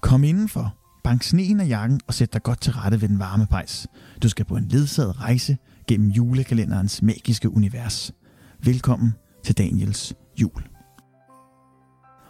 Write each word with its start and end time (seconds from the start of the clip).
Kom 0.00 0.24
indenfor, 0.24 0.74
bank 1.04 1.22
sneen 1.22 1.60
af 1.60 1.68
jakken 1.68 2.00
og 2.06 2.14
sæt 2.14 2.32
dig 2.32 2.42
godt 2.42 2.60
til 2.60 2.72
rette 2.72 3.00
ved 3.00 3.08
den 3.08 3.18
varme 3.18 3.46
pejs. 3.46 3.86
Du 4.22 4.28
skal 4.28 4.44
på 4.44 4.56
en 4.56 4.68
ledsaget 4.68 5.20
rejse 5.20 5.56
gennem 5.88 6.10
julekalenderens 6.10 7.02
magiske 7.02 7.50
univers. 7.50 8.12
Velkommen 8.64 9.14
til 9.44 9.58
Daniels 9.58 10.14
jul. 10.40 10.62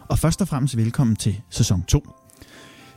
Og 0.09 0.19
først 0.19 0.41
og 0.41 0.47
fremmest 0.47 0.77
velkommen 0.77 1.15
til 1.15 1.41
sæson 1.49 1.83
2. 1.83 2.03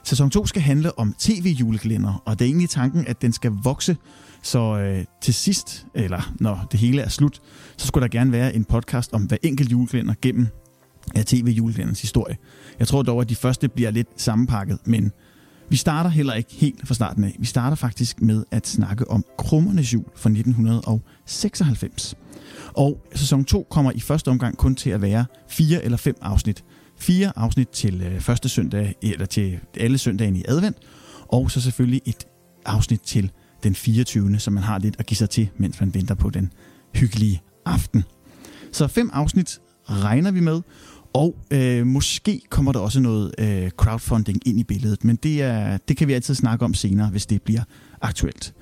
Sæson 0.04 0.30
2 0.30 0.46
skal 0.46 0.62
handle 0.62 0.98
om 0.98 1.14
tv-julekalender, 1.18 2.22
og 2.26 2.38
det 2.38 2.44
er 2.44 2.48
egentlig 2.48 2.70
tanken, 2.70 3.06
at 3.06 3.22
den 3.22 3.32
skal 3.32 3.50
vokse, 3.50 3.96
så 4.42 4.78
øh, 4.78 5.04
til 5.22 5.34
sidst, 5.34 5.86
eller 5.94 6.32
når 6.40 6.66
det 6.72 6.80
hele 6.80 7.02
er 7.02 7.08
slut, 7.08 7.40
så 7.76 7.86
skulle 7.86 8.02
der 8.02 8.08
gerne 8.08 8.32
være 8.32 8.54
en 8.54 8.64
podcast 8.64 9.12
om 9.12 9.22
hver 9.22 9.36
enkelt 9.42 9.72
julekalender 9.72 10.14
gennem 10.22 10.48
af 11.14 11.24
tv-julekalenderens 11.24 12.00
historie. 12.00 12.36
Jeg 12.78 12.88
tror 12.88 13.02
dog, 13.02 13.20
at 13.20 13.28
de 13.28 13.34
første 13.34 13.68
bliver 13.68 13.90
lidt 13.90 14.08
sammenpakket, 14.16 14.78
men 14.84 15.12
vi 15.68 15.76
starter 15.76 16.10
heller 16.10 16.34
ikke 16.34 16.54
helt 16.54 16.88
fra 16.88 16.94
starten 16.94 17.24
af. 17.24 17.36
Vi 17.38 17.46
starter 17.46 17.76
faktisk 17.76 18.22
med 18.22 18.44
at 18.50 18.66
snakke 18.66 19.10
om 19.10 19.24
Krummernes 19.38 19.94
jul 19.94 20.04
fra 20.16 20.30
1996. 20.30 22.14
Og 22.74 23.06
sæson 23.14 23.44
2 23.44 23.66
kommer 23.70 23.92
i 23.94 24.00
første 24.00 24.28
omgang 24.28 24.56
kun 24.56 24.74
til 24.74 24.90
at 24.90 25.02
være 25.02 25.24
fire 25.48 25.84
eller 25.84 25.98
fem 25.98 26.16
afsnit. 26.20 26.64
Fire 26.98 27.32
afsnit 27.36 27.68
til 27.68 28.02
øh, 28.02 28.20
første 28.20 28.48
søndag, 28.48 28.94
eller 29.02 29.26
til 29.26 29.58
alle 29.80 29.98
søndagen 29.98 30.36
i 30.36 30.42
advent, 30.48 30.76
og 31.28 31.50
så 31.50 31.60
selvfølgelig 31.60 32.02
et 32.04 32.26
afsnit 32.66 33.00
til 33.00 33.30
den 33.62 33.74
24. 33.74 34.38
som 34.38 34.52
man 34.52 34.62
har 34.62 34.78
lidt 34.78 34.96
at 34.98 35.06
give 35.06 35.16
sig 35.16 35.30
til, 35.30 35.48
mens 35.56 35.80
man 35.80 35.94
venter 35.94 36.14
på 36.14 36.30
den 36.30 36.52
hyggelige 36.94 37.42
aften. 37.66 38.04
Så 38.72 38.86
fem 38.86 39.10
afsnit 39.12 39.60
regner 39.88 40.30
vi 40.30 40.40
med, 40.40 40.60
og 41.14 41.36
øh, 41.50 41.86
måske 41.86 42.40
kommer 42.50 42.72
der 42.72 42.80
også 42.80 43.00
noget 43.00 43.34
øh, 43.38 43.70
crowdfunding 43.70 44.48
ind 44.48 44.60
i 44.60 44.64
billedet, 44.64 45.04
men 45.04 45.16
det, 45.16 45.42
er, 45.42 45.76
det 45.76 45.96
kan 45.96 46.08
vi 46.08 46.12
altid 46.12 46.34
snakke 46.34 46.64
om 46.64 46.74
senere, 46.74 47.08
hvis 47.08 47.26
det 47.26 47.42
bliver 47.42 47.62
aktuelt. 48.00 48.54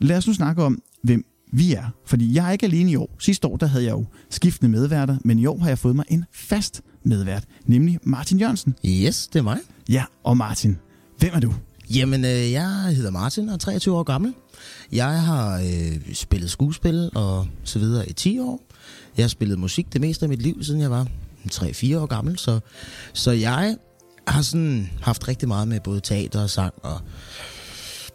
Lad 0.00 0.16
os 0.16 0.26
nu 0.26 0.32
snakke 0.32 0.62
om, 0.62 0.82
hvem 1.02 1.24
vi 1.52 1.74
er. 1.74 1.84
Fordi 2.04 2.34
jeg 2.34 2.48
er 2.48 2.50
ikke 2.52 2.66
alene 2.66 2.90
i 2.90 2.96
år. 2.96 3.10
Sidste 3.18 3.48
år 3.48 3.56
der 3.56 3.66
havde 3.66 3.84
jeg 3.84 3.92
jo 3.92 4.04
skiftende 4.30 4.70
medværter, 4.70 5.16
men 5.24 5.38
i 5.38 5.46
år 5.46 5.58
har 5.58 5.68
jeg 5.68 5.78
fået 5.78 5.96
mig 5.96 6.04
en 6.08 6.24
fast 6.32 6.82
medvært, 7.02 7.44
nemlig 7.64 7.98
Martin 8.02 8.38
Jørgensen. 8.38 8.74
Yes, 8.84 9.26
det 9.26 9.38
er 9.38 9.42
mig. 9.42 9.58
Ja, 9.88 10.04
og 10.24 10.36
Martin, 10.36 10.78
hvem 11.18 11.30
er 11.34 11.40
du? 11.40 11.54
Jamen, 11.94 12.24
øh, 12.24 12.52
jeg 12.52 12.94
hedder 12.96 13.10
Martin 13.10 13.48
og 13.48 13.54
er 13.54 13.58
23 13.58 13.96
år 13.96 14.02
gammel. 14.02 14.34
Jeg 14.92 15.22
har 15.22 15.58
øh, 15.60 16.14
spillet 16.14 16.50
skuespil 16.50 17.10
og 17.14 17.46
så 17.64 17.78
videre 17.78 18.08
i 18.08 18.12
10 18.12 18.38
år. 18.38 18.60
Jeg 19.16 19.22
har 19.24 19.28
spillet 19.28 19.58
musik 19.58 19.92
det 19.92 20.00
meste 20.00 20.24
af 20.24 20.28
mit 20.28 20.42
liv, 20.42 20.62
siden 20.62 20.80
jeg 20.80 20.90
var 20.90 21.06
3-4 21.54 21.98
år 21.98 22.06
gammel. 22.06 22.38
Så, 22.38 22.60
så 23.12 23.30
jeg 23.30 23.76
har 24.28 24.42
sådan 24.42 24.90
haft 25.02 25.28
rigtig 25.28 25.48
meget 25.48 25.68
med 25.68 25.80
både 25.80 26.00
teater 26.00 26.42
og 26.42 26.50
sang 26.50 26.74
og 26.82 27.00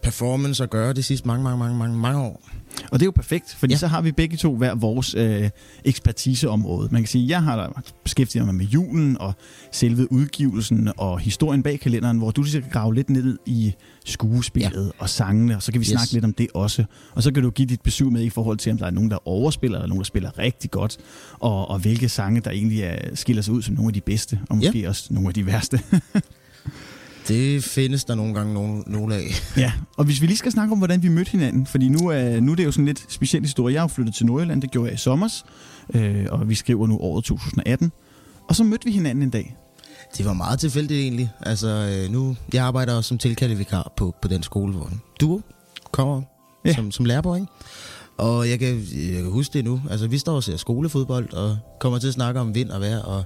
performance 0.04 0.64
at 0.64 0.70
gøre 0.70 0.94
de 0.94 1.04
sidste 1.04 1.28
mange, 1.28 1.44
mange, 1.44 1.59
mange, 1.59 1.78
mange, 1.78 1.98
mange 1.98 2.20
år. 2.20 2.51
Og 2.92 3.00
det 3.00 3.02
er 3.02 3.08
jo 3.08 3.12
perfekt, 3.12 3.56
fordi 3.60 3.74
ja. 3.74 3.78
så 3.78 3.88
har 3.88 4.02
vi 4.02 4.12
begge 4.12 4.38
to 4.38 4.56
hver 4.56 4.76
vores 4.76 5.16
øh, 5.16 5.50
ekspertiseområde. 5.86 6.90
Man 6.92 7.02
kan 7.02 7.08
sige, 7.08 7.24
at 7.24 7.30
jeg 7.30 7.44
har 7.44 7.84
beskæftiget 8.04 8.46
mig 8.46 8.56
med 8.56 8.66
julen 8.66 9.18
og 9.20 9.34
selve 9.72 10.12
udgivelsen 10.12 10.92
og 10.98 11.20
historien 11.20 11.64
bag 11.64 11.80
kalenderen, 11.80 12.18
hvor 12.18 12.32
du 12.32 12.44
skal 12.44 12.64
grave 12.72 12.96
lidt 12.96 13.10
ned 13.10 13.38
i 13.46 13.74
skuespillet 14.06 14.86
ja. 14.86 15.04
og 15.04 15.10
sangene, 15.10 15.56
og 15.56 15.64
så 15.64 15.72
kan 15.72 15.82
vi 15.82 15.84
yes. 15.84 15.90
snakke 15.90 16.14
lidt 16.14 16.26
om 16.26 16.34
det 16.34 16.48
også. 16.54 16.84
Og 17.12 17.24
så 17.24 17.34
kan 17.34 17.44
du 17.44 17.50
give 17.50 17.68
dit 17.68 17.82
besøg 17.82 18.12
med 18.12 18.24
i 18.24 18.30
forhold 18.30 18.58
til, 18.58 18.72
om 18.72 18.78
der 18.78 18.86
er 18.86 18.92
nogen, 18.92 19.12
der 19.12 19.28
overspiller, 19.28 19.78
eller 19.78 19.88
nogen, 19.88 20.00
der 20.00 20.06
spiller 20.06 20.40
rigtig 20.40 20.72
godt, 20.72 20.98
og, 21.40 21.70
og 21.70 21.80
hvilke 21.80 22.10
sange, 22.10 22.42
der 22.42 22.52
egentlig 22.52 22.82
er, 22.82 23.16
skiller 23.16 23.42
sig 23.42 23.54
ud 23.54 23.62
som 23.62 23.76
nogle 23.76 23.90
af 23.90 23.94
de 23.94 24.02
bedste, 24.02 24.40
og 24.50 24.58
måske 24.58 24.80
ja. 24.80 24.90
også 24.90 25.08
nogle 25.14 25.28
af 25.28 25.34
de 25.34 25.46
værste. 25.46 25.80
Det 27.28 27.64
findes 27.64 28.04
der 28.04 28.16
nogle 28.16 28.34
gange 28.34 28.54
nogle, 28.54 28.84
nogle 28.88 29.16
af. 29.16 29.28
ja, 29.58 29.72
og 29.98 30.06
hvis 30.06 30.22
vi 30.22 30.28
lige 30.28 30.38
skal 30.38 30.52
snakke 30.52 30.72
om, 30.72 30.78
hvordan 30.78 31.04
vi 31.04 31.10
mødte 31.10 31.32
hinanden, 31.32 31.66
fordi 31.66 31.90
nu 31.90 32.08
er, 32.08 32.40
nu 32.40 32.52
er 32.52 32.56
det 32.56 32.66
jo 32.66 32.72
sådan 32.72 32.86
lidt 32.86 33.06
speciel 33.09 33.44
historie. 33.44 33.74
Jeg 33.74 33.82
har 33.82 33.88
flyttet 33.88 34.16
til 34.16 34.26
Nordjylland, 34.26 34.62
det 34.62 34.72
gjorde 34.72 34.88
jeg 34.88 34.94
i 34.94 34.98
sommers, 34.98 35.46
øh, 35.94 36.26
og 36.30 36.50
vi 36.50 36.56
skriver 36.56 36.88
nu 36.88 36.98
året 36.98 37.24
2018. 37.24 37.92
Og 38.50 38.56
så 38.56 38.64
mødte 38.64 38.86
vi 38.86 38.92
hinanden 38.92 39.24
en 39.24 39.30
dag. 39.30 39.56
Det 40.18 40.26
var 40.26 40.34
meget 40.34 40.60
tilfældigt 40.60 41.00
egentlig. 41.00 41.30
Altså 41.40 41.68
øh, 41.68 42.12
nu, 42.12 42.36
jeg 42.54 42.66
arbejder 42.66 42.96
også 42.96 43.08
som 43.08 43.18
tilkaldevikar 43.18 43.94
på, 43.98 44.16
på 44.22 44.28
den 44.28 44.44
skole, 44.44 44.74
hvor 44.74 44.90
du 45.22 45.42
kommer 45.92 46.22
ja. 46.66 46.74
som, 46.74 46.92
som 46.92 47.06
lærer 47.06 47.36
ikke? 47.36 47.48
Og 48.22 48.50
jeg 48.50 48.59
kan, 48.59 48.88
jeg 48.94 49.22
kan 49.22 49.32
huske 49.32 49.54
det 49.54 49.66
nu. 49.66 49.82
Altså, 49.90 50.08
vi 50.08 50.18
står 50.18 50.36
og 50.36 50.44
ser 50.44 50.58
skolefodbold, 50.58 51.34
og 51.34 51.58
kommer 51.80 52.00
til 52.00 52.08
at 52.08 52.14
snakke 52.14 52.40
om 52.40 52.56
vind 52.56 52.70
og 52.70 52.82
vejr, 52.82 53.00
og 53.00 53.24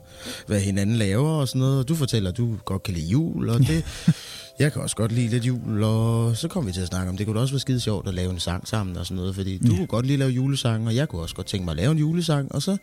hvad 0.48 0.62
hinanden 0.62 0.96
laver 0.96 1.30
og 1.30 1.48
sådan 1.48 1.60
noget. 1.60 1.80
Og 1.80 1.88
du 1.88 1.96
fortæller, 1.96 2.30
at 2.30 2.38
du 2.38 2.58
godt 2.66 2.84
kan 2.84 2.94
lide 2.94 3.08
jul, 3.08 3.50
og 3.50 3.60
det... 3.60 3.86
jeg 4.60 4.74
kan 4.74 4.82
også 4.82 4.96
godt 4.96 5.12
lide 5.12 5.28
lidt 5.28 5.46
jul, 5.46 5.84
og 5.84 6.38
så 6.38 6.48
kom 6.48 6.68
vi 6.68 6.72
til 6.72 6.82
at 6.82 6.88
snakke 6.88 7.10
om, 7.10 7.18
det 7.18 7.26
kunne 7.26 7.40
også 7.40 7.54
være 7.54 7.60
skide 7.60 7.80
sjovt 7.80 8.08
at 8.08 8.14
lave 8.14 8.32
en 8.32 8.40
sang 8.40 8.68
sammen 8.68 8.98
og 8.98 9.06
sådan 9.06 9.18
noget, 9.18 9.36
fordi 9.36 9.58
du 9.58 9.72
ja. 9.72 9.78
kunne 9.78 9.88
godt 9.88 10.06
lide 10.06 10.16
at 10.16 10.20
lave 10.20 10.32
julesang, 10.32 10.88
og 10.88 10.96
jeg 10.96 11.10
kunne 11.10 11.22
også 11.22 11.36
godt 11.36 11.48
tænke 11.48 11.66
mig 11.66 11.72
at 11.72 11.78
lave 11.78 11.92
en 11.92 11.98
julesang, 11.98 12.56
og 12.56 12.62
så, 12.62 12.78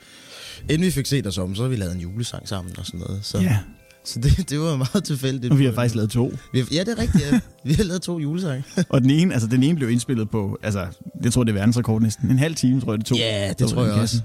inden 0.70 0.86
vi 0.86 0.90
fik 0.90 1.06
set 1.06 1.26
os 1.26 1.38
om, 1.38 1.54
så 1.54 1.62
har 1.62 1.68
vi 1.68 1.76
lavet 1.76 1.94
en 1.94 2.00
julesang 2.00 2.48
sammen 2.48 2.74
og 2.78 2.86
sådan 2.86 3.00
noget. 3.00 3.20
Så. 3.22 3.38
Ja, 3.38 3.58
så 4.04 4.20
det, 4.20 4.50
det 4.50 4.60
var 4.60 4.76
meget 4.76 5.04
tilfældigt. 5.04 5.52
Og 5.52 5.58
vi 5.58 5.64
har 5.64 5.72
faktisk 5.72 5.94
lavet 5.94 6.10
to. 6.10 6.32
Vi 6.52 6.58
har, 6.58 6.66
ja, 6.72 6.80
det 6.80 6.88
er 6.88 6.98
rigtigt. 6.98 7.24
Ja. 7.32 7.40
Vi 7.64 7.72
har 7.72 7.84
lavet 7.84 8.02
to 8.02 8.18
julesange. 8.18 8.64
og 8.88 9.00
den 9.00 9.10
ene, 9.10 9.32
altså, 9.32 9.48
den 9.48 9.62
ene 9.62 9.76
blev 9.76 9.90
indspillet 9.90 10.30
på, 10.30 10.58
altså, 10.62 10.86
det 11.22 11.32
tror 11.32 11.44
det 11.44 11.50
er 11.50 11.54
verdensrekord 11.54 12.02
næsten. 12.02 12.30
En 12.30 12.38
halv 12.38 12.54
time, 12.54 12.80
tror 12.80 12.92
jeg, 12.92 12.98
det 12.98 13.06
tog. 13.06 13.18
Ja, 13.18 13.52
det 13.58 13.68
tror 13.68 13.84
jeg 13.84 13.94
også. 13.94 14.20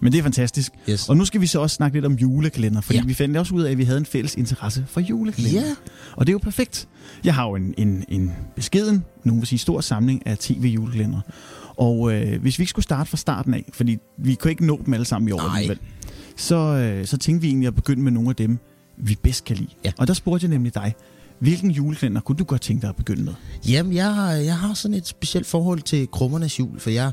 Men 0.00 0.12
det 0.12 0.18
er 0.18 0.22
fantastisk. 0.22 0.72
Yes. 0.90 1.08
Og 1.08 1.16
nu 1.16 1.24
skal 1.24 1.40
vi 1.40 1.46
så 1.46 1.60
også 1.60 1.76
snakke 1.76 1.96
lidt 1.96 2.04
om 2.04 2.14
julekalender, 2.14 2.80
fordi 2.80 2.98
ja. 2.98 3.04
vi 3.04 3.14
fandt 3.14 3.36
også 3.36 3.54
ud 3.54 3.62
af, 3.62 3.70
at 3.70 3.78
vi 3.78 3.84
havde 3.84 3.98
en 3.98 4.06
fælles 4.06 4.34
interesse 4.34 4.84
for 4.88 5.00
julekalender. 5.00 5.60
Ja. 5.60 5.74
Og 6.12 6.26
det 6.26 6.30
er 6.30 6.34
jo 6.34 6.38
perfekt. 6.38 6.88
Jeg 7.24 7.34
har 7.34 7.48
jo 7.48 7.54
en, 7.54 7.74
en, 7.78 8.04
en 8.08 8.32
beskeden, 8.56 9.04
nogen 9.24 9.40
vil 9.40 9.46
sige 9.46 9.58
stor 9.58 9.80
samling 9.80 10.26
af 10.26 10.38
tv-julekalender. 10.38 11.20
Og 11.76 12.12
øh, 12.12 12.40
hvis 12.40 12.58
vi 12.58 12.62
ikke 12.62 12.70
skulle 12.70 12.84
starte 12.84 13.10
fra 13.10 13.16
starten 13.16 13.54
af, 13.54 13.64
fordi 13.72 13.98
vi 14.18 14.34
kunne 14.34 14.50
ikke 14.50 14.66
nå 14.66 14.80
dem 14.86 14.94
alle 14.94 15.06
sammen 15.06 15.28
i 15.28 15.32
år 15.32 15.40
alligevel, 15.40 15.78
så, 16.36 16.56
øh, 16.56 17.06
så 17.06 17.16
tænkte 17.16 17.42
vi 17.42 17.48
egentlig 17.48 17.66
at 17.66 17.74
begynde 17.74 18.02
med 18.02 18.12
nogle 18.12 18.30
af 18.30 18.36
dem, 18.36 18.58
vi 19.02 19.18
bedst 19.22 19.44
kan 19.44 19.56
lide. 19.56 19.70
Ja. 19.84 19.92
Og 19.98 20.06
der 20.06 20.14
spurgte 20.14 20.44
jeg 20.44 20.50
nemlig 20.50 20.74
dig, 20.74 20.94
hvilken 21.38 21.70
julekalender 21.70 22.20
kunne 22.20 22.36
du 22.36 22.44
godt 22.44 22.60
tænke 22.60 22.82
dig 22.82 22.88
at 22.88 22.96
begynde 22.96 23.22
med? 23.22 23.34
Jamen, 23.68 23.94
jeg 23.94 24.14
har, 24.14 24.32
jeg 24.32 24.58
har 24.58 24.74
sådan 24.74 24.94
et 24.94 25.06
specielt 25.06 25.46
forhold 25.46 25.80
til 25.80 26.08
krummernes 26.12 26.58
jul, 26.58 26.80
for 26.80 26.90
jeg, 26.90 27.12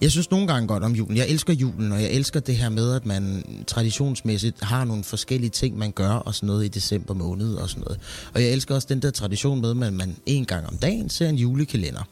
jeg 0.00 0.10
synes 0.10 0.30
nogle 0.30 0.46
gange 0.46 0.68
godt 0.68 0.82
om 0.82 0.92
julen. 0.92 1.16
Jeg 1.16 1.28
elsker 1.28 1.52
julen, 1.52 1.92
og 1.92 2.02
jeg 2.02 2.10
elsker 2.10 2.40
det 2.40 2.56
her 2.56 2.68
med, 2.68 2.94
at 2.94 3.06
man 3.06 3.44
traditionsmæssigt 3.66 4.64
har 4.64 4.84
nogle 4.84 5.04
forskellige 5.04 5.50
ting, 5.50 5.78
man 5.78 5.92
gør 5.92 6.10
og 6.10 6.34
sådan 6.34 6.46
noget 6.46 6.64
i 6.64 6.68
december 6.68 7.14
måned 7.14 7.54
og 7.54 7.68
sådan 7.68 7.82
noget. 7.84 8.00
Og 8.34 8.42
jeg 8.42 8.50
elsker 8.50 8.74
også 8.74 8.86
den 8.90 9.02
der 9.02 9.10
tradition 9.10 9.60
med, 9.60 9.86
at 9.86 9.92
man 9.92 10.16
en 10.26 10.44
gang 10.44 10.66
om 10.66 10.76
dagen 10.76 11.08
ser 11.08 11.28
en 11.28 11.36
julekalender. 11.36 12.08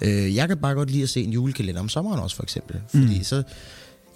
Øh, 0.00 0.34
jeg 0.34 0.48
kan 0.48 0.58
bare 0.58 0.74
godt 0.74 0.90
lide 0.90 1.02
at 1.02 1.08
se 1.08 1.22
en 1.22 1.32
julekalender 1.32 1.80
om 1.80 1.88
sommeren 1.88 2.20
også, 2.20 2.36
for 2.36 2.42
eksempel. 2.42 2.80
Fordi 2.88 3.18
mm. 3.18 3.24
så, 3.24 3.42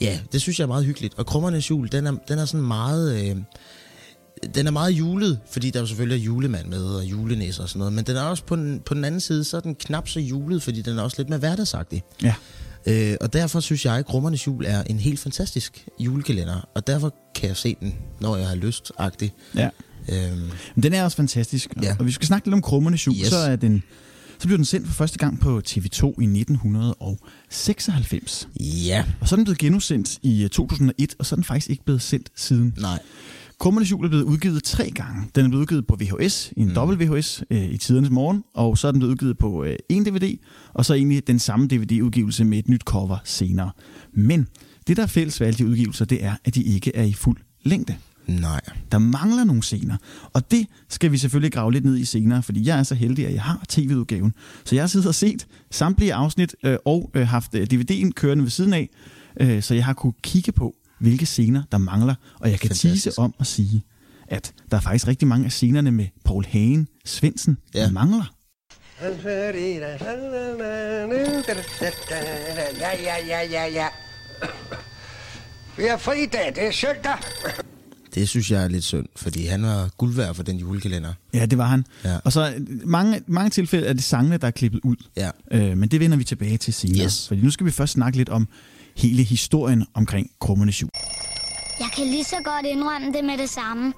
ja, 0.01 0.19
det 0.33 0.41
synes 0.41 0.59
jeg 0.59 0.65
er 0.65 0.69
meget 0.69 0.85
hyggeligt. 0.85 1.15
Og 1.17 1.27
krummernes 1.27 1.71
jul, 1.71 1.89
den 1.93 2.07
er, 2.07 2.13
den 2.29 2.39
er 2.39 2.45
sådan 2.45 2.67
meget... 2.67 3.31
Øh, 3.31 3.37
den 4.55 4.67
er 4.67 4.71
meget 4.71 4.91
julet, 4.91 5.41
fordi 5.51 5.71
der 5.71 5.81
jo 5.81 5.87
selvfølgelig 5.87 6.21
er 6.21 6.25
julemand 6.25 6.67
med, 6.67 6.85
og 6.85 7.05
julenæsser 7.05 7.63
og 7.63 7.69
sådan 7.69 7.79
noget, 7.79 7.93
men 7.93 8.05
den 8.05 8.17
er 8.17 8.23
også 8.23 8.45
på 8.45 8.57
den, 8.57 8.81
på 8.87 8.95
den 8.95 9.05
anden 9.05 9.21
side, 9.21 9.45
så 9.45 9.57
er 9.57 9.61
den 9.61 9.75
knap 9.75 10.09
så 10.09 10.21
julet, 10.21 10.63
fordi 10.63 10.83
den 10.83 10.99
er 10.99 11.03
også 11.03 11.17
lidt 11.19 11.29
mere 11.29 11.39
hverdagsagtig. 11.39 12.03
Ja. 12.23 12.35
Øh, 12.87 13.17
og 13.21 13.33
derfor 13.33 13.61
synes 13.61 13.85
jeg, 13.85 13.97
at 13.97 14.07
Grummernes 14.07 14.47
Jul 14.47 14.65
er 14.67 14.83
en 14.83 14.99
helt 14.99 15.21
fantastisk 15.21 15.87
julekalender, 15.99 16.69
og 16.75 16.87
derfor 16.87 17.15
kan 17.35 17.49
jeg 17.49 17.57
se 17.57 17.77
den, 17.81 17.95
når 18.21 18.37
jeg 18.37 18.49
har 18.49 18.55
lyst 18.55 18.93
-agtig. 19.01 19.29
Ja. 19.55 19.69
Øhm. 20.09 20.51
Men 20.75 20.83
den 20.83 20.93
er 20.93 21.05
også 21.05 21.17
fantastisk, 21.17 21.71
ja. 21.83 21.97
og 21.99 22.07
vi 22.07 22.13
skal 22.13 22.27
snakke 22.27 22.47
lidt 22.47 22.55
om 22.55 22.63
Krummernes 22.63 23.07
Jul, 23.07 23.17
yes. 23.17 23.27
så 23.27 23.37
er 23.37 23.57
den 23.57 23.83
så 24.39 24.49
blev 24.49 24.59
den 24.59 24.65
sendt 24.65 24.87
for 24.87 24.95
første 24.95 25.19
gang 25.19 25.41
på 25.41 25.63
TV2 25.69 26.07
i 26.07 26.25
1996. 26.25 28.49
Ja. 28.61 29.05
Og 29.21 29.29
så 29.29 29.35
er 29.35 29.37
den 29.37 29.45
blevet 29.45 29.59
genudsendt 29.59 30.19
i 30.23 30.49
2001, 30.53 30.95
øh, 31.01 31.07
og 31.19 31.27
så 31.27 31.35
er 31.35 31.37
den 31.37 31.45
faktisk 31.45 31.71
ikke 31.71 31.85
blevet 31.85 32.03
sendt 32.03 32.29
siden. 32.37 32.75
Nej. 32.81 32.99
Krummernes 33.65 33.91
Jul 33.91 34.05
er 34.05 34.09
blevet 34.09 34.25
udgivet 34.25 34.65
tre 34.65 34.91
gange. 34.91 35.23
Den 35.35 35.45
er 35.45 35.49
blevet 35.49 35.63
udgivet 35.63 35.87
på 35.87 35.97
VHS, 36.01 36.53
i 36.57 36.61
en 36.61 36.69
mm. 36.69 36.75
dobbelt 36.75 37.01
VHS 37.01 37.45
øh, 37.51 37.65
i 37.65 37.77
tidernes 37.77 38.11
morgen, 38.11 38.45
og 38.55 38.79
så 38.79 38.89
er 38.89 38.93
den 38.93 38.99
blevet 38.99 39.13
udgivet 39.13 39.39
på 39.39 39.65
øh, 39.65 39.77
en 39.89 40.05
DVD, 40.05 40.37
og 40.75 40.85
så 40.85 40.95
egentlig 40.95 41.27
den 41.27 41.39
samme 41.39 41.67
DVD-udgivelse 41.67 42.45
med 42.45 42.59
et 42.59 42.69
nyt 42.69 42.83
cover 42.83 43.17
senere. 43.25 43.71
Men 44.13 44.49
det, 44.87 44.97
der 44.97 45.03
er 45.03 45.07
fælles 45.07 45.41
ved 45.41 45.47
alle 45.47 45.59
de 45.59 45.67
udgivelser, 45.67 46.05
det 46.05 46.25
er, 46.25 46.35
at 46.45 46.55
de 46.55 46.63
ikke 46.63 46.97
er 46.97 47.03
i 47.03 47.13
fuld 47.13 47.37
længde. 47.63 47.97
Nej. 48.27 48.61
Der 48.93 48.99
mangler 48.99 49.45
nogle 49.45 49.63
scener, 49.63 49.97
og 50.33 50.51
det 50.51 50.67
skal 50.89 51.13
vi 51.13 51.19
selvfølgelig 51.19 51.53
grave 51.53 51.73
lidt 51.73 51.85
ned 51.85 51.97
i 51.97 52.05
senere, 52.05 52.43
fordi 52.43 52.69
jeg 52.69 52.79
er 52.79 52.83
så 52.83 52.95
heldig, 52.95 53.27
at 53.27 53.35
jeg 53.35 53.43
har 53.43 53.65
tv-udgaven. 53.69 54.33
Så 54.65 54.75
jeg 54.75 54.83
har 54.83 54.89
siddet 54.89 55.09
og 55.09 55.15
set 55.15 55.47
samtlige 55.71 56.15
afsnit 56.15 56.57
øh, 56.65 56.77
og 56.85 57.11
øh, 57.15 57.27
haft 57.27 57.55
øh, 57.55 57.67
DVD'en 57.73 58.11
kørende 58.11 58.45
ved 58.45 58.51
siden 58.51 58.73
af, 58.73 58.89
øh, 59.41 59.63
så 59.63 59.75
jeg 59.75 59.85
har 59.85 59.93
kunne 59.93 60.15
kigge 60.23 60.53
på, 60.53 60.75
hvilke 61.01 61.27
scener, 61.27 61.63
der 61.73 61.79
mangler. 61.79 62.15
Og 62.41 62.51
jeg 62.51 62.61
kan 62.61 62.71
tise 62.71 63.19
om 63.19 63.35
at 63.41 63.47
sige, 63.47 63.83
at 64.29 64.53
der 64.71 64.77
er 64.77 64.81
faktisk 64.81 65.07
rigtig 65.07 65.29
mange 65.29 65.45
af 65.45 65.53
scenerne 65.53 65.91
med 65.91 66.07
Paul 66.25 66.45
Hagen, 66.45 66.89
Svendsen, 67.05 67.59
ja. 67.75 67.81
der 67.83 67.91
mangler. 67.91 68.35
Ja, 69.03 69.09
ja, 73.03 73.27
ja, 73.27 73.43
ja, 73.51 73.67
ja. 73.67 73.87
Vi 75.77 75.85
er 75.85 75.97
fri 75.97 76.23
i 76.23 76.27
dag, 76.27 76.53
det 76.55 76.67
er 76.67 76.73
søndag. 76.73 77.17
Det 78.15 78.29
synes 78.29 78.51
jeg 78.51 78.65
er 78.65 78.69
lidt 78.69 78.85
synd, 78.85 79.07
fordi 79.17 79.47
han 79.47 79.63
var 79.63 79.91
guld 79.97 80.15
værd 80.15 80.35
for 80.35 80.43
den 80.43 80.57
julekalender. 80.57 81.13
Ja, 81.35 81.47
det 81.47 81.59
var 81.59 81.67
han. 81.67 81.85
Ja. 82.05 82.19
Og 82.25 82.33
så 82.33 82.55
øh, 82.55 82.89
mange, 82.89 83.23
mange 83.27 83.51
tilfælde 83.51 83.87
er 83.87 83.93
det 83.93 84.05
sangene, 84.05 84.37
der 84.37 84.47
er 84.47 84.51
klippet 84.51 84.81
ud. 84.85 84.97
Ja. 85.17 85.31
Øh, 85.53 85.79
men 85.79 85.89
det 85.89 86.01
vender 86.01 86.17
vi 86.17 86.25
tilbage 86.25 86.57
til 86.57 86.75
senere. 86.75 87.05
Yes. 87.05 87.29
Fordi 87.29 87.41
nu 87.41 87.51
skal 87.51 87.67
vi 87.67 87.71
først 87.71 87.93
snakke 87.93 88.19
lidt 88.19 88.29
om 88.29 88.49
hele 88.97 89.23
historien 89.23 89.87
omkring 89.95 90.31
Krummernes 90.41 90.83
Jul. 90.83 90.91
Jeg 91.81 91.89
kan 91.97 92.07
lige 92.07 92.25
så 92.25 92.37
godt 92.45 92.67
indrømme 92.67 93.13
det 93.13 93.25
med 93.25 93.39
det 93.39 93.51
samme. 93.51 93.93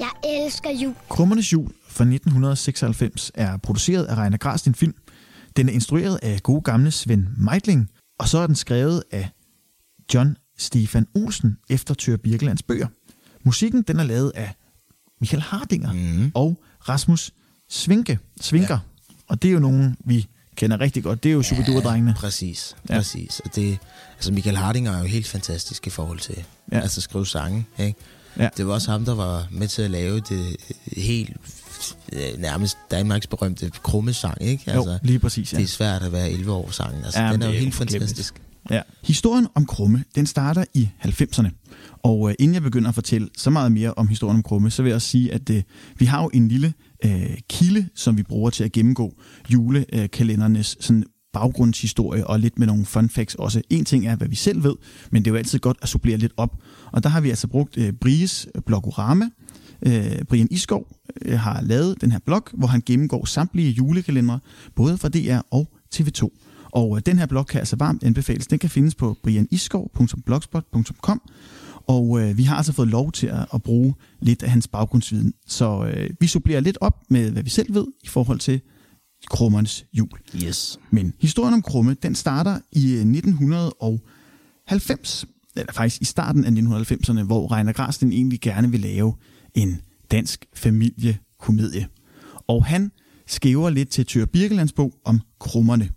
Jeg 0.00 0.10
elsker 0.24 0.70
jul. 0.70 0.94
Krummernes 1.08 1.52
Jul 1.52 1.70
fra 1.88 2.04
1996 2.04 3.32
er 3.34 3.56
produceret 3.56 4.04
af 4.04 4.16
Reiner 4.16 4.38
Grasten 4.38 4.74
Film. 4.74 4.94
Den 5.56 5.68
er 5.68 5.72
instrueret 5.72 6.18
af 6.22 6.42
gode 6.42 6.60
gamle 6.60 6.90
Svend 6.90 7.26
Meitling, 7.36 7.90
og 8.18 8.28
så 8.28 8.38
er 8.38 8.46
den 8.46 8.56
skrevet 8.56 9.02
af 9.10 9.28
John 10.14 10.36
Stefan 10.58 11.06
Olsen 11.14 11.56
efter 11.70 11.94
Tør 11.94 12.16
Birkelands 12.16 12.62
bøger. 12.62 12.86
Musikken 13.44 13.82
den 13.82 14.00
er 14.00 14.04
lavet 14.04 14.32
af 14.34 14.54
Michael 15.20 15.42
Hardinger 15.42 15.92
mm. 15.92 16.30
og 16.34 16.62
Rasmus 16.88 17.30
Svinke, 17.68 18.18
Svinker. 18.40 18.74
Ja. 18.74 19.14
Og 19.28 19.42
det 19.42 19.48
er 19.48 19.52
jo 19.52 19.60
nogen, 19.60 19.96
vi 20.04 20.26
kender 20.56 20.80
rigtig 20.80 21.02
godt. 21.02 21.22
Det 21.22 21.28
er 21.28 21.32
jo 21.32 21.42
Superdure-drengene. 21.42 22.14
Præcis, 22.16 22.74
Ja. 22.88 22.94
ja. 22.94 23.00
præcis. 23.00 23.40
Og 23.44 23.54
det, 23.54 23.78
altså 24.16 24.32
Michael 24.32 24.56
Hardinger 24.56 24.92
er 24.92 24.98
jo 24.98 25.04
helt 25.04 25.26
fantastisk 25.28 25.86
i 25.86 25.90
forhold 25.90 26.18
til 26.18 26.34
Ja. 26.72 26.76
ja. 26.76 26.82
altså 26.82 26.98
at 26.98 27.02
skrive 27.02 27.26
sange. 27.26 27.66
Ikke? 27.78 27.98
Ja. 28.38 28.48
Det 28.56 28.66
var 28.66 28.72
også 28.72 28.90
ham, 28.90 29.04
der 29.04 29.14
var 29.14 29.46
med 29.50 29.68
til 29.68 29.82
at 29.82 29.90
lave 29.90 30.20
det 30.20 30.56
helt 30.96 31.36
nærmest 32.38 32.78
Danmarks 32.90 33.26
berømte 33.26 33.70
krummesang. 33.82 34.42
Ikke? 34.42 34.72
Jo, 34.74 34.98
lige 35.02 35.18
præcis, 35.18 35.52
ja. 35.52 35.58
Det 35.58 35.64
er 35.64 35.68
svært 35.68 36.02
at 36.02 36.12
være 36.12 36.30
11 36.30 36.52
år 36.52 36.70
sangen. 36.70 37.04
Altså, 37.04 37.20
Ja, 37.20 37.26
ja, 37.26 37.32
den 37.32 37.42
er 37.42 37.46
jo 37.46 37.52
helt 37.52 37.74
fantastisk. 37.74 38.34
Ja. 38.70 38.82
Historien 39.04 39.46
om 39.54 39.66
Krumme, 39.66 40.04
den 40.14 40.26
starter 40.26 40.64
i 40.74 40.88
90'erne. 41.04 41.48
Og 42.02 42.28
øh, 42.28 42.34
inden 42.38 42.54
jeg 42.54 42.62
begynder 42.62 42.88
at 42.88 42.94
fortælle 42.94 43.28
så 43.36 43.50
meget 43.50 43.72
mere 43.72 43.94
om 43.94 44.08
historien 44.08 44.36
om 44.36 44.42
Krumme, 44.42 44.70
så 44.70 44.82
vil 44.82 44.90
jeg 44.90 44.96
også 44.96 45.08
sige, 45.08 45.34
at 45.34 45.50
øh, 45.50 45.62
vi 45.98 46.04
har 46.04 46.22
jo 46.22 46.30
en 46.34 46.48
lille 46.48 46.74
øh, 47.04 47.38
kilde, 47.48 47.88
som 47.94 48.16
vi 48.16 48.22
bruger 48.22 48.50
til 48.50 48.64
at 48.64 48.72
gennemgå 48.72 49.14
julekalendernes 49.52 50.76
øh, 50.78 50.82
sådan 50.82 51.04
baggrundshistorie 51.32 52.26
og 52.26 52.40
lidt 52.40 52.58
med 52.58 52.66
nogle 52.66 52.84
fun 52.84 53.08
facts 53.08 53.34
også. 53.34 53.62
En 53.70 53.84
ting 53.84 54.06
er, 54.06 54.16
hvad 54.16 54.28
vi 54.28 54.36
selv 54.36 54.64
ved, 54.64 54.74
men 55.10 55.24
det 55.24 55.30
er 55.30 55.32
jo 55.32 55.38
altid 55.38 55.58
godt 55.58 55.78
at 55.82 55.88
supplere 55.88 56.16
lidt 56.16 56.32
op. 56.36 56.62
Og 56.92 57.02
der 57.02 57.08
har 57.08 57.20
vi 57.20 57.28
altså 57.28 57.48
brugt 57.48 57.78
øh, 57.78 57.92
Bries 57.92 58.48
blogorama. 58.66 59.30
Øh, 59.86 60.24
Brian 60.28 60.48
Iskov 60.50 60.86
øh, 61.22 61.38
har 61.38 61.60
lavet 61.60 62.00
den 62.00 62.12
her 62.12 62.18
blog, 62.26 62.42
hvor 62.52 62.66
han 62.66 62.82
gennemgår 62.86 63.24
samtlige 63.24 63.70
julekalendere, 63.70 64.38
både 64.76 64.98
fra 64.98 65.08
DR 65.08 65.40
og 65.50 65.68
TV2. 65.94 66.28
Og 66.72 66.96
øh, 66.96 67.02
den 67.06 67.18
her 67.18 67.26
blog 67.26 67.46
kan 67.46 67.58
altså 67.58 67.76
varmt 67.76 68.02
anbefales. 68.02 68.46
Den 68.46 68.58
kan 68.58 68.70
findes 68.70 68.94
på 68.94 69.16
brianiskov.blogspot.com. 69.22 71.22
Og 71.86 72.20
øh, 72.20 72.38
vi 72.38 72.42
har 72.42 72.56
altså 72.56 72.72
fået 72.72 72.88
lov 72.88 73.12
til 73.12 73.26
at, 73.26 73.46
at 73.54 73.62
bruge 73.62 73.94
lidt 74.20 74.42
af 74.42 74.50
hans 74.50 74.68
baggrundsviden. 74.68 75.34
Så 75.46 75.92
øh, 75.94 76.10
vi 76.20 76.26
supplerer 76.26 76.60
lidt 76.60 76.78
op 76.80 77.02
med, 77.10 77.30
hvad 77.30 77.42
vi 77.42 77.50
selv 77.50 77.74
ved 77.74 77.86
i 78.02 78.08
forhold 78.08 78.38
til 78.38 78.60
Krummernes 79.30 79.86
jul. 79.92 80.08
Yes. 80.44 80.80
Men 80.90 81.14
historien 81.20 81.54
om 81.54 81.62
Krumme, 81.62 81.96
den 82.02 82.14
starter 82.14 82.58
i 82.72 82.92
øh, 82.92 83.00
1990, 83.00 85.26
eller 85.56 85.72
faktisk 85.72 86.02
i 86.02 86.04
starten 86.04 86.44
af 86.44 86.50
1990'erne, 86.50 87.22
hvor 87.22 87.52
Reiner 87.52 87.72
Grasten 87.72 88.12
egentlig 88.12 88.40
gerne 88.40 88.70
vil 88.70 88.80
lave 88.80 89.14
en 89.54 89.80
dansk 90.10 90.46
familiekomedie. 90.54 91.88
Og 92.46 92.64
han 92.64 92.92
skriver 93.26 93.70
lidt 93.70 93.88
til 93.88 94.06
Tør 94.06 94.24
Birkelands 94.24 94.72
bog 94.72 94.92
om 95.04 95.20
Krummerne. 95.40 95.88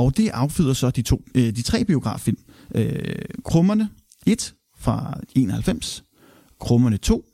Og 0.00 0.16
det 0.16 0.28
afføder 0.28 0.72
så 0.72 0.90
de, 0.90 1.02
to, 1.02 1.22
øh, 1.34 1.56
de 1.56 1.62
tre 1.62 1.84
biograffilm. 1.84 2.36
Øh, 2.74 3.14
Krummerne 3.44 3.88
1 4.26 4.54
fra 4.78 5.20
91, 5.34 6.04
Krummerne 6.60 6.96
2, 6.96 7.24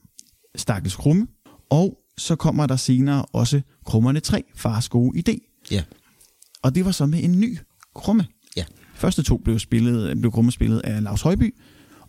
Stakkels 0.56 0.96
Krumme, 0.96 1.26
og 1.70 1.98
så 2.18 2.36
kommer 2.36 2.66
der 2.66 2.76
senere 2.76 3.24
også 3.24 3.60
Krummerne 3.86 4.20
3, 4.20 4.42
Fars 4.54 4.88
gode 4.88 5.18
idé. 5.18 5.66
Ja. 5.70 5.82
Og 6.62 6.74
det 6.74 6.84
var 6.84 6.90
så 6.90 7.06
med 7.06 7.24
en 7.24 7.40
ny 7.40 7.58
Krumme. 7.94 8.26
Ja. 8.56 8.64
Første 8.94 9.22
to 9.22 9.36
blev, 9.36 9.58
spillet, 9.58 10.18
blev 10.20 10.32
Krumme 10.32 10.52
spillet 10.52 10.78
af 10.78 11.02
Lars 11.02 11.22
Højby, 11.22 11.54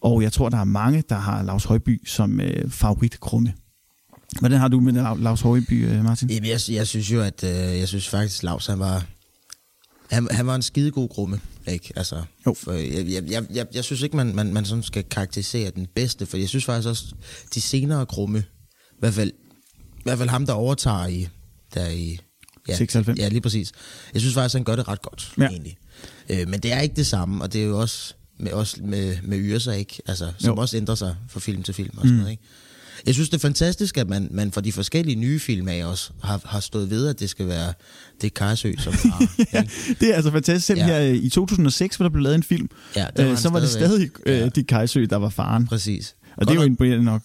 og 0.02 0.22
jeg 0.22 0.34
tror, 0.34 0.50
der 0.50 0.58
er 0.58 0.64
mange, 0.64 1.04
der 1.10 1.16
har 1.16 1.44
Lars 1.44 1.64
Højby 1.64 2.08
som 2.08 2.40
øh, 2.42 2.70
favorit 2.72 3.20
Krumme. 3.20 3.54
Hvordan 4.40 4.60
har 4.60 4.68
du 4.68 4.80
med 4.80 4.94
La- 4.94 5.22
Lars 5.24 5.42
Højby, 5.42 5.86
øh, 5.88 6.04
Martin? 6.04 6.30
Jamen, 6.30 6.50
jeg, 6.50 6.60
jeg 6.70 6.88
synes 6.88 7.12
jo, 7.12 7.22
at 7.22 7.44
øh, 7.44 7.50
jeg 7.80 7.88
synes 7.88 8.10
faktisk, 8.10 8.44
Lars, 8.44 8.68
han 8.68 8.80
var, 8.80 9.06
han, 10.12 10.28
han 10.32 10.48
var 10.48 10.56
en 10.56 10.62
skidegod 10.62 11.10
grumme, 11.10 11.40
ikke? 11.68 11.94
Altså, 11.96 12.24
Jo. 12.46 12.54
For 12.54 12.72
jeg, 12.72 13.08
jeg, 13.08 13.24
jeg, 13.32 13.46
jeg, 13.54 13.66
jeg 13.74 13.84
synes 13.84 14.02
ikke, 14.02 14.16
man, 14.18 14.36
man, 14.36 14.54
man 14.54 14.66
sådan 14.66 14.84
skal 14.84 15.04
karakterisere 15.04 15.72
den 15.76 15.88
bedste, 15.96 16.26
for 16.26 16.38
jeg 16.38 16.50
synes 16.50 16.66
faktisk 16.66 16.90
også, 16.90 17.06
de 17.56 17.62
senere 17.62 18.06
grumme, 18.06 18.40
i 18.92 18.96
hvert 19.00 19.14
fald, 19.14 19.32
i 19.82 20.02
hvert 20.04 20.18
fald 20.18 20.30
ham, 20.30 20.46
der 20.46 20.54
overtager 20.54 21.08
i, 21.08 21.28
der 21.74 21.88
i... 21.90 22.20
Ja, 22.68 22.76
96. 22.78 23.20
Ja, 23.20 23.28
lige 23.28 23.42
præcis. 23.42 23.72
Jeg 24.14 24.22
synes 24.22 24.34
faktisk, 24.36 24.54
han 24.56 24.64
gør 24.64 24.76
det 24.76 24.88
ret 24.88 25.02
godt, 25.02 25.34
Ja. 25.38 25.48
egentlig. 25.48 25.78
Øh, 26.30 26.48
men 26.50 26.60
det 26.60 26.72
er 26.72 26.80
ikke 26.82 26.96
det 26.96 27.08
samme, 27.08 27.44
og 27.44 27.54
det 27.54 27.62
er 27.62 27.66
jo 27.66 27.80
også 27.80 28.14
med, 28.40 28.52
også 28.52 28.78
med, 28.84 29.18
med 29.24 29.38
Yrsa, 29.40 29.72
ikke? 29.72 30.02
Altså, 30.08 30.32
som 30.38 30.56
Jo. 30.56 30.62
også 30.62 30.78
ændrer 30.78 30.96
sig 30.96 31.16
fra 31.30 31.40
film 31.40 31.64
til 31.64 31.74
film 31.74 31.90
og 31.98 32.02
sådan 32.02 32.12
Mm. 32.12 32.18
noget, 32.18 32.32
ikke? 32.32 32.44
Jeg 33.06 33.14
synes, 33.14 33.30
det 33.30 33.38
er 33.38 33.42
fantastisk, 33.42 33.98
at 33.98 34.08
man, 34.10 34.28
man 34.32 34.52
for 34.52 34.62
de 34.62 34.72
forskellige 34.72 35.16
nye 35.16 35.40
film 35.40 35.68
af 35.68 35.86
også 35.86 36.12
har, 36.24 36.42
har 36.46 36.60
stået 36.60 36.90
ved, 36.90 37.08
at 37.08 37.20
det 37.20 37.30
skal 37.30 37.48
være 37.48 37.74
det 38.22 38.34
Karsø, 38.34 38.74
som 38.78 38.94
har. 39.04 39.28
ja, 39.54 39.64
det 40.00 40.10
er 40.12 40.16
altså 40.16 40.32
fantastisk. 40.32 40.68
Selv 40.68 40.80
ja. 40.80 40.86
Her 40.86 41.00
i 41.00 41.30
2006, 41.30 41.96
hvor 41.96 42.04
der 42.04 42.10
blev 42.10 42.24
lavet 42.24 42.36
en 42.36 42.44
film, 42.44 42.70
Ja, 42.96 43.06
der 43.18 43.24
var 43.24 43.32
øh, 43.32 43.38
så 43.38 43.50
var 43.50 43.60
det 43.60 43.70
stadig 43.70 44.10
øh, 44.26 44.40
Ja. 44.40 44.50
Dick 44.50 44.68
Kajsø, 44.68 45.06
der 45.10 45.16
var 45.18 45.30
faren. 45.30 45.68
Præcis. 45.68 46.16
Og 46.38 46.48
det 46.48 46.52
er 46.52 46.56
jo 46.56 46.60
Godt 46.60 46.70
nok- 46.70 46.72
imponerende 46.72 47.06
nok. 47.06 47.22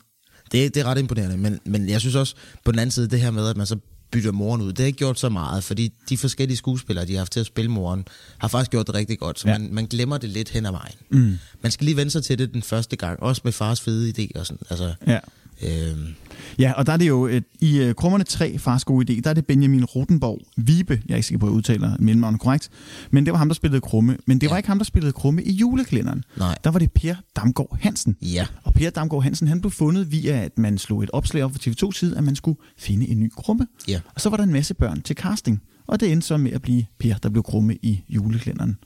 det, 0.52 0.74
det 0.74 0.80
er 0.80 0.84
ret 0.84 0.98
imponerende, 0.98 1.36
men, 1.36 1.58
men 1.66 1.88
jeg 1.88 2.00
synes 2.00 2.14
også, 2.14 2.34
på 2.64 2.72
den 2.72 2.78
anden 2.78 2.90
side, 2.90 3.08
det 3.08 3.20
her 3.20 3.30
med, 3.30 3.48
at 3.48 3.56
man 3.56 3.66
så 3.66 3.76
bytter 4.12 4.32
moren 4.32 4.60
ud, 4.62 4.68
det 4.68 4.78
har 4.78 4.86
ikke 4.86 4.96
gjort 4.98 5.20
så 5.20 5.28
meget, 5.28 5.64
fordi 5.64 5.92
de 6.08 6.18
forskellige 6.18 6.56
skuespillere, 6.56 7.06
de 7.06 7.12
har 7.12 7.18
haft 7.18 7.32
til 7.32 7.40
at 7.40 7.46
spille 7.46 7.70
moren, 7.70 8.04
har 8.38 8.48
faktisk 8.48 8.70
gjort 8.70 8.86
det 8.86 8.94
rigtig 8.94 9.18
godt, 9.18 9.40
så 9.40 9.48
ja. 9.48 9.58
man, 9.58 9.68
man 9.74 9.86
glemmer 9.86 10.18
det 10.18 10.30
lidt 10.30 10.48
hen 10.48 10.66
ad 10.66 10.70
vejen. 10.70 10.94
Mm. 11.10 11.38
Man 11.62 11.72
skal 11.72 11.84
lige 11.84 11.96
vende 11.96 12.10
sig 12.10 12.24
til 12.24 12.38
det 12.38 12.52
den 12.54 12.62
første 12.62 12.96
gang, 12.96 13.20
også 13.22 13.40
med 13.44 13.52
fars 13.52 13.80
fede 13.80 14.12
idé 14.18 14.40
og 14.40 14.46
sådan, 14.46 14.66
altså... 14.70 14.94
Ja. 15.06 15.18
Øhm, 15.62 16.14
Ja, 16.58 16.72
og 16.72 16.86
der 16.86 16.92
er 16.92 16.96
det 16.96 17.08
jo, 17.08 17.26
et, 17.26 17.44
i 17.60 17.88
uh, 17.88 17.92
Krummerne 17.92 18.24
3, 18.24 18.58
Fars 18.58 18.84
gode 18.84 19.12
idé, 19.12 19.20
der 19.20 19.30
er 19.30 19.34
det 19.34 19.46
Benjamin 19.46 19.84
Rotenborg 19.84 20.40
Vibe, 20.56 21.02
jeg 21.06 21.12
er 21.12 21.16
ikke 21.16 21.26
sikker 21.26 21.38
på, 21.38 21.46
at 21.46 21.50
jeg 21.50 21.56
udtaler 21.56 21.96
mellemnavnet 21.98 22.40
korrekt, 22.40 22.70
men 23.10 23.24
det 23.26 23.32
var 23.32 23.38
ham, 23.38 23.48
der 23.48 23.54
spillede 23.54 23.80
Krumme, 23.80 24.16
men 24.26 24.38
det 24.38 24.46
ja. 24.46 24.50
var 24.50 24.56
ikke 24.56 24.66
ham, 24.66 24.78
der 24.78 24.84
spillede 24.84 25.12
Krumme 25.12 25.42
i 25.42 25.52
julekalenderen. 25.52 26.24
nej. 26.36 26.54
Der 26.64 26.70
var 26.70 26.78
det 26.78 26.92
Per 26.92 27.14
Damgaard 27.36 27.78
Hansen. 27.80 28.16
Ja. 28.22 28.46
Og 28.62 28.74
Per 28.74 28.90
Damgaard 28.90 29.22
Hansen, 29.22 29.48
han 29.48 29.60
blev 29.60 29.70
fundet 29.70 30.12
via, 30.12 30.32
at 30.44 30.58
man 30.58 30.78
slog 30.78 31.02
et 31.02 31.10
opslag 31.12 31.44
op 31.44 31.52
for 31.52 31.58
TV2 31.58 31.92
side, 31.92 32.16
at 32.16 32.24
man 32.24 32.36
skulle 32.36 32.58
finde 32.78 33.08
en 33.08 33.20
ny 33.20 33.30
Krumme. 33.36 33.66
Ja. 33.88 34.00
Og 34.14 34.20
så 34.20 34.28
var 34.28 34.36
der 34.36 34.44
en 34.44 34.52
masse 34.52 34.74
børn 34.74 35.00
til 35.00 35.16
casting, 35.16 35.62
og 35.86 36.00
det 36.00 36.12
endte 36.12 36.26
så 36.26 36.36
med 36.36 36.52
at 36.52 36.62
blive 36.62 36.84
Per, 36.98 37.14
der 37.14 37.28
blev 37.28 37.42
Krumme 37.42 37.76
i 37.82 38.04
julekalenderen. 38.08 38.76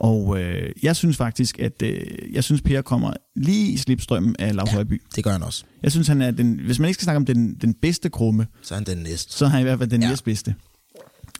Og 0.00 0.40
øh, 0.40 0.72
jeg 0.82 0.96
synes 0.96 1.16
faktisk, 1.16 1.58
at 1.58 1.82
øh, 1.82 2.00
jeg 2.32 2.44
synes, 2.44 2.62
Per 2.62 2.82
kommer 2.82 3.12
lige 3.36 3.72
i 3.72 3.76
slipstrømmen 3.76 4.36
af 4.38 4.54
Lars 4.54 4.68
ja. 4.68 4.74
Højby. 4.74 5.02
Det 5.16 5.24
gør 5.24 5.30
han 5.32 5.42
også. 5.42 5.64
Jeg 5.82 5.92
synes, 5.92 6.08
han 6.08 6.22
er 6.22 6.30
den, 6.30 6.60
hvis 6.64 6.78
man 6.78 6.88
ikke 6.88 6.94
skal 6.94 7.04
snakke 7.04 7.16
om 7.16 7.24
den, 7.26 7.54
den 7.54 7.74
bedste 7.74 8.08
krumme, 8.10 8.46
Så 8.62 8.74
er 8.74 8.78
han 8.78 8.86
den 8.86 8.98
næste. 8.98 9.32
så 9.32 9.44
er 9.44 9.48
han 9.48 9.60
i 9.60 9.62
hvert 9.62 9.78
fald 9.78 9.90
den 9.90 10.00
ja. 10.00 10.06
Ja. 10.06 10.10
næstbedste. 10.10 10.54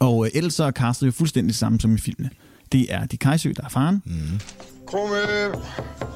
Og 0.01 0.25
øh, 0.27 0.31
ellers 0.35 0.55
så 0.55 0.65
er 0.65 0.71
castet 0.71 1.07
jo 1.07 1.13
fuldstændig 1.13 1.55
samme 1.55 1.81
som 1.81 1.95
i 1.95 1.99
filmene. 1.99 2.31
Det 2.73 2.95
er 2.95 3.07
de 3.07 3.17
Kajsø, 3.17 3.53
der 3.57 3.65
er 3.65 3.69
faren. 3.69 4.03
Mm. 4.07 4.13
Krumme, 4.87 5.17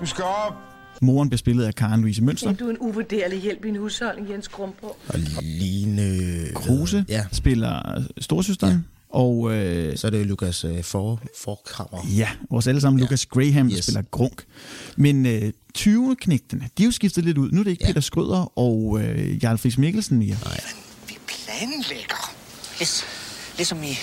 du 0.01 0.07
skal 0.07 0.25
op. 0.25 0.55
Moren 1.03 1.29
bliver 1.29 1.39
spillet 1.39 1.65
af 1.65 1.75
Karen 1.75 2.01
Louise 2.01 2.23
Mønster. 2.23 2.53
Du 2.53 2.67
er 2.67 2.71
en 2.71 2.77
uvurderlig 2.81 3.39
hjælp 3.41 3.65
i 3.65 3.69
en 3.69 3.77
husholdning, 3.77 4.31
Jens 4.31 4.49
Krumpå. 4.49 4.97
Og 5.09 5.19
Line... 5.43 6.19
Kruse 6.55 7.05
Ja. 7.09 7.25
spiller 7.33 8.03
storsøsteren. 8.21 8.85
Og 9.15 9.53
øh, 9.55 9.97
Så 9.99 10.07
er 10.07 10.11
det 10.11 10.19
jo 10.19 10.25
Lukas 10.25 10.65
øh, 10.65 10.83
for, 10.83 11.21
Forkammer. 11.39 12.07
ja, 12.17 12.29
vores 12.51 12.67
allesammen 12.67 12.99
ja. 13.01 13.05
Lucas 13.05 13.27
Graham, 13.27 13.69
der 13.69 13.77
Yes. 13.79 13.85
spiller 13.85 14.03
Grunk. 14.11 14.45
Men 14.97 15.27
øh, 15.27 15.53
20 15.75 16.17
knægtene, 16.17 16.69
de 16.79 16.83
er 16.83 16.87
jo 16.87 16.91
skiftet 16.93 17.25
lidt 17.25 17.39
ud. 17.39 17.51
Nu 17.51 17.61
er 17.61 17.65
det 17.65 17.71
ikke 17.71 17.83
ja. 17.85 17.89
Peter 17.89 18.01
Skrøder 18.01 18.59
og 18.59 19.01
øh, 19.03 19.45
Jarl 19.45 19.59
Friis 19.59 19.79
Mikkelsen 19.79 20.19
mere. 20.19 20.37
Nej. 20.45 20.61
Vi 21.09 21.15
planlægger. 21.27 22.35
Lis, 22.79 23.05
ligesom 23.57 23.83
i 23.83 23.99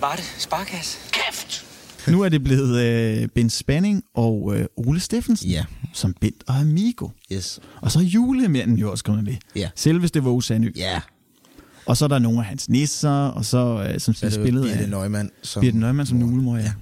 Varde 0.00 0.22
Sparkasse. 0.38 0.98
Kæft! 1.12 1.64
Nu 2.08 2.22
er 2.22 2.28
det 2.28 2.44
blevet 2.44 2.80
øh, 2.82 3.28
Ben 3.28 3.50
Spanning 3.50 4.02
og 4.14 4.52
øh, 4.58 4.66
Ole 4.76 5.00
Steffensen 5.00 5.50
Ja. 5.50 5.64
som 5.94 6.14
Bent 6.20 6.42
og 6.48 6.54
Amigo. 6.56 7.08
Yes. 7.32 7.60
Og 7.82 7.92
så 7.92 7.98
er 7.98 8.02
julemanden 8.02 8.78
jo 8.78 8.90
også 8.90 9.04
kommet 9.04 9.24
med. 9.24 9.34
Ja. 9.56 9.70
Selveste 9.76 10.20
Våge 10.22 10.42
Sandø. 10.42 10.70
Ja. 10.76 11.00
Og 11.90 11.96
så 11.96 12.04
er 12.04 12.08
der 12.08 12.18
nogle 12.18 12.38
af 12.38 12.44
hans 12.44 12.68
nisser, 12.68 13.26
og 13.38 13.44
så 13.44 13.58
øh, 13.86 14.00
som 14.00 14.14
er 14.22 14.24
det 14.28 14.34
spillet 14.34 14.62
Birte 14.64 14.82
af 14.84 14.88
Neumann. 14.88 15.30
Som, 15.42 15.60
Birte 15.62 15.78
Neumann 15.78 16.06
som 16.06 16.18
julemor, 16.20 16.56
ja. 16.56 16.62
Ja. 16.62 16.72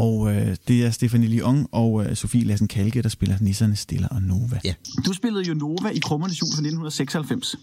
Og 0.00 0.14
øh, 0.32 0.56
det 0.68 0.76
er 0.86 0.90
Stefanie 0.98 1.28
Lyon 1.34 1.58
og 1.82 1.90
øh, 2.04 2.16
Sofie 2.16 2.44
Lassen 2.50 2.68
Kalke, 2.68 3.02
der 3.02 3.08
spiller 3.18 3.36
nisserne 3.40 3.76
Stiller 3.84 4.08
og 4.16 4.20
Nova. 4.22 4.58
Ja. 4.64 4.74
Du 5.06 5.12
spillede 5.20 5.44
jo 5.50 5.54
Nova 5.64 5.88
i 5.98 6.00
Krummernes 6.06 6.36
Jul 6.40 6.50
fra 6.56 6.62
1996. 6.70 7.56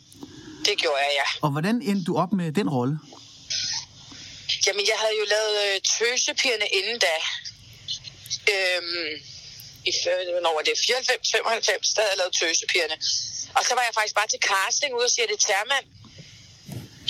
Det 0.67 0.75
gjorde 0.83 0.99
jeg, 1.05 1.11
ja. 1.21 1.27
Og 1.45 1.49
hvordan 1.55 1.75
endte 1.89 2.03
du 2.09 2.13
op 2.23 2.31
med 2.39 2.47
den 2.59 2.67
rolle? 2.77 2.95
Jamen, 4.65 4.83
jeg 4.91 4.97
havde 5.03 5.15
jo 5.21 5.25
lavet 5.35 5.55
øh, 5.65 5.75
tøsepigerne 5.95 6.67
inden 6.79 6.97
da. 7.07 7.15
Øhm, 8.53 9.11
i, 9.89 9.91
før- 10.03 10.31
hvornår 10.35 10.53
var 10.59 10.63
det, 10.69 10.73
94, 10.87 11.31
95, 11.31 11.93
der 11.95 12.01
havde 12.03 12.11
jeg 12.13 12.19
lavet 12.23 12.33
Tøsepigerne. 12.39 12.95
Og 13.57 13.61
så 13.67 13.71
var 13.77 13.83
jeg 13.87 13.93
faktisk 13.99 14.15
bare 14.19 14.29
til 14.33 14.41
casting 14.51 14.91
ude 14.97 15.05
og 15.09 15.13
sige, 15.15 15.25
det 15.33 15.39
Termand. 15.49 15.85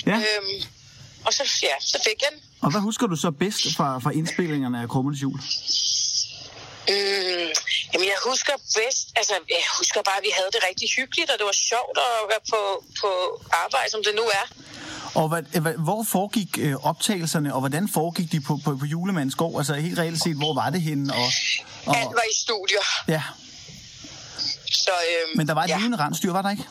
Ja. 0.06 0.16
Øhm, 0.16 0.62
og 1.24 1.32
så, 1.32 1.42
ja, 1.62 1.74
så 1.80 1.98
fik 2.04 2.18
jeg 2.22 2.30
den. 2.32 2.40
Og 2.60 2.70
hvad 2.70 2.80
husker 2.80 3.06
du 3.06 3.16
så 3.16 3.30
bedst 3.30 3.76
fra, 3.76 3.98
fra 3.98 4.10
indspillingerne 4.10 4.82
af 4.82 4.88
Krummernes 4.88 5.22
Jul? 5.22 5.40
Mm, 6.88 7.50
jamen, 7.92 8.06
jeg 8.14 8.18
husker 8.30 8.52
bedst, 8.78 9.08
altså, 9.16 9.34
jeg 9.48 9.64
husker 9.78 10.00
bare, 10.08 10.16
at 10.16 10.22
vi 10.28 10.32
havde 10.38 10.50
det 10.52 10.60
rigtig 10.68 10.88
hyggeligt, 10.98 11.30
og 11.30 11.36
det 11.38 11.46
var 11.46 11.58
sjovt 11.70 11.96
at 12.08 12.12
være 12.32 12.44
på, 12.52 12.60
på 13.00 13.10
arbejde, 13.64 13.90
som 13.90 14.00
det 14.06 14.12
nu 14.16 14.22
er. 14.22 14.46
Og 15.20 15.28
hvad, 15.28 15.72
hvor 15.78 16.02
foregik 16.08 16.58
øh, 16.60 16.74
optagelserne, 16.90 17.54
og 17.54 17.60
hvordan 17.60 17.88
foregik 17.88 18.32
de 18.32 18.40
på, 18.40 18.58
på, 18.64 18.76
på 18.76 18.86
Julemandens 18.86 19.34
gård? 19.34 19.58
Altså 19.60 19.74
helt 19.74 19.98
reelt 19.98 20.22
set, 20.22 20.36
hvor 20.36 20.54
var 20.54 20.70
det 20.70 20.82
henne? 20.82 21.14
Og, 21.14 21.28
og, 21.86 21.96
Alt 21.96 22.08
var 22.18 22.24
i 22.30 22.34
studier. 22.34 22.84
ja, 23.08 23.22
Så, 24.72 24.90
øhm, 24.90 25.36
men 25.36 25.48
der 25.48 25.54
var 25.54 25.64
et 25.64 25.68
ja. 25.68 25.76
levende 25.78 25.98
rensdyr, 25.98 26.32
var 26.32 26.42
der 26.42 26.50
ikke? 26.50 26.64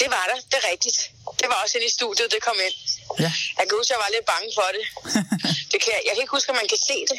Det 0.00 0.08
var 0.14 0.24
der, 0.30 0.36
det 0.50 0.56
er 0.62 0.66
rigtigt. 0.72 0.98
Det 1.40 1.46
var 1.50 1.58
også 1.62 1.74
inde 1.78 1.86
i 1.90 1.94
studiet, 1.98 2.26
det 2.34 2.40
kom 2.48 2.58
ind. 2.66 2.76
Ja. 3.24 3.30
Jeg 3.58 3.64
kan 3.66 3.74
huske, 3.78 3.90
at 3.90 3.96
jeg 3.96 4.02
var 4.04 4.10
lidt 4.16 4.26
bange 4.34 4.48
for 4.58 4.68
det. 4.76 4.84
det 5.72 5.78
kan, 5.84 5.92
jeg, 6.06 6.12
kan 6.14 6.22
ikke 6.24 6.36
huske, 6.38 6.48
at 6.52 6.58
man 6.62 6.68
kan 6.72 6.80
se 6.90 6.96
det. 7.10 7.18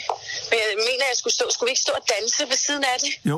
Men 0.49 0.55
jeg 0.63 0.77
mener, 0.89 1.03
at 1.05 1.11
jeg 1.13 1.19
skulle 1.21 1.35
stå. 1.39 1.45
Skulle 1.53 1.67
vi 1.69 1.73
ikke 1.75 1.85
stå 1.87 1.93
og 1.99 2.03
danse 2.15 2.41
ved 2.51 2.59
siden 2.65 2.83
af 2.93 2.97
det? 3.03 3.13
Jo. 3.29 3.37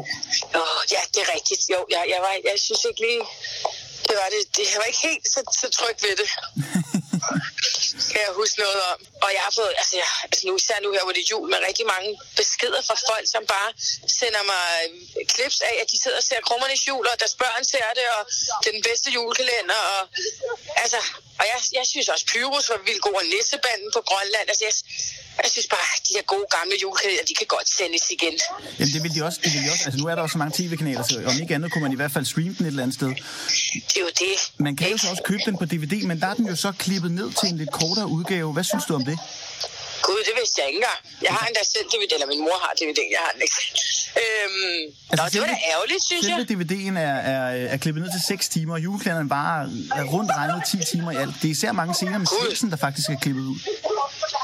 Oh, 0.59 0.79
ja, 0.95 1.01
det 1.13 1.19
er 1.25 1.29
rigtigt. 1.35 1.61
Jo, 1.73 1.79
jeg, 1.95 2.03
jeg, 2.13 2.19
var, 2.25 2.33
jeg 2.49 2.57
synes 2.65 2.81
ikke 2.89 3.01
lige... 3.07 3.21
Det 4.07 4.15
var 4.21 4.27
det. 4.35 4.41
det. 4.57 4.65
Var 4.79 4.87
ikke 4.91 5.03
helt 5.09 5.25
så, 5.33 5.39
så 5.61 5.67
tryg 5.77 5.97
ved 6.05 6.15
det. 6.21 6.29
kan 8.11 8.21
jeg 8.25 8.33
huske 8.41 8.57
noget 8.65 8.79
om. 8.91 8.97
Og 9.25 9.29
jeg 9.35 9.41
har 9.47 9.53
fået, 9.59 9.73
altså, 9.81 9.95
jeg, 10.01 10.09
altså 10.31 10.43
nu, 10.47 10.53
især 10.61 10.77
nu 10.83 10.89
her, 10.95 11.03
hvor 11.05 11.15
det 11.15 11.23
er 11.25 11.31
jul, 11.33 11.47
med 11.51 11.59
rigtig 11.69 11.85
mange 11.93 12.09
beskeder 12.39 12.81
fra 12.87 12.97
folk, 13.09 13.25
som 13.35 13.43
bare 13.55 13.69
sender 14.19 14.43
mig 14.53 14.65
øh, 14.83 14.89
clips 15.33 15.59
af, 15.69 15.75
at 15.83 15.87
de 15.91 15.97
sidder 16.03 16.17
og 16.21 16.25
ser 16.29 16.39
krummernes 16.47 16.87
jul, 16.89 17.05
og 17.11 17.15
deres 17.21 17.35
børn 17.43 17.63
ser 17.73 17.89
det, 17.99 18.05
og 18.17 18.21
det 18.61 18.67
er 18.69 18.75
den 18.79 18.85
bedste 18.89 19.07
julekalender. 19.15 19.79
Og, 19.95 20.01
altså, 20.83 20.99
og 21.39 21.45
jeg, 21.51 21.59
jeg 21.79 21.85
synes 21.91 22.07
også, 22.13 22.25
Pyrus 22.31 22.69
var 22.73 22.79
vildt 22.87 23.03
god, 23.07 23.15
og 23.21 23.25
Nissebanden 23.33 23.89
på 23.97 24.01
Grønland. 24.09 24.45
Altså, 24.51 24.63
jeg, 24.67 24.75
jeg 25.43 25.51
synes 25.51 25.67
bare, 25.75 25.87
at 25.95 26.01
de 26.07 26.13
her 26.17 26.25
gode 26.33 26.47
gamle 26.57 26.75
julekalender, 26.83 27.23
de 27.31 27.33
kan 27.33 27.47
godt 27.55 27.67
sendes 27.77 28.03
igen. 28.15 28.35
Jamen 28.79 28.93
det 28.93 29.03
vil 29.03 29.11
de 29.15 29.19
også. 29.27 29.39
Det 29.43 29.49
vil 29.53 29.61
de 29.65 29.69
også. 29.73 29.83
Altså 29.85 29.99
nu 30.01 30.05
er 30.11 30.15
der 30.15 30.21
også 30.21 30.33
så 30.33 30.41
mange 30.43 30.53
tv-kanaler, 30.59 31.03
så 31.03 31.15
om 31.31 31.35
ikke 31.41 31.55
andet 31.55 31.71
kunne 31.71 31.83
man 31.87 31.91
i 31.91 31.99
hvert 32.01 32.11
fald 32.15 32.25
streame 32.25 32.55
den 32.57 32.65
et 32.65 32.67
eller 32.67 32.83
andet 32.83 32.95
sted. 32.99 33.11
Det 33.89 33.97
er 34.01 34.05
jo 34.09 34.13
det. 34.25 34.35
Man 34.57 34.75
kan 34.75 34.87
jo 34.91 34.97
så 34.97 35.07
også 35.13 35.23
købe 35.31 35.43
den 35.45 35.55
på 35.61 35.65
DVD, 35.65 35.93
men 36.11 36.19
der 36.21 36.27
er 36.27 36.33
den 36.33 36.47
jo 36.47 36.55
så 36.55 36.71
klippet 36.85 37.11
ned 37.11 37.29
til 37.39 37.47
en 37.51 37.57
lidt 37.57 37.71
kortere 37.71 38.07
udgave. 38.07 38.53
Hvad 38.53 38.63
synes 38.63 38.83
du 38.85 38.93
om 38.95 39.05
det? 39.05 39.17
Gud, 40.07 40.19
det 40.29 40.33
vidste 40.39 40.55
jeg 40.61 40.67
ikke 40.69 40.77
engang. 40.77 40.99
Jeg 41.21 41.31
har 41.37 41.47
endda 41.47 41.63
selv 41.73 41.85
DVD, 41.93 42.11
eller 42.13 42.27
min 42.33 42.39
mor 42.47 42.57
har 42.63 42.71
DVD, 42.79 42.99
jeg 43.15 43.21
har 43.25 43.31
den 43.35 43.41
ikke. 43.41 43.55
Øhm, 44.23 44.81
altså, 45.11 45.23
nå, 45.23 45.29
det 45.33 45.39
var 45.41 45.47
da 45.47 45.57
ærgerligt, 45.73 46.03
synes 46.09 46.27
jeg. 46.27 46.45
Selve 46.47 46.63
DVD'en 46.63 46.95
er, 47.09 47.15
er, 47.33 47.43
er 47.73 47.77
klippet 47.77 48.03
ned 48.03 48.11
til 48.11 48.21
6 48.27 48.49
timer, 48.49 48.73
og 48.73 48.83
julekalenderen 48.83 49.29
bare 49.29 49.69
er 49.99 50.03
rundt 50.03 50.31
regnet 50.31 50.63
10 50.71 50.77
timer 50.91 51.11
i 51.11 51.15
alt. 51.15 51.35
Det 51.41 51.47
er 51.47 51.51
især 51.51 51.71
mange 51.71 51.93
scener 51.93 52.17
med. 52.17 52.27
Svendsen, 52.27 52.69
der 52.71 52.77
faktisk 52.77 53.09
er 53.09 53.17
klippet 53.21 53.41
ud. 53.41 53.57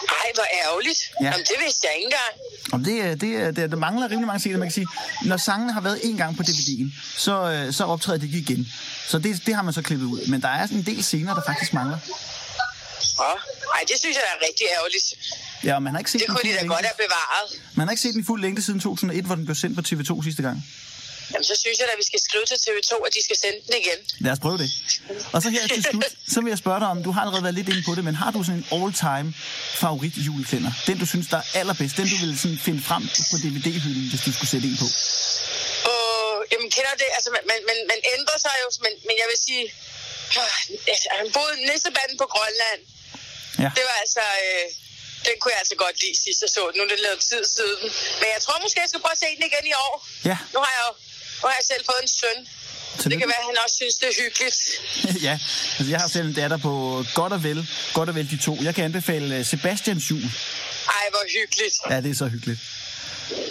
Ej, 0.10 0.28
hvor 0.34 0.48
ærgerligt. 0.66 1.00
Ja. 1.22 1.26
Jamen, 1.26 1.40
det 1.40 1.56
vidste 1.66 1.88
jeg 1.88 1.94
ikke 1.98 2.06
engang. 2.06 2.34
Og 2.74 2.80
det, 2.80 3.22
det, 3.22 3.56
det, 3.56 3.72
der 3.72 3.78
mangler 3.78 4.06
rimelig 4.10 4.28
mange 4.28 4.40
scener, 4.40 4.58
man 4.58 4.68
kan 4.68 4.74
sige. 4.74 4.88
Når 5.26 5.38
sangene 5.38 5.74
har 5.74 5.82
været 5.82 6.00
en 6.04 6.18
gang 6.18 6.38
på 6.38 6.44
DVD'en, 6.44 6.88
så, 7.18 7.34
øh, 7.52 7.74
så 7.74 7.84
optræder 7.84 8.20
de 8.20 8.26
ikke 8.26 8.40
igen. 8.40 8.68
Så 9.08 9.20
det, 9.20 9.42
det 9.46 9.56
har 9.56 9.62
man 9.62 9.74
så 9.74 9.82
klippet 9.82 10.06
ud. 10.06 10.28
Men 10.28 10.42
der 10.42 10.48
er 10.50 10.66
sådan 10.66 10.78
en 10.78 10.86
del 10.86 11.04
scener, 11.04 11.34
der 11.34 11.42
faktisk 11.48 11.74
mangler. 11.74 11.98
Åh, 13.20 13.26
ej, 13.76 13.82
det 13.88 13.96
synes 14.00 14.16
jeg 14.16 14.24
er 14.36 14.46
rigtig 14.48 14.66
ærgerligt. 14.78 15.06
Ja, 15.64 15.76
og 15.76 15.84
man 15.84 15.94
har 15.94 16.00
ikke 16.00 16.12
set 16.12 16.22
Det 16.22 16.28
kunne 16.30 16.40
de 16.44 16.48
da 16.48 16.54
længde. 16.54 16.70
godt 16.76 16.86
have 16.86 16.98
bevaret. 16.98 17.62
Man 17.76 17.88
har 17.88 17.92
ikke 17.92 18.02
set 18.02 18.14
den 18.14 18.26
fuld 18.26 18.42
længde 18.42 18.62
siden 18.62 18.80
2001, 18.80 19.26
hvor 19.26 19.36
den 19.36 19.46
blev 19.46 19.56
sendt 19.56 19.76
på 19.76 19.82
TV2 19.88 20.24
sidste 20.24 20.42
gang. 20.44 20.66
Jamen, 21.34 21.46
så 21.52 21.56
synes 21.64 21.76
jeg 21.80 21.86
da, 21.88 21.94
at 21.98 22.02
vi 22.04 22.08
skal 22.12 22.20
skrive 22.28 22.46
til 22.52 22.58
TV2, 22.66 22.92
at 23.08 23.12
de 23.18 23.22
skal 23.28 23.38
sende 23.44 23.60
den 23.68 23.76
igen. 23.84 24.00
Lad 24.26 24.32
os 24.36 24.42
prøve 24.46 24.58
det. 24.64 24.70
Og 25.34 25.40
så 25.44 25.48
her 25.56 25.64
til 25.68 25.84
slut, 25.92 26.12
så 26.34 26.38
vil 26.42 26.50
jeg 26.56 26.60
spørge 26.66 26.80
dig 26.84 26.90
om, 26.94 26.98
du 27.08 27.12
har 27.16 27.22
allerede 27.22 27.44
været 27.48 27.58
lidt 27.60 27.70
inde 27.74 27.84
på 27.90 27.94
det, 27.98 28.04
men 28.10 28.16
har 28.24 28.32
du 28.36 28.40
sådan 28.48 28.60
en 28.62 28.66
all-time 28.78 29.30
favorit 29.84 30.16
juleklænder? 30.28 30.72
Den, 30.88 30.96
du 31.04 31.08
synes, 31.14 31.28
der 31.34 31.40
er 31.42 31.48
allerbedst? 31.60 31.94
Den, 32.00 32.08
du 32.14 32.18
ville 32.24 32.38
sådan 32.44 32.60
finde 32.68 32.82
frem 32.90 33.04
på 33.32 33.36
DVD-hylden, 33.44 34.06
hvis 34.12 34.22
du 34.26 34.32
skulle 34.36 34.52
sætte 34.54 34.68
en 34.72 34.78
på? 34.84 34.88
Og, 35.92 36.10
jamen, 36.52 36.70
kender 36.76 36.94
det? 37.02 37.10
Altså, 37.18 37.30
man, 37.36 37.44
man, 37.70 37.78
man, 37.92 38.00
ændrer 38.16 38.38
sig 38.46 38.56
jo, 38.64 38.68
men, 38.86 38.94
men 39.08 39.16
jeg 39.22 39.28
vil 39.32 39.40
sige... 39.48 39.64
Øh, 40.40 40.92
altså, 40.94 41.08
han 41.20 41.28
boede 41.38 41.56
Nissebanden 41.68 42.18
på 42.24 42.28
Grønland. 42.34 42.82
Ja. 43.64 43.70
Det 43.78 43.84
var 43.90 43.96
altså... 44.04 44.24
Øh, 44.46 44.68
den 45.28 45.36
kunne 45.40 45.52
jeg 45.56 45.62
altså 45.64 45.78
godt 45.86 45.96
lide 46.04 46.18
sidst, 46.24 46.40
jeg 46.46 46.52
så 46.56 46.62
den. 46.68 46.76
Nu 46.78 46.82
er 46.86 46.92
det 46.94 47.00
lavet 47.08 47.22
tid 47.32 47.44
siden. 47.58 47.86
Men 48.20 48.28
jeg 48.36 48.42
tror 48.46 48.56
måske, 48.64 48.78
jeg 48.86 48.90
skal 48.92 49.02
prøve 49.04 49.18
at 49.18 49.24
se 49.26 49.30
den 49.38 49.46
igen 49.52 49.66
i 49.74 49.76
år. 49.88 49.96
Ja. 50.30 50.38
Nu 50.54 50.58
har 50.66 50.72
jeg 50.78 50.84
jo 50.90 50.94
nu 51.42 51.46
har 51.50 51.56
jeg 51.60 51.66
selv 51.72 51.84
fået 51.86 52.02
en 52.02 52.08
søn. 52.08 52.40
Det 52.94 53.04
Tillykke. 53.04 53.22
kan 53.22 53.28
være, 53.34 53.38
at 53.40 53.46
han 53.46 53.58
også 53.66 53.76
synes, 53.76 53.96
det 53.96 54.08
er 54.14 54.24
hyggeligt. 54.24 54.58
ja, 55.28 55.40
altså 55.78 55.90
jeg 55.94 56.00
har 56.00 56.08
selv 56.08 56.28
en 56.28 56.34
datter 56.34 56.58
på 56.58 57.04
godt 57.14 57.34
og 57.34 57.44
vel, 57.44 57.70
godt 57.94 58.10
og 58.10 58.16
vel 58.16 58.32
de 58.32 58.38
to. 58.38 58.58
Jeg 58.62 58.76
kan 58.76 58.84
anbefale 58.86 59.38
øh, 59.38 59.46
Sebastians 59.46 60.12
jul. 60.12 60.22
Ej, 60.22 61.06
hvor 61.10 61.24
hyggeligt. 61.40 61.76
Ja, 61.90 62.02
det 62.02 62.12
er 62.12 62.16
så 62.16 62.28
hyggeligt. 62.28 62.60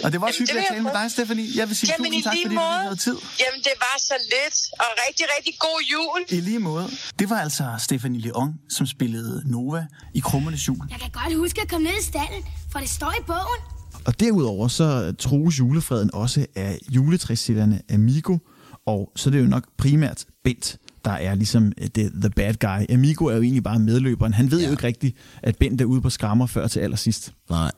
Og 0.03 0.11
det 0.11 0.21
var 0.21 0.27
også 0.27 0.37
Jamen, 0.39 0.47
det 0.47 0.55
hyggeligt 0.55 0.65
at 0.65 0.73
tale 0.73 0.83
med 0.83 0.93
dig, 0.93 1.11
Stefanie. 1.11 1.47
Jeg 1.55 1.67
vil 1.67 1.75
sige 1.77 1.89
Jamen, 1.93 2.11
tusind 2.11 2.23
tak, 2.23 2.31
fordi 2.33 2.43
du 2.43 2.49
måde. 2.61 2.81
havde 2.87 2.95
tid. 2.95 3.17
Jamen, 3.43 3.61
det 3.67 3.75
var 3.85 3.95
så 4.09 4.13
lidt. 4.33 4.57
Og 4.83 4.89
rigtig, 5.07 5.25
rigtig 5.37 5.53
god 5.59 5.79
jul. 5.91 6.37
I 6.37 6.41
lige 6.41 6.59
måde. 6.59 6.89
Det 7.19 7.29
var 7.29 7.39
altså 7.41 7.65
Stefanie 7.79 8.21
Leon, 8.21 8.53
som 8.69 8.87
spillede 8.87 9.41
Nova 9.51 9.85
i 10.15 10.19
Krummernes 10.19 10.67
jul. 10.67 10.81
Jeg 10.91 10.99
kan 10.99 11.11
godt 11.21 11.33
huske 11.35 11.61
at 11.61 11.69
komme 11.69 11.87
ned 11.89 11.97
i 12.01 12.05
stallen, 12.05 12.43
for 12.71 12.79
det 12.79 12.89
står 12.89 13.11
i 13.21 13.23
bogen. 13.27 13.78
Og 14.05 14.19
derudover 14.19 14.67
så 14.67 15.13
trues 15.19 15.59
julefreden 15.59 16.09
også 16.13 16.45
af 16.55 16.77
juletræssætterne 16.91 17.81
Amigo, 17.89 18.37
og 18.85 19.11
så 19.15 19.29
er 19.29 19.31
det 19.31 19.41
jo 19.41 19.47
nok 19.47 19.63
primært 19.77 20.25
Bent, 20.43 20.77
der 21.05 21.11
er 21.11 21.35
ligesom 21.35 21.71
øh, 21.77 21.87
det, 21.95 22.11
the 22.21 22.29
bad 22.29 22.53
guy. 22.53 22.93
Amigo 22.93 23.25
er 23.25 23.35
jo 23.35 23.41
egentlig 23.41 23.63
bare 23.63 23.79
medløberen. 23.79 24.33
Han 24.33 24.51
ved 24.51 24.59
ja. 24.59 24.65
jo 24.65 24.71
ikke 24.71 24.83
rigtigt, 24.83 25.17
at 25.43 25.57
Bent 25.57 25.81
er 25.81 25.85
ude 25.85 26.01
på 26.01 26.09
skrammer 26.09 26.45
før 26.45 26.67
til 26.67 26.79
allersidst. 26.79 27.33
Nej. 27.49 27.71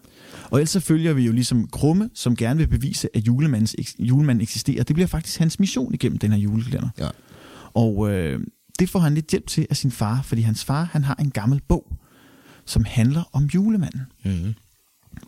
Og 0.52 0.60
ellers 0.60 0.70
så 0.70 0.80
følger 0.80 1.14
vi 1.14 1.26
jo 1.26 1.32
ligesom 1.32 1.68
Krumme, 1.68 2.10
som 2.14 2.36
gerne 2.36 2.58
vil 2.58 2.68
bevise, 2.68 3.10
at 3.14 3.28
julemandens, 3.28 3.76
julemanden 4.00 4.42
eksisterer. 4.42 4.84
Det 4.84 4.94
bliver 4.94 5.08
faktisk 5.08 5.40
hans 5.40 5.60
mission 5.60 5.94
igennem 5.94 6.20
den 6.20 6.32
her 6.32 6.40
julekalender. 6.40 6.90
Ja. 7.00 7.08
Og 7.74 8.12
øh, 8.12 8.40
det 8.80 8.90
får 8.90 9.00
han 9.00 9.14
lidt 9.14 9.28
hjælp 9.32 9.48
til 9.48 9.68
af 9.70 9.78
sin 9.78 9.92
far, 9.92 10.22
fordi 10.22 10.42
hans 10.42 10.64
far 10.64 10.84
han 10.84 11.04
har 11.04 11.16
en 11.16 11.32
gammel 11.32 11.62
bog, 11.68 11.98
som 12.66 12.86
handler 12.86 13.24
om 13.34 13.46
julemanden. 13.46 14.02
Mm-hmm. 14.26 14.54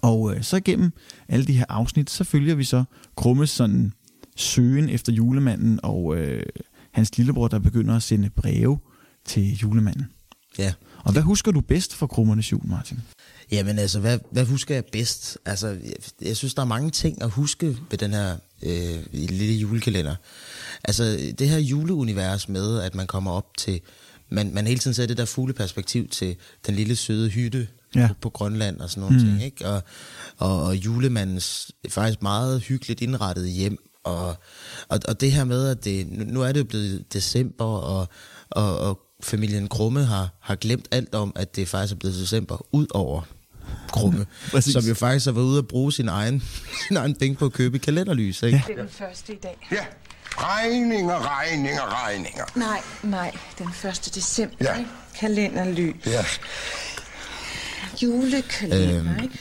Og 0.02 0.36
øh, 0.36 0.44
så 0.44 0.60
gennem 0.60 0.92
alle 1.28 1.46
de 1.46 1.54
her 1.54 1.66
afsnit, 1.70 2.10
så 2.10 2.24
følger 2.24 2.56
vi 2.56 2.64
så 2.64 2.84
Krummes 3.16 3.50
sådan 3.50 3.94
søgen 4.36 4.90
efter 4.90 5.14
julemanden, 5.14 5.80
og 5.84 6.18
øh, 6.18 6.44
hans 6.92 7.18
lillebror, 7.18 7.48
der 7.48 7.60
begynder 7.60 7.96
at 7.96 8.04
sende 8.04 8.30
breve 8.30 8.80
til 9.26 9.58
julemanden. 9.58 10.06
Ja. 10.58 10.74
Og 11.04 11.12
hvad 11.12 11.22
husker 11.22 11.52
du 11.52 11.62
bedst 11.62 11.96
fra 11.96 12.08
Krummernes 12.08 12.52
jul, 12.52 12.68
Martin? 12.68 13.00
Jamen 13.52 13.80
altså, 13.80 14.00
hvad, 14.00 14.20
hvad 14.32 14.46
husker 14.46 14.76
jeg 14.76 14.86
bedst? 14.86 15.38
Altså, 15.46 15.68
jeg, 15.68 15.96
jeg 16.22 16.38
synes, 16.38 16.54
der 16.54 16.62
er 16.62 16.66
mange 16.66 16.92
ting 16.92 17.22
at 17.22 17.30
huske 17.30 17.78
ved 17.90 17.98
den 17.98 18.12
her 18.12 18.38
øh, 18.64 19.00
lille 19.12 19.54
julekalender. 19.54 20.16
Altså, 20.84 21.34
det 21.40 21.50
her 21.50 21.58
juleunivers 21.58 22.50
med, 22.50 22.80
at 22.80 22.96
man 22.96 23.08
kommer 23.08 23.32
op 23.32 23.58
til... 23.58 23.82
Man, 24.30 24.54
man 24.54 24.68
hele 24.68 24.80
tiden 24.80 24.94
ser 24.94 25.06
det 25.06 25.18
der 25.18 25.26
fugleperspektiv 25.26 26.08
til 26.08 26.36
den 26.68 26.76
lille 26.76 26.96
søde 26.96 27.30
hytte 27.30 27.68
Ja. 27.96 28.02
ja. 28.02 28.08
på, 28.08 28.14
på 28.22 28.30
Grønland 28.30 28.80
og 28.82 28.90
sådan 28.90 29.02
nogle 29.02 29.18
mm. 29.18 29.26
ting, 29.26 29.44
ikke? 29.44 29.68
Og, 29.68 29.84
og, 30.38 30.64
og 30.64 30.76
julemandens 30.76 31.72
faktisk 31.90 32.22
meget 32.22 32.62
hyggeligt 32.62 33.02
indrettet 33.02 33.50
hjem. 33.50 33.78
Og, 34.04 34.28
og, 34.90 35.00
og 35.08 35.22
det 35.22 35.32
her 35.32 35.44
med, 35.44 35.68
at 35.68 35.86
det, 35.86 36.08
nu 36.12 36.42
er 36.42 36.52
det 36.52 36.60
jo 36.60 36.66
blevet 36.66 37.14
december, 37.14 37.66
og, 37.66 38.08
og, 38.50 38.80
og 38.80 39.00
familien 39.24 39.68
Krumme 39.68 40.06
har, 40.06 40.30
har 40.42 40.56
glemt 40.56 40.88
alt 40.92 41.16
om, 41.16 41.32
at 41.36 41.56
det 41.56 41.68
faktisk 41.68 41.94
er 41.94 41.98
blevet 42.00 42.16
december, 42.16 42.66
ud 42.72 42.88
over 42.94 43.22
Krumme, 43.92 44.26
Præcis. 44.52 44.74
som 44.74 44.84
jo 44.84 44.94
faktisk 44.94 45.26
har 45.26 45.32
været 45.32 45.46
ude 45.46 45.58
at 45.58 45.68
bruge 45.68 45.94
sin 45.94 46.08
egen, 46.08 46.44
sin 46.88 46.98
egen 46.98 47.16
penge 47.16 47.36
på 47.36 47.46
at 47.46 47.54
købe 47.54 47.80
kalenderlys. 47.80 48.44
Ikke? 48.44 48.64
Det 48.68 48.74
er 48.78 48.82
den 48.82 48.90
første 48.92 49.34
i 49.34 49.38
dag. 49.44 49.68
Ja. 49.72 49.86
Regninger, 50.38 51.40
regninger, 51.40 52.06
regninger. 52.06 52.46
Nej, 52.56 52.82
nej, 53.04 53.32
den 53.60 53.68
1. 53.68 54.12
december, 54.16 54.56
Ja. 54.62 54.78
ikke? 54.78 54.90
Kalenderlys. 55.20 56.06
Ja. 56.06 56.26
Julekalender, 58.04 59.00
Øhm, 59.16 59.24
ikke? 59.24 59.40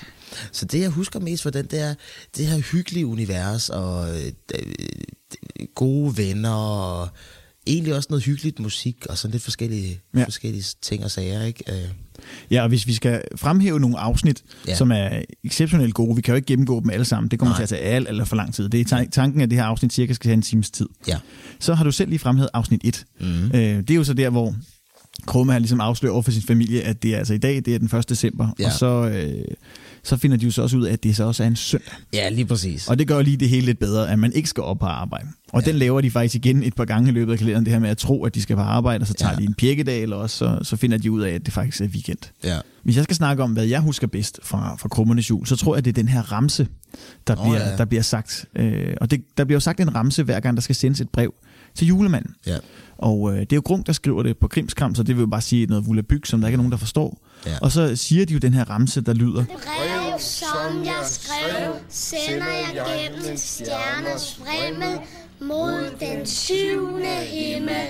Så 0.52 0.64
det, 0.64 0.80
jeg 0.80 0.88
husker 0.90 1.20
mest 1.20 1.42
for 1.42 1.50
den, 1.50 1.66
det 1.66 1.80
er 1.80 1.94
det 2.36 2.46
her 2.46 2.58
hyggelige 2.58 3.06
univers, 3.06 3.68
og 3.68 4.08
øh, 4.16 4.32
gode 5.74 6.16
venner, 6.16 6.50
og 6.54 7.08
egentlig 7.66 7.94
også 7.94 8.06
noget 8.10 8.24
hyggeligt 8.24 8.58
musik, 8.60 9.06
og 9.08 9.18
sådan 9.18 9.32
lidt 9.32 9.42
forskellige, 9.42 10.00
Ja. 10.16 10.24
forskellige 10.24 10.64
ting 10.82 11.04
og 11.04 11.10
sager, 11.10 11.42
ikke? 11.44 11.64
Øh, 11.68 11.88
Ja, 12.50 12.62
og 12.62 12.68
hvis 12.68 12.86
vi 12.86 12.94
skal 12.94 13.22
fremhæve 13.36 13.80
nogle 13.80 13.98
afsnit, 13.98 14.42
ja. 14.68 14.74
Som 14.74 14.92
er 14.92 15.22
exceptionelt 15.44 15.94
gode, 15.94 16.16
vi 16.16 16.22
kan 16.22 16.32
jo 16.32 16.36
ikke 16.36 16.46
gennemgå 16.46 16.80
dem 16.80 16.90
alle 16.90 17.04
sammen, 17.04 17.30
det 17.30 17.38
kommer 17.38 17.50
Nej. 17.50 17.58
til 17.58 17.62
at 17.62 17.68
tage 17.68 17.80
alt, 17.82 18.08
alt 18.08 18.28
for 18.28 18.36
lang 18.36 18.54
tid. 18.54 18.68
Det 18.68 18.80
er 18.80 18.84
tan- 18.84 19.10
tanken, 19.10 19.40
at 19.40 19.50
det 19.50 19.58
her 19.58 19.64
afsnit 19.64 19.92
cirka 19.92 20.12
skal 20.12 20.28
have 20.28 20.34
en 20.34 20.42
times 20.42 20.70
tid. 20.70 20.88
ja. 21.06 21.18
Så 21.60 21.74
har 21.74 21.84
du 21.84 21.92
selv 21.92 22.08
lige 22.08 22.18
fremhævet 22.18 22.50
afsnit 22.54 22.80
1. 22.84 23.04
Mm. 23.20 23.26
Øh, 23.44 23.52
det 23.60 23.90
er 23.90 23.94
jo 23.94 24.04
så 24.04 24.14
der, 24.14 24.30
hvor 24.30 24.54
Krumme 25.26 25.52
har 25.52 25.58
ligesom 25.58 25.80
afsløret 25.80 26.12
over 26.12 26.22
for 26.22 26.30
sin 26.30 26.42
familie, 26.42 26.82
at 26.82 27.02
det 27.02 27.14
er 27.14 27.18
altså 27.18 27.34
i 27.34 27.38
dag, 27.38 27.56
det 27.56 27.74
er 27.74 27.78
den 27.78 27.98
1. 27.98 28.08
december, 28.08 28.48
Ja. 28.58 28.66
og 28.66 28.72
så, 28.72 29.08
øh, 29.08 29.44
så 30.02 30.16
finder 30.16 30.36
de 30.36 30.44
jo 30.44 30.50
så 30.50 30.62
også 30.62 30.76
ud 30.76 30.84
af, 30.84 30.92
at 30.92 31.02
det 31.02 31.16
så 31.16 31.24
også 31.24 31.42
er 31.42 31.46
en 31.46 31.56
søndag. 31.56 31.92
Ja, 32.12 32.28
lige 32.28 32.46
præcis. 32.46 32.88
Og 32.88 32.98
det 32.98 33.08
gør 33.08 33.22
lige 33.22 33.36
det 33.36 33.48
hele 33.48 33.66
lidt 33.66 33.78
bedre, 33.78 34.10
at 34.10 34.18
man 34.18 34.32
ikke 34.32 34.48
skal 34.48 34.62
op 34.62 34.78
på 34.78 34.86
arbejde. 34.86 35.28
Og 35.52 35.62
ja. 35.62 35.70
den 35.70 35.78
laver 35.78 36.00
de 36.00 36.10
faktisk 36.10 36.34
igen 36.34 36.62
et 36.62 36.74
par 36.74 36.84
gange 36.84 37.08
i 37.08 37.12
løbet 37.12 37.32
af 37.32 37.38
kalenderen, 37.38 37.64
det 37.64 37.72
her 37.72 37.80
med 37.80 37.90
at 37.90 37.98
tro, 37.98 38.24
at 38.24 38.34
de 38.34 38.42
skal 38.42 38.56
på 38.56 38.62
arbejde, 38.62 39.02
og 39.02 39.06
så 39.06 39.14
tager 39.14 39.32
ja. 39.32 39.38
De 39.38 39.44
en 39.44 39.54
pirkedag, 39.54 40.02
eller 40.02 40.16
også 40.16 40.36
så, 40.36 40.58
så 40.62 40.76
finder 40.76 40.98
de 40.98 41.10
ud 41.10 41.20
af, 41.22 41.30
at 41.30 41.44
det 41.46 41.54
faktisk 41.54 41.80
er 41.80 41.86
weekend. 41.86 42.18
Ja. 42.44 42.56
Hvis 42.82 42.96
jeg 42.96 43.04
skal 43.04 43.16
snakke 43.16 43.42
om, 43.42 43.52
hvad 43.52 43.64
jeg 43.64 43.80
husker 43.80 44.06
bedst 44.06 44.40
fra, 44.42 44.76
fra 44.76 44.88
Krummernes 44.88 45.30
jul, 45.30 45.46
så 45.46 45.56
tror 45.56 45.76
jeg, 45.76 45.84
det 45.84 45.90
er 45.90 46.02
den 46.02 46.08
her 46.08 46.32
ramse, 46.32 46.66
der, 47.26 47.34
Nå, 47.34 47.42
bliver, 47.42 47.68
ja. 47.70 47.76
der 47.76 47.84
bliver 47.84 48.02
sagt. 48.02 48.44
Øh, 48.56 48.94
og 49.00 49.10
det, 49.10 49.20
der 49.38 49.44
bliver 49.44 49.56
jo 49.56 49.60
sagt 49.60 49.80
en 49.80 49.94
ramse, 49.94 50.22
hver 50.22 50.40
gang 50.40 50.56
der 50.56 50.60
skal 50.60 50.74
sendes 50.74 51.00
et 51.00 51.08
brev 51.08 51.34
til 51.74 51.86
julemanden. 51.86 52.34
Ja. 52.46 52.58
Og 52.98 53.32
øh, 53.32 53.40
det 53.40 53.52
er 53.52 53.56
jo 53.56 53.62
Grunk, 53.64 53.86
der 53.86 53.92
skriver 53.92 54.22
det 54.22 54.38
på 54.38 54.48
Krimskram, 54.48 54.94
så 54.94 55.02
det 55.02 55.16
vil 55.16 55.22
jo 55.22 55.26
bare 55.26 55.40
sige 55.40 55.66
noget 55.66 55.86
vulabyg, 55.86 56.26
som 56.26 56.40
der 56.40 56.48
ikke 56.48 56.54
er 56.54 56.56
nogen, 56.56 56.72
der 56.72 56.78
forstår. 56.78 57.18
Ja. 57.46 57.58
Og 57.62 57.72
så 57.72 57.96
siger 57.96 58.26
de 58.26 58.32
jo 58.32 58.38
den 58.38 58.54
her 58.54 58.70
ramse, 58.70 59.00
der 59.00 59.14
lyder, 59.14 59.44
Brev, 59.44 60.18
som 60.18 60.84
jeg 60.84 61.02
skrev, 61.04 61.72
sender 61.88 62.46
jeg 62.46 62.84
gennem 62.86 63.36
stjerners 63.36 64.34
frimmel 64.34 64.98
mod 65.40 66.00
den 66.00 66.26
syvende 66.26 67.16
himmel. 67.26 67.86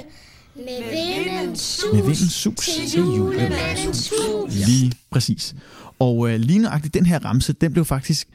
Med 0.56 0.64
vindens 0.90 1.60
sus, 1.60 1.92
Med 1.92 2.02
vindens 2.02 2.32
sus 2.32 2.68
til 2.88 3.02
julemandens 3.16 4.10
hus. 4.10 4.54
Lige 4.54 4.92
præcis. 5.10 5.54
Og 5.98 6.30
øh, 6.30 6.40
lige 6.40 6.58
nøjagtigt 6.58 6.94
den 6.94 7.06
her 7.06 7.18
ramse, 7.24 7.52
den 7.52 7.72
blev 7.72 7.84
faktisk 7.84 8.28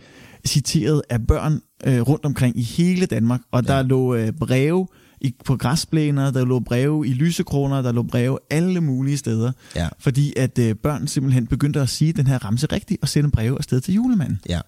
citeret 0.48 1.02
af 1.10 1.28
børn 1.28 1.62
øh, 1.86 2.02
rundt 2.02 2.26
omkring 2.26 2.60
i 2.60 2.62
hele 2.62 3.06
Danmark. 3.06 3.42
Og 3.52 3.64
ja. 3.68 3.74
der 3.74 3.82
lå 3.82 4.16
øh, 4.16 4.32
breve 4.32 4.88
i, 5.22 5.34
på 5.46 5.56
græsplæner, 5.58 6.32
der 6.32 6.46
lå 6.46 6.60
breve 6.60 7.08
i 7.08 7.14
lysekroner, 7.14 7.82
der 7.82 7.92
lå 7.92 8.04
breve 8.04 8.38
alle 8.50 8.82
mulige 8.82 9.18
steder. 9.18 9.52
Ja. 9.76 9.88
Fordi 10.00 10.34
at 10.38 10.60
øh, 10.60 10.76
børn 10.76 11.08
simpelthen 11.08 11.48
begyndte 11.48 11.82
at 11.82 11.90
sige 11.90 12.14
den 12.14 12.28
her 12.28 12.46
ramse 12.46 12.68
rigtigt 12.72 13.02
og 13.02 13.08
sende 13.10 13.32
breve 13.32 13.58
afsted 13.58 13.82
til 13.82 13.94
julemanden. 13.94 14.40
Ja. 14.50 14.62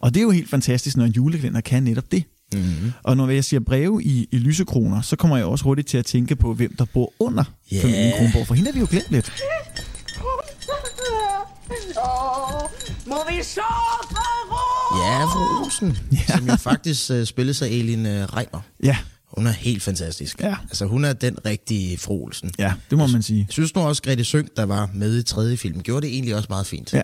Og 0.00 0.14
det 0.14 0.20
er 0.20 0.24
jo 0.24 0.30
helt 0.30 0.50
fantastisk, 0.50 0.96
når 0.96 1.04
en 1.04 1.12
julekalender 1.12 1.60
kan 1.60 1.82
netop 1.82 2.12
det. 2.12 2.24
Mm-hmm. 2.54 2.92
Og 3.02 3.16
når 3.16 3.28
jeg 3.28 3.44
siger 3.44 3.60
breve 3.60 4.02
i, 4.04 4.28
i 4.32 4.38
lysekroner, 4.38 5.00
så 5.00 5.16
kommer 5.16 5.36
jeg 5.36 5.46
også 5.46 5.64
hurtigt 5.64 5.88
til 5.88 5.98
at 5.98 6.06
tænke 6.06 6.36
på, 6.36 6.54
hvem 6.54 6.76
der 6.76 6.84
bor 6.84 7.12
under 7.18 7.44
Ja. 7.72 7.82
familien 7.82 8.12
Kronborg. 8.18 8.46
For 8.46 8.54
hende 8.54 8.68
har 8.70 8.74
vi 8.74 8.80
jo 8.80 8.86
glemt 8.90 9.10
lidt. 9.10 9.32
Må 13.06 13.16
vi 13.30 13.42
så 13.42 13.60
Ja, 15.04 15.24
fru 15.24 15.64
Olsen, 15.64 15.98
ja. 16.12 16.36
som 16.36 16.46
jo 16.48 16.56
faktisk 16.56 17.10
uh, 17.10 17.24
spilles 17.24 17.62
af 17.62 17.66
Elin 17.66 18.06
uh, 18.06 18.12
Reimer. 18.12 18.60
Ja, 18.82 18.96
Hun 19.36 19.46
er 19.46 19.50
helt 19.52 19.82
fantastisk. 19.82 20.40
Ja. 20.40 20.54
Altså, 20.62 20.86
hun 20.86 21.04
er 21.04 21.12
den 21.12 21.36
rigtige 21.46 21.98
fru 21.98 22.22
Olsen. 22.24 22.50
ja 22.58 22.72
det 22.90 22.98
må 22.98 23.06
man 23.06 23.22
sige. 23.22 23.38
Jeg 23.38 23.46
synes 23.52 23.74
nu 23.74 23.80
også, 23.80 24.02
Grete 24.02 24.24
Sønk, 24.24 24.48
der 24.56 24.64
var 24.64 24.90
med 24.94 25.18
i 25.18 25.22
tredje 25.22 25.56
film, 25.56 25.80
gjorde 25.82 26.06
det 26.06 26.14
egentlig 26.14 26.34
også 26.36 26.46
meget 26.50 26.66
fint. 26.66 26.92
Ja. 26.92 27.02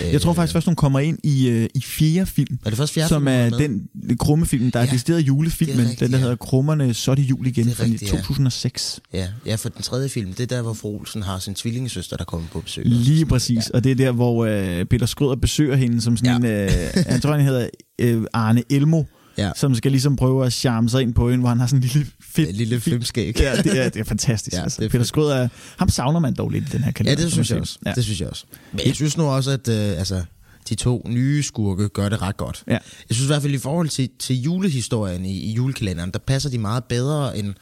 Jeg 0.00 0.20
tror 0.20 0.32
faktisk 0.32 0.52
først, 0.52 0.66
hun 0.66 0.74
kommer 0.76 1.00
ind 1.00 1.18
i, 1.24 1.48
øh, 1.48 1.68
i 1.74 1.80
fjerde 1.82 2.26
film. 2.26 2.58
Er 2.64 2.68
det 2.70 2.78
først 2.78 2.92
fjerde 2.92 3.08
som 3.08 3.22
film, 3.22 3.26
er 3.28 3.32
er 3.32 3.50
den 3.50 3.88
krummefilm, 4.18 4.70
der 4.70 4.80
er 4.80 4.84
Ja, 4.84 4.90
decideret 4.90 5.20
julefilmen. 5.20 5.76
det 5.78 5.84
er 5.84 5.90
rigtigt, 5.90 6.00
den, 6.00 6.12
der 6.12 6.18
ja. 6.18 6.22
hedder 6.22 6.36
Krummerne, 6.36 6.94
så 6.94 7.10
er 7.10 7.14
det 7.14 7.22
jul 7.22 7.46
igen 7.46 7.64
Det 7.64 7.70
er 7.72 7.76
fra 7.76 7.84
rigtigt, 7.84 8.02
ja. 8.12 8.16
2006. 8.16 9.00
Ja, 9.12 9.28
ja, 9.46 9.54
for 9.54 9.68
den 9.68 9.82
tredje 9.82 10.08
film, 10.08 10.32
det 10.32 10.40
er 10.40 10.56
der, 10.56 10.62
hvor 10.62 10.72
fru 10.72 10.96
Olsen 10.98 11.22
har 11.22 11.38
sin 11.38 11.54
tvillingesøster, 11.54 12.16
der 12.16 12.24
kommer 12.24 12.46
på 12.52 12.60
besøg. 12.60 12.86
Lige 12.86 13.26
præcis. 13.26 13.56
Ja. 13.56 13.76
Og 13.76 13.84
det 13.84 13.92
er 13.92 13.96
der, 13.96 14.12
hvor 14.12 14.44
øh, 14.46 14.84
Peter 14.84 15.06
Skrøder 15.06 15.36
besøger 15.36 15.76
hende 15.76 16.00
som 16.00 16.16
sådan 16.16 16.44
Ja. 16.44 16.48
en... 16.64 16.68
Øh, 16.96 17.04
jeg 17.08 17.22
tror, 17.22 17.32
han 17.32 17.40
hedder 17.46 17.68
øh, 17.98 18.22
Arne 18.32 18.62
Elmo. 18.70 19.02
Ja. 19.38 19.50
Som 19.56 19.74
skal 19.74 19.90
ligesom 19.90 20.16
prøve 20.16 20.46
at 20.46 20.52
charme 20.52 20.88
sig 20.88 21.02
ind 21.02 21.14
på 21.14 21.30
hende, 21.30 21.40
hvor 21.42 21.48
han 21.48 21.60
har 21.60 21.66
sådan 21.66 21.82
en 21.82 21.88
lille 21.94 22.06
fedt... 22.20 22.48
Et 22.48 22.54
lille 22.56 22.80
flimskæg. 22.80 23.40
Ja, 23.40 23.56
det 23.56 23.84
er, 23.84 23.88
det 23.88 24.00
er 24.00 24.04
fantastisk. 24.04 24.54
Ja, 24.54 24.58
ja, 24.60 24.62
altså. 24.62 24.80
det 24.80 24.86
er 24.86 24.90
Peter. 24.90 25.04
Skrøder, 25.04 25.34
er- 25.36 25.48
ham 25.78 25.88
savner 25.88 26.20
man 26.20 26.34
dog 26.34 26.50
lidt 26.50 26.64
i 26.64 26.68
den 26.72 26.78
her 26.80 26.86
Ja, 26.86 26.92
kalender. 26.92 27.16
det 27.24 27.32
kan 27.32 27.38
man 27.38 27.44
synes 27.44 27.50
jeg 27.50 27.60
også. 27.60 27.78
Ja. 27.86 27.92
Det 27.94 28.04
synes 28.04 28.20
jeg 28.20 28.28
også. 28.28 28.44
Men 28.72 28.80
jeg 28.86 28.94
synes 28.94 29.16
nu 29.16 29.24
også, 29.24 29.50
at 29.50 29.68
øh, 29.68 29.98
altså, 29.98 30.22
de 30.68 30.74
to 30.74 31.06
nye 31.08 31.42
skurke 31.42 31.88
gør 31.88 32.08
det 32.08 32.22
ret 32.22 32.36
godt. 32.36 32.62
Ja. 32.68 32.72
Jeg 32.72 32.80
synes 33.10 33.22
i 33.22 33.26
hvert 33.26 33.42
fald 33.42 33.54
i 33.54 33.58
forhold 33.58 33.88
til, 33.88 34.08
til 34.18 34.36
julehistorien 34.42 35.24
i, 35.24 35.38
i 35.38 35.52
julekalenderen, 35.52 36.10
der 36.10 36.18
passer 36.18 36.50
de 36.50 36.58
meget 36.58 36.84
bedre 36.84 37.38
end, 37.38 37.54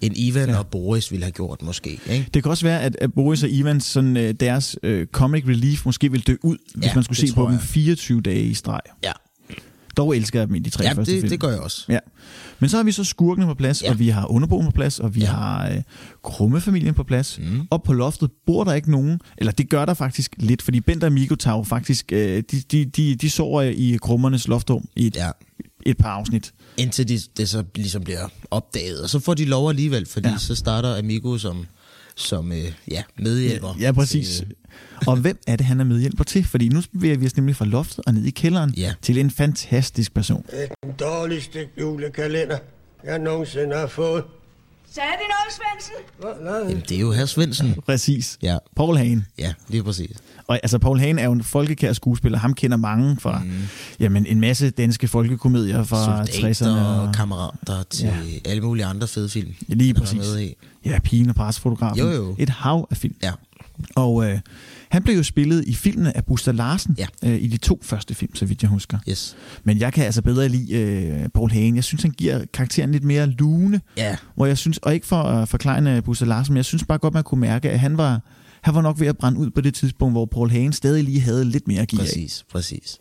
end 0.00 0.14
Ivan 0.16 0.48
ja. 0.48 0.56
og 0.58 0.66
Boris 0.66 1.10
ville 1.10 1.24
have 1.24 1.32
gjort 1.32 1.62
måske. 1.62 2.00
Ikke? 2.10 2.26
Det 2.34 2.42
kan 2.42 2.50
også 2.50 2.64
være, 2.66 2.82
at, 2.82 2.96
at 3.00 3.12
Boris 3.14 3.42
og 3.42 3.48
Ivans 3.50 3.84
sådan, 3.84 4.16
øh, 4.16 4.34
deres 4.40 4.76
øh, 4.82 5.06
comic 5.06 5.44
relief 5.48 5.86
måske 5.86 6.12
vil 6.12 6.20
dø 6.26 6.36
ud, 6.42 6.56
hvis 6.74 6.86
Ja, 6.86 6.94
man 6.94 7.04
skulle 7.04 7.20
det 7.20 7.28
se 7.28 7.34
på 7.34 7.40
tror 7.40 7.44
dem 7.46 7.52
jeg. 7.54 7.62
24 7.62 8.20
dage 8.20 8.42
i 8.42 8.54
streg. 8.54 8.80
Ja, 9.04 9.12
Dog 9.98 10.16
elsker 10.16 10.38
jeg 10.40 10.48
dem 10.48 10.54
i 10.54 10.58
de 10.58 10.70
tre 10.70 10.84
ja 10.84 10.92
første 10.92 11.12
det, 11.12 11.20
film. 11.20 11.30
det 11.30 11.40
gør 11.40 11.50
jeg 11.50 11.60
også. 11.60 11.84
Ja. 11.88 11.98
Men 12.58 12.70
så 12.70 12.76
har 12.76 12.84
vi 12.84 12.92
så 12.92 13.04
skurkene 13.04 13.46
på 13.46 13.54
plads, 13.54 13.82
Ja. 13.82 13.90
og 13.90 13.98
vi 13.98 14.08
har 14.08 14.26
underboen 14.30 14.64
på 14.66 14.70
plads, 14.72 15.00
og 15.00 15.14
vi 15.14 15.20
Ja. 15.20 15.26
har 15.26 15.68
øh, 15.68 15.82
krummefamilien 16.24 16.94
på 16.94 17.04
plads. 17.04 17.38
Mm. 17.38 17.60
Og 17.70 17.82
på 17.82 17.92
loftet 17.92 18.30
bor 18.46 18.64
der 18.64 18.72
ikke 18.74 18.90
nogen, 18.90 19.20
eller 19.38 19.52
det 19.52 19.70
gør 19.70 19.84
der 19.84 19.94
faktisk 19.94 20.34
lidt, 20.38 20.62
fordi 20.62 20.80
Bent 20.80 21.04
og 21.04 21.12
Migo 21.12 21.34
tager 21.34 21.62
faktisk, 21.62 22.12
øh, 22.12 22.42
de, 22.50 22.60
de, 22.72 22.84
de, 22.84 23.14
de 23.14 23.30
sover 23.30 23.62
i 23.62 23.98
krummernes 24.02 24.48
loftrum 24.48 24.88
i 24.96 25.06
et, 25.06 25.16
ja. 25.16 25.30
Et 25.86 25.96
par 25.96 26.08
afsnit. 26.10 26.52
Indtil 26.76 27.08
de, 27.08 27.18
det 27.36 27.48
så 27.48 27.64
ligesom 27.74 28.04
bliver 28.04 28.28
opdaget. 28.50 29.00
Og 29.02 29.08
så 29.10 29.18
får 29.18 29.34
de 29.34 29.44
lov 29.44 29.68
alligevel, 29.68 30.06
fordi 30.06 30.28
ja. 30.28 30.38
så 30.38 30.54
starter 30.54 30.98
Amigo 30.98 31.38
som, 31.38 31.66
som 32.18 32.52
øh, 32.52 32.72
ja, 32.90 33.02
medhjælper. 33.18 33.76
Ja, 33.80 33.92
præcis. 33.92 34.36
Til, 34.36 34.54
Og 35.06 35.16
hvem 35.16 35.38
er 35.46 35.56
det, 35.56 35.66
han 35.66 35.80
er 35.80 35.84
medhjælper 35.84 36.24
til? 36.24 36.44
Fordi 36.44 36.68
nu 36.68 36.80
bevæger 36.92 37.16
vi 37.18 37.26
os 37.26 37.36
nemlig 37.36 37.56
fra 37.56 37.64
loftet 37.64 38.04
og 38.06 38.14
ned 38.14 38.24
i 38.24 38.30
kælderen 38.30 38.74
Ja. 38.76 38.94
til 39.02 39.18
en 39.18 39.30
fantastisk 39.30 40.14
person. 40.14 40.44
Den 40.82 40.92
dårligste 41.00 41.68
julekalender, 41.80 42.58
jeg 43.04 43.18
nogensinde 43.18 43.76
har 43.76 43.86
fået. 43.86 44.24
Sagde 44.94 45.08
de 45.10 45.24
noget, 45.28 45.58
Svendsen? 45.58 46.66
jamen, 46.70 46.82
det 46.88 46.96
er 46.96 47.00
jo 47.00 47.12
herr 47.12 47.26
Svendsen. 47.26 47.74
Præcis. 47.86 48.38
Ja. 48.42 48.58
Paul 48.76 48.96
Hagen. 48.96 49.26
Ja, 49.38 49.52
lige 49.68 49.82
præcis. 49.84 50.16
Og 50.46 50.60
altså, 50.62 50.78
Paul 50.78 50.98
Hagen 50.98 51.18
er 51.18 51.24
jo 51.24 51.32
en 51.32 51.42
folkekær 51.42 51.92
skuespiller. 51.92 52.38
Ham 52.38 52.54
kender 52.54 52.76
mange 52.76 53.16
fra 53.20 53.38
mm. 53.38 53.50
jamen, 54.00 54.26
en 54.26 54.40
masse 54.40 54.70
danske 54.70 55.08
folkekomedier 55.08 55.84
fra 55.84 56.22
60'erne. 56.24 56.52
Soldater 56.52 56.84
og- 56.84 57.02
og 57.08 57.14
kammerater 57.14 57.82
til 57.90 58.06
Ja. 58.06 58.14
ja. 58.44 58.50
alle 58.50 58.62
mulige 58.62 58.84
andre 58.86 59.06
fede 59.08 59.28
film. 59.28 59.54
Lige 59.68 59.86
han 59.88 59.94
var 59.96 60.00
præcis. 60.00 60.18
Med 60.18 60.40
i. 60.40 60.54
Ja, 60.84 60.98
Pigen 61.04 61.28
og 61.28 61.34
presfotografen. 61.34 61.98
Jo, 61.98 62.10
jo. 62.10 62.34
Et 62.38 62.48
hav 62.50 62.88
af 62.90 62.96
film. 62.96 63.14
Ja. 63.22 63.32
Og 63.96 64.30
øh, 64.30 64.38
han 64.90 65.02
blev 65.02 65.16
jo 65.16 65.22
spillet 65.22 65.64
i 65.66 65.74
filmene 65.74 66.16
af 66.16 66.24
Buster 66.24 66.52
Larsen 66.52 66.94
Ja. 66.98 67.06
øh, 67.24 67.42
i 67.42 67.46
de 67.46 67.56
to 67.56 67.80
første 67.82 68.14
film, 68.14 68.34
så 68.34 68.44
vidt 68.46 68.62
jeg 68.62 68.70
husker. 68.70 68.98
Yes. 69.08 69.36
Men 69.64 69.78
jeg 69.78 69.92
kan 69.92 70.04
altså 70.04 70.22
bedre 70.22 70.48
lide 70.48 70.72
øh, 70.74 71.28
Paul 71.34 71.50
Hagen. 71.50 71.74
Jeg 71.76 71.84
synes, 71.84 72.02
han 72.02 72.10
giver 72.10 72.44
karakteren 72.52 72.92
lidt 72.92 73.04
mere 73.04 73.26
lune. 73.26 73.80
Ja. 73.96 74.16
Hvor 74.36 74.46
jeg 74.46 74.58
synes, 74.58 74.78
og 74.78 74.94
ikke 74.94 75.06
for 75.06 75.22
at 75.22 75.48
forklare 75.48 76.02
Buster 76.02 76.26
Larsen, 76.26 76.52
men 76.52 76.56
jeg 76.56 76.64
synes 76.64 76.84
bare 76.84 76.98
godt, 76.98 77.14
man 77.14 77.22
kunne 77.24 77.40
mærke, 77.40 77.70
at 77.70 77.80
han 77.80 77.96
var, 77.96 78.20
han 78.62 78.74
var 78.74 78.82
nok 78.82 79.00
ved 79.00 79.06
at 79.06 79.18
brænde 79.18 79.38
ud 79.38 79.50
på 79.50 79.60
det 79.60 79.74
tidspunkt, 79.74 80.14
hvor 80.14 80.24
Paul 80.26 80.50
Hagen 80.50 80.72
stadig 80.72 81.04
lige 81.04 81.20
havde 81.20 81.44
lidt 81.44 81.68
mere 81.68 81.80
at 81.80 81.88
give 81.88 82.00
af. 82.02 82.06
Præcis, 82.06 82.44
præcis. 82.52 82.98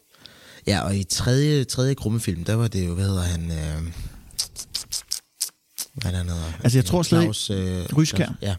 Ja, 0.67 0.80
og 0.80 0.95
i 0.95 1.04
tredje, 1.04 1.63
tredje 1.63 1.93
grummefilm, 1.93 2.43
der 2.43 2.56
var 2.56 2.67
det 2.67 2.88
jo, 2.88 2.93
hvad 2.95 3.06
hedder 3.06 3.23
han? 3.23 3.41
Øh, 3.52 3.91
hvad 5.93 6.12
er 6.13 6.17
han 6.17 6.26
hedder? 6.30 6.41
Altså, 6.63 6.78
jeg 6.78 6.86
tror 6.86 7.04
stadig- 7.04 7.23
Claus, 7.23 7.50
øh, 7.50 7.86
Ryskjær. 7.97 8.26
Claus- 8.26 8.36
Ja. 8.41 8.56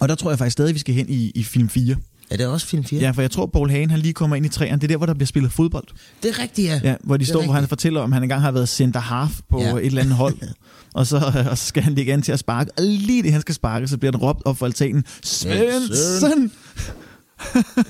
Og 0.00 0.08
der 0.08 0.14
tror 0.14 0.30
jeg 0.30 0.38
faktisk 0.38 0.52
stadig, 0.52 0.74
vi 0.74 0.78
skal 0.78 0.94
hen 0.94 1.08
i, 1.08 1.30
i 1.34 1.42
film 1.44 1.68
4. 1.68 1.96
Er 2.32 2.36
det 2.36 2.46
også 2.46 2.66
film 2.66 2.84
4? 2.84 3.00
Ja, 3.00 3.10
for 3.10 3.20
jeg 3.22 3.30
tror, 3.30 3.46
Paul 3.46 3.70
Hagen 3.70 3.90
han 3.90 4.00
lige 4.00 4.12
kommer 4.14 4.36
ind 4.36 4.46
i 4.46 4.48
træerne. 4.48 4.76
Det 4.76 4.84
er 4.84 4.88
der, 4.88 4.96
hvor 4.96 5.06
der 5.06 5.14
bliver 5.14 5.26
spillet 5.26 5.52
fodbold. 5.52 5.84
Det 6.22 6.30
er 6.30 6.38
rigtigt, 6.42 6.68
ja. 6.68 6.80
Ja, 6.84 6.94
hvor 7.00 7.16
de 7.16 7.26
står, 7.26 7.44
hvor 7.44 7.52
han 7.52 7.68
fortæller 7.68 8.00
om, 8.00 8.12
at 8.12 8.14
han 8.14 8.22
engang 8.22 8.42
har 8.42 8.50
været 8.50 8.68
center 8.68 9.00
half 9.00 9.40
på 9.50 9.60
ja. 9.60 9.74
Et 9.76 9.86
eller 9.86 10.02
andet 10.02 10.16
hold. 10.16 10.36
og, 10.94 11.06
så, 11.06 11.16
og 11.50 11.58
så 11.58 11.64
skal 11.66 11.82
han 11.82 11.94
ligge 11.94 12.12
an 12.12 12.22
til 12.22 12.32
at 12.32 12.38
sparke. 12.38 12.70
Og 12.76 12.82
lige 12.84 13.22
det, 13.22 13.32
han 13.32 13.40
skal 13.40 13.54
sparke, 13.54 13.88
så 13.88 13.98
bliver 13.98 14.12
den 14.12 14.20
råbt 14.20 14.42
op 14.44 14.58
for 14.58 14.66
altanen. 14.66 15.04
Svendsen! 15.24 16.52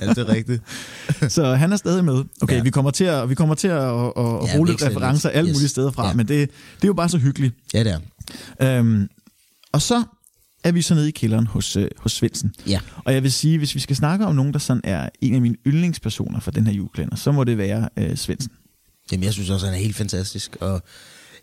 Ja, 0.01 0.09
det 0.09 0.19
er 0.19 0.29
rigtigt. 0.29 0.63
så 1.35 1.55
han 1.55 1.73
er 1.73 1.77
stadig 1.77 2.05
med. 2.05 2.25
Okay, 2.41 2.57
ja. 2.57 2.63
Vi 2.63 2.71
kommer 2.71 2.91
til 2.91 3.05
at, 3.05 3.29
vi 3.31 3.35
kommer 3.35 3.55
til 3.55 3.69
at, 3.69 3.77
at, 3.77 4.13
at 4.17 4.49
Ja, 4.55 4.63
lidt. 4.65 4.83
referencer 4.87 5.29
alle 5.29 5.49
Yes. 5.51 5.57
mulige 5.57 5.69
steder 5.69 5.91
fra, 5.91 6.07
Ja. 6.09 6.15
men 6.15 6.29
det, 6.29 6.51
det 6.77 6.85
er 6.85 6.89
jo 6.89 6.93
bare 6.95 7.09
så 7.09 7.19
hyggeligt. 7.19 7.55
Ja, 7.75 7.85
det 7.85 7.99
er. 8.61 8.79
Øhm, 8.79 9.09
og 9.73 9.83
så 9.83 10.03
er 10.65 10.73
vi 10.73 10.83
så 10.83 10.95
nede 10.95 11.09
i 11.09 11.11
kælderen 11.11 11.47
hos, 11.47 11.77
øh, 11.77 11.89
hos 11.99 12.13
Svendsen. 12.13 12.55
Ja. 12.67 12.81
Og 13.05 13.15
jeg 13.15 13.23
vil 13.23 13.33
sige, 13.33 13.59
hvis 13.59 13.75
vi 13.75 13.81
skal 13.81 13.97
snakke 13.97 14.27
om 14.27 14.35
nogen, 14.35 14.53
der 14.53 14.59
sådan 14.59 14.81
er 14.85 15.09
en 15.21 15.35
af 15.35 15.41
mine 15.41 15.57
yndlingspersoner 15.67 16.41
for 16.41 16.51
den 16.51 16.67
her 16.67 16.75
juleklænder, 16.75 17.17
så 17.17 17.33
må 17.33 17.45
det 17.45 17.59
være 17.59 17.89
øh, 17.99 18.17
Svendsen. 18.17 18.53
Jamen, 19.13 19.25
jeg 19.25 19.33
synes 19.33 19.51
også, 19.51 19.67
han 19.67 19.75
er 19.75 19.79
helt 19.79 19.97
fantastisk, 19.97 20.57
og 20.61 20.83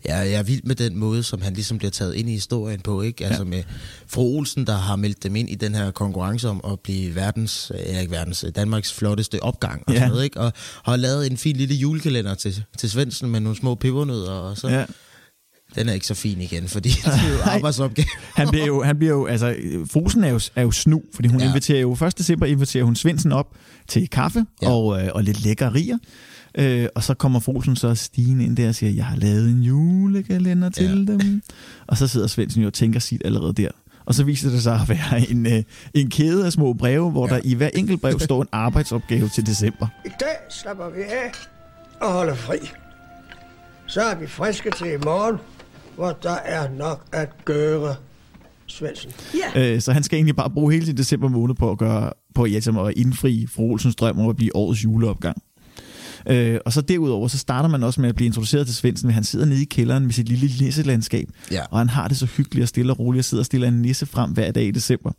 jeg, 0.04 0.30
jeg 0.30 0.38
er 0.38 0.42
vild 0.42 0.62
med 0.64 0.74
den 0.74 0.96
måde, 0.96 1.22
som 1.22 1.42
han 1.42 1.54
ligesom 1.54 1.78
bliver 1.78 1.90
taget 1.90 2.14
ind 2.14 2.28
i 2.28 2.32
historien 2.32 2.80
på, 2.80 3.02
ikke? 3.02 3.26
Altså 3.26 3.44
med 3.44 3.62
fru 4.06 4.36
Olsen, 4.36 4.66
der 4.66 4.76
har 4.76 4.96
meldt 4.96 5.22
dem 5.22 5.36
ind 5.36 5.50
i 5.50 5.54
den 5.54 5.74
her 5.74 5.90
konkurrence 5.90 6.48
om 6.48 6.60
at 6.72 6.80
blive 6.80 7.14
verdens, 7.14 7.72
ja, 7.74 8.00
ikke 8.00 8.10
verdens, 8.12 8.44
Danmarks 8.56 8.92
flotteste 8.92 9.42
opgang 9.42 9.82
og 9.86 9.92
Ja. 9.92 9.98
sådan 9.98 10.10
noget, 10.10 10.24
ikke? 10.24 10.40
Og 10.40 10.52
har 10.84 10.96
lavet 10.96 11.26
en 11.30 11.36
fin 11.36 11.56
lille 11.56 11.74
julekalender 11.74 12.34
til, 12.34 12.64
til 12.78 12.90
Svendsen 12.90 13.30
med 13.30 13.40
nogle 13.40 13.58
små 13.58 13.74
pebernødder, 13.74 14.30
og 14.32 14.58
så... 14.58 14.68
Ja. 14.68 14.84
Den 15.74 15.88
er 15.88 15.92
ikke 15.92 16.06
så 16.06 16.14
fin 16.14 16.40
igen, 16.40 16.68
fordi 16.68 16.88
det 17.04 17.06
er 17.06 17.32
jo 17.32 17.42
arbejdsopgave. 17.44 18.06
Han 18.34 18.48
bliver 18.48 18.66
jo, 18.66 18.82
han 18.82 18.98
bliver 18.98 19.12
jo 19.12 19.26
altså, 19.26 19.56
Frosen 19.92 20.24
er 20.24 20.28
jo, 20.28 20.40
er 20.56 20.62
jo 20.62 20.70
snu, 20.70 21.02
fordi 21.14 21.28
hun 21.28 21.40
ja. 21.40 21.48
Inviterer 21.48 21.80
jo 21.80 21.92
1. 21.92 22.18
december 22.18 22.46
inviterer 22.46 22.84
hun 22.84 22.96
Svendsen 22.96 23.32
op 23.32 23.46
til 23.88 24.08
kaffe 24.08 24.44
ja. 24.62 24.68
Ja. 24.68 24.74
og, 24.74 25.02
øh, 25.02 25.08
og 25.14 25.22
lidt 25.22 25.44
lækkerier. 25.44 25.98
Øh, 26.54 26.86
og 26.94 27.02
så 27.02 27.14
kommer 27.14 27.40
Frosen 27.40 27.76
så 27.76 27.94
stigende 27.94 28.44
ind 28.44 28.56
der 28.56 28.68
og 28.68 28.74
siger, 28.74 28.92
jeg 28.92 29.04
har 29.04 29.16
lavet 29.16 29.48
en 29.50 29.62
julekalender 29.62 30.70
til 30.70 31.06
ja. 31.08 31.12
dem. 31.12 31.42
Og 31.86 31.96
så 31.96 32.06
sidder 32.06 32.26
Svendsen 32.26 32.60
jo 32.62 32.66
og 32.66 32.72
tænker 32.74 33.00
sit 33.00 33.22
allerede 33.24 33.52
der. 33.52 33.68
og 34.04 34.14
så 34.14 34.24
viser 34.24 34.50
det 34.50 34.62
sig 34.62 34.74
at 34.74 34.88
være 34.88 35.30
en, 35.30 35.46
øh, 35.46 35.62
en 35.94 36.10
kæde 36.10 36.46
af 36.46 36.52
små 36.52 36.72
breve, 36.72 37.10
hvor 37.10 37.28
ja. 37.28 37.34
der 37.34 37.40
i 37.44 37.54
hver 37.54 37.70
enkelt 37.74 38.00
brev 38.00 38.20
står 38.20 38.42
en 38.42 38.48
arbejdsopgave 38.52 39.28
til 39.28 39.46
december. 39.46 39.86
I 40.04 40.10
dag 40.20 40.36
slapper 40.50 40.90
vi 40.90 41.00
af 41.02 41.32
og 42.00 42.12
holder 42.12 42.34
fri. 42.34 42.56
Så 43.86 44.00
er 44.02 44.14
vi 44.14 44.26
friske 44.26 44.70
til 44.70 44.86
i 44.86 44.96
morgen, 45.04 45.36
hvor 45.96 46.18
der 46.22 46.30
er 46.44 46.68
nok 46.78 47.06
at 47.12 47.44
gøre, 47.44 47.94
Svendsen. 48.66 49.10
Øh, 49.56 49.80
så 49.80 49.92
han 49.92 50.02
skal 50.02 50.16
egentlig 50.16 50.36
bare 50.36 50.50
bruge 50.50 50.72
hele 50.72 50.86
sin 50.86 50.96
december 50.96 51.28
måned 51.28 51.54
på 51.54 51.70
at 51.70 51.78
gøre 51.78 52.12
på 52.34 52.46
ja, 52.46 52.60
som 52.60 52.78
at 52.78 52.94
indfri 52.96 53.46
fru 53.46 53.70
Olsens 53.72 53.94
drøm 53.96 54.18
om 54.18 54.28
at 54.28 54.36
blive 54.36 54.56
årets 54.56 54.84
juleopgang. 54.84 55.42
Øh, 56.28 56.58
og 56.66 56.72
så 56.72 56.80
derudover, 56.80 57.28
så 57.28 57.38
starter 57.38 57.68
man 57.68 57.82
også 57.82 58.00
med 58.00 58.08
at 58.08 58.14
blive 58.14 58.26
introduceret 58.26 58.66
til 58.66 58.76
Svendsen, 58.76 59.06
ved 59.08 59.14
han 59.14 59.24
sidder 59.24 59.46
nede 59.46 59.62
i 59.62 59.64
kælderen 59.64 60.04
med 60.04 60.12
sit 60.12 60.28
lille 60.28 60.46
nisselandskab, 60.64 61.28
Ja. 61.50 61.60
og 61.70 61.78
han 61.78 61.88
har 61.88 62.08
det 62.08 62.16
så 62.16 62.26
hyggeligt 62.26 62.62
og 62.62 62.68
stille 62.68 62.92
og 62.92 62.98
roligt, 62.98 63.20
og 63.20 63.24
sidder 63.24 63.42
og 63.42 63.46
stiller 63.46 63.68
en 63.68 63.82
nisse 63.82 64.06
frem 64.06 64.30
hver 64.30 64.50
dag 64.50 64.64
i 64.64 64.70
december. 64.70 65.12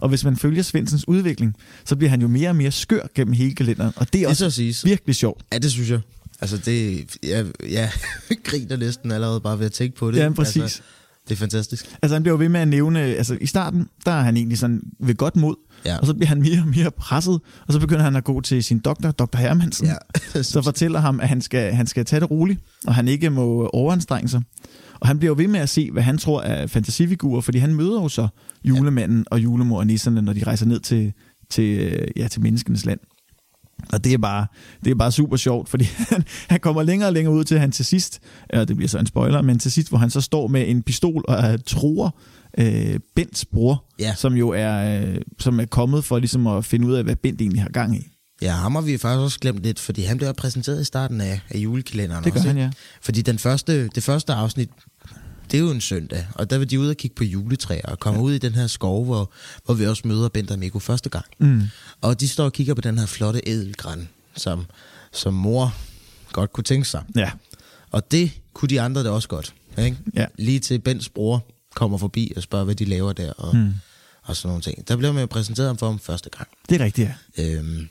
Og 0.00 0.08
hvis 0.08 0.24
man 0.24 0.36
følger 0.36 0.62
Svendsens 0.62 1.08
udvikling, 1.08 1.54
så 1.84 1.96
bliver 1.96 2.10
han 2.10 2.20
jo 2.20 2.28
mere 2.28 2.48
og 2.48 2.56
mere 2.56 2.70
skør 2.70 3.06
gennem 3.14 3.32
hele 3.32 3.54
kalenderen, 3.54 3.92
og 3.96 4.06
det 4.12 4.18
er 4.18 4.22
Det 4.22 4.28
også 4.28 4.44
så 4.44 4.56
siges. 4.56 4.84
virkelig 4.84 5.14
sjovt. 5.14 5.42
Ja, 5.52 5.58
det 5.58 5.70
synes 5.72 5.90
jeg. 5.90 6.00
Altså, 6.44 6.56
det... 6.70 7.06
Jeg, 7.22 7.46
jeg 7.70 7.90
griner 8.48 8.76
næsten 8.76 9.12
allerede 9.12 9.40
bare 9.40 9.58
ved 9.58 9.66
at 9.66 9.72
tænke 9.72 9.96
på 9.96 10.10
det. 10.10 10.18
Ja, 10.18 10.30
præcis. 10.30 10.62
Altså, 10.62 10.80
det 11.28 11.32
er 11.34 11.36
fantastisk. 11.36 11.96
Altså 12.02 12.14
han 12.14 12.22
bliver 12.22 12.34
jo 12.34 12.38
ved 12.38 12.48
med 12.48 12.60
at 12.60 12.68
nævne, 12.68 13.00
altså 13.00 13.38
i 13.40 13.46
starten, 13.46 13.88
der 14.06 14.12
er 14.12 14.22
han 14.22 14.36
egentlig 14.36 14.58
sådan 14.58 14.82
ved 15.00 15.14
godt 15.14 15.36
mod, 15.36 15.54
Ja. 15.86 15.98
og 15.98 16.06
så 16.06 16.14
bliver 16.14 16.28
han 16.28 16.40
mere 16.40 16.60
og 16.60 16.68
mere 16.68 16.90
presset, 16.90 17.40
og 17.66 17.72
så 17.72 17.80
begynder 17.80 18.02
han 18.02 18.16
at 18.16 18.24
gå 18.24 18.40
til 18.40 18.64
sin 18.64 18.78
doktor, 18.78 19.10
Dr. 19.10 19.36
Hermansen, 19.38 19.86
Ja. 20.34 20.42
så 20.42 20.62
fortæller 20.62 21.00
ham, 21.00 21.20
at 21.20 21.28
han 21.28 21.40
skal, 21.40 21.72
han 21.72 21.86
skal 21.86 22.04
tage 22.04 22.20
det 22.20 22.30
roligt, 22.30 22.60
og 22.86 22.94
han 22.94 23.08
ikke 23.08 23.30
må 23.30 23.66
overanstrenge 23.72 24.28
sig. 24.28 24.42
Og 25.00 25.08
han 25.08 25.18
bliver 25.18 25.30
jo 25.30 25.42
ved 25.42 25.48
med 25.48 25.60
at 25.60 25.68
se, 25.68 25.90
hvad 25.90 26.02
han 26.02 26.18
tror 26.18 26.42
er 26.42 26.66
fantasifigurer, 26.66 27.40
fordi 27.40 27.58
han 27.58 27.74
møder 27.74 28.02
jo 28.02 28.08
så 28.08 28.28
julemanden 28.64 29.24
og 29.30 29.42
julemor 29.42 29.78
og 29.78 29.86
nisserne, 29.86 30.22
når 30.22 30.32
de 30.32 30.44
rejser 30.44 30.66
ned 30.66 30.80
til, 30.80 31.12
til, 31.50 31.78
øh, 31.78 32.08
ja, 32.16 32.28
til 32.28 32.42
menneskenes 32.42 32.84
land. 32.86 33.00
Og 33.92 34.04
det 34.04 34.12
er 34.12 34.18
bare, 34.18 34.46
det 34.84 34.90
er 34.90 34.94
bare 34.94 35.12
super 35.12 35.36
sjovt, 35.36 35.68
fordi 35.68 35.84
han, 36.10 36.24
han 36.48 36.60
kommer 36.60 36.82
længere 36.82 37.08
og 37.08 37.12
længere 37.12 37.34
ud 37.34 37.44
til, 37.44 37.58
han 37.58 37.72
til 37.72 37.84
sidst, 37.84 38.20
ja, 38.52 38.64
det 38.64 38.76
bliver 38.76 38.88
så 38.88 38.98
en 38.98 39.06
spoiler, 39.06 39.42
men 39.42 39.58
til 39.58 39.72
sidst, 39.72 39.88
hvor 39.88 39.98
han 39.98 40.10
så 40.10 40.20
står 40.20 40.46
med 40.46 40.68
en 40.68 40.82
pistol 40.82 41.24
og 41.28 41.52
uh, 41.52 41.58
tror 41.66 42.16
øh, 42.58 42.98
Bents 43.16 43.44
bror, 43.44 43.84
Ja. 43.98 44.14
som 44.14 44.34
jo 44.34 44.48
er, 44.48 45.00
øh, 45.02 45.16
som 45.38 45.60
er 45.60 45.64
kommet 45.64 46.04
for 46.04 46.18
ligesom 46.18 46.46
at 46.46 46.64
finde 46.64 46.86
ud 46.86 46.94
af, 46.94 47.04
hvad 47.04 47.16
Bent 47.16 47.40
egentlig 47.40 47.62
har 47.62 47.68
gang 47.68 47.96
i. 47.96 48.08
Ja, 48.42 48.52
ham 48.52 48.74
har 48.74 48.82
vi 48.82 48.98
faktisk 48.98 49.20
også 49.20 49.38
glemt 49.40 49.62
lidt, 49.62 49.78
fordi 49.80 50.02
han 50.02 50.16
blev 50.18 50.34
præsenteret 50.34 50.80
i 50.80 50.84
starten 50.84 51.20
af, 51.20 51.40
af 51.50 51.58
julekalenderen 51.58 52.24
Det 52.24 52.32
gør 52.32 52.40
også, 52.40 52.48
han, 52.48 52.58
ja. 52.58 52.70
Fordi 53.02 53.22
den 53.22 53.38
første, 53.38 53.88
det 53.88 54.02
første 54.02 54.32
afsnit, 54.32 54.70
det 55.50 55.56
er 55.56 55.62
jo 55.62 55.70
en 55.70 55.80
søndag, 55.80 56.26
og 56.34 56.50
der 56.50 56.58
vil 56.58 56.70
de 56.70 56.80
ud 56.80 56.88
og 56.88 56.96
kigge 56.96 57.14
på 57.14 57.24
juletræer, 57.24 57.86
og 57.86 57.98
komme 57.98 58.18
ja. 58.20 58.24
ud 58.24 58.32
i 58.32 58.38
den 58.38 58.54
her 58.54 58.66
skov, 58.66 59.04
hvor, 59.04 59.32
hvor 59.64 59.74
vi 59.74 59.86
også 59.86 60.02
møder 60.08 60.28
Bent 60.28 60.50
og 60.50 60.58
Mikko 60.58 60.78
første 60.78 61.08
gang. 61.08 61.24
Mm. 61.38 61.62
Og 62.00 62.20
de 62.20 62.28
står 62.28 62.44
og 62.44 62.52
kigger 62.52 62.74
på 62.74 62.80
den 62.80 62.98
her 62.98 63.06
flotte 63.06 63.48
edelgran, 63.48 64.08
som, 64.36 64.66
som 65.12 65.34
mor 65.34 65.74
godt 66.32 66.52
kunne 66.52 66.64
tænke 66.64 66.88
sig. 66.88 67.02
Ja, 67.16 67.30
Og 67.90 68.10
det 68.10 68.30
kunne 68.54 68.68
de 68.68 68.80
andre 68.80 69.04
da 69.04 69.10
også 69.10 69.28
godt. 69.28 69.54
Ikke? 69.78 69.96
Ja. 70.14 70.26
Lige 70.38 70.60
til 70.60 70.78
Bens 70.78 71.08
bror 71.08 71.46
kommer 71.74 71.98
forbi 71.98 72.32
og 72.36 72.42
spørger, 72.42 72.64
hvad 72.64 72.74
de 72.74 72.84
laver 72.84 73.12
der, 73.12 73.32
og, 73.32 73.56
mm. 73.56 73.74
og 74.22 74.36
sådan 74.36 74.48
nogle 74.48 74.62
ting. 74.62 74.88
Der 74.88 74.96
blev 74.96 75.12
man 75.12 75.20
jo 75.20 75.26
præsenteret 75.26 75.66
ham 75.68 75.78
for 75.78 75.86
ham 75.86 75.98
første 75.98 76.30
gang. 76.30 76.48
det 76.68 76.80
er 76.80 76.84
rigtigt, 76.84 77.10
ja. 77.38 77.56
Øhm, 77.58 77.88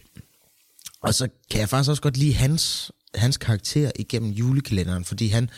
og 1.01 1.13
så 1.13 1.27
kan 1.51 1.59
jeg 1.59 1.69
faktisk 1.69 1.89
også 1.89 2.01
godt 2.01 2.17
lide 2.17 2.33
hans, 2.33 2.91
hans 3.15 3.37
karakter 3.37 3.91
igennem 3.99 4.31
julekalenderen, 4.31 5.05
fordi 5.05 5.27
han, 5.27 5.49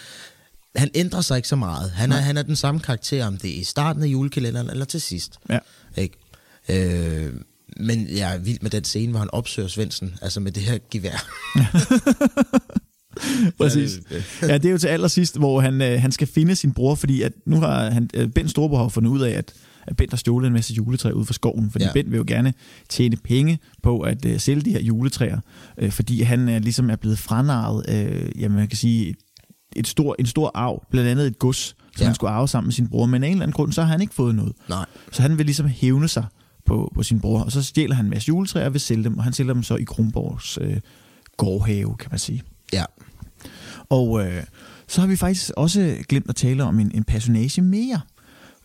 han 0.75 0.89
ændrer 0.95 1.21
sig 1.21 1.37
ikke 1.37 1.47
så 1.47 1.55
meget. 1.55 1.91
Han 1.91 2.11
er, 2.11 2.15
han 2.15 2.37
er 2.37 2.41
den 2.41 2.55
samme 2.55 2.79
karakter, 2.79 3.25
om 3.25 3.37
det 3.37 3.55
er 3.55 3.59
i 3.59 3.63
starten 3.63 4.03
af 4.03 4.07
julekalenderen 4.07 4.69
eller 4.69 4.85
til 4.85 5.01
sidst. 5.01 5.37
ja. 5.49 5.59
Ikke? 5.97 6.17
Øh, 6.69 7.33
men 7.77 8.07
jeg 8.17 8.35
er 8.35 8.37
vild 8.37 8.57
med 8.61 8.69
den 8.69 8.83
scene, 8.83 9.11
hvor 9.11 9.19
han 9.19 9.29
opsøger 9.31 9.67
Svendsen, 9.67 10.15
altså 10.21 10.39
med 10.39 10.51
det 10.51 10.63
her 10.63 10.77
gevær. 10.91 11.25
Præcis. 13.57 13.99
Ja, 14.41 14.57
det 14.57 14.65
er 14.65 14.71
jo 14.71 14.77
til 14.77 14.87
allersidst, 14.87 15.37
hvor 15.37 15.61
han, 15.61 15.81
øh, 15.81 16.01
han 16.01 16.11
skal 16.11 16.27
finde 16.27 16.55
sin 16.55 16.71
bror, 16.71 16.95
fordi 16.95 17.21
at 17.21 17.31
nu 17.45 17.59
har 17.59 17.89
han, 17.89 18.09
øh, 18.13 18.29
Bent 18.29 18.49
Storbror 18.49 18.81
har 18.81 18.89
fundet 18.89 19.09
ud 19.09 19.21
af, 19.21 19.31
at, 19.31 19.53
at 19.87 19.97
Bent 19.97 20.11
har 20.11 20.17
stjålet 20.17 20.47
en 20.47 20.53
masse 20.53 20.73
juletræer 20.73 21.13
ud 21.13 21.25
fra 21.25 21.33
skoven, 21.33 21.71
fordi. 21.71 21.85
Ja. 21.85 21.91
Bent 21.93 22.11
vil 22.11 22.17
jo 22.17 22.23
gerne 22.27 22.53
tjene 22.89 23.17
penge 23.17 23.59
på 23.83 23.99
at 23.99 24.25
øh, 24.25 24.39
sælge 24.39 24.61
de 24.61 24.71
her 24.71 24.81
juletræer, 24.81 25.39
øh, 25.77 25.91
fordi 25.91 26.21
han 26.21 26.49
øh, 26.49 26.61
ligesom 26.61 26.89
er 26.89 26.95
blevet 26.95 27.19
franarret, 27.19 27.85
øh, 27.89 28.41
jamen 28.41 28.57
man 28.57 28.67
kan 28.67 28.77
sige, 28.77 29.15
et, 29.75 29.87
stor, 29.87 30.15
en 30.19 30.25
stor 30.25 30.51
arv, 30.53 30.83
blandt 30.91 31.09
andet 31.09 31.27
et 31.27 31.39
gods, 31.39 31.57
som. 31.57 31.75
Ja. 31.99 32.05
han 32.05 32.15
skulle 32.15 32.31
arve 32.31 32.47
sammen 32.47 32.67
med 32.67 32.73
sin 32.73 32.89
bror, 32.89 33.05
men 33.05 33.23
af 33.23 33.27
en 33.27 33.31
eller 33.31 33.43
anden 33.43 33.53
grund, 33.53 33.71
så 33.71 33.81
har 33.81 33.91
han 33.91 34.01
ikke 34.01 34.13
fået 34.13 34.35
noget. 34.35 34.53
Nej. 34.69 34.85
Så 35.11 35.21
han 35.21 35.37
vil 35.37 35.45
ligesom 35.45 35.67
hævne 35.67 36.07
sig 36.07 36.25
på, 36.65 36.91
på 36.95 37.03
sin 37.03 37.19
bror, 37.19 37.41
og 37.41 37.51
så 37.51 37.63
stjæler 37.63 37.95
han 37.95 38.05
en 38.05 38.09
masse 38.09 38.27
juletræer 38.27 38.65
og 38.65 38.73
vil 38.73 38.81
sælge 38.81 39.03
dem, 39.03 39.17
og 39.17 39.23
han 39.23 39.33
sælger 39.33 39.53
dem 39.53 39.63
så 39.63 39.75
i 39.75 39.83
Kronborgs 39.83 40.57
øh, 40.61 40.77
gårdhave, 41.37 41.95
kan 41.97 42.07
man 42.11 42.19
sige. 42.19 42.43
Ja. 42.73 42.85
Og 43.89 44.25
øh, 44.25 44.43
så 44.87 45.01
har 45.01 45.07
vi 45.07 45.15
faktisk 45.15 45.51
også 45.57 45.95
glemt 46.09 46.29
at 46.29 46.35
tale 46.35 46.63
om 46.63 46.79
en, 46.79 46.91
en 46.95 47.03
personage 47.03 47.61
mere. 47.61 48.01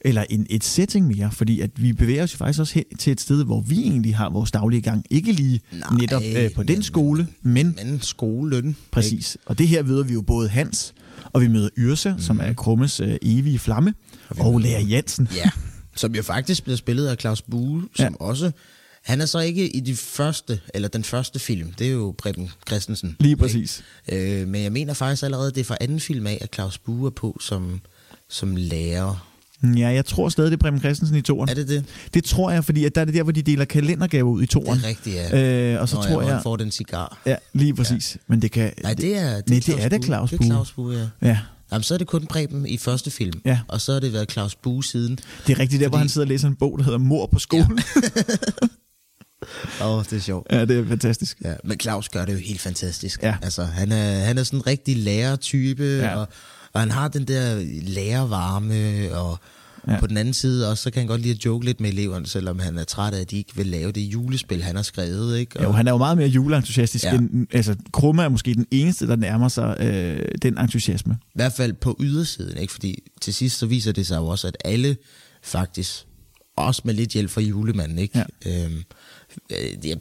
Eller 0.04 0.24
en, 0.30 0.46
et 0.50 0.64
setting 0.64 1.06
mere, 1.06 1.30
fordi 1.32 1.60
at 1.60 1.70
vi 1.76 1.92
bevæger 1.92 2.22
os 2.22 2.32
jo 2.32 2.36
faktisk 2.36 2.60
også 2.60 2.74
hen 2.74 2.84
til 2.98 3.10
et 3.12 3.20
sted, 3.20 3.44
hvor 3.44 3.60
vi 3.60 3.78
egentlig 3.82 4.16
har 4.16 4.30
vores 4.30 4.50
daglige 4.50 4.80
gang. 4.80 5.04
Ikke 5.10 5.32
lige 5.32 5.60
Nej, 5.72 5.90
netop 6.00 6.22
øh, 6.36 6.52
på 6.54 6.62
den 6.62 6.76
men- 6.76 6.82
skole, 6.82 7.26
men 7.42 7.76
Men 7.84 8.00
skolen. 8.02 8.76
præcis. 8.90 9.36
Og 9.46 9.58
det 9.58 9.68
her 9.68 9.82
møder 9.82 10.02
vi 10.04 10.12
jo 10.12 10.20
både 10.22 10.48
Hans, 10.48 10.94
og 11.24 11.40
vi 11.42 11.48
møder 11.48 11.68
Yrse, 11.78 12.12
mm. 12.12 12.18
som 12.20 12.40
er 12.42 12.52
Krummes 12.52 13.00
øh, 13.00 13.16
evige 13.22 13.58
flamme, 13.58 13.94
og, 14.28 14.46
og 14.46 14.60
Lærer 14.60 14.80
Jansen. 14.80 15.28
Ja, 15.36 15.50
som 15.96 16.14
jo 16.14 16.22
faktisk 16.22 16.62
bliver 16.64 16.76
spillet 16.76 17.06
af 17.06 17.16
Claus 17.20 17.42
Bue, 17.42 17.82
som 17.96 18.16
Ja. 18.20 18.24
også... 18.26 18.50
Han 19.04 19.20
er 19.20 19.26
så 19.26 19.38
ikke 19.38 19.76
i 19.76 19.80
de 19.80 19.96
første, 19.96 20.60
eller 20.74 20.88
den 20.88 21.04
første 21.04 21.38
film, 21.38 21.72
det 21.78 21.86
er 21.86 21.90
jo 21.90 22.14
Preben 22.18 22.50
Christensen. 22.68 23.16
Lige 23.20 23.36
præcis. 23.36 23.82
Øh, 24.12 24.48
men 24.48 24.62
jeg 24.62 24.72
mener 24.72 24.94
faktisk 24.94 25.22
allerede, 25.22 25.50
det 25.50 25.60
er 25.60 25.64
fra 25.64 25.76
anden 25.80 26.00
film 26.00 26.26
af, 26.26 26.38
at 26.40 26.54
Claus 26.54 26.78
Bue 26.78 27.06
er 27.06 27.10
på 27.10 27.38
som, 27.40 27.80
som 28.28 28.56
lærer. 28.56 29.26
Ja, 29.62 29.88
jeg 29.88 30.06
tror 30.06 30.28
stadig, 30.28 30.50
det 30.50 30.56
er 30.56 30.60
Preben 30.60 30.80
Christensen 30.80 31.16
i 31.16 31.22
toren. 31.22 31.48
Er 31.48 31.54
det 31.54 31.68
det? 31.68 31.84
Det 32.14 32.24
tror 32.24 32.50
jeg, 32.50 32.64
fordi 32.64 32.84
at 32.84 32.94
der 32.94 33.00
er 33.00 33.04
det 33.04 33.14
der, 33.14 33.22
hvor 33.22 33.32
de 33.32 33.42
deler 33.42 33.64
kalendergaver 33.64 34.30
ud 34.30 34.38
i 34.40 34.42
Det 34.42 34.50
toren. 34.50 34.78
er 34.78 34.88
rigtigt, 34.88 35.16
ja. 35.16 35.72
Øh, 35.74 35.80
og 35.80 35.88
så 35.88 35.96
Nå, 35.96 36.02
tror 36.02 36.10
ja, 36.10 36.16
hvor 36.18 36.28
jeg... 36.30 36.42
får 36.42 36.56
den 36.56 36.70
cigar. 36.70 37.18
Ja, 37.26 37.36
lige 37.52 37.74
præcis. 37.74 38.14
Ja. 38.14 38.20
Men 38.26 38.42
det 38.42 38.50
kan... 38.52 38.72
Nej, 38.82 38.94
det 38.94 39.16
er, 39.18 39.34
det 39.40 39.50
Nej, 39.50 39.60
det 39.66 39.84
er 39.84 39.88
da 39.88 39.98
Claus 39.98 40.30
Det 40.30 40.38
Bue. 40.38 40.46
er 40.46 40.50
Claus 40.50 40.72
Bue, 40.72 40.94
ja. 41.22 41.28
Ja, 41.28 41.38
Jamen, 41.72 41.82
så 41.82 41.94
er 41.94 41.98
det 41.98 42.06
kun 42.06 42.26
Preben 42.26 42.66
i 42.66 42.78
første 42.78 43.10
film. 43.10 43.40
Ja. 43.44 43.60
Og 43.68 43.80
så 43.80 43.92
har 43.92 44.00
det 44.00 44.12
været 44.12 44.32
Claus 44.32 44.54
Bue 44.54 44.84
siden. 44.84 45.18
det 45.46 45.52
er 45.52 45.58
rigtigt 45.58 45.80
der, 45.80 45.88
hvor 45.88 45.96
Fordi- 45.96 46.02
han 46.02 46.08
sidder 46.08 46.24
og 46.24 46.28
læser 46.28 46.48
en 46.48 46.54
bog, 46.56 46.78
der 46.78 46.84
hedder 46.84 46.98
Mor 46.98 47.26
på 47.26 47.38
skolen. 47.38 47.78
Åh, 49.80 49.86
oh, 49.98 50.04
det 50.04 50.12
er 50.12 50.20
sjovt. 50.20 50.46
Ja, 50.52 50.64
det 50.64 50.78
er 50.78 50.86
fantastisk. 50.88 51.38
Ja, 51.44 51.54
men 51.64 51.80
Claus 51.80 52.08
gør 52.08 52.24
det 52.24 52.32
jo 52.32 52.38
helt 52.38 52.60
fantastisk. 52.60 53.22
Ja. 53.22 53.34
Altså, 53.42 53.64
han 53.64 53.92
er, 53.92 54.18
han 54.24 54.38
er 54.38 54.42
sådan 54.42 54.58
en 54.58 54.66
rigtig 54.66 54.96
lærertype, 54.96 55.82
Ja. 55.84 56.06
ja. 56.06 56.16
og, 56.16 56.28
og 56.72 56.80
han 56.80 56.90
har 56.90 57.08
den 57.08 57.24
der 57.24 57.62
lærervarme, 57.82 59.08
og 59.16 59.38
Ja. 59.88 60.00
på 60.00 60.06
den 60.06 60.16
anden 60.16 60.34
side 60.34 60.70
også, 60.70 60.82
så 60.82 60.90
kan 60.90 61.00
han 61.00 61.06
godt 61.06 61.20
lide 61.20 61.34
at 61.34 61.44
joke 61.44 61.64
lidt 61.64 61.80
med 61.80 61.90
eleverne, 61.90 62.26
selvom 62.26 62.58
han 62.58 62.78
er 62.78 62.84
træt 62.84 63.14
af, 63.14 63.20
at 63.20 63.30
de 63.30 63.36
ikke 63.36 63.56
vil 63.56 63.66
lave 63.66 63.92
det 63.92 64.00
julespil, 64.00 64.62
han 64.62 64.76
har 64.76 64.82
skrevet. 64.82 65.38
Ikke? 65.38 65.58
Og, 65.58 65.64
Jo, 65.64 65.72
han 65.72 65.86
er 65.88 65.92
jo 65.92 65.98
meget 65.98 66.16
mere 66.18 66.28
juleentusiastisk. 66.28 67.04
Ja. 67.04 67.14
End, 67.14 67.46
altså, 67.52 67.76
Krumme 67.92 68.22
er 68.22 68.28
måske 68.28 68.54
den 68.54 68.66
eneste, 68.70 69.06
der 69.06 69.16
nærmer 69.16 69.48
sig 69.48 69.76
øh, 69.80 70.28
den 70.42 70.58
entusiasme. 70.58 71.18
I 71.22 71.32
hvert 71.34 71.52
fald 71.52 71.72
på 71.72 71.96
ydersiden, 72.00 72.58
ikke? 72.58 72.72
fordi 72.72 72.98
til 73.20 73.34
sidst 73.34 73.58
så 73.58 73.66
viser 73.66 73.92
det 73.92 74.06
sig 74.06 74.16
jo 74.16 74.26
også, 74.26 74.46
at 74.46 74.56
alle 74.64 74.96
faktisk, 75.42 76.06
også 76.56 76.82
med 76.84 76.94
lidt 76.94 77.10
hjælp 77.10 77.30
fra 77.30 77.40
julemanden, 77.40 77.98
ikke? 77.98 78.24
Ja. 78.46 78.64
Øhm, 78.64 78.82
øh, 79.52 79.82
de, 79.82 79.94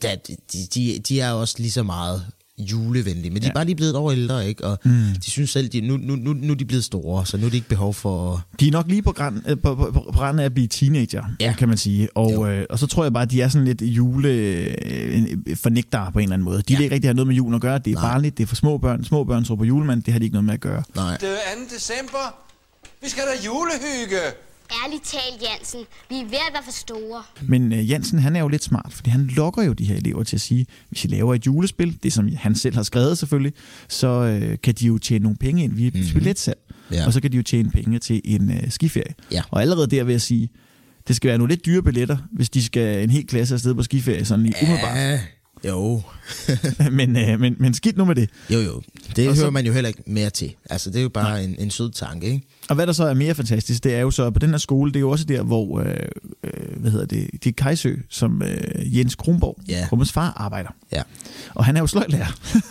de, 0.76 1.00
de 1.10 1.20
er 1.22 1.32
også 1.32 1.56
lige 1.58 1.72
så 1.72 1.84
meget 1.84 2.26
julevenlige, 2.60 3.30
men 3.32 3.42
de 3.42 3.46
Ja. 3.46 3.50
er 3.50 3.54
bare 3.54 3.66
lige 3.66 3.76
blevet 3.76 3.90
et 3.90 3.96
år 3.98 4.12
ældre, 4.12 4.48
ikke? 4.48 4.66
og 4.66 4.78
mm. 4.86 4.92
de 5.26 5.32
synes 5.32 5.50
selv, 5.50 5.70
de, 5.70 5.82
nu, 5.82 5.98
nu, 5.98 6.16
nu, 6.16 6.34
nu 6.34 6.54
er 6.54 6.58
de 6.58 6.66
blevet 6.66 6.84
store, 6.84 7.26
så 7.26 7.38
nu 7.38 7.46
er 7.46 7.50
de 7.50 7.56
ikke 7.56 7.70
behov 7.70 7.94
for... 7.94 8.46
De 8.60 8.68
er 8.68 8.72
nok 8.72 8.86
lige 8.88 9.02
på, 9.02 9.12
græn, 9.12 9.44
øh, 9.48 9.58
på, 9.60 9.76
på, 9.76 9.92
på, 9.94 10.10
på 10.14 10.20
randen 10.22 10.40
af 10.40 10.46
at 10.46 10.54
blive 10.54 10.68
teenager, 10.68 11.24
Ja. 11.40 11.54
kan 11.58 11.68
man 11.68 11.78
sige. 11.78 12.10
Og, 12.18 12.32
Jo. 12.34 12.48
øh, 12.48 12.66
og 12.70 12.80
så 12.80 12.88
tror 12.88 13.04
jeg 13.04 13.14
bare, 13.14 13.24
at 13.24 13.32
de 13.32 13.42
er 13.42 13.48
sådan 13.48 13.66
lidt 13.66 13.82
julefornægtere 13.82 16.12
på 16.12 16.20
en 16.20 16.24
eller 16.24 16.34
anden 16.34 16.46
måde. 16.46 16.62
De 16.68 16.74
ja. 16.74 16.80
Ikke 16.80 16.96
rigtig 16.96 17.08
have 17.08 17.16
noget 17.16 17.28
med 17.28 17.36
julen 17.36 17.56
at 17.56 17.62
gøre. 17.62 17.78
Det 17.78 17.92
er 17.92 17.96
Nej. 18.02 18.12
barnligt, 18.12 18.38
det 18.38 18.44
er 18.44 18.48
for 18.48 18.56
små 18.56 18.78
børn. 18.78 19.04
Små 19.04 19.24
børn 19.24 19.44
tror 19.44 19.56
på 19.56 19.64
julemand, 19.64 20.04
det 20.04 20.12
har 20.14 20.20
de 20.20 20.26
ikke 20.26 20.34
noget 20.34 20.46
med 20.46 20.54
at 20.54 20.60
gøre. 20.60 20.84
Nej. 20.96 21.18
Det 21.18 21.30
er 21.30 21.34
2. 21.70 21.76
december. 21.76 22.36
Vi 23.04 23.10
skal 23.10 23.24
da 23.24 23.32
julehygge. 23.46 24.18
Ærligt 24.86 25.04
talt, 25.04 25.42
Jansen. 25.42 25.80
Vi 26.10 26.16
er 26.16 26.24
ved 26.24 26.34
at 26.48 26.54
være 26.54 26.64
for 26.64 26.72
store. 26.72 27.24
Men 27.42 27.74
øh, 27.74 27.90
Jansen, 27.90 28.20
han 28.20 28.36
er 28.36 28.40
jo 28.40 28.48
lidt 28.48 28.64
smart, 28.64 28.94
fordi 28.94 29.10
han 29.10 29.26
lokker 29.28 29.64
jo 29.64 29.74
de 29.74 29.86
her 29.86 29.96
elever 29.96 30.24
til 30.24 30.38
at 30.38 30.42
sige, 30.42 30.66
hvis 30.90 31.06
I 31.06 31.08
laver 31.08 31.36
et 31.36 31.46
julespil, 31.46 31.98
det 32.04 32.14
som 32.14 32.30
han 32.38 32.56
selv 32.56 32.76
har 32.76 32.84
skrevet 32.84 33.18
selvfølgelig, 33.18 33.54
så 33.88 34.08
øh, 34.08 34.58
kan 34.64 34.74
de 34.74 34.86
jo 34.86 34.98
tjene 34.98 35.24
nogle 35.24 35.38
penge 35.38 35.64
ind 35.64 35.74
via 35.74 35.90
mm-hmm. 35.94 36.14
billetsalg, 36.14 36.60
Ja. 36.92 37.06
og 37.06 37.14
så 37.14 37.22
kan 37.22 37.32
de 37.32 37.38
jo 37.38 37.44
tjene 37.44 37.72
penge 37.72 38.00
til 38.00 38.22
en 38.26 38.52
øh, 38.52 38.72
skiferie. 38.72 39.14
Ja. 39.32 39.42
Og 39.52 39.62
allerede 39.62 39.88
der 39.88 40.04
vil 40.04 40.12
jeg 40.14 40.22
sige, 40.22 40.50
det 41.08 41.16
skal 41.16 41.28
være 41.28 41.38
nogle 41.38 41.52
lidt 41.54 41.66
dyre 41.66 41.84
billetter, 41.84 42.18
hvis 42.32 42.50
de 42.50 42.64
skal 42.64 43.04
en 43.04 43.10
hel 43.10 43.28
klasse 43.28 43.54
afsted 43.56 43.74
på 43.76 43.84
skiferie, 43.84 44.26
sådan 44.26 44.44
lige 44.46 44.56
umiddelbart. 44.62 44.98
Ja, 44.98 45.20
Jo. 45.68 46.02
men, 46.92 47.16
øh, 47.18 47.40
men, 47.40 47.56
men 47.60 47.74
skidt 47.74 47.98
nu 47.98 48.06
med 48.06 48.16
det. 48.16 48.30
Jo, 48.50 48.60
jo. 48.60 48.82
Det 49.16 49.28
Og 49.30 49.36
hører 49.36 49.46
så- 49.46 49.52
man 49.52 49.66
jo 49.66 49.74
heller 49.74 49.88
ikke 49.88 50.04
mere 50.08 50.30
til. 50.30 50.54
Altså, 50.70 50.90
det 50.90 50.98
er 51.00 51.04
jo 51.04 51.10
bare 51.10 51.44
en, 51.44 51.56
en 51.60 51.72
sød 51.72 51.92
tanke, 51.92 52.28
ikke? 52.28 52.48
Og 52.70 52.76
hvad 52.76 52.88
der 52.88 52.94
så 52.94 53.04
er 53.04 53.14
mere 53.14 53.36
fantastisk, 53.36 53.84
det 53.84 53.96
er 53.96 54.00
jo 54.00 54.12
så, 54.12 54.30
på 54.32 54.40
den 54.40 54.50
her 54.50 54.58
skole, 54.58 54.92
det 54.92 54.96
er 54.96 55.00
jo 55.02 55.10
også 55.10 55.26
der, 55.26 55.44
hvor, 55.44 55.80
øh, 55.80 55.96
øh, 56.44 56.78
hvad 56.80 56.92
hedder 56.92 57.06
det, 57.06 57.30
det 57.44 57.50
er 57.50 57.54
Kajsø, 57.64 57.96
som 58.10 58.42
øh, 58.42 58.98
Jens 58.98 59.16
Kronborg, 59.16 59.58
Ja. 59.68 59.86
Krummes 59.90 60.12
far, 60.12 60.34
arbejder. 60.38 60.70
Ja. 60.92 61.02
Og 61.56 61.66
han 61.66 61.76
er 61.76 61.80
jo 61.82 61.88
sløjtlærer. 61.88 62.40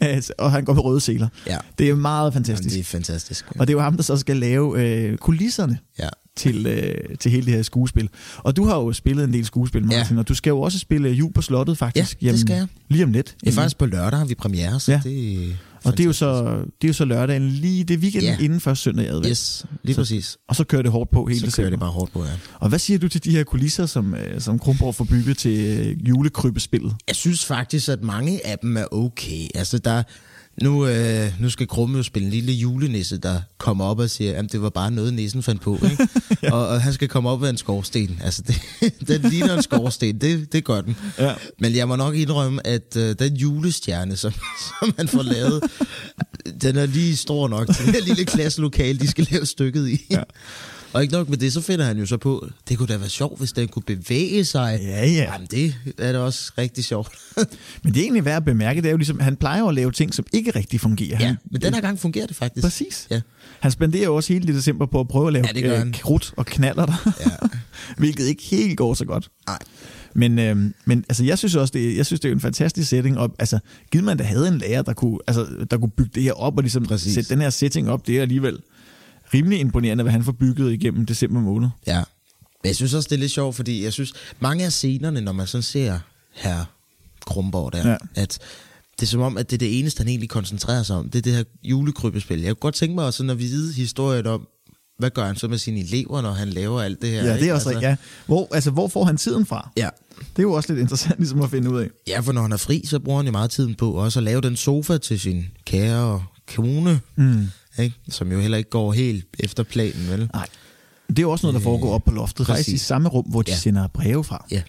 Altså, 0.00 0.32
og 0.38 0.52
han 0.52 0.64
går 0.64 0.72
med 0.74 0.84
røde 0.84 1.00
seler. 1.00 1.28
Ja. 1.46 1.56
Det 1.78 1.88
er 1.90 1.94
meget 1.94 2.24
Jamen, 2.24 2.32
fantastisk. 2.32 2.74
det 2.74 2.80
er 2.80 2.84
fantastisk. 2.84 3.44
Og 3.58 3.66
det 3.66 3.72
er 3.72 3.76
jo 3.76 3.80
ham, 3.82 3.96
der 3.96 4.02
så 4.02 4.16
skal 4.16 4.36
lave 4.36 4.80
øh, 4.82 5.18
kulisserne 5.18 5.78
Ja. 5.98 6.08
Til, 6.36 6.66
øh, 6.66 6.94
til 7.20 7.30
hele 7.30 7.46
det 7.46 7.54
her 7.54 7.62
skuespil. 7.62 8.08
Og 8.38 8.56
du 8.56 8.64
har 8.64 8.76
jo 8.76 8.92
spillet 8.92 9.24
en 9.24 9.32
del 9.32 9.44
skuespil, 9.44 9.84
Martin, 9.86 10.16
ja. 10.16 10.20
og 10.20 10.28
du 10.28 10.34
skal 10.34 10.50
jo 10.50 10.60
også 10.60 10.78
spille 10.78 11.08
Jul 11.08 11.32
på 11.32 11.42
Slottet, 11.42 11.78
faktisk. 11.78 12.22
Ja, 12.22 12.32
det 12.32 12.40
skal 12.40 12.54
jeg. 12.56 12.66
Lige 12.90 13.04
om 13.04 13.12
lidt. 13.12 13.36
Det 13.40 13.48
er 13.48 13.52
faktisk 13.52 13.78
på 13.78 13.86
lørdag, 13.86 14.18
har 14.18 14.26
vi 14.26 14.34
premiere, 14.34 14.80
så 14.80 14.92
Ja. 14.92 15.00
det 15.04 15.56
Og 15.84 15.92
det 15.92 16.00
er, 16.00 16.04
jo 16.06 16.12
så, 16.12 16.44
det 16.54 16.84
er 16.84 16.88
jo 16.88 16.92
så 16.92 17.04
lørdagen 17.04 17.48
lige 17.48 17.84
det 17.84 17.98
weekend 17.98 18.24
Ja. 18.24 18.36
inden 18.40 18.60
første 18.60 18.82
søndag 18.82 19.08
advent. 19.08 19.26
Yes, 19.28 19.66
lige 19.82 19.94
Så- 19.94 20.00
præcis. 20.00 20.36
Og 20.48 20.56
så 20.56 20.64
kører 20.64 20.82
det 20.82 20.90
hårdt 20.90 21.10
på 21.10 21.26
hele 21.26 21.40
Så 21.40 21.46
december. 21.46 21.62
kører 21.64 21.70
det 21.70 21.80
bare 21.80 21.90
hårdt 21.90 22.12
på, 22.12 22.24
ja. 22.24 22.30
Og 22.54 22.68
hvad 22.68 22.78
siger 22.78 22.98
du 22.98 23.08
til 23.08 23.24
de 23.24 23.30
her 23.30 23.44
kulisser, 23.44 23.86
som, 23.86 24.14
øh, 24.14 24.40
som 24.40 24.58
Kronborg 24.58 24.94
får 24.94 25.04
bygget 25.04 25.38
til 25.38 25.58
øh, 25.60 26.08
julekrybespillet? 26.08 26.94
Jeg 27.08 27.16
synes 27.16 27.44
faktisk, 27.44 27.88
at 27.88 28.02
mange 28.02 28.46
af 28.46 28.58
dem 28.58 28.76
er 28.76 28.84
okay. 28.94 29.46
Altså, 29.54 29.78
der, 29.78 30.02
nu, 30.60 30.86
øh, 30.86 31.32
nu 31.40 31.50
skal 31.50 31.66
Krumme 31.66 31.96
jo 31.96 32.02
spille 32.02 32.26
en 32.26 32.32
lille 32.32 32.52
julenisse, 32.52 33.18
der 33.18 33.40
kommer 33.58 33.84
op 33.84 33.98
og 33.98 34.10
siger, 34.10 34.38
at 34.38 34.52
det 34.52 34.62
var 34.62 34.70
bare 34.70 34.90
noget, 34.90 35.14
nissen 35.14 35.42
fandt 35.42 35.62
på. 35.62 35.74
Ikke? 35.74 36.08
ja. 36.42 36.52
og, 36.52 36.68
og 36.68 36.82
han 36.82 36.92
skal 36.92 37.08
komme 37.08 37.30
op 37.30 37.44
af 37.44 37.50
en 37.50 37.56
skorsten. 37.56 38.20
Altså, 38.24 38.42
det, 38.42 38.60
den 39.08 39.30
ligner 39.30 39.56
en 39.56 39.62
skorsten. 39.62 40.18
Det, 40.18 40.52
det 40.52 40.64
gør 40.64 40.80
den. 40.80 40.96
Ja. 41.18 41.34
Men 41.58 41.76
jeg 41.76 41.88
må 41.88 41.96
nok 41.96 42.14
indrømme, 42.14 42.66
at 42.66 42.96
øh, 42.96 43.16
den 43.18 43.36
julestjerne, 43.36 44.16
som, 44.16 44.32
som 44.80 44.94
man 44.98 45.08
får 45.08 45.22
lavet, 45.22 45.62
den 46.62 46.76
er 46.76 46.86
lige 46.86 47.16
stor 47.16 47.48
nok 47.48 47.66
til 47.66 47.86
det 47.86 47.94
her 47.94 48.02
lille 48.02 48.24
klasselokale, 48.24 48.98
de 48.98 49.08
skal 49.08 49.28
lave 49.30 49.46
stykket 49.46 49.88
i. 49.88 50.06
Ja. 50.10 50.22
Og 50.92 51.02
ikke 51.02 51.14
nok 51.14 51.28
med 51.28 51.38
det, 51.38 51.52
så 51.52 51.60
finder 51.60 51.84
han 51.84 51.98
jo 51.98 52.06
så 52.06 52.16
på, 52.16 52.48
det 52.68 52.78
kunne 52.78 52.86
da 52.88 52.96
være 52.96 53.08
sjovt, 53.08 53.38
hvis 53.38 53.52
den 53.52 53.68
kunne 53.68 53.82
bevæge 53.82 54.44
sig. 54.44 54.80
Ja, 54.82 55.06
ja. 55.06 55.32
Jamen, 55.32 55.46
det 55.50 55.74
er 55.98 56.12
da 56.12 56.18
også 56.18 56.52
rigtig 56.58 56.84
sjovt. 56.84 57.12
Men 57.84 57.94
det 57.94 57.96
er 58.00 58.02
egentlig 58.02 58.24
værd 58.24 58.36
at 58.36 58.44
bemærke, 58.44 58.80
det 58.82 58.86
er 58.86 58.90
jo 58.90 58.96
ligesom, 58.96 59.20
han 59.20 59.36
plejer 59.36 59.64
at 59.64 59.74
lave 59.74 59.92
ting, 59.92 60.14
som 60.14 60.24
ikke 60.32 60.50
rigtig 60.50 60.80
fungerer. 60.80 61.18
ja, 61.20 61.26
Han, 61.26 61.36
men 61.50 61.60
den 61.60 61.74
her 61.74 61.80
gang 61.80 61.98
fungerer 61.98 62.26
det 62.26 62.36
faktisk. 62.36 62.64
Præcis. 62.64 63.06
Ja. 63.10 63.20
Han 63.60 63.70
spenderer 63.70 64.04
jo 64.04 64.16
også 64.16 64.32
hele 64.32 64.46
det 64.46 64.54
december 64.54 64.86
på 64.86 65.00
at 65.00 65.08
prøve 65.08 65.26
at 65.26 65.32
lave 65.32 65.46
Ja, 65.54 65.84
øh, 65.84 65.92
krudt 65.92 66.32
og 66.36 66.46
knaller 66.46 66.86
der, 66.86 67.12
Ja. 67.20 67.30
hvilket 67.98 68.26
ikke 68.26 68.42
helt 68.42 68.76
går 68.76 68.94
så 68.94 69.04
godt. 69.04 69.28
Nej. 69.46 69.58
Men, 70.14 70.38
øh, 70.38 70.56
men 70.84 71.04
altså, 71.08 71.24
jeg 71.24 71.38
synes 71.38 71.54
også, 71.54 71.72
det, 71.72 71.96
jeg 71.96 72.06
synes, 72.06 72.20
det 72.20 72.28
er 72.28 72.32
en 72.32 72.40
fantastisk 72.40 72.88
setting. 72.88 73.18
Og, 73.18 73.34
altså, 73.38 73.58
givet 73.90 74.04
man 74.04 74.18
der 74.18 74.24
havde 74.24 74.48
en 74.48 74.58
lærer, 74.58 74.82
der 74.82 74.92
kunne, 74.92 75.18
altså, 75.26 75.46
der 75.70 75.78
kunne 75.78 75.90
bygge 75.90 76.10
det 76.14 76.22
her 76.22 76.32
op 76.32 76.56
og 76.56 76.62
ligesom 76.62 76.86
Præcis. 76.86 77.14
sætte 77.14 77.30
den 77.30 77.40
her 77.40 77.50
setting 77.50 77.90
op, 77.90 78.06
det 78.06 78.18
er 78.18 78.22
alligevel 78.22 78.58
rimelig 79.34 79.60
imponerende, 79.60 80.02
hvad 80.02 80.12
han 80.12 80.24
får 80.24 80.32
bygget 80.32 80.72
igennem 80.72 81.06
december 81.06 81.40
måned. 81.40 81.68
Ja. 81.86 81.96
Men 82.62 82.68
jeg 82.68 82.76
synes 82.76 82.94
også, 82.94 83.08
det 83.08 83.16
er 83.16 83.20
lidt 83.20 83.32
sjovt, 83.32 83.56
fordi 83.56 83.84
jeg 83.84 83.92
synes, 83.92 84.12
mange 84.40 84.64
af 84.64 84.72
scenerne, 84.72 85.20
når 85.20 85.32
man 85.32 85.46
sådan 85.46 85.62
ser 85.62 85.98
her 86.32 86.64
Krumborg 87.26 87.72
der, 87.72 87.88
Ja. 87.90 87.96
at 88.14 88.38
det 89.00 89.06
er 89.06 89.10
som 89.10 89.20
om, 89.20 89.36
at 89.36 89.50
det 89.50 89.56
er 89.56 89.58
det 89.58 89.78
eneste, 89.78 90.00
han 90.00 90.08
egentlig 90.08 90.28
koncentrerer 90.30 90.82
sig 90.82 90.96
om. 90.96 91.10
Det 91.10 91.18
er 91.18 91.22
det 91.22 91.32
her 91.32 91.44
julekrybespil. 91.62 92.40
Jeg 92.40 92.48
kunne 92.48 92.60
godt 92.60 92.74
tænke 92.74 92.94
mig 92.94 93.04
også 93.04 93.16
sådan 93.16 93.30
at 93.30 93.38
vide 93.38 93.72
historien 93.74 94.26
om, 94.26 94.48
hvad 94.98 95.10
gør 95.10 95.26
han 95.26 95.36
så 95.36 95.48
med 95.48 95.58
sine 95.58 95.80
elever, 95.80 96.20
når 96.22 96.32
han 96.32 96.48
laver 96.48 96.82
alt 96.82 97.02
det 97.02 97.10
her? 97.10 97.24
Ja, 97.24 97.34
det 97.38 97.48
er 97.48 97.54
også 97.54 97.68
altså, 97.68 97.86
ja. 97.88 97.96
Hvor, 98.26 98.48
altså, 98.54 98.70
hvor 98.70 98.88
får 98.88 99.04
han 99.04 99.16
tiden 99.16 99.46
fra? 99.46 99.70
Ja. 99.76 99.88
Det 100.18 100.38
er 100.38 100.42
jo 100.42 100.52
også 100.52 100.72
lidt 100.72 100.80
interessant 100.80 101.18
ligesom 101.18 101.42
at 101.42 101.50
finde 101.50 101.70
ud 101.70 101.80
af. 101.80 101.88
ja, 102.08 102.20
for 102.20 102.32
når 102.32 102.42
han 102.42 102.52
er 102.52 102.56
fri, 102.56 102.82
så 102.86 102.98
bruger 102.98 103.18
han 103.18 103.26
jo 103.26 103.32
meget 103.32 103.50
tiden 103.50 103.74
på 103.74 103.92
også 103.92 104.18
at 104.20 104.22
lave 104.22 104.40
den 104.40 104.56
sofa 104.56 104.98
til 104.98 105.20
sin 105.20 105.44
kære 105.66 106.24
kone, 106.54 107.00
Mm. 107.16 107.46
Ikke? 107.78 107.96
som 108.08 108.32
jo 108.32 108.40
heller 108.40 108.58
ikke 108.58 108.70
går 108.70 108.92
helt 108.92 109.26
efter 109.38 109.62
planen, 109.62 110.08
vel? 110.08 110.30
Nej. 110.34 110.48
Det 111.08 111.18
er 111.18 111.22
jo 111.22 111.30
også 111.30 111.46
noget, 111.46 111.54
der 111.54 111.60
foregår 111.60 111.94
op 111.94 112.04
på 112.04 112.10
loftet, 112.10 112.46
faktisk 112.46 112.68
i 112.68 112.72
præcis. 112.72 112.86
samme 112.86 113.08
rum, 113.08 113.24
hvor 113.24 113.42
de 113.42 113.50
ja. 113.50 113.56
Sender 113.56 113.86
breve 113.86 114.24
fra. 114.24 114.46
Ja. 114.50 114.62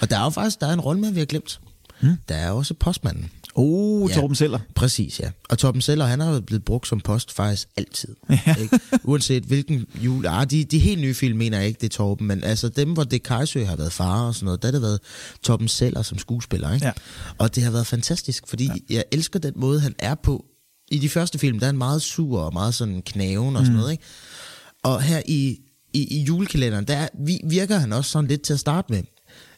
Og 0.00 0.10
der 0.10 0.18
er 0.18 0.24
jo 0.24 0.30
faktisk 0.30 0.60
der 0.60 0.66
er 0.66 0.72
en 0.72 0.80
rolle 0.80 1.12
vi 1.12 1.18
har 1.18 1.26
glemt. 1.26 1.60
Hmm? 2.00 2.16
Der 2.28 2.34
er 2.34 2.50
også 2.50 2.74
postmanden. 2.74 3.30
Oh, 3.54 4.10
Ja. 4.10 4.14
Torben 4.14 4.36
Seller. 4.36 4.58
Præcis, 4.74 5.20
ja. 5.20 5.30
Og 5.48 5.58
Torben 5.58 5.80
Seller, 5.80 6.06
han 6.06 6.20
har 6.20 6.40
blevet 6.40 6.64
brugt 6.64 6.88
som 6.88 7.00
post 7.00 7.32
faktisk 7.32 7.68
altid. 7.76 8.16
Ja. 8.30 8.54
Ikke? 8.60 8.80
Uanset 9.04 9.42
hvilken 9.42 9.86
jul... 9.94 10.26
Ah, 10.26 10.50
de, 10.50 10.64
de 10.64 10.78
helt 10.78 11.00
nye 11.00 11.14
film 11.14 11.38
mener 11.38 11.58
jeg 11.58 11.66
ikke, 11.66 11.78
det 11.80 11.86
er 11.86 11.96
Torben, 11.96 12.26
men 12.26 12.44
altså 12.44 12.68
dem, 12.68 12.92
hvor 12.92 13.04
det 13.04 13.22
Kajsø 13.22 13.64
har 13.64 13.76
været 13.76 13.92
far 13.92 14.26
og 14.26 14.34
sådan 14.34 14.44
noget, 14.44 14.62
der 14.62 14.68
har 14.68 14.72
det 14.72 14.82
været 14.82 15.00
Torben 15.42 15.68
Seller 15.68 16.02
som 16.02 16.18
skuespiller. 16.18 16.74
Ikke? 16.74 16.86
Ja. 16.86 16.92
Og 17.38 17.54
det 17.54 17.62
har 17.62 17.70
været 17.70 17.86
fantastisk, 17.86 18.46
fordi 18.46 18.64
ja. 18.64 18.72
jeg 18.90 19.04
elsker 19.12 19.38
den 19.38 19.52
måde, 19.56 19.80
han 19.80 19.94
er 19.98 20.14
på. 20.14 20.44
I 20.92 20.98
de 20.98 21.08
første 21.08 21.38
film, 21.38 21.58
der 21.58 21.66
er 21.66 21.68
han 21.68 21.78
meget 21.78 22.02
sur 22.02 22.40
og 22.40 22.52
meget 22.52 22.74
sådan 22.74 23.02
knaven 23.02 23.56
og 23.56 23.62
sådan 23.64 23.72
Mm. 23.72 23.78
noget. 23.80 23.92
Ikke? 23.92 24.04
Og 24.82 25.02
her 25.02 25.22
i, 25.26 25.58
i, 25.92 26.18
i 26.18 26.22
julekalenderen, 26.22 26.84
der 26.84 26.96
er- 26.96 27.08
vi, 27.24 27.40
virker 27.44 27.78
han 27.78 27.92
også 27.92 28.10
sådan 28.10 28.28
lidt 28.28 28.42
til 28.42 28.52
at 28.52 28.60
starte 28.60 28.92
med. 28.92 29.02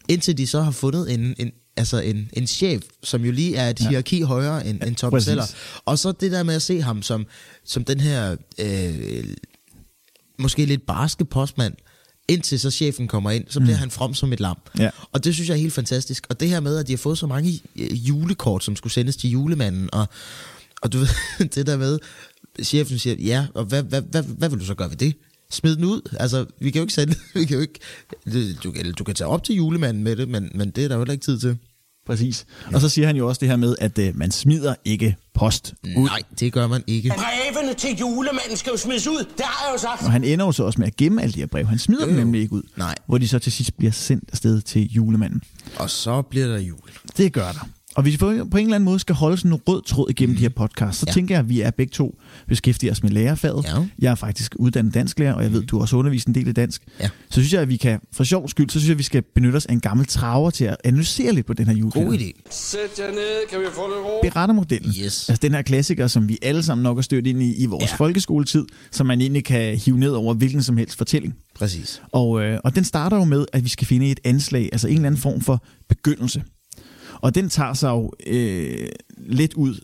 Indtil 0.09 0.39
de 0.39 0.47
så 0.47 0.61
har 0.63 0.71
fundet 0.71 1.13
en, 1.15 1.35
en, 1.39 1.51
altså 1.77 1.99
en, 2.01 2.31
en 2.33 2.47
chef, 2.47 2.83
som 3.03 3.25
jo 3.25 3.33
lige 3.33 3.57
er 3.57 3.71
et 3.71 3.81
Ja. 3.81 3.89
hierarki 3.89 4.21
højere 4.21 4.67
end, 4.67 4.83
end 4.85 4.97
Torben 4.97 5.17
præcis. 5.17 5.27
Seller. 5.27 5.45
Og 5.85 5.99
så 5.99 6.13
det 6.13 6.33
der 6.33 6.43
med 6.43 6.55
at 6.55 6.63
se 6.63 6.81
ham 6.83 7.03
som, 7.03 7.27
som 7.65 7.85
den 7.85 8.01
her 8.01 8.37
øh, 8.59 9.25
måske 10.39 10.65
lidt 10.67 10.87
barske 10.87 11.25
postmand, 11.25 11.75
indtil 12.29 12.61
så 12.61 12.71
chefen 12.71 13.09
kommer 13.09 13.31
ind, 13.31 13.45
så 13.49 13.61
bliver 13.61 13.77
mm. 13.77 13.81
han 13.81 13.91
from 13.91 14.15
som 14.15 14.33
et 14.33 14.41
lam. 14.41 14.57
Ja. 14.79 14.91
Og 15.13 15.25
det 15.25 15.35
synes 15.35 15.49
jeg 15.49 15.55
er 15.55 15.61
helt 15.61 15.73
fantastisk. 15.73 16.27
Og 16.31 16.41
det 16.41 16.49
her 16.49 16.61
med, 16.61 16.77
at 16.79 16.87
de 16.87 16.93
har 16.93 16.97
fået 16.99 17.19
så 17.19 17.27
mange 17.27 17.61
øh, 17.77 18.09
julekort, 18.09 18.65
som 18.65 18.77
skulle 18.77 18.93
sendes 18.93 19.17
til 19.17 19.31
julemanden, 19.31 19.89
og, 19.93 20.09
og 20.85 20.93
du 20.93 20.99
ved, 20.99 21.09
det 21.55 21.67
der 21.67 21.77
med, 21.77 21.99
chefen 22.63 22.99
siger, 22.99 23.17
ja, 23.19 23.47
og 23.55 23.65
hvad, 23.65 23.83
hvad, 23.83 24.03
hvad, 24.03 24.23
hvad 24.23 24.49
vil 24.49 24.61
du 24.61 24.65
så 24.65 24.75
gøre 24.75 24.91
ved 24.91 24.97
det? 24.97 25.15
Smid 25.51 25.77
den 25.77 25.85
ud. 25.85 26.17
Altså, 26.21 26.47
vi 26.61 26.71
kan 26.71 26.79
jo 26.79 26.83
ikke 26.83 26.95
sende, 26.95 27.15
vi 27.35 27.45
kan 27.45 27.55
jo 27.55 27.61
ikke, 27.61 27.81
du, 28.65 28.73
eller 28.77 28.93
du 28.93 29.05
kan 29.05 29.15
tage 29.15 29.29
op 29.29 29.45
til 29.45 29.55
julemanden 29.55 30.03
med 30.05 30.17
det, 30.17 30.29
men, 30.29 30.51
men 30.55 30.71
det 30.71 30.85
er 30.85 30.89
der 30.89 30.95
jo 30.95 31.01
heller 31.01 31.13
ikke 31.13 31.25
tid 31.25 31.39
til. 31.39 31.59
Præcis. 32.07 32.47
Og 32.73 32.81
så 32.81 32.89
siger 32.89 33.07
han 33.07 33.17
jo 33.17 33.29
også 33.29 33.41
det 33.41 33.49
her 33.49 33.57
med, 33.57 33.77
at 33.81 33.99
øh, 33.99 34.17
man 34.17 34.31
smider 34.31 34.75
ikke 34.85 35.17
post 35.35 35.75
ud. 35.97 36.05
Nej, 36.05 36.23
det 36.41 36.53
gør 36.53 36.67
man 36.67 36.85
ikke. 36.87 37.09
Brevene 37.09 37.75
til 37.75 37.97
julemanden 38.01 38.57
skal 38.57 38.71
jo 38.71 38.77
smides 38.77 39.07
ud. 39.07 39.19
Det 39.19 39.45
har 39.45 39.67
jeg 39.67 39.75
jo 39.75 39.81
sagt. 39.81 40.03
Og 40.03 40.13
han 40.13 40.25
ender 40.25 40.45
jo 40.45 40.53
så 40.53 40.65
også 40.65 40.79
med 40.79 40.87
at 40.87 40.97
gemme 40.97 41.23
alle 41.23 41.33
de 41.33 41.39
her 41.39 41.47
brev. 41.47 41.67
Han 41.67 41.79
smider 41.79 42.03
Jo, 42.03 42.09
dem 42.09 42.17
nemlig 42.17 42.41
ikke 42.41 42.53
ud. 42.53 42.63
Nej. 42.77 42.95
Hvor 43.07 43.19
de 43.19 43.29
så 43.29 43.39
til 43.39 43.53
sidst 43.53 43.77
bliver 43.77 43.93
sendt 43.93 44.25
afsted 44.33 44.61
til 44.61 44.93
julemanden. 44.93 45.43
Og 45.77 45.91
så 45.91 46.23
bliver 46.23 46.47
der 46.47 46.59
jul. 46.59 46.79
Det 47.17 47.33
gør 47.33 47.53
der. 47.53 47.69
Og 47.95 48.03
hvis 48.03 48.13
vi 48.13 48.19
på 48.19 48.31
en 48.31 48.37
eller 48.41 48.75
anden 48.75 48.85
måde 48.85 48.99
skal 48.99 49.15
holde 49.15 49.37
sådan 49.37 49.53
en 49.53 49.61
rød 49.69 49.83
tråd 49.83 50.11
igennem 50.11 50.35
mm. 50.35 50.37
de 50.37 50.43
her 50.43 50.49
podcasts, 50.49 51.01
så 51.01 51.07
ja. 51.09 51.13
Tænker 51.13 51.35
jeg, 51.35 51.41
at 51.41 51.49
vi 51.49 51.61
er 51.61 51.71
begge 51.71 51.91
to 51.91 52.19
beskæftiger 52.49 52.93
os 52.93 53.03
med 53.03 53.11
lærerfaget. 53.11 53.65
Ja. 53.65 53.87
Jeg 53.99 54.11
er 54.11 54.15
faktisk 54.15 54.55
uddannet 54.59 54.95
dansklærer, 54.95 55.33
og 55.33 55.43
jeg 55.43 55.53
ved, 55.53 55.63
du 55.63 55.77
har 55.77 55.81
også 55.81 55.97
undervist 55.97 56.29
en 56.29 56.35
del 56.35 56.49
af 56.49 56.55
dansk. 56.55 56.83
Ja. 57.01 57.09
Så 57.31 57.41
synes 57.41 57.53
jeg, 57.53 57.63
at 57.63 57.69
vi 57.69 57.77
kan, 57.77 58.01
for 58.13 58.25
sjov 58.25 58.49
skyld, 58.49 58.71
så 58.71 58.79
synes 58.79 58.89
jeg, 58.89 58.95
at 58.95 58.99
vi 58.99 59.03
skal 59.03 59.23
benytte 59.35 59.57
os 59.57 59.67
af 59.67 59.73
en 59.73 59.81
gammel 59.81 60.07
traver 60.07 60.51
til 60.51 60.65
at 60.65 60.77
analysere 60.85 61.33
lidt 61.33 61.47
på 61.47 61.53
den 61.53 61.67
her 61.67 61.75
julekalender. 61.75 62.11
God 62.11 62.19
idé. 62.19 62.33
Sæt 62.51 62.79
jer 62.99 63.11
ned, 63.11 63.49
kan 63.51 63.61
vi 63.61 63.65
få 63.75 63.87
lidt 63.89 63.99
ro? 64.05 64.21
Berettermodellen. 64.23 64.93
Yes. 65.05 65.29
Altså 65.29 65.41
den 65.43 65.55
her 65.55 65.63
klassiker, 65.63 66.07
som 66.07 66.29
vi 66.29 66.39
alle 66.43 66.63
sammen 66.63 66.83
nok 66.83 66.97
har 66.97 67.03
stødt 67.03 67.27
ind 67.27 67.43
i 67.43 67.55
i 67.63 67.67
vores. 67.67 67.91
Ja. 67.91 67.97
folkeskoletid, 67.97 68.65
som 68.91 69.07
man 69.07 69.21
egentlig 69.21 69.45
kan 69.45 69.77
hive 69.77 69.99
ned 69.99 70.11
over 70.11 70.35
hvilken 70.35 70.63
som 70.63 70.77
helst 70.77 70.99
fortælling. 70.99 71.35
Præcis. 71.55 72.03
Og, 72.13 72.43
øh, 72.43 72.59
og 72.65 72.75
den 72.75 72.85
starter 72.85 73.17
jo 73.17 73.25
med, 73.25 73.47
at 73.53 73.65
vi 73.65 73.69
skal 73.69 73.87
finde 73.87 74.11
et 74.11 74.21
anslag, 74.25 74.69
altså 74.73 74.89
en 74.89 74.95
eller 74.95 75.07
anden 75.07 75.21
form 75.21 75.41
for 75.41 75.65
begyndelse. 75.89 76.43
Og 77.21 77.35
den 77.35 77.49
tager 77.49 77.75
sig 77.75 77.89
jo 77.89 78.13
øh, 78.27 78.89
lidt 79.17 79.55
ud 79.55 79.75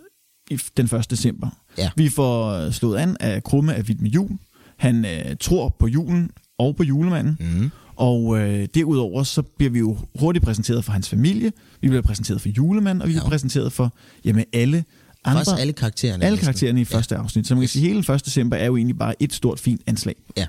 i 0.50 0.56
den 0.76 0.84
1. 0.96 1.10
december. 1.10 1.48
Ja. 1.78 1.90
Vi 1.96 2.08
får 2.08 2.70
slået 2.70 2.96
an 2.98 3.16
af 3.20 3.44
Krumme 3.44 3.74
af 3.74 3.88
Vild 3.88 3.98
med 3.98 4.10
Jul. 4.10 4.30
Han 4.76 5.04
øh, 5.04 5.36
tror 5.40 5.76
på 5.78 5.86
julen 5.86 6.30
og 6.58 6.76
på 6.76 6.82
julemanden. 6.82 7.36
Mm. 7.40 7.70
Og 7.96 8.38
øh, 8.38 8.68
derudover 8.74 9.22
så 9.22 9.42
bliver 9.42 9.70
vi 9.70 9.78
jo 9.78 9.98
hurtigt 10.20 10.44
præsenteret 10.44 10.84
for 10.84 10.92
hans 10.92 11.08
familie. 11.08 11.52
Vi 11.80 11.88
bliver 11.88 12.02
præsenteret 12.02 12.40
for 12.40 12.48
julemanden, 12.48 13.02
og 13.02 13.08
vi 13.08 13.12
bliver 13.12 13.24
Ja. 13.24 13.28
præsenteret 13.28 13.72
for 13.72 13.92
jamen, 14.24 14.44
alle 14.52 14.84
andre... 15.24 15.38
Faktisk 15.40 15.60
alle 15.60 15.72
karaktererne. 15.72 16.24
alle 16.24 16.34
næsten. 16.34 16.44
karaktererne 16.46 16.80
i 16.80 16.84
første 16.84 17.16
afsnit. 17.16 17.46
Så 17.46 17.54
man 17.54 17.62
kan 17.62 17.68
sige, 17.68 17.82
at 17.90 17.94
hele 17.94 18.14
1. 18.14 18.24
december 18.26 18.56
er 18.56 18.66
jo 18.66 18.76
egentlig 18.76 18.98
bare 18.98 19.22
et 19.22 19.32
stort, 19.32 19.60
fint 19.60 19.80
anslag. 19.86 20.14
Ja. 20.36 20.46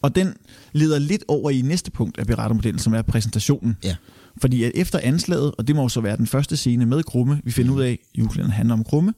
Og 0.00 0.14
den 0.14 0.34
leder 0.72 0.98
lidt 0.98 1.24
over 1.28 1.50
i 1.50 1.60
næste 1.62 1.90
punkt 1.90 2.18
af 2.18 2.26
berettermodellen, 2.26 2.78
som 2.78 2.94
er 2.94 3.02
præsentationen. 3.02 3.76
Ja. 3.84 3.96
Fordi 4.40 4.64
at 4.64 4.72
efter 4.74 4.98
anslaget, 5.02 5.52
og 5.58 5.66
det 5.68 5.76
må 5.76 5.82
jo 5.82 5.88
så 5.88 6.00
være 6.00 6.16
den 6.16 6.26
første 6.26 6.56
scene 6.56 6.86
med 6.86 7.02
Krumme, 7.02 7.40
vi 7.44 7.50
finder 7.50 7.72
ud 7.74 7.82
af, 7.82 7.90
at 7.90 7.98
julekalenderen 8.18 8.52
handler 8.52 8.72
om 8.72 8.84
Krumme, 8.84 9.14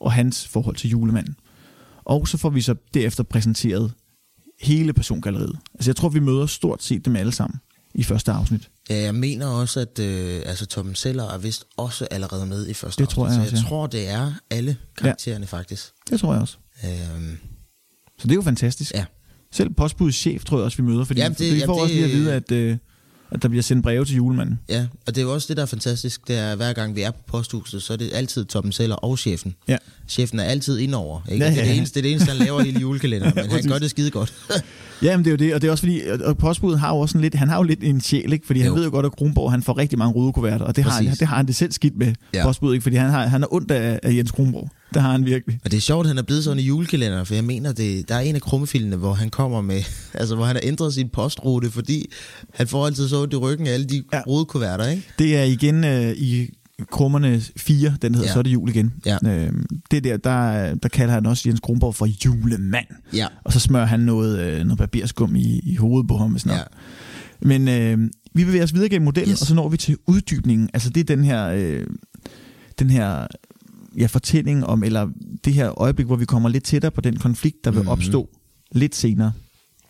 og 0.00 0.12
hans 0.12 0.48
forhold 0.48 0.76
til 0.76 0.90
julemanden. 0.90 1.36
Og 2.04 2.28
så 2.28 2.36
får 2.38 2.50
vi 2.50 2.60
så 2.60 2.74
derefter 2.94 3.22
præsenteret 3.22 3.92
hele 4.60 4.92
persongalleriet. 4.92 5.56
Altså 5.74 5.90
jeg 5.90 5.96
tror, 5.96 6.08
vi 6.08 6.20
møder 6.20 6.46
stort 6.46 6.82
set 6.82 7.04
dem 7.04 7.16
alle 7.16 7.32
sammen 7.32 7.60
i 7.94 8.02
første 8.02 8.32
afsnit. 8.32 8.70
Ja, 8.90 8.96
jeg 9.02 9.14
mener 9.14 9.46
også, 9.46 9.80
at 9.80 9.98
øh, 9.98 10.42
altså, 10.46 10.66
Tom 10.66 10.94
Seller 10.94 11.24
er 11.24 11.38
vist 11.38 11.64
også 11.76 12.06
allerede 12.10 12.46
med 12.46 12.68
i 12.68 12.74
første 12.74 13.02
Det 13.02 13.08
tror 13.08 13.26
jeg 13.26 13.34
afsnit, 13.36 13.42
også, 13.52 13.56
så 13.56 13.56
jeg 13.56 13.64
ja. 13.64 13.68
tror, 13.68 13.86
det 13.86 14.08
er 14.08 14.32
alle 14.50 14.76
karaktererne 14.98 15.44
ja. 15.52 15.56
faktisk. 15.56 15.84
Det 16.10 16.20
tror 16.20 16.32
jeg 16.32 16.42
også. 16.42 16.56
Øhm, 16.84 17.38
Så 18.18 18.26
det 18.26 18.30
er 18.30 18.34
jo 18.34 18.42
fantastisk. 18.42 18.92
Ja. 18.94 19.04
Selv 19.52 19.70
postbudets 19.70 20.16
chef 20.18 20.44
tror 20.44 20.56
jeg 20.58 20.64
også, 20.64 20.76
vi 20.76 20.82
møder, 20.82 21.04
fordi 21.04 21.20
Jamen, 21.20 21.38
det- 21.38 21.40
vi 21.40 21.58
jamen, 21.58 21.66
får 21.66 21.74
det- 21.74 21.82
også 21.82 21.94
lige 21.94 22.04
at 22.04 22.10
vide, 22.12 22.32
at, 22.34 22.52
øh, 22.52 22.76
at 23.32 23.42
der 23.42 23.48
bliver 23.48 23.62
sendt 23.62 23.82
breve 23.82 24.04
til 24.04 24.16
julemanden. 24.16 24.60
Ja, 24.68 24.86
og 25.06 25.14
det 25.14 25.18
er 25.18 25.22
jo 25.22 25.32
også 25.34 25.46
det, 25.48 25.56
der 25.56 25.62
er 25.62 25.66
fantastisk, 25.66 26.28
det 26.28 26.38
er, 26.38 26.54
hver 26.54 26.72
gang 26.72 26.96
vi 26.96 27.02
er 27.02 27.10
på 27.10 27.18
posthuset, 27.26 27.82
så 27.82 27.92
er 27.92 27.96
det 27.96 28.10
altid 28.12 28.44
Torben 28.44 28.72
Seller 28.72 28.96
og 28.96 29.18
chefen. 29.18 29.54
Ja. 29.68 29.76
Chefen 30.08 30.40
er 30.40 30.44
altid 30.44 30.78
indover, 30.78 31.20
ikke? 31.28 31.44
Ja, 31.44 31.50
Det, 31.50 31.58
er 31.58 31.62
ja, 31.62 31.68
det, 31.68 31.74
ja. 31.74 31.78
eneste, 31.78 31.94
det 31.94 32.00
er 32.00 32.02
det 32.02 32.12
eneste, 32.12 32.28
han 32.30 32.36
laver 32.46 32.62
hele 32.62 32.80
julekalenderen, 32.80 33.34
men 33.42 33.50
han 33.50 33.62
gør 33.68 33.78
det 33.78 33.90
skide 33.90 34.10
godt. 34.10 34.34
Ja, 35.02 35.16
men 35.16 35.24
det 35.24 35.30
er 35.30 35.32
jo 35.32 35.36
det, 35.36 35.54
og 35.54 35.62
det 35.62 35.68
er 35.68 35.72
også 35.72 35.82
fordi, 35.82 36.00
og 36.24 36.38
postbuddet 36.38 36.80
har 36.80 36.88
jo 36.94 36.98
også 37.00 37.12
sådan 37.12 37.22
lidt, 37.22 37.34
han 37.34 37.48
har 37.48 37.56
jo 37.56 37.62
lidt 37.62 37.84
en 37.84 38.00
sjæl, 38.00 38.32
ikke? 38.32 38.46
fordi 38.46 38.60
han 38.60 38.68
Jo. 38.68 38.74
ved 38.74 38.84
jo 38.84 38.90
godt, 38.90 39.06
at 39.06 39.12
Kronborg 39.12 39.50
han 39.50 39.62
får 39.62 39.78
rigtig 39.78 39.98
mange 39.98 40.14
røde 40.14 40.32
kuverter, 40.32 40.64
og 40.64 40.76
det 40.76 40.84
har, 40.84 40.90
han, 40.90 41.04
det 41.10 41.28
har 41.28 41.36
han 41.36 41.46
det 41.46 41.56
selv 41.56 41.72
skidt 41.72 41.96
med, 41.96 42.12
ja. 42.34 42.42
Postbuddet, 42.44 42.74
ikke? 42.74 42.82
fordi 42.82 42.96
han 42.96 43.10
har, 43.10 43.26
han 43.26 43.42
er 43.42 43.54
ondt 43.54 43.70
af, 43.70 44.00
af 44.02 44.14
Jens 44.14 44.30
Kronborg. 44.30 44.68
Det 44.94 45.02
har 45.02 45.12
han 45.12 45.24
virkelig. 45.24 45.58
Og 45.64 45.70
det 45.70 45.76
er 45.76 45.80
sjovt, 45.80 46.04
at 46.04 46.08
han 46.08 46.18
er 46.18 46.22
blevet 46.22 46.44
sådan 46.44 46.58
i 46.58 46.62
julekalenderen, 46.62 47.26
for 47.26 47.34
jeg 47.34 47.44
mener, 47.44 47.72
det, 47.72 48.08
der 48.08 48.14
er 48.14 48.20
en 48.20 48.34
af 48.34 48.40
krummefilmene, 48.40 48.96
hvor 48.96 49.12
han 49.12 49.30
kommer 49.30 49.60
med, 49.60 49.82
altså 50.20 50.34
hvor 50.34 50.44
han 50.44 50.56
har 50.56 50.60
ændret 50.64 50.94
sin 50.94 51.08
postrute, 51.08 51.70
fordi 51.70 52.10
han 52.54 52.66
får 52.66 52.86
altid 52.86 53.08
så 53.08 53.22
ondt 53.22 53.32
i 53.32 53.36
ryggen 53.36 53.66
af 53.66 53.72
alle 53.72 53.86
de 53.86 53.96
Ja. 54.12 54.16
ja. 54.18 54.22
rode 54.26 54.44
kuverter, 54.44 54.86
ikke? 54.88 55.02
Det 55.18 55.36
er 55.36 55.42
igen 55.42 55.84
øh, 55.84 56.12
i 56.16 56.48
Krummerne 56.90 57.40
4, 57.56 57.96
den 58.02 58.14
hedder, 58.14 58.28
ja. 58.28 58.32
Så 58.32 58.38
er 58.38 58.42
det 58.42 58.50
jul 58.52 58.68
igen. 58.68 58.92
Ja. 59.06 59.18
Øh, 59.26 59.52
det 59.90 60.04
der, 60.04 60.16
der, 60.16 60.74
der 60.74 60.88
kalder 60.88 61.14
han 61.14 61.26
også 61.26 61.48
Jens 61.48 61.60
Kronborg 61.60 61.94
for 61.94 62.06
julemand. 62.26 62.86
Ja. 63.14 63.26
Og 63.44 63.52
så 63.52 63.60
smører 63.60 63.84
han 63.86 64.00
noget, 64.00 64.38
øh, 64.40 64.64
noget 64.64 64.78
barberskum 64.78 65.36
i, 65.36 65.60
i 65.64 65.76
hovedet 65.76 66.08
på 66.08 66.16
ham. 66.16 66.38
Sådan 66.38 66.58
Ja. 66.58 66.62
Men 67.42 67.68
øh, 67.68 68.10
vi 68.34 68.44
bevæger 68.44 68.64
os 68.64 68.74
videre 68.74 68.88
gennem 68.88 69.04
modellen, 69.04 69.32
yes. 69.32 69.40
Og 69.40 69.46
så 69.46 69.54
når 69.54 69.68
vi 69.68 69.76
til 69.76 69.96
uddybningen. 70.06 70.70
Altså 70.74 70.90
det 70.90 71.00
er 71.00 71.16
den 71.16 71.24
her, 71.24 71.46
øh, 71.48 71.86
den 72.78 72.90
her 72.90 73.26
ja, 73.98 74.06
fortælling 74.06 74.66
om, 74.66 74.82
eller 74.84 75.08
det 75.44 75.52
her 75.54 75.80
øjeblik, 75.80 76.06
hvor 76.06 76.16
vi 76.16 76.24
kommer 76.24 76.48
lidt 76.48 76.64
tættere 76.64 76.90
på 76.90 77.00
den 77.00 77.16
konflikt, 77.16 77.56
der 77.64 77.70
vil 77.70 77.80
Mhm. 77.80 77.88
opstå 77.88 78.28
lidt 78.72 78.94
senere. 78.94 79.32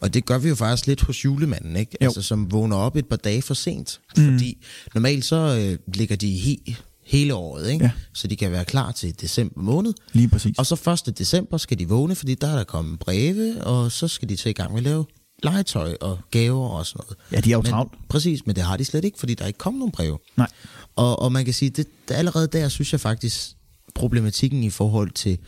Og 0.00 0.14
det 0.14 0.24
gør 0.24 0.38
vi 0.38 0.48
jo 0.48 0.54
faktisk 0.54 0.86
lidt 0.86 1.00
hos 1.00 1.24
julemanden, 1.24 1.76
ikke? 1.76 1.96
Jo. 2.00 2.06
Altså, 2.06 2.22
som 2.22 2.52
vågner 2.52 2.76
op 2.76 2.96
et 2.96 3.06
par 3.06 3.16
dage 3.16 3.42
for 3.42 3.54
sent. 3.54 4.00
Mm. 4.16 4.24
Fordi 4.24 4.64
normalt 4.94 5.24
så 5.24 5.36
øh, 5.36 5.94
ligger 5.94 6.16
de 6.16 6.36
he, 6.36 6.76
hele 7.04 7.34
året, 7.34 7.70
ikke? 7.70 7.84
Ja. 7.84 7.90
Så 8.14 8.28
de 8.28 8.36
kan 8.36 8.52
være 8.52 8.64
klar 8.64 8.92
til 8.92 9.20
december 9.20 9.62
måned. 9.62 9.94
Lige 10.12 10.28
præcis. 10.28 10.58
Og 10.58 10.66
så 10.66 11.04
1. 11.08 11.18
december 11.18 11.56
skal 11.56 11.78
de 11.78 11.88
vågne, 11.88 12.14
fordi 12.14 12.34
der 12.34 12.48
er 12.48 12.56
der 12.56 12.64
kommet 12.64 12.98
breve, 12.98 13.64
og 13.64 13.92
så 13.92 14.08
skal 14.08 14.28
de 14.28 14.36
til 14.36 14.50
i 14.50 14.52
gang 14.52 14.72
med 14.72 14.78
at 14.78 14.84
lave 14.84 15.04
legetøj 15.42 15.96
og 16.00 16.18
gaver 16.30 16.68
og 16.68 16.86
sådan 16.86 17.04
noget. 17.04 17.18
Ja, 17.32 17.40
de 17.40 17.50
er 17.50 17.56
jo 17.56 17.62
men, 17.62 17.70
travlt. 17.70 17.92
Præcis, 18.08 18.46
men 18.46 18.56
det 18.56 18.64
har 18.64 18.76
de 18.76 18.84
slet 18.84 19.04
ikke, 19.04 19.18
fordi 19.18 19.34
der 19.34 19.42
er 19.42 19.46
ikke 19.46 19.58
kommet 19.58 19.78
nogen 19.78 19.92
breve. 19.92 20.18
Nej. 20.36 20.48
Og, 20.96 21.18
og 21.18 21.32
man 21.32 21.44
kan 21.44 21.54
sige, 21.54 21.70
det, 21.70 21.86
det 22.08 22.14
allerede 22.14 22.46
der 22.46 22.68
synes 22.68 22.92
jeg 22.92 23.00
faktisk, 23.00 23.50
problematikken 23.94 24.62
i 24.62 24.70
forhold 24.70 25.10
til, 25.10 25.38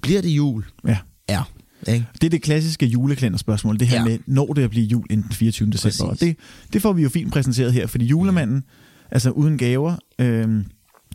bliver 0.00 0.22
det 0.22 0.28
jul? 0.28 0.64
Ja. 0.86 0.98
Ja. 1.28 1.42
Ikke? 1.88 2.06
Det 2.14 2.24
er 2.24 2.30
det 2.30 2.42
klassiske 2.42 2.86
julekalenderspørgsmål, 2.86 3.78
det 3.78 3.88
her 3.88 3.96
ja. 3.98 4.04
Med, 4.04 4.18
når 4.26 4.46
det 4.46 4.62
at 4.62 4.70
blive 4.70 4.86
jul 4.86 5.06
inden 5.10 5.26
den 5.26 5.32
24. 5.36 5.70
december. 5.70 6.04
Og 6.04 6.16
Præcis. 6.18 6.36
det, 6.66 6.72
det 6.72 6.82
får 6.82 6.92
vi 6.92 7.02
jo 7.02 7.08
fint 7.08 7.32
præsenteret 7.32 7.72
her, 7.72 7.86
fordi 7.86 8.04
julemanden, 8.04 8.64
altså 9.10 9.30
uden 9.30 9.58
gaver, 9.58 9.96
øh, 10.18 10.64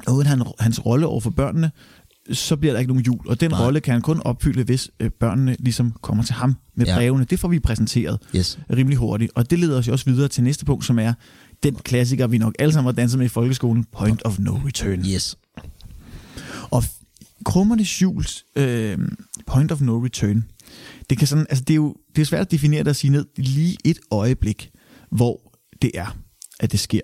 og 0.07 0.15
uden 0.15 0.27
han, 0.27 0.43
hans 0.59 0.85
rolle 0.85 1.07
over 1.07 1.19
for 1.21 1.29
børnene, 1.29 1.71
så 2.31 2.55
bliver 2.55 2.73
der 2.73 2.79
ikke 2.79 2.91
nogen 2.93 3.03
jul. 3.05 3.19
Og 3.27 3.41
den 3.41 3.59
rolle 3.59 3.79
kan 3.79 3.91
han 3.91 4.01
kun 4.01 4.21
opfylde, 4.25 4.63
hvis 4.63 4.89
øh, 4.99 5.09
børnene 5.09 5.55
ligesom 5.59 5.93
kommer 6.01 6.23
til 6.23 6.35
ham 6.35 6.55
med 6.75 6.85
Ja. 6.85 6.95
brevene. 6.95 7.25
Det 7.25 7.39
får 7.39 7.47
vi 7.47 7.59
præsenteret 7.59 8.19
Yes. 8.35 8.59
rimelig 8.73 8.97
hurtigt. 8.97 9.31
Og 9.35 9.49
det 9.49 9.59
leder 9.59 9.77
os 9.77 9.87
jo 9.87 9.91
også 9.91 10.05
videre 10.05 10.27
til 10.27 10.43
næste 10.43 10.65
punkt, 10.65 10.85
som 10.85 10.99
er 10.99 11.13
den 11.63 11.75
klassiker, 11.75 12.27
vi 12.27 12.37
nok 12.37 12.53
alle 12.59 12.73
sammen 12.73 12.85
har 12.87 12.91
danset 12.93 13.17
med 13.17 13.25
i 13.25 13.29
folkeskolen, 13.29 13.85
Point 13.91 14.21
of 14.25 14.39
No 14.39 14.55
Return. 14.65 14.99
Yes. 15.13 15.37
Og 16.71 16.83
krummernes 17.45 18.01
jules 18.01 18.45
øh, 18.55 18.97
point 19.47 19.71
of 19.71 19.81
no 19.81 20.03
return, 20.03 20.43
det, 21.09 21.17
kan 21.17 21.27
sådan, 21.27 21.45
altså 21.49 21.63
det, 21.63 21.73
er 21.73 21.75
jo, 21.75 21.95
det 22.15 22.21
er 22.21 22.25
svært 22.25 22.41
at 22.41 22.51
definere 22.51 22.79
det 22.79 22.87
og 22.87 22.95
sige 22.95 23.11
ned 23.11 23.25
lige 23.37 23.77
et 23.83 23.99
øjeblik, 24.11 24.69
hvor 25.11 25.53
det 25.81 25.91
er, 25.93 26.17
at 26.59 26.71
det 26.71 26.79
sker. 26.79 27.01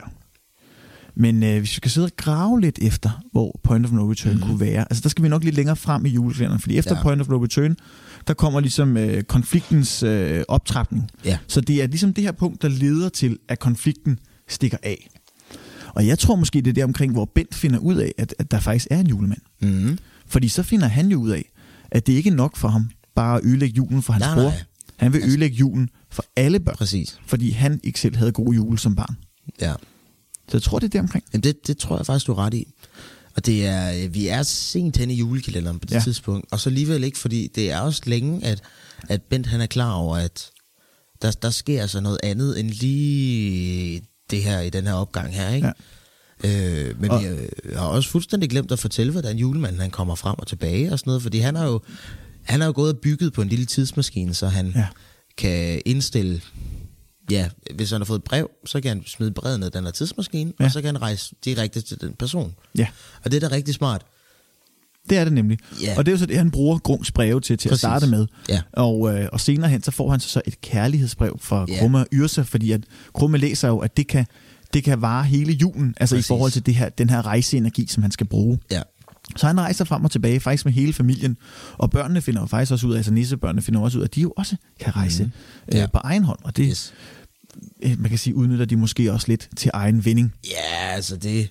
Men 1.16 1.44
øh, 1.44 1.60
hvis 1.60 1.72
vi 1.72 1.76
skal 1.76 1.92
sidde 1.92 2.06
og 2.06 2.12
grave 2.18 2.62
lidt 2.62 2.80
efter, 2.82 3.22
hvor 3.32 3.60
point 3.64 3.86
of 3.86 3.92
no 3.92 4.12
return 4.12 4.34
mm. 4.34 4.42
kunne 4.42 4.60
være, 4.60 4.86
altså 4.90 5.02
der 5.02 5.10
skal 5.10 5.24
vi 5.24 5.30
nok 5.30 5.44
lidt 5.44 5.56
længere 5.56 5.76
frem 5.76 6.06
i 6.06 6.10
julekalenderen, 6.10 6.62
fordi 6.62 6.78
efter 6.78 6.96
ja. 6.96 7.02
Point 7.02 7.22
of 7.22 7.28
no 7.28 7.44
return, 7.44 7.76
der 8.28 8.34
kommer 8.34 8.60
ligesom 8.60 8.98
øh, 8.98 9.24
konfliktens 9.24 10.04
øh, 10.04 10.44
optrapning. 10.48 11.10
Ja. 11.26 11.38
Så 11.48 11.62
det 11.62 11.84
er 11.84 11.88
ligesom 11.88 12.14
det 12.14 12.24
her 12.24 12.32
punkt, 12.32 12.62
der 12.62 12.68
leder 12.68 13.10
til, 13.10 13.38
at 13.50 13.60
konflikten 13.60 14.20
stikker 14.50 14.78
af. 14.84 15.10
Og 15.94 16.08
jeg 16.08 16.20
tror 16.20 16.36
måske, 16.36 16.62
det 16.62 16.68
er 16.68 16.74
der 16.74 16.84
omkring, 16.84 17.14
hvor 17.14 17.26
Bent 17.36 17.56
finder 17.56 17.80
ud 17.80 17.96
af, 17.96 18.12
at, 18.18 18.36
at 18.40 18.52
der 18.52 18.60
faktisk 18.60 18.88
er 18.92 19.00
en 19.00 19.08
julemand. 19.08 19.42
Mm-hmm. 19.62 19.98
Fordi 20.28 20.48
så 20.48 20.64
finder 20.64 20.88
han 20.88 21.08
jo 21.08 21.20
ud 21.20 21.30
af, 21.30 21.52
at 21.92 22.08
det 22.08 22.14
ikke 22.14 22.30
er 22.30 22.34
nok 22.34 22.58
for 22.58 22.68
ham 22.68 22.90
bare 23.16 23.38
at 23.38 23.46
ødelægge 23.46 23.76
julen 23.78 24.02
for 24.02 24.14
hans 24.14 24.26
Nej, 24.26 24.36
bror. 24.36 24.44
nej. 24.50 24.64
Han 24.98 25.14
vil 25.14 25.22
ødelægge 25.24 25.58
julen 25.58 25.90
for 26.10 26.26
alle 26.36 26.60
børn, 26.60 26.76
Præcis. 26.76 27.20
fordi 27.28 27.50
han 27.52 27.80
ikke 27.84 28.00
selv 28.00 28.16
havde 28.16 28.32
god 28.32 28.54
jul 28.54 28.80
som 28.80 28.96
barn. 28.96 29.16
Ja. 29.62 29.74
Så 30.50 30.58
jeg 30.58 30.62
tror, 30.64 30.80
det 30.80 30.86
er 30.88 30.90
der 30.90 31.00
omkring. 31.00 31.24
Jamen 31.34 31.44
det, 31.44 31.68
det 31.68 31.78
tror 31.78 31.98
jeg 31.98 32.06
faktisk, 32.06 32.28
du 32.28 32.32
er 32.32 32.38
ret 32.38 32.54
i. 32.54 32.68
Og 33.36 33.46
det 33.46 33.66
er, 33.66 34.04
øh, 34.04 34.14
vi 34.14 34.28
er 34.28 34.44
sent 34.44 34.98
hen 34.98 35.12
i 35.12 35.14
julekalenderen 35.14 35.80
på 35.80 35.86
det 35.86 35.96
Ja. 35.96 36.00
tidspunkt. 36.00 36.46
Og 36.52 36.60
så 36.60 36.70
alligevel 36.70 37.04
ikke, 37.04 37.18
fordi 37.18 37.48
det 37.56 37.72
er 37.72 37.80
også 37.80 38.02
længe, 38.06 38.46
at, 38.46 38.62
at 39.10 39.22
Bent 39.22 39.48
han 39.48 39.62
er 39.62 39.66
klar 39.66 39.92
over, 39.94 40.18
at 40.18 40.50
der, 41.22 41.32
der 41.32 41.50
sker 41.50 41.82
altså 41.82 42.02
noget 42.02 42.18
andet 42.24 42.60
end 42.60 42.70
lige 42.70 44.02
det 44.32 44.44
her 44.44 44.60
i 44.60 44.70
den 44.70 44.88
her 44.88 44.94
opgang 44.94 45.34
her, 45.36 45.50
ikke? 45.50 45.72
Ja. 46.44 46.88
Øh, 46.90 47.02
men 47.02 47.12
Og- 47.12 47.22
vi 47.22 47.26
øh, 47.28 47.50
har 47.76 47.86
også 47.86 48.10
fuldstændig 48.10 48.50
glemt 48.50 48.72
at 48.72 48.80
fortælle, 48.80 49.12
hvordan 49.12 49.38
julemanden 49.38 49.82
han 49.82 49.92
kommer 49.92 50.16
frem 50.16 50.36
og 50.40 50.48
tilbage 50.48 50.92
og 50.92 51.00
sådan 51.00 51.10
noget, 51.10 51.22
fordi 51.24 51.40
han 51.40 51.56
har 51.56 51.66
jo, 51.66 51.80
han 52.44 52.60
har 52.60 52.68
jo 52.68 52.74
gået 52.76 52.94
og 52.94 53.00
bygget 53.00 53.34
på 53.34 53.42
en 53.42 53.48
lille 53.50 53.66
tidsmaskine, 53.66 54.34
så 54.34 54.48
han 54.48 54.72
Ja. 54.76 54.88
kan 55.38 55.82
indstille 55.86 56.42
Ja, 57.32 57.50
hvis 57.76 57.92
han 57.92 58.02
har 58.02 58.06
fået 58.06 58.18
et 58.20 58.24
brev, 58.24 58.50
så 58.66 58.82
kan 58.82 58.90
han 58.90 59.04
smide 59.06 59.32
brevet 59.32 59.60
ned 59.60 59.68
i 59.68 59.72
den 59.78 59.84
her 59.84 59.92
tidsmaskine, 59.92 60.54
Ja. 60.60 60.66
og 60.66 60.72
så 60.72 60.82
kan 60.82 60.86
han 60.96 61.02
rejse 61.02 61.36
direkte 61.46 61.82
til 61.82 62.02
den 62.02 62.14
person. 62.14 62.56
Ja, 62.78 62.88
Og 63.26 63.32
det 63.32 63.44
er 63.44 63.50
da 63.50 63.56
rigtig 63.56 63.74
smart. 63.76 64.06
det 65.10 65.18
er 65.18 65.24
det 65.24 65.34
nemlig. 65.34 65.58
Ja. 65.84 65.98
Og 65.98 66.06
det 66.06 66.12
er 66.12 66.14
jo 66.14 66.18
så 66.20 66.26
det, 66.26 66.38
han 66.38 66.52
bruger 66.52 66.78
Grungs 66.78 67.12
breve 67.12 67.42
til, 67.42 67.58
til 67.58 67.70
at 67.70 67.78
starte 67.78 68.08
med. 68.08 68.28
Ja. 68.50 68.62
Og, 68.74 69.16
øh, 69.20 69.30
og 69.34 69.40
senere 69.40 69.70
hen, 69.70 69.84
så 69.84 69.92
får 69.92 70.12
han 70.12 70.20
så, 70.20 70.30
så 70.30 70.42
et 70.46 70.62
kærlighedsbrev 70.62 71.38
fra 71.42 71.66
Ja. 71.70 71.80
Krumme 71.80 72.00
og 72.00 72.08
Yrsa, 72.14 72.42
fordi 72.42 72.72
at 72.72 72.82
Krumme 73.14 73.38
læser 73.38 73.68
jo, 73.68 73.78
at 73.80 73.98
det 73.98 74.08
kan, 74.08 74.26
det 74.74 74.84
kan 74.84 75.02
vare 75.02 75.24
hele 75.24 75.54
julen, 75.54 75.94
altså 75.98 76.16
Præcis. 76.16 76.28
i 76.28 76.28
forhold 76.28 76.52
til 76.52 76.66
det 76.66 76.76
her, 76.76 76.90
den 76.90 77.10
her 77.10 77.26
rejseenergi, 77.26 77.88
som 77.88 78.04
han 78.04 78.12
skal 78.12 78.28
bruge. 78.28 78.60
Ja. 78.72 78.82
Så 79.36 79.48
han 79.48 79.60
rejser 79.60 79.86
frem 79.86 80.06
og 80.06 80.12
tilbage, 80.12 80.40
faktisk 80.40 80.66
med 80.66 80.74
hele 80.74 80.94
familien. 80.94 81.38
Og 81.74 81.92
børnene 81.92 82.22
finder 82.22 82.42
jo 82.42 82.48
faktisk 82.48 82.72
også 82.72 82.88
ud 82.88 82.94
af, 82.94 82.98
altså 82.98 83.14
nissebørnene 83.14 83.62
finder 83.62 83.82
også 83.82 83.98
ud 83.98 84.04
af, 84.04 84.08
at 84.08 84.16
de 84.16 84.22
jo 84.22 84.34
også 84.38 84.56
kan 84.80 84.96
rejse 84.96 85.24
mm. 85.24 85.32
øh, 85.74 85.76
Ja. 85.80 85.88
på 85.88 85.98
egen 86.04 86.24
hånd. 86.24 86.40
Og 86.44 86.58
det, 86.58 86.66
Yes. 86.70 86.94
øh, 87.84 88.00
man 88.00 88.10
kan 88.10 88.20
sige, 88.20 88.36
udnytter 88.36 88.66
de 88.66 88.76
måske 88.76 89.12
også 89.14 89.28
lidt 89.28 89.50
til 89.58 89.72
egen 89.74 90.06
vinding. 90.06 90.34
Ja, 90.52 90.94
altså 90.96 91.18
det, 91.18 91.50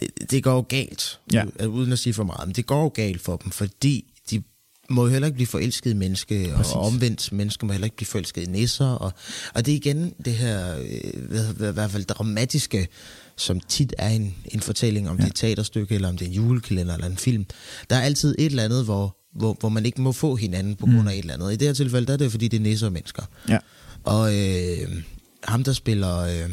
det, 0.00 0.30
det 0.30 0.42
går 0.44 0.54
jo 0.54 0.64
galt. 0.68 1.18
Ja. 1.32 1.44
U- 1.44 1.64
Uden 1.66 1.92
at 1.92 1.98
sige 1.98 2.14
for 2.14 2.24
meget, 2.24 2.46
men 2.48 2.54
det 2.54 2.66
går 2.66 2.82
jo 2.82 2.88
galt 2.94 3.20
for 3.20 3.36
dem, 3.36 3.50
fordi 3.52 4.04
de 4.30 4.42
må 4.90 5.02
jo 5.04 5.10
heller 5.10 5.26
ikke 5.26 5.34
blive 5.36 5.46
forelsket 5.46 5.90
i 5.90 5.94
menneske, 5.94 6.52
Præcis. 6.56 6.72
og 6.74 6.80
omvendt 6.80 7.32
mennesker 7.32 7.66
må 7.66 7.72
heller 7.72 7.84
ikke 7.84 7.96
blive 7.96 8.06
forelsket 8.06 8.42
i 8.42 8.46
nisser. 8.50 8.86
Og, 8.86 9.12
og 9.54 9.66
det 9.66 9.72
er 9.72 9.76
igen 9.76 10.14
det 10.24 10.32
her, 10.34 10.78
øh, 10.78 11.68
i 11.68 11.72
hvert 11.72 11.90
fald 11.90 12.04
dramatiske, 12.04 12.88
som 13.40 13.60
tit 13.60 13.94
er 13.98 14.08
en, 14.08 14.34
en 14.44 14.60
fortælling, 14.60 15.10
om 15.10 15.16
ja. 15.16 15.20
det 15.20 15.28
er 15.28 15.32
et 15.32 15.36
teaterstykke, 15.36 15.94
eller 15.94 16.08
om 16.08 16.16
det 16.16 16.24
er 16.24 16.28
en 16.28 16.34
julekalender, 16.34 16.94
eller 16.94 17.06
en 17.06 17.16
film. 17.16 17.46
Der 17.90 17.96
er 17.96 18.00
altid 18.00 18.34
et 18.38 18.46
eller 18.46 18.64
andet, 18.64 18.84
hvor, 18.84 19.16
hvor, 19.34 19.56
hvor 19.60 19.68
man 19.68 19.86
ikke 19.86 20.00
må 20.00 20.12
få 20.12 20.36
hinanden 20.36 20.76
på 20.76 20.86
grund 20.86 21.08
af 21.08 21.12
et 21.12 21.18
eller 21.18 21.34
andet. 21.34 21.52
I 21.52 21.56
det 21.56 21.68
her 21.68 21.74
tilfælde, 21.74 22.06
der 22.06 22.12
er 22.12 22.16
det 22.16 22.30
fordi, 22.30 22.48
det 22.48 22.56
er 22.56 22.60
nisser 22.62 22.86
og 22.86 22.92
mennesker. 22.92 23.22
Ja. 23.48 23.58
Og 24.04 24.34
øh, 24.38 25.02
ham, 25.44 25.64
der 25.64 25.72
spiller... 25.72 26.18
Øh, 26.18 26.50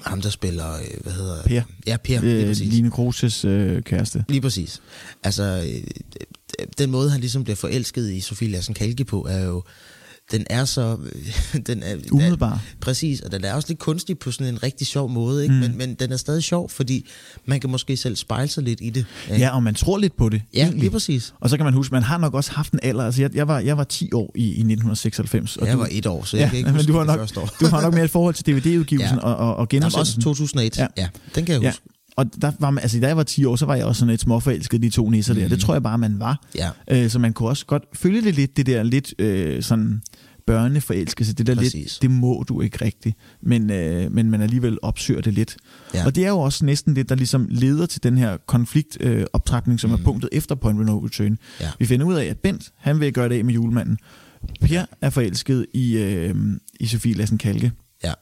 ham, 0.00 0.22
der 0.22 0.30
spiller... 0.30 0.72
Øh, 0.72 1.00
hvad 1.00 1.12
hedder 1.12 1.42
Per. 1.42 1.62
Ja, 1.86 1.96
Per, 1.96 2.20
lige 2.20 2.40
Øh, 2.42 2.46
præcis. 2.46 2.72
Line 2.72 2.90
Kroses 2.90 3.44
øh, 3.44 3.82
kæreste. 3.82 4.24
Lige 4.28 4.40
præcis. 4.40 4.82
Altså, 5.22 5.42
øh, 5.42 6.66
den 6.78 6.90
måde, 6.90 7.10
han 7.10 7.20
ligesom 7.20 7.44
bliver 7.44 7.56
forelsket 7.56 8.10
i 8.10 8.20
Sofie 8.20 8.48
Lassen 8.48 8.74
Kalke 8.74 9.04
på, 9.04 9.26
er 9.30 9.44
jo... 9.44 9.62
Den 10.32 10.44
er 10.50 10.64
så... 10.64 10.96
Den 11.66 11.82
er, 11.82 11.96
Umiddelbar. 12.12 12.62
Præcis, 12.80 13.20
og 13.20 13.32
den 13.32 13.44
er 13.44 13.54
også 13.54 13.68
lidt 13.68 13.78
kunstig 13.78 14.18
på 14.18 14.30
sådan 14.30 14.54
en 14.54 14.62
rigtig 14.62 14.86
sjov 14.86 15.10
måde, 15.10 15.42
ikke? 15.42 15.54
Mm. 15.54 15.60
Men, 15.60 15.78
men 15.78 15.94
den 15.94 16.12
er 16.12 16.16
stadig 16.16 16.42
sjov, 16.42 16.68
fordi 16.70 17.06
man 17.46 17.60
kan 17.60 17.70
måske 17.70 17.96
selv 17.96 18.16
spejle 18.16 18.48
sig 18.48 18.62
lidt 18.62 18.78
i 18.82 18.90
det. 18.90 19.04
ikke? 19.30 19.40
Ja, 19.40 19.50
og 19.54 19.62
man 19.62 19.74
tror 19.74 19.98
lidt 19.98 20.16
på 20.16 20.28
det. 20.28 20.42
ja 20.54 20.58
egentlig. 20.62 20.80
lige 20.80 20.90
præcis. 20.90 21.34
Og 21.40 21.50
så 21.50 21.56
kan 21.56 21.64
man 21.64 21.74
huske, 21.74 21.94
man 21.94 22.02
har 22.02 22.18
nok 22.18 22.34
også 22.34 22.52
haft 22.52 22.72
en 22.72 22.80
alder. 22.82 23.04
Altså, 23.04 23.20
jeg, 23.22 23.34
jeg, 23.34 23.48
var, 23.48 23.58
jeg 23.58 23.76
var 23.78 23.84
10 23.84 24.12
år 24.12 24.32
i, 24.34 24.44
i 24.44 24.50
1996. 24.50 25.56
Og 25.56 25.66
Jeg 25.66 25.74
du, 25.74 25.78
var 25.78 25.88
et 25.90 26.06
år, 26.06 26.24
så 26.24 26.36
jeg 26.36 26.48
kan 26.48 26.58
ikke 26.58 26.66
men 26.70 26.76
huske 26.76 26.92
du 26.92 26.98
har 26.98 27.04
nok, 27.04 27.34
du 27.60 27.66
har 27.66 27.82
nok 27.82 27.94
mere 27.94 28.04
et 28.04 28.10
forhold 28.10 28.34
til 28.34 28.46
DVD-udgivelsen 28.48 29.16
Ja. 29.18 29.22
og, 29.24 29.36
og, 29.36 29.56
og 29.56 29.68
Jamen, 29.72 29.84
også 29.84 29.96
genudsendelsen. 29.96 30.22
2001. 30.22 30.78
Ja. 30.78 30.82
Ja. 30.82 31.02
ja, 31.02 31.08
den 31.34 31.44
kan 31.46 31.52
jeg 31.54 31.62
Ja. 31.62 31.68
huske. 31.70 31.82
Og 32.16 32.26
der 32.42 32.52
var 32.58 32.70
man, 32.70 32.82
altså, 32.82 33.00
da 33.00 33.06
jeg 33.06 33.16
var 33.16 33.22
10 33.22 33.44
år, 33.44 33.56
så 33.56 33.66
var 33.66 33.74
jeg 33.74 33.84
også 33.84 33.98
sådan 33.98 34.14
et 34.14 34.20
småforelsket 34.20 34.78
i 34.78 34.80
de 34.80 34.90
to 34.90 35.10
nisser 35.10 35.34
der. 35.34 35.48
Det 35.48 35.60
tror 35.60 35.74
jeg 35.74 35.82
bare, 35.82 35.98
man 35.98 36.20
var. 36.20 36.44
Ja. 36.54 36.70
Øh, 36.90 37.10
så 37.10 37.18
man 37.18 37.32
kunne 37.32 37.48
også 37.48 37.66
godt 37.66 37.82
følge 37.94 38.22
det 38.22 38.34
lidt, 38.34 38.56
det 38.56 38.66
der 38.66 38.82
lidt 38.82 39.14
øh, 39.18 39.62
sådan 39.62 40.02
børneforelskelse. 40.46 41.32
Det 41.32 41.46
der 41.46 41.54
Præcis. 41.54 41.74
lidt, 41.74 41.98
det 42.02 42.10
må 42.10 42.44
du 42.48 42.60
ikke 42.60 42.84
rigtigt. 42.84 43.16
Men, 43.42 43.70
øh, 43.70 44.12
men 44.12 44.30
man 44.30 44.42
alligevel 44.42 44.78
opsøger 44.82 45.20
det 45.20 45.34
lidt. 45.34 45.56
Ja. 45.94 46.06
Og 46.06 46.14
det 46.14 46.24
er 46.24 46.28
jo 46.28 46.38
også 46.38 46.64
næsten 46.64 46.96
det, 46.96 47.08
der 47.08 47.14
ligesom 47.14 47.46
leder 47.50 47.86
til 47.86 48.02
den 48.02 48.18
her 48.18 48.36
konfliktoptrækning, 48.46 49.74
øh, 49.74 49.78
som 49.78 49.90
mm. 49.90 49.94
er 49.94 50.04
punktet 50.04 50.30
efter 50.32 50.54
Point 50.54 50.80
of 50.80 50.86
No 50.86 50.98
Return. 50.98 51.38
Ja. 51.60 51.70
Vi 51.78 51.86
finder 51.86 52.06
ud 52.06 52.14
af, 52.14 52.24
at 52.24 52.38
Bent, 52.38 52.72
han 52.76 53.00
vil 53.00 53.12
gøre 53.12 53.28
det 53.28 53.38
af 53.38 53.44
med 53.44 53.54
julemanden. 53.54 53.98
Per 54.60 54.84
er 55.00 55.10
forelsket 55.10 55.66
i, 55.74 55.96
øh, 55.96 56.34
i 56.80 56.86
Sofie 56.86 57.14
Lassen 57.14 57.38
Kalke. 57.38 57.72
Ja. 58.04 58.12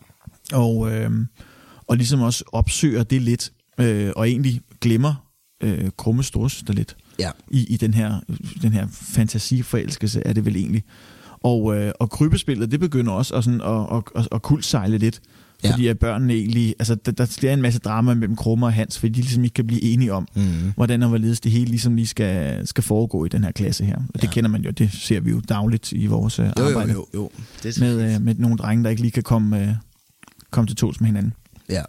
Og, 0.53 0.93
øh, 0.93 1.11
og 1.87 1.97
ligesom 1.97 2.21
også 2.21 2.45
opsøger 2.53 3.03
det 3.03 3.23
lidt, 3.23 3.53
øh, 3.83 4.13
og 4.17 4.29
egentlig 4.29 4.61
glemmer 4.81 5.27
øh, 5.63 5.91
Krumme 5.99 6.23
storsøster 6.23 6.73
lidt 6.75 6.97
Ja. 7.19 7.31
i, 7.51 7.67
i 7.75 7.77
den 7.77 7.95
her, 7.95 8.21
den 8.63 8.73
her 8.73 8.87
fantasiforelskelse, 8.93 10.23
er 10.25 10.33
det 10.33 10.45
vel 10.45 10.57
egentlig. 10.57 10.85
Og, 11.43 11.77
øh, 11.77 11.93
og 12.01 12.11
krybespillet, 12.11 12.71
det 12.71 12.81
begynder 12.81 13.13
også 13.13 13.35
at, 13.35 13.45
sådan, 13.45 13.61
at, 13.61 13.97
at, 13.97 14.03
at, 14.17 14.29
at 14.33 14.43
kuldsejle 14.43 14.99
lidt. 14.99 15.21
Ja. 15.65 15.71
Fordi 15.73 15.87
at 15.87 15.99
børnene 15.99 16.33
egentlig, 16.35 16.75
altså 16.79 16.95
der, 16.95 17.13
der 17.13 17.25
sker 17.25 17.53
en 17.53 17.63
masse 17.63 17.81
drama 17.81 18.15
mellem 18.15 18.37
Krumme 18.37 18.67
og 18.67 18.73
Hans, 18.73 18.99
fordi 18.99 19.13
de 19.13 19.21
ligesom 19.21 19.45
ikke 19.45 19.55
kan 19.55 19.67
blive 19.67 19.83
enige 19.83 20.13
om, 20.13 20.29
Mhm. 20.37 20.73
hvordan 20.77 21.03
og 21.03 21.09
hvorledes 21.09 21.41
det 21.41 21.53
hele 21.53 21.65
ligesom 21.65 21.97
lige 21.97 22.07
skal, 22.07 22.67
skal 22.67 22.85
foregå 22.85 23.25
i 23.25 23.29
den 23.29 23.45
her 23.45 23.53
klasse 23.53 23.85
her. 23.85 23.97
Og 23.97 24.23
det 24.23 24.25
Ja. 24.25 24.31
kender 24.33 24.51
man 24.51 24.63
jo, 24.63 24.71
det 24.71 24.93
ser 24.93 25.21
vi 25.21 25.31
jo 25.31 25.41
dagligt 25.49 25.93
i 25.93 26.07
vores 26.07 26.39
øh, 26.39 26.47
Jo, 26.47 26.63
jo, 26.63 26.69
arbejde 26.69 26.93
jo, 26.93 27.07
jo. 27.15 27.31
Det 27.63 27.77
er 27.77 27.81
med, 27.81 28.15
øh, 28.15 28.21
med 28.23 28.35
nogle 28.35 28.57
drenge, 28.57 28.85
der 28.85 28.91
ikke 28.91 29.03
lige 29.03 29.13
kan 29.13 29.23
komme, 29.23 29.63
øh, 29.63 29.69
komme 30.51 30.69
til 30.69 30.77
tos 30.77 31.01
med 31.01 31.07
hinanden. 31.09 31.33
Ja. 31.69 31.83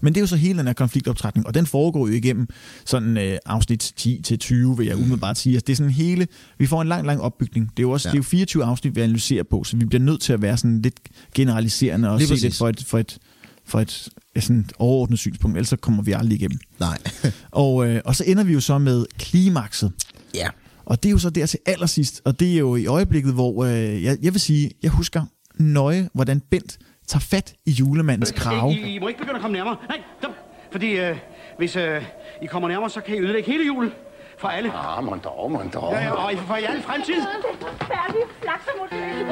Men 0.00 0.12
det 0.14 0.18
er 0.20 0.22
jo 0.22 0.26
så 0.26 0.36
hele 0.36 0.58
den 0.58 0.66
her 0.66 0.72
konfliktoptrækning, 0.74 1.46
og 1.46 1.54
den 1.54 1.66
foregår 1.66 2.08
jo 2.08 2.12
igennem 2.14 2.46
sådan 2.86 3.16
øh, 3.16 3.38
afsnit 3.46 3.92
10 3.96 4.20
til 4.24 4.38
20, 4.38 4.76
vil 4.76 4.86
jeg 4.86 4.96
umiddelbart 4.96 5.38
sige. 5.38 5.54
Altså, 5.54 5.64
det 5.66 5.72
er 5.72 5.76
sådan 5.76 5.92
hele, 5.92 6.26
vi 6.58 6.66
får 6.66 6.82
en 6.82 6.88
lang, 6.88 7.06
lang 7.06 7.20
opbygning. 7.20 7.70
Det 7.70 7.78
er 7.78 7.82
jo 7.82 7.90
også 7.90 8.08
Ja. 8.08 8.10
det 8.10 8.16
er 8.16 8.18
jo 8.18 8.22
24 8.22 8.64
afsnit, 8.64 8.96
vi 8.96 9.00
analyserer 9.00 9.42
på, 9.50 9.64
så 9.64 9.76
vi 9.76 9.84
bliver 9.84 10.02
nødt 10.02 10.20
til 10.20 10.32
at 10.32 10.42
være 10.42 10.56
sådan 10.56 10.82
lidt 10.82 11.00
generaliserende 11.34 12.10
og 12.10 12.18
Lige 12.18 12.28
se 12.28 12.32
præcis. 12.34 12.50
det 12.50 12.58
for 12.58 12.68
et, 12.68 12.84
for 12.86 12.98
et, 12.98 13.18
for 13.66 13.80
et, 13.80 14.08
et 14.36 14.42
sådan 14.42 14.60
et 14.60 14.72
overordnet 14.78 15.18
synspunkt, 15.18 15.56
ellers 15.56 15.68
så 15.68 15.76
kommer 15.76 16.02
vi 16.02 16.12
aldrig 16.12 16.36
igennem. 16.36 16.58
Nej. 16.80 16.98
Og, 17.50 17.86
øh, 17.88 18.00
og 18.04 18.16
så 18.16 18.24
ender 18.26 18.44
vi 18.44 18.52
jo 18.52 18.60
så 18.60 18.78
med 18.78 19.04
klimakset. 19.18 19.92
ja. 20.34 20.48
Og 20.84 21.02
det 21.02 21.08
er 21.08 21.10
jo 21.10 21.18
så 21.18 21.30
der 21.30 21.46
til 21.46 21.58
allersidst, 21.66 22.20
og 22.24 22.40
det 22.40 22.52
er 22.54 22.58
jo 22.58 22.76
i 22.76 22.86
øjeblikket, 22.86 23.32
hvor 23.32 23.64
øh, 23.64 24.02
jeg, 24.02 24.18
jeg 24.22 24.32
vil 24.32 24.40
sige, 24.40 24.70
jeg 24.82 24.90
husker 24.90 25.22
nøje, 25.58 26.08
hvordan 26.14 26.40
Bent 26.50 26.78
tager 27.10 27.20
fat 27.20 27.52
i 27.66 27.70
julemandens 27.70 28.32
krave. 28.32 28.72
I, 28.72 28.94
I 28.94 28.98
må 28.98 29.08
ikke 29.08 29.20
begynde 29.20 29.36
at 29.36 29.42
komme 29.42 29.56
nærmere. 29.56 29.76
Nej, 29.88 30.00
stop. 30.20 30.32
Fordi 30.72 30.90
øh, 30.90 31.16
hvis 31.58 31.76
øh, 31.76 32.02
I 32.42 32.46
kommer 32.46 32.68
nærmere, 32.68 32.90
så 32.90 33.00
kan 33.00 33.16
I 33.16 33.20
ødelægge 33.20 33.52
hele 33.52 33.66
julen. 33.66 33.90
For 34.38 34.48
alle. 34.48 34.72
Ah, 34.74 35.04
mon 35.04 35.20
dog, 35.24 35.50
mon 35.52 35.70
dog. 35.74 35.92
Ja, 35.92 36.00
ja, 36.04 36.10
og 36.10 36.32
I- 36.32 36.36
for 36.36 36.56
i 36.56 36.64
al 36.64 36.82
fremtid. 36.82 37.14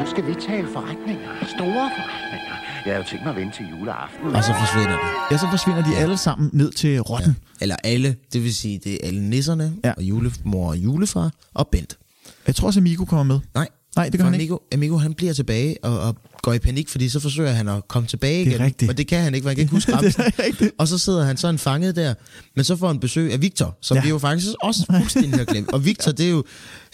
Nu 0.00 0.06
skal 0.06 0.26
vi 0.26 0.34
tale 0.34 0.68
forretninger. 0.72 1.28
Store 1.56 1.90
forretninger. 1.96 2.54
Jeg 2.86 2.94
har 2.94 3.02
jo 3.02 3.08
tænkt 3.08 3.24
mig 3.24 3.30
at 3.30 3.36
vente 3.40 3.56
til 3.56 3.66
juleaften. 3.78 4.34
Og 4.36 4.44
så 4.44 4.52
forsvinder 4.60 4.90
de. 4.96 4.98
Ja, 5.30 5.36
så 5.38 5.46
forsvinder 5.50 5.82
de 5.84 5.96
alle 5.96 6.16
sammen 6.16 6.50
ned 6.52 6.72
til 6.72 7.00
rotten. 7.00 7.36
Eller 7.60 7.76
alle, 7.84 8.16
det 8.32 8.44
vil 8.44 8.54
sige, 8.54 8.80
det 8.84 8.94
er 8.94 8.98
alle 9.06 9.28
nisserne, 9.30 9.72
Ja. 9.84 9.88
ja. 9.88 9.94
og 9.96 10.02
julemor 10.02 10.68
og 10.68 10.76
julefar, 10.76 11.30
og 11.54 11.68
Bent. 11.68 11.98
Jeg 12.46 12.54
tror 12.54 12.66
også, 12.66 12.80
Amigo 12.80 13.04
kommer 13.04 13.24
med. 13.24 13.40
Nej, 13.54 13.68
Nej, 13.98 14.08
det 14.08 14.18
gør 14.18 14.24
for 14.24 14.30
han 14.30 14.34
Amigo, 14.40 14.56
Amigo, 14.72 14.96
han 14.96 15.14
bliver 15.14 15.32
tilbage 15.32 15.76
og, 15.84 16.00
og 16.00 16.16
går 16.42 16.52
i 16.52 16.58
panik, 16.58 16.88
fordi 16.88 17.08
så 17.08 17.20
forsøger 17.20 17.50
han 17.52 17.68
at 17.68 17.88
komme 17.88 18.08
tilbage 18.08 18.38
Det 18.44 18.50
er 18.50 18.54
igen. 18.54 18.64
rigtigt. 18.66 18.90
Og 18.90 18.98
det 18.98 19.06
kan 19.06 19.20
han 19.22 19.34
ikke, 19.34 19.44
for 19.44 19.48
han 19.48 19.56
kan 19.56 19.62
ikke 19.62 19.70
huske 19.72 19.92
rigtigt. 20.46 20.72
Og 20.78 20.88
så 20.88 20.98
sidder 20.98 21.24
han 21.24 21.36
sådan 21.36 21.58
fanget 21.58 21.96
der. 21.96 22.14
Men 22.56 22.64
så 22.64 22.76
får 22.76 22.86
han 22.86 23.00
besøg 23.00 23.32
af 23.32 23.42
Victor, 23.42 23.78
som 23.82 23.96
Ja. 23.96 24.02
vi 24.02 24.08
jo 24.08 24.18
faktisk 24.18 24.48
også 24.62 24.84
fuldstændig 24.98 25.34
har 25.38 25.44
glemt. 25.44 25.70
Og 25.72 25.84
Victor, 25.84 26.12
det 26.18 26.26
er 26.26 26.30
jo, 26.30 26.44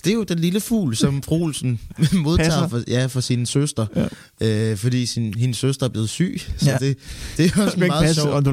det 0.04 0.10
er 0.10 0.14
jo 0.14 0.22
den 0.22 0.38
lille 0.38 0.60
fugl, 0.60 0.96
som 0.96 1.22
fru 1.22 1.42
Olsen 1.44 1.80
modtager 2.12 2.68
for, 2.68 2.82
ja, 2.88 3.06
for 3.06 3.20
sin 3.20 3.46
søster. 3.46 3.86
Ja. 4.40 4.70
Øh, 4.70 4.76
fordi 4.76 5.06
sin, 5.06 5.34
hendes 5.34 5.56
søster 5.58 5.86
er 5.86 5.90
blevet 5.90 6.08
syg. 6.08 6.40
Så 6.58 6.70
Ja. 6.70 6.76
det, 6.80 6.96
det 7.36 7.52
er 7.56 7.62
også 7.64 7.76
ikke 7.76 7.86
meget 7.86 8.14
sjovt. 8.14 8.46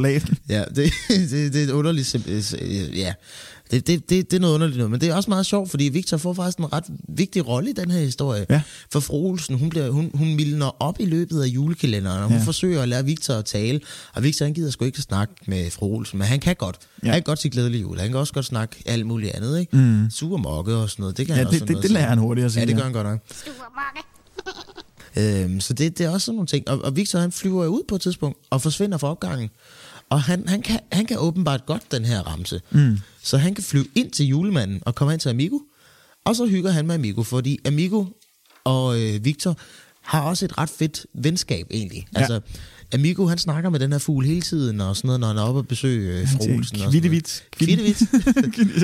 Ja, 0.49 0.64
det, 0.76 0.93
det, 1.10 1.54
det 1.54 1.56
er 1.56 1.64
et 1.64 1.72
underligt... 1.72 2.16
simp- 2.16 2.30
øh, 2.62 2.97
Ja, 2.99 3.14
det, 3.72 3.88
det, 3.88 4.09
det, 4.09 4.32
det 4.32 4.38
er 4.38 4.41
noget 4.41 4.53
underligt 4.53 4.78
noget. 4.78 4.91
Men 4.91 5.01
det 5.01 5.09
er 5.09 5.15
også 5.15 5.30
meget 5.30 5.45
sjovt, 5.45 5.69
fordi 5.69 5.84
Victor 5.84 6.17
får 6.17 6.34
faktisk 6.34 6.57
en 6.57 6.74
ret 6.74 6.84
vigtig 7.09 7.47
rolle 7.47 7.69
i 7.69 7.74
den 7.74 7.91
her 7.91 7.99
historie. 7.99 8.45
Ja. 8.49 8.61
For 8.91 8.99
fru 8.99 9.28
Olsen, 9.30 9.57
hun, 9.59 9.69
bliver, 9.69 9.89
hun, 9.89 10.11
hun 10.13 10.36
mildner 10.36 10.82
op 10.82 10.95
i 10.99 11.05
løbet 11.05 11.41
af 11.41 11.47
julekalenderen, 11.47 12.24
og 12.24 12.28
hun 12.30 12.38
Ja. 12.38 12.43
forsøger 12.43 12.82
at 12.82 12.89
lære 12.89 13.05
Victor 13.05 13.34
at 13.34 13.45
tale. 13.45 13.80
Og 14.13 14.24
Victor, 14.24 14.45
han 14.45 14.53
gider 14.53 14.72
sgu 14.72 14.86
ikke 14.86 14.97
at 14.97 15.03
snakke 15.03 15.34
med 15.47 15.72
fru 15.72 15.95
Olsen, 15.95 16.19
men 16.19 16.28
han 16.28 16.39
kan 16.39 16.55
godt. 16.55 16.78
Ja. 17.03 17.07
Han 17.07 17.13
kan 17.15 17.24
godt 17.24 17.39
sige 17.41 17.51
glædelig 17.51 17.82
jul. 17.82 17.99
Han 17.99 18.07
kan 18.09 18.17
også 18.17 18.34
godt 18.34 18.45
snakke 18.45 18.76
alt 18.86 19.05
muligt 19.05 19.32
andet, 19.32 19.59
ikke? 19.59 19.78
Mm. 19.78 20.09
Sur 20.09 20.38
mokke 20.38 20.76
og 20.76 20.89
sådan 20.89 21.03
noget. 21.03 21.17
Det 21.17 21.26
kan 21.26 21.36
Ja, 21.36 21.38
han 21.38 21.47
også 21.47 21.51
det, 21.53 21.59
sådan 21.59 21.67
det, 21.67 21.74
noget 21.76 21.84
det 21.84 21.91
lærer 21.91 22.09
han 22.09 22.17
hurtigt 22.17 22.45
at 22.45 22.51
sige. 22.51 22.61
Ja, 22.61 22.67
det 22.67 22.76
gør 22.76 22.84
han 22.84 22.93
godt 22.93 23.07
nok. 23.07 23.19
Øhm, 25.17 25.59
så 25.59 25.74
det, 25.74 25.97
det 25.97 26.05
er 26.05 26.09
også 26.09 26.26
sådan 26.26 26.36
nogle 26.36 26.47
ting. 26.47 26.69
Og, 26.69 26.82
og 26.84 26.95
Victor 26.95 27.19
han 27.19 27.32
flyver 27.32 27.65
ud 27.67 27.82
på 27.88 27.95
et 27.95 28.01
tidspunkt 28.01 28.38
og 28.49 28.61
forsvinder 28.61 28.97
fra 28.97 29.07
opgangen. 29.11 29.49
Og 30.12 30.22
han, 30.22 30.47
han, 30.47 30.62
kan, 30.62 30.80
han 30.91 31.05
kan 31.05 31.18
åbenbart 31.20 31.66
godt 31.66 31.91
den 31.91 32.05
her 32.05 32.20
ramse. 32.20 32.62
Mm. 32.72 32.97
Så 33.24 33.38
han 33.38 33.55
kan 33.55 33.64
flyve 33.64 33.86
ind 33.95 34.12
til 34.12 34.26
julemanden 34.26 34.82
og 34.86 34.95
komme 34.95 35.12
hen 35.12 35.20
til 35.20 35.30
Amigo. 35.30 35.59
Og 36.26 36.36
så 36.36 36.45
hygger 36.45 36.72
han 36.72 36.88
med 36.88 36.95
Amigo, 36.95 37.24
fordi 37.24 37.59
Amigo 37.66 38.05
og 38.64 39.01
øh, 39.01 39.26
Victor 39.26 39.57
har 40.01 40.22
også 40.22 40.45
et 40.45 40.57
ret 40.57 40.70
fedt 40.70 41.05
venskab 41.14 41.68
egentlig. 41.72 42.07
Ja. 42.16 42.20
Altså, 42.20 42.39
Amigo 42.93 43.28
han 43.28 43.38
snakker 43.38 43.70
med 43.70 43.80
den 43.80 43.91
her 43.91 43.99
fugl 43.99 44.26
hele 44.26 44.41
tiden 44.41 44.82
og 44.82 44.95
sådan 44.97 45.07
noget, 45.07 45.20
når 45.20 45.28
han 45.28 45.38
er 45.38 45.41
oppe 45.41 45.59
og 45.59 45.68
besøge 45.68 46.22
øh, 46.22 46.28
fru 46.28 46.55
Olsen. 46.55 46.78
sådan 46.78 46.91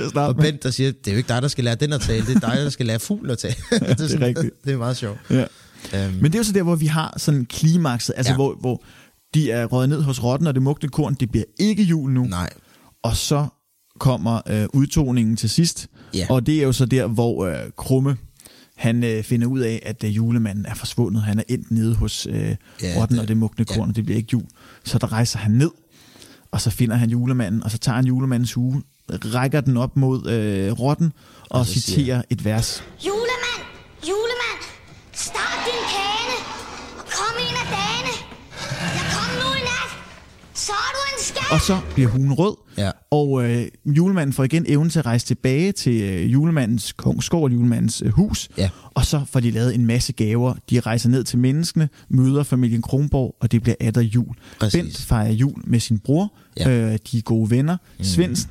at 0.03 0.09
starte 0.09 0.29
Og. 0.29 0.35
Bent, 0.35 0.63
der 0.63 0.71
siger, 0.71 0.91
det 0.91 1.07
er 1.07 1.11
jo 1.11 1.17
ikke 1.17 1.27
dig, 1.27 1.41
der 1.41 1.47
skal 1.47 1.63
lære 1.63 1.75
den 1.75 1.93
at 1.93 2.01
tale, 2.01 2.25
det 2.25 2.35
er 2.35 2.39
dig, 2.39 2.57
der 2.57 2.69
skal 2.69 2.85
lære 2.85 2.99
fuglen 2.99 3.31
at 3.31 3.37
tale. 3.37 3.55
det, 3.71 3.81
er 3.81 3.95
det 3.95 4.13
er 4.13 4.21
rigtigt. 4.21 4.65
det 4.65 4.73
er 4.73 4.77
meget 4.77 4.97
sjovt. 4.97 5.19
Ja. 5.29 5.45
Øhm, 5.93 6.13
Men 6.13 6.23
det 6.23 6.35
er 6.35 6.39
jo 6.39 6.43
så 6.43 6.51
der, 6.51 6.63
hvor 6.63 6.75
vi 6.75 6.85
har 6.85 7.13
sådan 7.17 7.45
klimakset, 7.45 8.13
altså. 8.17 8.31
Ja. 8.31 8.35
hvor, 8.35 8.55
hvor 8.59 8.83
de 9.37 9.51
er 9.51 9.65
røget 9.65 9.89
ned 9.89 10.01
hos 10.01 10.23
rotten, 10.23 10.47
og 10.47 10.53
det 10.55 10.63
mugte 10.63 10.87
korn, 10.87 11.13
det 11.13 11.31
bliver 11.31 11.45
ikke 11.59 11.83
jul 11.83 12.11
nu. 12.11 12.23
nej, 12.23 12.49
Og 13.03 13.15
så 13.15 13.47
kommer 13.99 14.41
øh, 14.49 14.65
udtoningen 14.73 15.35
til 15.35 15.49
sidst, 15.49 15.87
Ja. 16.13 16.27
og 16.29 16.45
det 16.45 16.57
er 16.59 16.63
jo 16.63 16.71
så 16.71 16.85
der, 16.85 17.07
hvor 17.07 17.45
øh, 17.45 17.55
Krumme, 17.77 18.17
han 18.75 19.03
øh, 19.03 19.23
finder 19.23 19.47
ud 19.47 19.59
af, 19.59 19.79
at 19.85 20.03
øh, 20.03 20.15
julemanden 20.15 20.65
er 20.65 20.73
forsvundet. 20.75 21.23
Han 21.23 21.39
er 21.39 21.43
endt 21.47 21.71
nede 21.71 21.95
hos 21.95 22.27
øh, 22.29 22.55
Ja, 22.81 22.93
rotten 22.97 23.15
det- 23.15 23.21
og 23.21 23.27
det 23.27 23.37
mugne 23.37 23.65
ja. 23.69 23.75
korn, 23.75 23.89
og 23.89 23.95
det 23.95 24.05
bliver 24.05 24.17
ikke 24.17 24.29
jul. 24.33 24.43
Så 24.83 24.97
der 24.97 25.11
rejser 25.11 25.39
han 25.39 25.51
ned, 25.51 25.71
og 26.51 26.61
så 26.61 26.69
finder 26.69 26.95
han 26.95 27.09
julemanden, 27.09 27.63
og 27.63 27.71
så 27.71 27.77
tager 27.77 27.95
han 27.95 28.05
julemandens 28.05 28.53
hue, 28.53 28.81
rækker 29.09 29.61
den 29.61 29.77
op 29.77 29.97
mod 29.97 30.29
øh, 30.29 30.71
rotten, 30.71 31.13
og, 31.49 31.59
Og 31.59 31.65
så 31.65 31.73
siger 31.73 31.81
citerer 31.97 32.21
et 32.29 32.45
vers. 32.45 32.83
Julemand, 33.05 33.61
julemand, 34.09 34.61
start 35.13 35.59
din 35.67 35.83
kane, 35.93 36.37
og 36.99 37.05
kom 37.17 37.35
en 37.47 37.55
af 37.63 37.67
dagene. 37.77 38.15
Jeg 38.97 39.05
kom 39.15 39.29
nu 39.41 39.49
i 39.59 39.61
nat, 39.71 39.91
så 40.67 40.73
er 40.73 40.91
du 40.93 40.99
en 41.17 41.23
skab. 41.23 41.51
Og 41.51 41.61
så 41.61 41.79
bliver 41.93 42.09
hugen 42.09 42.33
rød, 42.33 42.55
Ja. 42.77 42.91
og 43.11 43.43
øh, 43.49 43.67
julemanden 43.85 44.33
får 44.33 44.43
igen 44.43 44.65
evnen 44.67 44.89
til 44.89 44.99
at 44.99 45.05
rejse 45.05 45.25
tilbage 45.25 45.71
til 45.71 46.01
øh, 46.01 46.33
julemandens 46.33 46.93
kongsgård, 46.93 47.51
julemandens 47.51 48.01
øh, 48.05 48.11
hus. 48.11 48.49
Ja. 48.57 48.69
Og 48.93 49.05
så 49.05 49.21
får 49.31 49.39
de 49.39 49.51
lavet 49.51 49.75
en 49.75 49.85
masse 49.85 50.13
gaver. 50.13 50.53
De 50.69 50.79
rejser 50.79 51.09
ned 51.09 51.23
til 51.23 51.39
menneskene, 51.39 51.89
møder 52.09 52.43
familien 52.43 52.81
Kronborg, 52.81 53.35
og 53.41 53.51
det 53.51 53.61
bliver 53.63 53.75
atter 53.79 54.01
jul. 54.01 54.35
Præcis. 54.59 54.81
Bent 54.83 54.97
fejrer 54.97 55.31
jul 55.31 55.61
med 55.67 55.79
sin 55.79 55.99
bror. 55.99 56.33
Ja. 56.59 56.69
Øh, 56.69 56.97
de 57.11 57.17
er 57.17 57.21
gode 57.21 57.49
venner. 57.51 57.77
Mm. 57.97 58.03
Svendsen, 58.03 58.49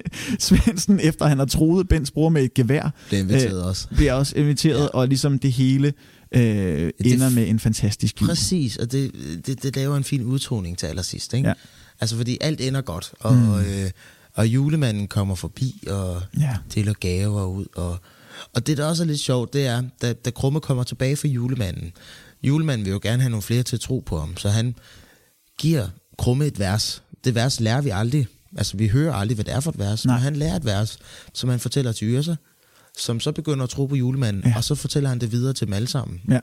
Svendsen, 0.38 1.00
efter 1.02 1.26
han 1.26 1.38
har 1.38 1.44
troet 1.46 1.88
Bents 1.88 2.10
bror 2.10 2.28
med 2.28 2.42
et 2.44 2.54
gevær, 2.54 2.90
Bliver 3.08 3.20
inviteret 3.22 3.64
også. 3.64 3.88
bliver 3.96 4.12
også 4.12 4.36
inviteret, 4.36 4.80
ja. 4.82 4.86
og 4.98 5.08
ligesom 5.08 5.38
det 5.38 5.52
hele 5.52 5.92
øh, 6.34 6.92
det 6.98 7.12
ender 7.12 7.28
med 7.30 7.48
en 7.48 7.58
fantastisk 7.60 8.20
jul. 8.20 8.28
Præcis, 8.28 8.76
og 8.76 8.92
det, 8.92 9.12
det, 9.46 9.62
det 9.62 9.76
laver 9.76 9.96
en 9.96 10.04
fin 10.04 10.22
udtoning 10.22 10.78
til 10.78 10.86
allersidst, 10.86 11.34
ikke? 11.34 11.48
Ja. 11.48 11.54
Altså, 12.00 12.16
fordi 12.16 12.38
alt 12.40 12.60
ender 12.60 12.80
godt, 12.80 13.12
og, 13.20 13.34
mm. 13.34 13.54
øh, 13.54 13.90
og 14.34 14.46
julemanden 14.46 15.08
kommer 15.08 15.34
forbi 15.34 15.84
og 15.86 16.22
Ja. 16.40 16.56
deler 16.74 16.92
gaver 16.92 17.44
ud, 17.46 17.66
og, 17.74 17.98
og 18.54 18.66
det, 18.66 18.76
der 18.78 18.84
også 18.84 19.02
er 19.02 19.06
lidt 19.06 19.20
sjovt, 19.20 19.52
det 19.52 19.66
er, 19.66 19.82
da, 20.02 20.12
da 20.12 20.30
Krumme 20.30 20.60
kommer 20.60 20.84
tilbage 20.84 21.16
for 21.16 21.26
julemanden, 21.26 21.92
julemanden 22.42 22.84
vil 22.84 22.90
jo 22.92 23.00
gerne 23.02 23.22
have 23.22 23.30
nogle 23.30 23.42
flere 23.42 23.62
til 23.62 23.76
at 23.76 23.80
tro 23.80 24.02
på 24.06 24.18
ham, 24.20 24.36
så 24.36 24.48
han 24.48 24.74
giver 25.58 25.88
Krumme 26.18 26.46
et 26.46 26.58
vers. 26.58 27.02
Det 27.24 27.34
vers 27.34 27.60
lærer 27.60 27.80
vi 27.80 27.90
aldrig. 27.90 28.26
Altså, 28.56 28.76
vi 28.76 28.88
hører 28.88 29.14
aldrig, 29.14 29.34
hvad 29.34 29.44
det 29.44 29.54
er 29.54 29.60
for 29.60 29.70
et 29.70 29.78
vers, 29.78 30.04
Nej. 30.04 30.14
men 30.16 30.22
han 30.22 30.36
lærer 30.36 30.56
et 30.56 30.64
vers, 30.64 30.98
som 31.34 31.50
han 31.50 31.60
fortæller 31.60 31.92
til 31.92 32.08
Yrsa, 32.08 32.34
som 33.00 33.20
så 33.20 33.32
begynder 33.32 33.64
at 33.64 33.70
tro 33.70 33.86
på 33.86 33.94
julemanden, 33.96 34.42
Ja. 34.44 34.48
ja. 34.48 34.56
og 34.56 34.64
så 34.64 34.74
fortæller 34.74 35.08
han 35.08 35.18
det 35.18 35.32
videre 35.32 35.52
til 35.52 35.66
dem 35.66 35.74
alle 35.74 35.88
sammen. 35.88 36.20
Ja. 36.30 36.40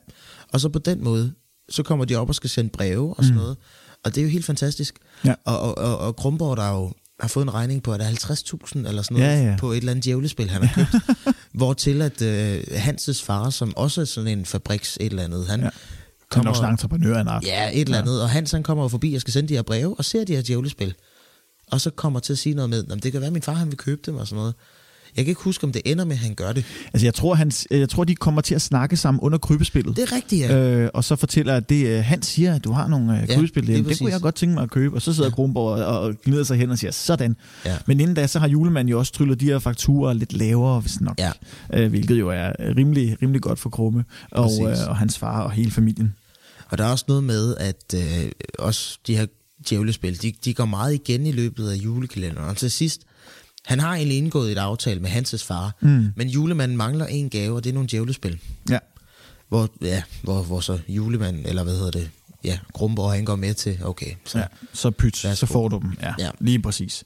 Og 0.54 0.62
så 0.62 0.70
på 0.70 0.80
den 0.80 1.04
måde, 1.04 1.34
så 1.70 1.84
kommer 1.84 2.06
de 2.06 2.16
op 2.16 2.30
og 2.30 2.36
skal 2.36 2.50
sende 2.50 2.70
breve 2.70 3.14
og 3.18 3.24
sådan 3.24 3.36
Mm. 3.36 3.42
noget. 3.42 3.58
Og 4.06 4.16
det 4.16 4.22
er 4.22 4.26
jo 4.26 4.30
helt 4.32 4.46
fantastisk. 4.46 4.96
Ja. 5.26 5.34
Og, 5.46 5.60
og, 5.60 5.78
og, 5.78 5.98
og 5.98 6.16
Krumborg, 6.16 6.58
der 6.58 6.64
er 6.64 6.74
jo 6.74 6.92
har 7.20 7.28
fået 7.28 7.44
en 7.44 7.54
regning 7.54 7.84
på, 7.84 7.94
at 7.94 8.00
der 8.00 8.06
er 8.06 8.10
50.000 8.12 8.88
eller 8.88 9.02
sådan 9.02 9.18
noget, 9.18 9.30
Ja, 9.38 9.44
ja. 9.50 9.56
på 9.60 9.72
et 9.72 9.78
eller 9.78 9.92
andet 9.92 10.06
djævlespil, 10.06 10.50
han 10.50 10.64
har 10.64 10.76
købt. 10.76 11.04
hvor 11.60 11.74
til 11.74 12.02
at 12.02 12.22
øh, 12.22 12.64
Hanses 12.76 13.22
far, 13.24 13.50
som 13.50 13.74
også 13.78 14.02
er 14.02 14.06
sådan 14.06 14.40
en 14.40 14.46
fabriks 14.46 14.98
et 15.02 15.06
eller 15.06 15.24
andet, 15.24 15.48
han 15.48 15.60
Ja. 15.60 15.66
ja. 15.66 15.72
Han 16.32 16.48
er 16.48 16.54
sådan 16.54 16.70
en 16.70 16.74
entreprenør 16.74 17.24
art. 17.24 17.44
Ja, 17.44 17.70
et 17.74 17.82
eller 17.82 17.98
andet. 18.02 18.22
Og 18.22 18.30
Hans 18.30 18.52
han 18.52 18.64
kommer 18.64 18.88
forbi 18.88 19.14
og 19.16 19.22
skal 19.22 19.34
sende 19.34 19.50
de 19.50 19.54
her 19.54 19.62
breve, 19.62 19.96
og 19.98 20.06
ser 20.06 20.24
de 20.24 20.36
her 20.36 20.42
djævlespil. 20.42 20.94
Og 21.72 21.82
så 21.82 21.90
kommer 21.90 22.20
til 22.20 22.34
at 22.34 22.40
sige 22.40 22.56
noget 22.56 22.70
med, 22.70 22.84
"Nå, 22.84 22.96
men 22.96 23.00
det 23.04 23.12
kan 23.12 23.22
være, 23.22 23.28
at 23.28 23.34
min 23.34 23.42
far 23.42 23.54
han 23.54 23.68
vil 23.68 23.78
købe 23.78 24.02
dem 24.06 24.16
og 24.16 24.28
sådan 24.28 24.38
noget. 24.40 24.54
Jeg 25.16 25.26
kan 25.26 25.32
ikke 25.32 25.42
huske, 25.42 25.64
om 25.64 25.72
det 25.72 25.82
ender 25.86 26.06
med, 26.06 26.14
at 26.14 26.20
han 26.20 26.36
gør 26.36 26.52
det. 26.52 26.66
Altså, 26.94 27.06
jeg 27.08 27.14
tror, 27.14 27.36
han, 27.36 27.52
jeg 27.72 27.90
tror, 27.90 28.04
de 28.04 28.16
kommer 28.16 28.42
til 28.42 28.56
at 28.56 28.62
snakke 28.62 28.98
sammen 28.98 29.22
under 29.22 29.38
krybespillet. 29.38 29.96
Det 29.96 30.12
er 30.12 30.16
rigtigt, 30.16 30.42
ja. 30.42 30.58
Øh, 30.60 30.90
og 30.94 31.04
så 31.04 31.16
fortæller 31.16 31.56
at 31.56 31.70
det, 31.70 31.88
øh, 31.88 32.04
han 32.04 32.22
siger, 32.22 32.56
at 32.56 32.64
du 32.64 32.72
har 32.72 32.88
nogle 32.88 33.22
øh, 33.22 33.30
Ja, 33.30 33.36
krybespil. 33.36 33.64
Jamen, 33.66 33.78
det 33.78 33.86
præcis. 33.86 34.00
kunne 34.00 34.12
jeg 34.12 34.22
godt 34.22 34.36
tænke 34.36 34.54
mig 34.56 34.64
at 34.64 34.72
købe. 34.72 34.96
Og 34.96 35.02
så 35.02 35.14
sidder 35.14 35.28
ja. 35.28 35.32
Ja. 35.32 35.36
Kronborg 35.36 35.86
og, 35.86 36.00
og 36.00 36.16
gnider 36.26 36.44
sig 36.44 36.58
hen 36.58 36.70
og 36.72 36.78
siger, 36.78 36.92
sådan. 36.92 37.36
Ja. 37.66 37.78
Men 37.88 38.00
inden 38.00 38.16
da, 38.16 38.28
så 38.28 38.40
har 38.40 38.48
julemanden 38.48 38.90
jo 38.92 39.00
også 39.00 39.14
tryllet 39.14 39.40
de 39.40 39.46
her 39.46 39.60
fakturer 39.60 40.14
lidt 40.14 40.34
lavere, 40.34 40.80
hvis 40.80 41.02
nok. 41.02 41.20
Ja. 41.20 41.32
Øh, 41.74 41.90
hvilket 41.90 42.20
jo 42.20 42.30
er 42.30 42.52
rimelig, 42.78 43.18
rimelig 43.22 43.42
godt 43.42 43.60
for 43.60 43.70
Krumme 43.70 44.04
og, 44.32 44.44
Præcis. 44.44 44.60
øh, 44.82 44.90
og 44.90 44.98
hans 44.98 45.18
far 45.18 45.42
og 45.44 45.52
hele 45.52 45.72
familien. 45.72 46.14
Og 46.70 46.78
der 46.78 46.84
er 46.86 46.92
også 46.92 47.06
noget 47.08 47.24
med, 47.24 47.56
at 47.60 47.94
øh, 47.96 48.32
også 48.60 48.98
de 49.08 49.18
her 49.18 49.26
djævlespil, 49.70 50.22
de, 50.22 50.34
de 50.46 50.54
går 50.54 50.66
meget 50.66 50.94
igen 50.94 51.26
i 51.26 51.32
løbet 51.32 51.70
af 51.70 51.76
julekalenderen. 51.76 52.50
Og 52.50 52.58
til 52.58 52.72
sidst, 52.72 53.02
han 53.68 53.80
har 53.80 53.96
egentlig 53.96 54.18
indgået 54.18 54.52
et 54.52 54.58
aftale 54.58 55.00
med 55.00 55.10
Hanses 55.10 55.44
far, 55.44 55.76
Mm. 55.82 56.06
men 56.16 56.28
julemanden 56.30 56.78
mangler 56.78 57.06
en 57.06 57.30
gave, 57.30 57.56
og 57.56 57.64
det 57.64 57.70
er 57.70 57.74
nogle 57.74 57.90
djævlespil. 57.92 58.40
Ja. 58.70 58.78
Hvor, 59.50 59.70
ja, 59.82 60.04
hvor, 60.24 60.44
hvor 60.44 60.60
så 60.60 60.80
julemanden, 60.90 61.46
eller 61.46 61.64
hvad 61.64 61.74
hedder 61.74 61.92
det, 61.92 62.10
ja, 62.44 62.60
Grumborg, 62.74 63.12
han 63.12 63.26
går 63.26 63.36
med 63.36 63.54
til, 63.54 63.78
okay, 63.84 64.12
så 64.26 64.38
Ja, 64.40 64.44
så 64.74 64.92
pyt, 64.92 65.18
så 65.18 65.46
får 65.46 65.68
du 65.68 65.80
dem. 65.84 65.92
Ja, 66.02 66.14
ja, 66.20 66.30
lige 66.40 66.60
præcis. 66.62 67.04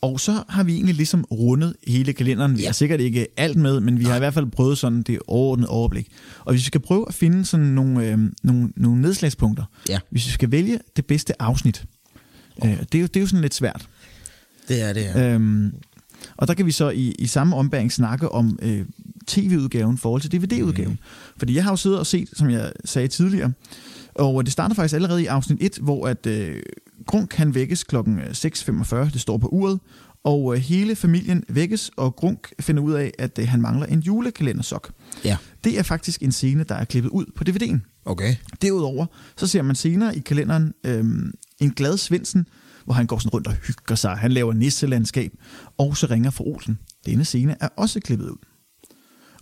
Og 0.00 0.20
så 0.20 0.42
har 0.48 0.62
vi 0.62 0.74
egentlig 0.74 0.94
ligesom 0.94 1.24
rundet 1.30 1.74
hele 1.86 2.12
kalenderen. 2.12 2.58
Vi 2.58 2.64
har 2.64 2.72
sikkert 2.72 3.00
ikke 3.00 3.26
alt 3.36 3.56
med, 3.56 3.80
men 3.80 3.98
vi 3.98 4.04
har 4.04 4.16
i 4.16 4.18
hvert 4.18 4.34
fald 4.34 4.50
prøvet 4.50 4.78
sådan 4.78 5.02
det 5.02 5.18
overordnede 5.26 5.68
overblik. 5.68 6.08
Og 6.40 6.52
hvis 6.52 6.60
vi 6.60 6.66
skal 6.66 6.80
prøve 6.80 7.04
at 7.08 7.14
finde 7.14 7.44
sådan 7.44 7.66
nogle, 7.66 8.06
øh, 8.06 8.18
nogle, 8.42 8.72
nogle 8.76 9.02
nedslagspunkter, 9.02 9.64
Ja. 9.88 9.98
hvis 10.10 10.26
vi 10.26 10.30
skal 10.30 10.50
vælge 10.50 10.78
det 10.96 11.06
bedste 11.06 11.42
afsnit, 11.42 11.84
øh, 12.64 12.70
det, 12.92 12.94
er 12.94 13.00
jo, 13.00 13.06
det 13.06 13.16
er 13.16 13.20
jo 13.20 13.26
sådan 13.26 13.40
lidt 13.42 13.54
svært. 13.54 13.86
Det 14.68 14.82
er 14.82 14.92
det, 14.92 15.02
ja. 15.02 15.34
Øhm, 15.34 15.72
og 16.36 16.48
der 16.48 16.54
kan 16.54 16.66
vi 16.66 16.72
så 16.72 16.90
i, 16.90 17.14
i 17.18 17.26
samme 17.26 17.56
ombæring 17.56 17.92
snakke 17.92 18.28
om 18.28 18.58
øh, 18.62 18.84
tv-udgaven 19.26 19.94
i 19.94 19.98
forhold 19.98 20.22
til 20.22 20.32
DVD-udgaven. 20.32 20.92
Mm. 20.92 20.98
Fordi 21.36 21.54
jeg 21.54 21.64
har 21.64 21.70
jo 21.70 21.76
siddet 21.76 21.98
og 21.98 22.06
set, 22.06 22.28
som 22.32 22.50
jeg 22.50 22.72
sagde 22.84 23.08
tidligere, 23.08 23.52
og 24.14 24.44
det 24.44 24.52
starter 24.52 24.74
faktisk 24.74 24.94
allerede 24.94 25.22
i 25.22 25.26
afsnit 25.26 25.58
1, 25.60 25.78
hvor 25.82 26.06
at 26.06 26.26
øh, 26.26 26.62
Grunk 27.06 27.34
han 27.34 27.54
vækkes 27.54 27.84
klokken 27.84 28.18
6.45, 28.18 28.96
det 28.96 29.20
står 29.20 29.38
på 29.38 29.48
uret, 29.48 29.80
og 30.24 30.54
øh, 30.54 30.60
hele 30.60 30.96
familien 30.96 31.44
vækkes, 31.48 31.90
og 31.96 32.16
Grunk 32.16 32.52
finder 32.60 32.82
ud 32.82 32.92
af, 32.92 33.12
at 33.18 33.38
øh, 33.38 33.48
han 33.48 33.60
mangler 33.60 33.86
en 33.86 34.00
julekalendersok. 34.00 34.90
Ja. 35.24 35.36
Det 35.64 35.78
er 35.78 35.82
faktisk 35.82 36.22
en 36.22 36.32
scene, 36.32 36.64
der 36.68 36.74
er 36.74 36.84
klippet 36.84 37.10
ud 37.10 37.24
på 37.36 37.44
DVD'en. 37.48 37.78
Okay. 38.04 38.36
Derudover, 38.62 39.06
så 39.36 39.46
ser 39.46 39.62
man 39.62 39.76
senere 39.76 40.16
i 40.16 40.20
kalenderen 40.20 40.74
øhm, 40.84 41.32
en 41.60 41.70
glad 41.70 41.96
Svendsen, 41.96 42.46
hvor 42.84 42.94
han 42.94 43.06
går 43.06 43.18
sådan 43.18 43.30
rundt 43.30 43.46
og 43.46 43.52
hygger 43.52 43.94
sig. 43.94 44.16
Han 44.16 44.32
laver 44.32 44.52
nisselandskab, 44.52 45.32
og 45.78 45.96
så 45.96 46.06
ringer 46.10 46.30
for 46.30 46.44
Olsen. 46.44 46.78
Denne 47.06 47.24
scene 47.24 47.56
er 47.60 47.68
også 47.76 48.00
klippet 48.00 48.28
ud. 48.28 48.36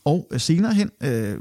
Og 0.05 0.28
øh, 0.32 0.40
senere 0.40 0.74
hen, 0.74 0.90
øh, 1.03 1.38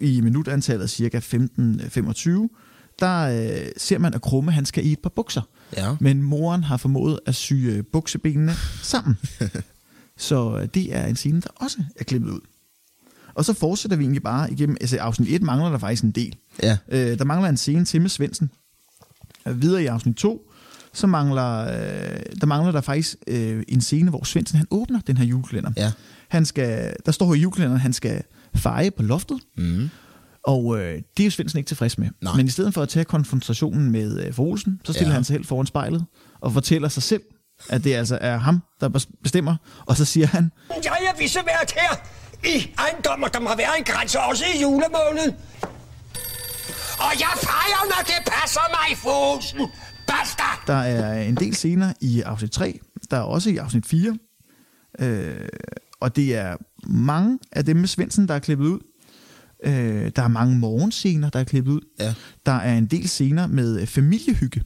i 0.00 0.20
minutantallet 0.20 0.90
cirka 0.90 1.18
15-25, 1.18 2.94
der 2.98 3.20
øh, 3.20 3.72
ser 3.76 3.98
man, 3.98 4.14
at 4.14 4.22
Krumme 4.22 4.52
han 4.52 4.66
skal 4.66 4.86
i 4.86 4.92
et 4.92 4.98
par 4.98 5.10
bukser. 5.16 5.42
Ja. 5.76 5.96
Men 6.00 6.22
moren 6.22 6.64
har 6.64 6.76
formået 6.76 7.20
at 7.26 7.34
sy 7.34 7.52
øh, 7.52 7.84
buksebenene 7.92 8.52
sammen. 8.82 9.18
så 10.16 10.58
øh, 10.58 10.68
det 10.74 10.96
er 10.96 11.06
en 11.06 11.16
scene, 11.16 11.40
der 11.40 11.50
også 11.56 11.78
er 11.96 12.04
klippet 12.04 12.30
ud. 12.30 12.40
Og 13.34 13.44
så 13.44 13.52
fortsætter 13.52 13.96
vi 13.96 14.04
egentlig 14.04 14.22
bare 14.22 14.52
igennem, 14.52 14.76
altså 14.80 14.98
afsnit 14.98 15.28
1 15.28 15.42
mangler 15.42 15.70
der 15.70 15.78
faktisk 15.78 16.04
en 16.04 16.10
del. 16.10 16.36
Ja. 16.62 16.78
Øh, 16.88 17.18
der 17.18 17.24
mangler 17.24 17.48
en 17.48 17.56
scene 17.56 17.84
til 17.84 18.00
med 18.00 18.10
Svendsen. 18.10 18.50
Øh, 19.48 19.62
videre 19.62 19.82
i 19.82 19.86
afsnit 19.86 20.16
2, 20.16 20.50
så 20.94 21.06
mangler, 21.06 21.58
øh, 21.60 22.20
der 22.40 22.46
mangler 22.46 22.72
der 22.72 22.80
faktisk 22.80 23.16
øh, 23.26 23.62
en 23.68 23.80
scene, 23.80 24.10
hvor 24.10 24.24
Svendsen 24.24 24.56
han 24.58 24.66
åbner 24.70 25.00
den 25.06 25.16
her 25.16 25.24
julekalender. 25.24 25.70
Ja. 25.76 25.92
Han 26.28 26.44
skal, 26.44 26.96
der 27.06 27.12
står 27.12 27.34
i 27.34 27.38
julekalenderen, 27.38 27.80
han 27.80 27.92
skal 27.92 28.22
feje 28.56 28.90
på 28.90 29.02
loftet, 29.02 29.38
Mm. 29.56 29.90
og 30.42 30.78
øh, 30.80 31.02
det 31.16 31.22
er 31.22 31.24
jo 31.24 31.30
Svendsen 31.30 31.58
ikke 31.58 31.68
tilfreds 31.68 31.98
med. 31.98 32.08
Nej. 32.20 32.36
Men 32.36 32.46
i 32.46 32.50
stedet 32.50 32.74
for 32.74 32.82
at 32.82 32.88
tage 32.88 33.04
konfrontationen 33.04 33.90
med 33.90 34.20
øh, 34.26 34.34
for 34.34 34.42
Olsen, 34.42 34.80
så 34.84 34.92
stiller 34.92 35.08
Ja. 35.10 35.14
han 35.14 35.24
sig 35.24 35.34
helt 35.34 35.46
foran 35.48 35.66
spejlet 35.66 36.04
og 36.40 36.52
fortæller 36.52 36.88
sig 36.88 37.02
selv, 37.02 37.22
at 37.70 37.84
det 37.84 37.94
altså 37.94 38.18
er 38.20 38.36
ham, 38.36 38.62
der 38.80 38.88
bes- 38.88 39.20
bestemmer. 39.22 39.56
Og 39.86 39.96
så 39.96 40.04
siger 40.04 40.26
han, 40.26 40.52
Jeg 40.84 40.92
er 41.14 41.18
visevært 41.18 41.72
her 41.76 41.96
i 42.44 42.70
ejendommer, 42.78 43.28
der 43.28 43.40
må 43.40 43.56
være 43.56 43.78
en 43.78 43.84
grænse 43.84 44.20
også 44.20 44.44
i 44.56 44.62
julemåneden. 44.62 45.34
Og 46.98 47.12
jeg 47.20 47.32
fejrer, 47.42 47.82
når 47.92 48.02
det 48.06 48.32
passer 48.32 48.66
mig, 48.76 48.98
Fosen. 48.98 49.60
Basta! 50.06 50.42
Der 50.66 50.74
er 50.74 51.22
en 51.22 51.34
del 51.34 51.54
scener 51.54 51.92
i 52.00 52.20
afsnit 52.20 52.50
3, 52.50 52.78
der 53.10 53.16
er 53.16 53.20
også 53.20 53.50
i 53.50 53.56
afsnit 53.56 53.86
4. 53.86 54.18
Øh, 55.00 55.48
og 56.00 56.16
det 56.16 56.34
er 56.36 56.56
mange 56.86 57.38
af 57.52 57.64
dem 57.64 57.76
med 57.76 57.86
Svendsen, 57.88 58.28
der 58.28 58.34
er 58.34 58.38
klippet 58.38 58.64
ud. 58.66 58.78
Øh, 59.64 60.10
der 60.16 60.22
er 60.22 60.28
mange 60.28 60.58
morgenscener, 60.58 61.28
der 61.30 61.38
er 61.38 61.44
klippet 61.44 61.72
ud. 61.72 61.80
Ja. 62.00 62.14
Der 62.46 62.52
er 62.52 62.78
en 62.78 62.86
del 62.86 63.08
scener 63.08 63.46
med 63.46 63.80
øh, 63.80 63.86
familiehygge. 63.86 64.62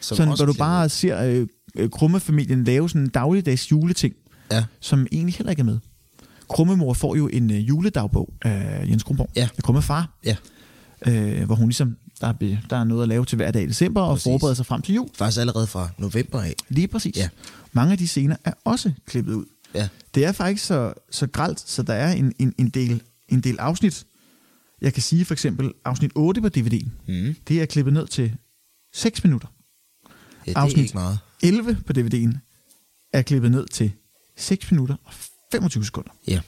Som 0.00 0.16
Sådan, 0.16 0.36
hvor 0.36 0.46
du 0.46 0.52
bare 0.58 0.88
ser 0.88 1.22
øh, 1.22 1.46
øh, 1.76 1.90
Krumme-familien 1.90 2.64
lave 2.64 2.88
sådan 2.88 3.02
en 3.02 3.08
dagligdags 3.08 3.70
juleting, 3.70 4.14
Ja. 4.52 4.64
som 4.80 5.06
egentlig 5.12 5.34
heller 5.34 5.50
ikke 5.50 5.60
er 5.60 5.64
med. 5.64 5.78
Krummemor 6.48 6.92
får 6.94 7.16
jo 7.16 7.28
en 7.28 7.50
øh, 7.50 7.68
juledagbog 7.68 8.34
af 8.42 8.84
Jens 8.88 9.02
Kronborg, 9.02 9.30
Ja. 9.36 9.48
af 9.56 9.62
Krummefar, 9.62 10.18
Ja. 10.24 10.36
øh, 11.06 11.44
hvor 11.44 11.54
hun 11.54 11.68
ligesom, 11.68 11.96
der 12.20 12.26
er, 12.26 12.56
der 12.70 12.76
er 12.76 12.84
noget 12.84 13.02
at 13.02 13.08
lave 13.08 13.24
til 13.24 13.36
hver 13.36 13.50
dag 13.50 13.62
i 13.62 13.66
december, 13.66 14.00
og 14.02 14.14
Præcis. 14.14 14.24
forbereder 14.24 14.54
sig 14.54 14.66
frem 14.66 14.82
til 14.82 14.94
jul. 14.94 15.08
Faktisk 15.14 15.40
allerede 15.40 15.66
fra 15.66 15.88
november 15.98 16.40
af. 16.42 16.54
Lige 16.68 16.88
præcis. 16.88 17.16
Ja. 17.16 17.28
Mange 17.72 17.92
af 17.92 17.98
de 17.98 18.08
scener 18.08 18.36
er 18.44 18.52
også 18.64 18.92
klippet 19.06 19.34
ud. 19.34 19.44
Ja. 19.74 19.88
Det 20.14 20.24
er 20.24 20.32
faktisk 20.32 20.64
så, 20.66 20.92
så 21.10 21.26
gralt, 21.26 21.60
så 21.60 21.82
der 21.82 21.94
er 21.94 22.12
en, 22.12 22.32
en, 22.38 22.54
en, 22.58 22.68
del, 22.68 23.02
en 23.28 23.40
del 23.40 23.58
afsnit. 23.58 24.06
Jeg 24.80 24.92
kan 24.92 25.02
sige 25.02 25.24
for 25.24 25.34
eksempel 25.34 25.72
afsnit 25.84 26.12
8 26.14 26.40
på 26.40 26.48
DVD'en. 26.56 26.88
Mm. 27.08 27.34
Det 27.48 27.62
er 27.62 27.66
klippet 27.66 27.94
ned 27.94 28.06
til 28.06 28.34
6 28.94 29.24
minutter. 29.24 29.48
Ja, 30.08 30.50
det 30.50 30.56
er 30.56 30.60
Afsnit 30.60 30.82
ikke 30.82 30.94
meget. 30.94 31.18
11 31.42 31.76
på 31.86 31.92
DVD'en 31.98 32.38
er 33.12 33.22
klippet 33.22 33.50
ned 33.50 33.66
til 33.66 33.92
6 34.36 34.70
minutter 34.70 34.96
og 35.04 35.12
25 35.52 35.84
sekunder. 35.84 36.10
Ja. 36.28 36.40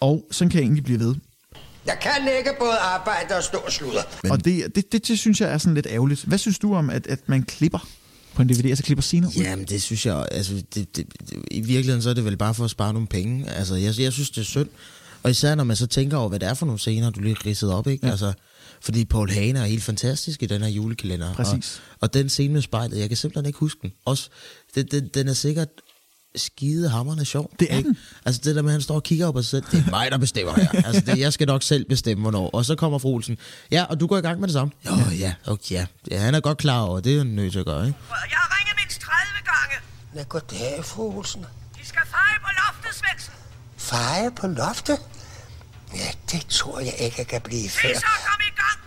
Og 0.00 0.28
sådan 0.30 0.50
kan 0.50 0.58
jeg 0.58 0.64
egentlig 0.64 0.84
blive 0.84 0.98
ved. 0.98 1.14
Jeg 1.86 1.98
kan 2.00 2.28
ikke 2.38 2.50
både 2.58 2.78
arbejde 2.78 3.36
og 3.36 3.42
stå 3.42 3.58
og 3.58 3.72
sludre. 3.72 4.02
Men... 4.22 4.32
Og 4.32 4.44
det, 4.44 4.74
det, 4.76 4.92
det, 4.92 5.08
det 5.08 5.18
synes 5.18 5.40
jeg 5.40 5.52
er 5.52 5.58
sådan 5.58 5.74
lidt 5.74 5.86
ærgerligt. 5.90 6.24
Hvad 6.24 6.38
synes 6.38 6.58
du 6.58 6.74
om, 6.74 6.90
at, 6.90 7.06
at 7.06 7.28
man 7.28 7.42
klipper 7.42 7.88
på 8.34 8.42
en 8.42 8.48
DVD, 8.48 8.64
altså 8.64 8.84
klipper 8.84 9.02
scener 9.02 9.28
ud? 9.28 9.42
Jamen, 9.42 9.64
det 9.64 9.82
synes 9.82 10.06
jeg, 10.06 10.26
altså, 10.30 10.54
det, 10.54 10.74
det, 10.74 10.96
det, 10.96 11.06
i 11.50 11.60
virkeligheden 11.60 12.02
så 12.02 12.10
er 12.10 12.14
det 12.14 12.24
vel 12.24 12.36
bare 12.36 12.54
for 12.54 12.64
at 12.64 12.70
spare 12.70 12.92
nogle 12.92 13.08
penge. 13.08 13.50
Altså, 13.50 13.74
jeg, 13.74 13.94
jeg 13.98 14.12
synes, 14.12 14.30
det 14.30 14.40
er 14.40 14.44
synd. 14.44 14.68
Og 15.22 15.30
især 15.30 15.54
når 15.54 15.64
man 15.64 15.76
så 15.76 15.86
tænker 15.86 16.16
over, 16.16 16.28
hvad 16.28 16.38
det 16.38 16.48
er 16.48 16.54
for 16.54 16.66
nogle 16.66 16.78
scener, 16.78 17.10
du 17.10 17.20
lige 17.20 17.36
ridset 17.46 17.72
op, 17.72 17.86
ikke? 17.86 18.06
Ja. 18.06 18.10
Altså, 18.10 18.32
fordi 18.80 19.04
Paul 19.04 19.30
Hane 19.30 19.58
er 19.58 19.64
helt 19.64 19.82
fantastisk 19.82 20.42
i 20.42 20.46
den 20.46 20.62
her 20.62 20.68
julekalender. 20.68 21.34
Præcis. 21.34 21.82
Og, 21.90 21.98
og 22.00 22.14
den 22.14 22.28
scene 22.28 22.52
med 22.52 22.62
spejlet, 22.62 22.98
jeg 22.98 23.08
kan 23.08 23.16
simpelthen 23.16 23.46
ikke 23.46 23.58
huske 23.58 23.78
den. 23.82 23.92
Også, 24.04 24.28
det, 24.74 24.92
det, 24.92 25.14
den 25.14 25.28
er 25.28 25.32
sikkert 25.32 25.68
skide 26.36 26.88
hammerne 26.88 27.24
sjov. 27.24 27.50
Det 27.60 27.72
er 27.72 27.76
ikke? 27.76 27.88
den. 27.88 27.98
Altså 28.24 28.40
det 28.44 28.56
der 28.56 28.62
med, 28.62 28.70
at 28.70 28.72
han 28.72 28.80
står 28.80 28.94
og 28.94 29.02
kigger 29.02 29.26
op 29.26 29.36
og 29.36 29.44
sig 29.44 29.50
selv, 29.50 29.64
det 29.72 29.86
er 29.86 29.90
mig, 29.90 30.10
der 30.10 30.18
bestemmer 30.18 30.54
her. 30.54 30.68
altså 30.86 31.02
det, 31.06 31.18
jeg 31.18 31.32
skal 31.32 31.46
nok 31.46 31.62
selv 31.62 31.84
bestemme, 31.84 32.22
hvornår. 32.22 32.50
Og 32.50 32.64
så 32.64 32.74
kommer 32.74 32.98
fru 32.98 33.14
Olsen. 33.14 33.38
Ja, 33.70 33.84
og 33.84 34.00
du 34.00 34.06
går 34.06 34.16
i 34.16 34.20
gang 34.20 34.40
med 34.40 34.48
det 34.48 34.52
samme. 34.52 34.72
Jo, 34.86 34.90
ja, 35.18 35.34
okay, 35.46 35.74
ja. 35.74 35.86
ja. 36.10 36.18
han 36.18 36.34
er 36.34 36.40
godt 36.40 36.58
klar 36.58 36.80
over, 36.80 37.00
det 37.00 37.14
er 37.14 37.18
han 37.18 37.26
nødt 37.26 37.52
til 37.52 37.58
at 37.58 37.66
gøre, 37.66 37.86
ikke? 37.86 37.98
Jeg 38.10 38.38
har 38.38 38.58
ringet 38.58 38.74
mindst 38.82 39.00
30 39.00 39.16
gange. 39.44 39.76
Ja, 40.14 40.22
goddag, 40.22 40.84
fru 40.84 41.18
Olsen. 41.18 41.40
De 41.80 41.86
skal 41.86 42.02
feje 42.04 42.38
på 42.44 42.50
loftet, 42.60 42.94
Svendsen. 43.00 43.32
Feje 43.76 44.30
på 44.30 44.46
loftet? 44.46 44.98
Ja, 45.94 46.10
det 46.32 46.46
tror 46.48 46.80
jeg 46.80 46.94
ikke 46.98 47.24
kan 47.24 47.40
blive 47.40 47.68
før. 47.68 47.94
Så 47.94 48.06
kom 48.26 48.40
i 48.40 48.52
gang. 48.62 48.85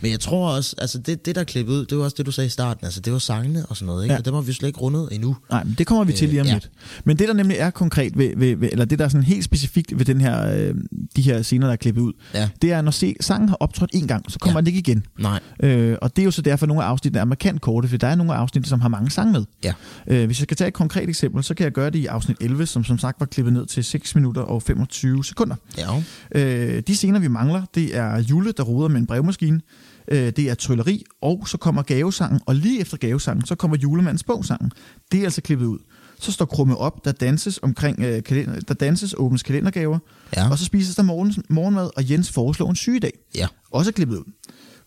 Men 0.00 0.10
jeg 0.10 0.20
tror 0.20 0.50
også, 0.50 0.74
altså 0.78 0.98
det, 0.98 1.26
det 1.26 1.34
der 1.34 1.40
er 1.40 1.44
klippet 1.44 1.72
ud, 1.72 1.86
det 1.86 1.98
var 1.98 2.04
også 2.04 2.14
det, 2.18 2.26
du 2.26 2.30
sagde 2.30 2.46
i 2.46 2.50
starten, 2.50 2.84
altså 2.84 3.00
det 3.00 3.12
var 3.12 3.18
sangene 3.18 3.66
og 3.66 3.76
sådan 3.76 3.86
noget, 3.86 4.04
ikke? 4.04 4.12
Ja. 4.12 4.18
Og 4.18 4.24
dem 4.24 4.34
har 4.34 4.40
vi 4.40 4.52
slet 4.52 4.66
ikke 4.66 4.78
rundet 4.80 5.08
endnu. 5.12 5.36
Nej, 5.50 5.64
men 5.64 5.74
det 5.78 5.86
kommer 5.86 6.04
vi 6.04 6.12
til 6.12 6.28
lige 6.28 6.40
om 6.40 6.46
Øh, 6.46 6.48
ja. 6.48 6.54
lidt. 6.54 6.70
Men 7.04 7.18
det, 7.18 7.28
der 7.28 7.34
nemlig 7.34 7.56
er 7.60 7.70
konkret, 7.70 8.18
ved, 8.18 8.32
ved, 8.36 8.56
ved, 8.56 8.68
eller 8.72 8.84
det, 8.84 8.98
der 8.98 9.04
er 9.04 9.08
sådan 9.08 9.22
helt 9.24 9.44
specifikt 9.44 9.98
ved 9.98 10.04
den 10.04 10.20
her, 10.20 10.54
øh, 10.56 10.74
de 11.16 11.22
her 11.22 11.42
scener, 11.42 11.66
der 11.66 11.72
er 11.72 11.76
klippet 11.76 12.02
ud, 12.02 12.12
Ja. 12.34 12.48
det 12.62 12.72
er, 12.72 12.80
når 12.82 12.90
se, 12.90 13.14
sangen 13.20 13.48
har 13.48 13.56
optrådt 13.60 13.90
en 13.94 14.06
gang, 14.06 14.30
så 14.32 14.38
kommer 14.38 14.58
Ja. 14.58 14.60
den 14.60 14.66
ikke 14.66 14.78
igen. 14.78 15.04
Nej. 15.18 15.40
Øh, 15.62 15.96
og 16.02 16.16
det 16.16 16.22
er 16.22 16.24
jo 16.24 16.30
så 16.30 16.42
derfor, 16.42 16.66
at 16.66 16.68
nogle 16.68 16.84
af 16.84 16.88
afsnittene 16.88 17.20
er 17.20 17.24
markant 17.24 17.60
korte, 17.60 17.88
for 17.88 17.96
der 17.96 18.06
er 18.08 18.14
nogle 18.14 18.32
af 18.34 18.36
afsnittene, 18.36 18.68
som 18.68 18.80
har 18.80 18.88
mange 18.88 19.10
sange 19.10 19.32
med. 19.32 19.44
Ja. 19.64 19.72
Øh, 20.06 20.26
hvis 20.26 20.38
jeg 20.40 20.42
skal 20.44 20.56
tage 20.56 20.68
et 20.68 20.74
konkret 20.74 21.08
eksempel, 21.08 21.44
så 21.44 21.54
kan 21.54 21.64
jeg 21.64 21.72
gøre 21.72 21.90
det 21.90 21.98
i 21.98 22.06
afsnit 22.06 22.36
11, 22.40 22.66
som 22.66 22.84
som 22.84 22.98
sagt 22.98 23.20
var 23.20 23.26
klippet 23.26 23.52
ned 23.54 23.66
til 23.66 23.84
6 23.84 24.14
minutter 24.14 24.42
og 24.42 24.62
25 24.62 25.24
sekunder. 25.24 25.56
Ja. 25.78 26.02
Øh, 26.34 26.82
de 26.86 26.96
scener, 26.96 27.18
vi 27.18 27.28
mangler, 27.28 27.62
det 27.74 27.96
er 27.96 28.18
Jule, 28.18 28.52
der 28.56 28.62
ruder 28.62 28.88
med 28.88 29.00
en 29.00 29.06
brevmaskine. 29.06 29.60
Øh, 30.08 30.32
det 30.36 30.38
er 30.50 30.54
trylleri, 30.54 31.04
og 31.22 31.48
så 31.48 31.56
kommer 31.58 31.82
gavesangen, 31.82 32.40
og 32.46 32.54
lige 32.54 32.80
efter 32.80 32.96
gavesangen, 32.96 33.46
så 33.46 33.54
kommer 33.54 33.76
julemandens 33.76 34.24
bogsangen. 34.24 34.72
Det 35.12 35.20
er 35.20 35.24
altså 35.24 35.40
klippet 35.42 35.66
ud. 35.66 35.78
Så 36.20 36.32
står 36.32 36.44
Krumme 36.44 36.76
op, 36.76 37.04
der 37.04 37.12
danses 37.12 37.58
omkring 37.62 38.00
øh, 38.00 38.22
kalender, 38.22 38.60
der 38.60 38.74
danses, 38.74 39.14
åbnes 39.18 39.42
kalendergaver, 39.42 39.98
Ja. 40.36 40.50
og 40.50 40.58
så 40.58 40.64
spises 40.64 40.96
der 40.96 41.02
morgen, 41.02 41.34
morgenmad, 41.50 41.90
og 41.96 42.10
Jens 42.10 42.30
foreslår 42.32 42.70
en 42.70 42.76
sygedag. 42.76 43.12
Ja. 43.34 43.46
Også 43.70 43.92
klippet 43.92 44.16
ud. 44.16 44.24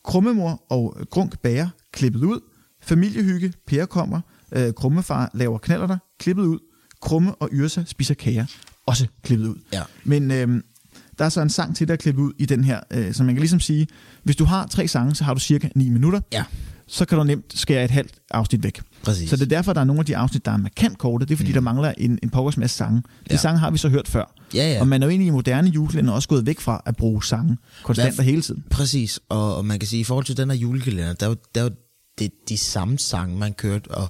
Krummemor 0.04 0.64
og 0.70 0.98
Grunk 1.10 1.40
bager, 1.40 1.70
klippet 1.94 2.24
ud. 2.24 2.40
Familiehygge, 2.82 3.54
Per 3.68 3.86
kommer. 3.86 4.22
Øh, 4.52 4.74
Krummefar 4.74 5.32
laver 5.34 5.58
knaller 5.58 5.98
klippet 6.20 6.44
ud. 6.44 6.60
Krumme 7.02 7.36
og 7.36 7.50
Yrsa 7.54 7.84
spiser 7.88 8.14
kager, 8.14 8.46
også 8.86 9.08
klippet 9.24 9.48
ud. 9.48 9.56
Ja. 9.74 9.82
Men 10.04 10.32
øh, 10.32 10.62
der 11.20 11.26
er 11.26 11.30
så 11.30 11.42
en 11.42 11.50
sang 11.50 11.76
til, 11.76 11.88
der 11.88 11.94
er 11.94 11.98
klippet 11.98 12.22
ud 12.24 12.34
i 12.38 12.46
den 12.46 12.64
her, 12.64 12.80
øh, 12.92 13.14
så 13.14 13.24
man 13.24 13.36
kan 13.36 13.40
ligesom 13.40 13.60
sige, 13.60 13.88
hvis 14.24 14.36
du 14.36 14.46
har 14.46 14.68
tre 14.68 14.88
sange, 14.88 15.16
så 15.16 15.24
har 15.24 15.34
du 15.34 15.40
cirka 15.40 15.70
9 15.76 15.90
minutter. 15.90 16.22
Ja. 16.34 16.44
så 16.88 17.06
kan 17.06 17.18
du 17.18 17.24
nemt 17.24 17.46
skære 17.60 17.84
et 17.86 17.92
halvt 17.92 18.12
afsnit 18.32 18.64
væk. 18.64 18.82
Præcis. 19.04 19.30
Så 19.30 19.36
det 19.36 19.42
er 19.42 19.48
derfor, 19.48 19.74
der 19.74 19.82
er 19.82 19.86
nogle 19.86 20.00
af 20.00 20.06
de 20.06 20.18
afsnit, 20.18 20.46
der 20.46 20.52
er 20.52 20.58
markant 20.58 20.98
korte. 20.98 21.26
Det 21.26 21.32
er 21.32 21.38
fordi, 21.38 21.50
mm. 21.50 21.54
der 21.54 21.62
mangler 21.62 21.94
en, 21.98 22.20
en 22.24 22.30
pokkers 22.30 22.58
masse 22.58 22.78
sange. 22.78 22.98
De 23.02 23.04
Ja. 23.32 23.38
sange 23.38 23.60
har 23.60 23.72
vi 23.72 23.78
så 23.78 23.90
hørt 23.90 24.08
før. 24.08 24.36
Ja, 24.54 24.74
ja. 24.74 24.80
Og 24.82 24.88
man 24.88 25.02
er 25.04 25.08
jo 25.08 25.10
egentlig 25.10 25.28
i 25.28 25.32
moderne 25.32 25.70
julekalender 25.70 26.14
også 26.14 26.28
gået 26.30 26.46
væk 26.46 26.60
fra 26.60 26.82
at 26.86 26.96
bruge 26.96 27.24
sange 27.24 27.58
konstant 27.84 28.20
og 28.20 28.26
hele 28.26 28.42
tiden. 28.42 28.64
Præcis, 28.70 29.20
og, 29.30 29.56
og 29.56 29.66
man 29.66 29.80
kan 29.80 29.88
sige, 29.88 30.00
i 30.00 30.04
forhold 30.04 30.26
til 30.26 30.38
den 30.38 30.50
her 30.50 30.58
julekalender, 30.58 31.14
der 31.14 31.26
er 31.26 31.30
jo, 31.30 31.36
der 31.56 31.62
er 31.62 31.66
jo 31.66 31.72
det, 32.20 32.32
de 32.50 32.58
samme 32.58 32.98
sange, 33.00 33.38
man 33.38 33.54
kørte, 33.54 33.92
og 33.92 34.10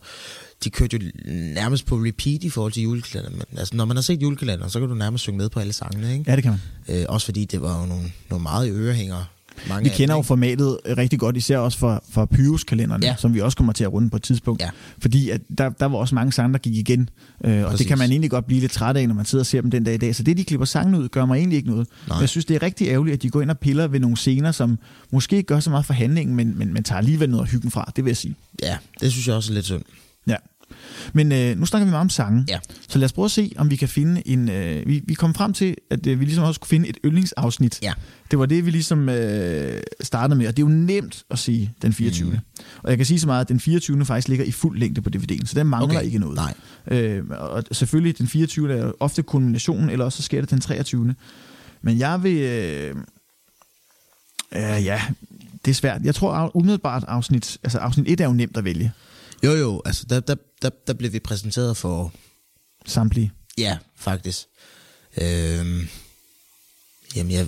de 0.63 0.69
kørte 0.69 0.97
jo 0.97 1.11
nærmest 1.53 1.85
på 1.85 1.95
repeat 1.95 2.43
i 2.43 2.49
forhold 2.49 2.71
til 2.71 2.83
julekalender. 2.83 3.45
Men 3.49 3.59
altså, 3.59 3.75
når 3.75 3.85
man 3.85 3.97
har 3.97 4.01
set 4.01 4.21
julekalender, 4.21 4.67
så 4.67 4.79
kan 4.79 4.89
du 4.89 4.95
nærmest 4.95 5.21
synge 5.21 5.37
med 5.37 5.49
på 5.49 5.59
alle 5.59 5.73
sangene, 5.73 6.13
ikke? 6.13 6.25
Ja, 6.27 6.35
det 6.35 6.43
kan 6.43 6.51
man. 6.87 6.97
Øh, 6.97 7.05
også 7.09 7.25
fordi 7.25 7.45
det 7.45 7.61
var 7.61 7.81
jo 7.81 7.85
nogle, 7.85 8.11
nogle 8.29 8.43
meget 8.43 8.71
ørehængere. 8.71 9.25
Mange 9.69 9.89
Vi 9.89 9.95
kender 9.95 10.15
dem, 10.15 10.19
jo 10.19 10.23
formatet 10.23 10.77
rigtig 10.97 11.19
godt, 11.19 11.37
især 11.37 11.57
også 11.57 11.77
for, 11.77 12.03
for 12.09 12.25
Pyrus-kalenderen, 12.25 13.03
ja. 13.03 13.15
Som 13.17 13.33
vi 13.33 13.41
også 13.41 13.57
kommer 13.57 13.73
til 13.73 13.83
at 13.83 13.93
runde 13.93 14.09
på 14.09 14.15
et 14.15 14.23
tidspunkt. 14.23 14.61
Ja. 14.61 14.69
Fordi 14.99 15.29
at 15.29 15.41
der, 15.57 15.69
der 15.69 15.85
var 15.85 15.97
også 15.97 16.15
mange 16.15 16.31
sange, 16.31 16.53
der 16.53 16.59
gik 16.59 16.75
igen, 16.75 17.09
øh, 17.43 17.65
og 17.65 17.79
det 17.79 17.87
kan 17.87 17.97
man 17.97 18.11
egentlig 18.11 18.31
godt 18.31 18.45
blive 18.45 18.61
lidt 18.61 18.71
træt 18.71 18.97
af, 18.97 19.07
når 19.07 19.15
man 19.15 19.25
sidder 19.25 19.41
og 19.41 19.45
ser 19.45 19.61
dem 19.61 19.71
den 19.71 19.83
dag 19.83 19.93
i 19.93 19.97
dag. 19.97 20.15
Så 20.15 20.23
det, 20.23 20.37
de 20.37 20.43
klipper 20.43 20.65
sangene 20.65 20.99
ud, 20.99 21.09
gør 21.09 21.25
mig 21.25 21.37
egentlig 21.37 21.57
ikke 21.57 21.69
noget. 21.69 21.87
Nej. 22.07 22.17
Men 22.17 22.21
jeg 22.21 22.29
synes, 22.29 22.45
det 22.45 22.55
er 22.55 22.61
rigtig 22.61 22.87
ærgerligt, 22.87 23.13
at 23.13 23.21
de 23.21 23.29
går 23.29 23.41
ind 23.41 23.49
og 23.51 23.59
piller 23.59 23.87
ved 23.87 23.99
nogle 23.99 24.17
scener, 24.17 24.51
som 24.51 24.79
måske 25.11 25.35
ikke 25.35 25.47
gør 25.47 25.59
så 25.59 25.69
meget 25.69 25.85
for 25.85 25.93
handlingen, 25.93 26.35
men, 26.35 26.57
men, 26.57 26.73
men 26.73 26.83
tager 26.83 26.97
alligevel 26.97 27.29
noget 27.29 27.43
af 27.43 27.51
hyggen 27.51 27.71
fra, 27.71 27.91
det 27.95 28.05
vil 28.05 28.09
jeg 28.09 28.17
sige. 28.17 28.35
Ja, 28.63 28.77
det 29.01 29.11
synes 29.11 29.27
jeg 29.27 29.35
også 29.35 29.51
er 29.51 29.55
lidt 29.55 29.65
synd. 29.65 29.81
Ja. 30.29 30.35
Men 31.13 31.31
øh, 31.31 31.59
nu 31.59 31.65
snakker 31.65 31.85
vi 31.85 31.89
meget 31.89 32.01
om 32.01 32.09
sange. 32.09 32.45
Ja. 32.49 32.59
Så 32.89 32.99
lad 32.99 33.05
os 33.05 33.13
prøve 33.13 33.25
at 33.25 33.31
se, 33.31 33.51
om 33.57 33.69
vi 33.69 33.75
kan 33.75 33.87
finde 33.87 34.27
en... 34.27 34.49
Øh, 34.49 34.87
vi, 34.87 35.03
vi 35.05 35.13
kom 35.13 35.33
frem 35.33 35.53
til, 35.53 35.75
at 35.89 36.07
øh, 36.07 36.19
vi 36.19 36.25
ligesom 36.25 36.43
også 36.43 36.59
kunne 36.59 36.67
finde 36.67 36.89
et 36.89 36.97
yndlingsafsnit. 37.05 37.79
Ja. 37.81 37.93
Det 38.31 38.39
var 38.39 38.45
det, 38.45 38.65
vi 38.65 38.71
ligesom 38.71 39.09
øh, 39.09 39.81
startede 40.01 40.37
med, 40.37 40.47
og 40.47 40.57
det 40.57 40.63
er 40.63 40.67
jo 40.67 40.73
nemt 40.73 41.23
at 41.31 41.39
sige 41.39 41.73
den 41.81 41.93
24. 41.93 42.29
Mm. 42.29 42.37
Og 42.83 42.89
jeg 42.89 42.97
kan 42.97 43.05
sige 43.05 43.19
så 43.19 43.27
meget, 43.27 43.41
at 43.41 43.49
den 43.49 43.59
24. 43.59 44.05
faktisk 44.05 44.27
ligger 44.27 44.45
i 44.45 44.51
fuld 44.51 44.79
længde 44.79 45.01
på 45.01 45.09
DVD'en, 45.15 45.45
så 45.45 45.53
den 45.55 45.67
mangler 45.67 45.95
Okay. 45.95 46.05
ikke 46.05 46.19
noget. 46.19 46.35
Nej. 46.35 46.53
Øh, 46.99 47.23
og 47.29 47.63
selvfølgelig, 47.71 48.17
den 48.17 48.27
24. 48.27 48.73
er 48.73 48.91
ofte 48.99 49.23
kulminationen, 49.23 49.89
eller 49.89 50.05
også 50.05 50.17
så 50.17 50.23
sker 50.23 50.41
det 50.41 50.49
den 50.49 50.61
23. 50.61 51.15
Men 51.81 51.99
jeg 51.99 52.23
vil... 52.23 52.37
Øh, 52.37 52.95
øh, 54.51 54.85
ja, 54.85 55.01
det 55.65 55.71
er 55.71 55.75
svært. 55.75 56.01
Jeg 56.03 56.15
tror 56.15 56.51
umiddelbart 56.55 57.03
afsnit... 57.07 57.57
Altså 57.63 57.77
afsnit 57.77 58.07
1 58.09 58.21
er 58.21 58.25
jo 58.25 58.33
nemt 58.33 58.57
at 58.57 58.63
vælge. 58.63 58.91
Jo, 59.43 59.51
jo, 59.51 59.81
altså 59.85 60.05
der, 60.09 60.19
der, 60.19 60.35
der, 60.61 60.69
der 60.87 60.93
blev 60.93 61.13
vi 61.13 61.19
præsenteret 61.19 61.77
for... 61.77 62.13
Samtlige. 62.85 63.31
Ja, 63.57 63.77
faktisk. 63.95 64.45
Øhm, 65.21 65.87
jamen, 67.15 67.31
jeg, 67.31 67.47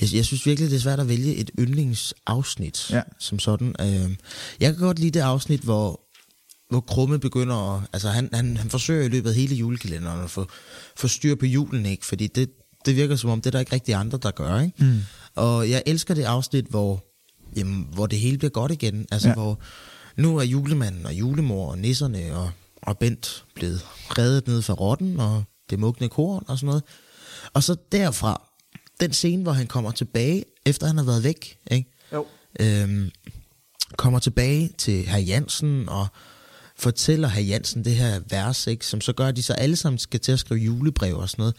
jeg, 0.00 0.14
jeg 0.14 0.24
synes 0.24 0.46
virkelig, 0.46 0.70
det 0.70 0.76
er 0.76 0.80
svært 0.80 1.00
at 1.00 1.08
vælge 1.08 1.34
et 1.36 1.50
yndlingsafsnit 1.58 2.90
Ja. 2.90 3.02
som 3.18 3.38
sådan. 3.38 3.74
Øhm, 3.80 4.16
jeg 4.60 4.72
kan 4.74 4.84
godt 4.84 4.98
lide 4.98 5.10
det 5.10 5.20
afsnit, 5.20 5.60
hvor, 5.60 6.00
hvor 6.70 6.80
Krumme 6.80 7.18
begynder 7.18 7.76
at... 7.76 7.82
Altså, 7.92 8.08
han, 8.08 8.28
han, 8.32 8.56
han 8.56 8.70
forsøger 8.70 9.04
i 9.04 9.08
løbet 9.08 9.30
af 9.30 9.36
hele 9.36 9.54
julekalenderen 9.54 10.24
at 10.24 10.30
få, 10.30 10.46
få 10.96 11.08
styr 11.08 11.34
på 11.34 11.46
julen, 11.46 11.86
ikke? 11.86 12.06
Fordi 12.06 12.26
det, 12.26 12.50
det 12.86 12.96
virker 12.96 13.16
som 13.16 13.30
om, 13.30 13.40
det 13.40 13.46
er 13.46 13.50
der 13.50 13.60
ikke 13.60 13.72
rigtig 13.72 13.94
andre, 13.94 14.18
der 14.22 14.30
gør, 14.30 14.60
ikke? 14.60 14.84
Mm. 14.84 15.00
Og 15.34 15.70
jeg 15.70 15.82
elsker 15.86 16.14
det 16.14 16.22
afsnit, 16.24 16.64
hvor, 16.64 17.04
jamen, 17.56 17.88
hvor 17.92 18.06
det 18.06 18.18
hele 18.20 18.38
bliver 18.38 18.50
godt 18.50 18.72
igen. 18.72 19.06
Altså, 19.10 19.28
Ja. 19.28 19.34
hvor 19.34 19.58
nu 20.16 20.36
er 20.36 20.42
julemanden 20.42 21.06
og 21.06 21.14
julemor 21.14 21.70
og 21.70 21.78
nisserne 21.78 22.36
og, 22.36 22.50
og 22.82 22.98
Bent 22.98 23.44
blevet 23.54 23.86
reddet 24.18 24.46
ned 24.46 24.62
fra 24.62 24.74
rotten 24.74 25.20
og 25.20 25.44
det 25.70 25.78
mugne 25.78 26.08
korn 26.08 26.44
og 26.48 26.58
sådan 26.58 26.66
noget. 26.66 26.82
Og 27.54 27.62
så 27.62 27.76
derfra, 27.92 28.42
den 29.00 29.12
scene, 29.12 29.42
hvor 29.42 29.52
han 29.52 29.66
kommer 29.66 29.90
tilbage, 29.90 30.44
efter 30.66 30.86
han 30.86 30.96
har 30.96 31.04
været 31.04 31.24
væk, 31.24 31.58
ikke? 31.70 31.90
Jo. 32.12 32.26
Øhm, 32.60 33.10
kommer 33.96 34.18
tilbage 34.18 34.70
til 34.78 35.06
herr 35.06 35.18
Jansen 35.18 35.88
og 35.88 36.06
fortæller 36.76 37.28
herr 37.28 37.42
Jansen 37.42 37.84
det 37.84 37.94
her 37.94 38.20
vers, 38.30 38.66
ikke? 38.66 38.86
som 38.86 39.00
så 39.00 39.12
gør, 39.12 39.26
at 39.26 39.36
de 39.36 39.42
så 39.42 39.52
alle 39.52 39.76
sammen 39.76 39.98
skal 39.98 40.20
til 40.20 40.32
at 40.32 40.38
skrive 40.38 40.60
julebrev 40.60 41.16
og 41.16 41.28
sådan 41.28 41.42
noget. 41.42 41.56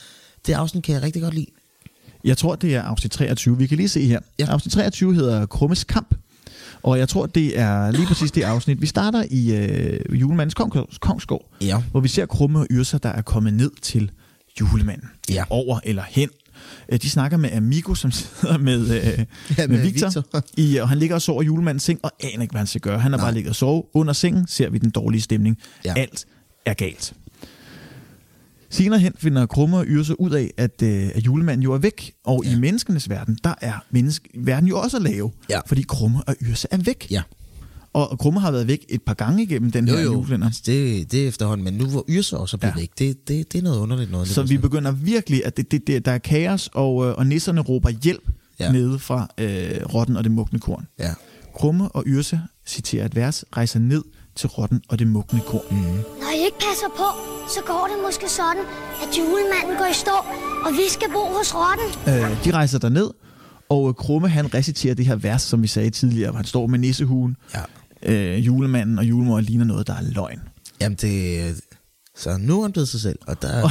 Det 0.48 0.54
afsnit 0.54 0.84
kan 0.84 0.96
jeg 0.96 1.02
rigtig 1.02 1.22
godt 1.22 1.34
lide. 1.34 1.48
Jeg 2.24 2.38
tror, 2.38 2.56
det 2.56 2.76
er 2.76 2.82
afsnit 2.82 3.12
23. 3.12 3.58
Vi 3.58 3.68
kan 3.68 3.78
lige 3.78 3.90
se 3.90 4.06
her. 4.06 4.20
Ja. 4.40 4.46
Afsnit 4.46 4.74
23 4.74 5.14
hedder 5.14 5.46
Krummes 5.46 5.84
Kamp. 5.84 6.16
Og 6.84 7.00
jeg 7.00 7.10
tror, 7.10 7.26
det 7.26 7.60
er 7.60 7.92
lige 7.92 8.06
præcis 8.08 8.32
det 8.32 8.44
afsnit. 8.44 8.82
Vi 8.82 8.86
starter 8.88 9.24
i 9.32 9.56
øh, 9.56 10.22
julemandens 10.22 10.54
kong, 10.54 10.74
kongsgård, 11.00 11.52
Ja. 11.62 11.84
hvor 11.92 12.00
vi 12.00 12.08
ser 12.08 12.26
Krumme 12.26 12.60
og 12.60 12.68
Yrsa, 12.72 12.98
der 12.98 13.10
er 13.10 13.22
kommet 13.22 13.54
ned 13.54 13.72
til 13.82 14.12
julemanden. 14.60 15.10
Ja. 15.30 15.44
Over 15.50 15.80
eller 15.84 16.04
hen. 16.10 16.30
Øh, 16.92 17.00
De 17.02 17.10
snakker 17.10 17.38
med 17.38 17.52
Amigo, 17.52 17.94
som 17.96 18.12
sidder 18.20 18.58
med, 18.58 18.82
øh, 18.82 19.04
ja, 19.04 19.24
med, 19.58 19.68
med 19.68 19.82
Victor, 19.82 20.08
Victor. 20.08 20.44
I, 20.58 20.78
og 20.78 20.90
han 20.90 20.98
ligger 20.98 21.16
og 21.16 21.22
sover 21.22 21.42
i 21.42 21.46
julemandens 21.46 21.84
seng, 21.84 22.00
og 22.04 22.12
aner 22.24 22.42
ikke, 22.42 22.52
hvad 22.52 22.60
han 22.60 22.68
skal 22.68 22.82
gøre. 22.82 23.00
Han 23.00 23.12
har 23.12 23.18
Nej. 23.18 23.26
bare 23.26 23.34
ligget 23.34 23.50
og 23.50 23.56
sovet. 23.56 23.84
Under 23.94 24.14
sengen 24.14 24.48
ser 24.48 24.70
vi 24.70 24.78
den 24.78 24.90
dårlige 24.90 25.22
stemning. 25.22 25.58
Ja. 25.86 25.94
Alt 25.98 26.26
er 26.66 26.74
galt. 26.74 27.14
Senere 28.72 29.00
hen 29.00 29.14
finder 29.18 29.46
Krumme 29.46 29.78
og 29.78 29.86
Yrse 29.88 30.20
ud 30.20 30.32
af, 30.32 30.52
at, 30.58 30.82
øh, 30.84 31.10
at 31.16 31.26
julemanden 31.26 31.64
jo 31.64 31.74
er 31.74 31.78
væk. 31.78 32.14
Og 32.24 32.44
ja. 32.46 32.52
i 32.56 32.60
menneskenes 32.60 33.10
verden, 33.10 33.38
der 33.44 33.54
er 33.62 33.74
menneske, 33.92 34.30
verden 34.36 34.70
jo 34.70 34.80
også 34.80 34.98
at 34.98 35.04
lave. 35.04 35.32
Ja. 35.50 35.60
Fordi 35.68 35.82
Krumme 35.82 36.20
og 36.28 36.36
Yrse 36.42 36.68
er 36.72 36.78
væk. 36.78 37.08
Ja. 37.12 37.22
Og 37.94 38.20
Krumme 38.20 38.40
har 38.40 38.52
været 38.52 38.68
væk 38.68 38.86
et 38.90 39.02
par 39.02 39.14
gange 39.14 39.44
igennem 39.44 39.72
den 39.72 39.88
Jo, 39.88 39.94
her 39.96 40.02
jo, 40.04 40.12
julekalender. 40.14 40.48
altså 40.48 40.62
det, 40.66 41.12
det 41.12 41.24
er 41.24 41.28
efterhånden, 41.28 41.64
men 41.64 41.74
nu 41.74 41.86
hvor 41.86 42.06
Yrse 42.10 42.38
også 42.38 42.58
er 42.58 42.60
blevet 42.60 42.76
Ja. 42.76 42.80
væk, 42.80 42.90
det, 43.00 43.28
det, 43.28 43.54
det 43.54 43.60
er 43.60 43.64
noget 43.64 43.78
underligt 43.80 44.12
noget. 44.12 44.28
Så 44.28 44.44
vi 44.44 44.56
der. 44.56 44.62
begynder 44.62 44.92
virkelig, 44.92 45.46
at 45.46 45.58
det, 45.58 45.72
det, 45.72 45.88
det, 45.88 46.06
der 46.06 46.12
er 46.12 46.18
kaos, 46.18 46.70
og, 46.74 47.06
øh, 47.08 47.14
og 47.18 47.28
nisserne 47.28 47.62
råber 47.62 47.90
hjælp. 47.90 48.24
Ja. 48.60 48.72
nede 48.72 49.00
fra 49.00 49.28
øh, 49.38 49.72
rotten 49.94 50.18
og 50.18 50.24
det 50.24 50.32
mugne 50.32 50.60
korn. 50.60 50.88
Ja. 51.00 51.14
Krumme 51.56 51.90
og 51.90 52.04
Yrse 52.08 52.40
citerer 52.68 53.06
et 53.06 53.16
vers, 53.16 53.46
rejser 53.58 53.80
ned 53.80 54.04
til 54.36 54.50
rotten 54.50 54.82
og 54.90 55.00
det 55.00 55.08
mugne 55.08 55.42
korn. 55.48 55.62
Mm. 55.72 55.78
Når 56.22 56.32
I 56.36 56.46
ikke 56.46 56.58
passer 56.70 56.88
på, 56.98 57.08
så 57.50 57.60
går 57.68 57.88
det 57.94 58.04
måske 58.06 58.30
sådan, 58.30 58.64
at 59.04 59.18
julemanden 59.20 59.78
går 59.78 59.86
i 59.92 59.94
stå, 59.94 60.18
og 60.66 60.72
vi 60.72 60.86
skal 60.90 61.08
bo 61.14 61.20
hos 61.38 61.56
rotten. 61.56 61.88
Øh, 62.14 62.46
de 62.46 62.52
rejser 62.52 62.80
derned, 62.80 63.10
og 63.70 63.88
øh, 63.90 63.94
Krumme 63.96 64.28
han 64.30 64.54
reciterer 64.54 64.94
det 64.96 65.06
her 65.06 65.16
vers, 65.16 65.42
som 65.42 65.62
vi 65.62 65.68
sagde 65.68 65.90
tidligere, 65.90 66.30
hvor 66.32 66.38
han 66.38 66.46
står 66.46 66.68
med 66.68 66.80
nissehuen, 66.80 67.36
Ja. 67.54 68.14
øh, 68.14 68.46
julemanden 68.46 69.00
og 69.00 69.06
julemor 69.06 69.40
ligner 69.40 69.66
noget, 69.66 69.88
der 69.88 69.94
er 69.94 70.02
løgn. 70.02 70.40
Jamen 70.82 70.98
det... 71.02 71.62
Så 72.18 72.38
nu 72.38 72.58
er 72.58 72.62
han 72.62 72.72
blevet 72.72 72.90
sig 72.90 73.02
selv, 73.02 73.20
og 73.28 73.42
der... 73.42 73.70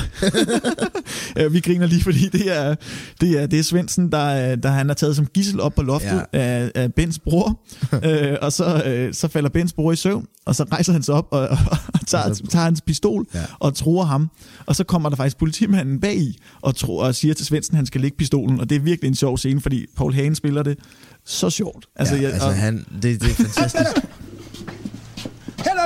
Øh, 1.37 1.53
vi 1.55 1.61
griner 1.61 1.87
lige, 1.87 2.03
fordi 2.03 2.29
det 2.29 2.57
er, 2.59 2.75
det 3.21 3.43
er, 3.43 3.47
det 3.47 3.59
er 3.59 3.63
Svendsen, 3.63 4.13
der, 4.13 4.57
der 4.57 4.71
han 4.71 4.91
er 4.91 4.95
taget 4.95 5.17
som 5.17 5.27
gissel 5.27 5.61
op 5.61 5.75
på 5.75 5.83
loftet 5.83 6.25
ja. 6.33 6.39
af, 6.41 6.73
af 6.75 6.95
Bens 6.95 7.19
bror. 7.19 7.61
øh, 8.05 8.37
og 8.43 8.53
så, 8.53 8.83
øh, 8.87 9.15
så 9.15 9.29
falder 9.29 9.49
Bens 9.49 9.73
bror 9.73 9.93
i 9.93 9.97
søvn, 9.97 10.27
og 10.47 10.55
så 10.55 10.65
rejser 10.73 10.93
han 10.93 11.03
sig 11.03 11.15
op 11.15 11.27
og, 11.31 11.41
og, 11.49 11.59
og 11.95 12.07
tager, 12.07 12.35
tager 12.51 12.65
hans 12.65 12.81
pistol 12.81 13.27
ja. 13.35 13.39
Ja. 13.39 13.45
og 13.59 13.75
tror 13.75 14.05
ham. 14.05 14.31
Og 14.67 14.77
så 14.77 14.85
kommer 14.85 15.09
der 15.09 15.17
faktisk 15.17 15.37
politimanden 15.39 16.01
bag 16.01 16.17
i 16.17 16.39
og, 16.63 16.77
tror, 16.77 17.05
og 17.05 17.15
siger 17.15 17.35
til 17.35 17.47
Svendsen, 17.47 17.75
at 17.75 17.77
han 17.77 17.87
skal 17.87 18.01
lægge 18.01 18.17
pistolen. 18.17 18.61
Og 18.61 18.71
det 18.71 18.77
er 18.77 18.81
virkelig 18.81 19.09
en 19.09 19.15
sjov 19.15 19.39
scene, 19.39 19.61
fordi 19.61 19.87
Paul 19.97 20.15
Hagen 20.15 20.35
spiller 20.35 20.63
det 20.63 20.79
så 21.25 21.51
sjovt. 21.51 21.87
Altså, 21.97 22.15
ja, 22.15 22.23
jeg- 22.23 22.33
altså 22.33 22.49
og- 22.49 22.55
han, 22.55 22.85
det, 23.03 23.21
det 23.23 23.31
er 23.31 23.35
fantastisk. 23.35 23.97
Hæld 25.65 25.79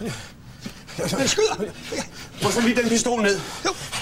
dig! 0.00 0.10
Han 0.96 1.28
skyder! 1.28 1.56
Prøv 2.42 2.52
så 2.52 2.60
lige 2.60 2.76
den 2.82 2.88
pistol 2.88 3.22
ned. 3.22 3.38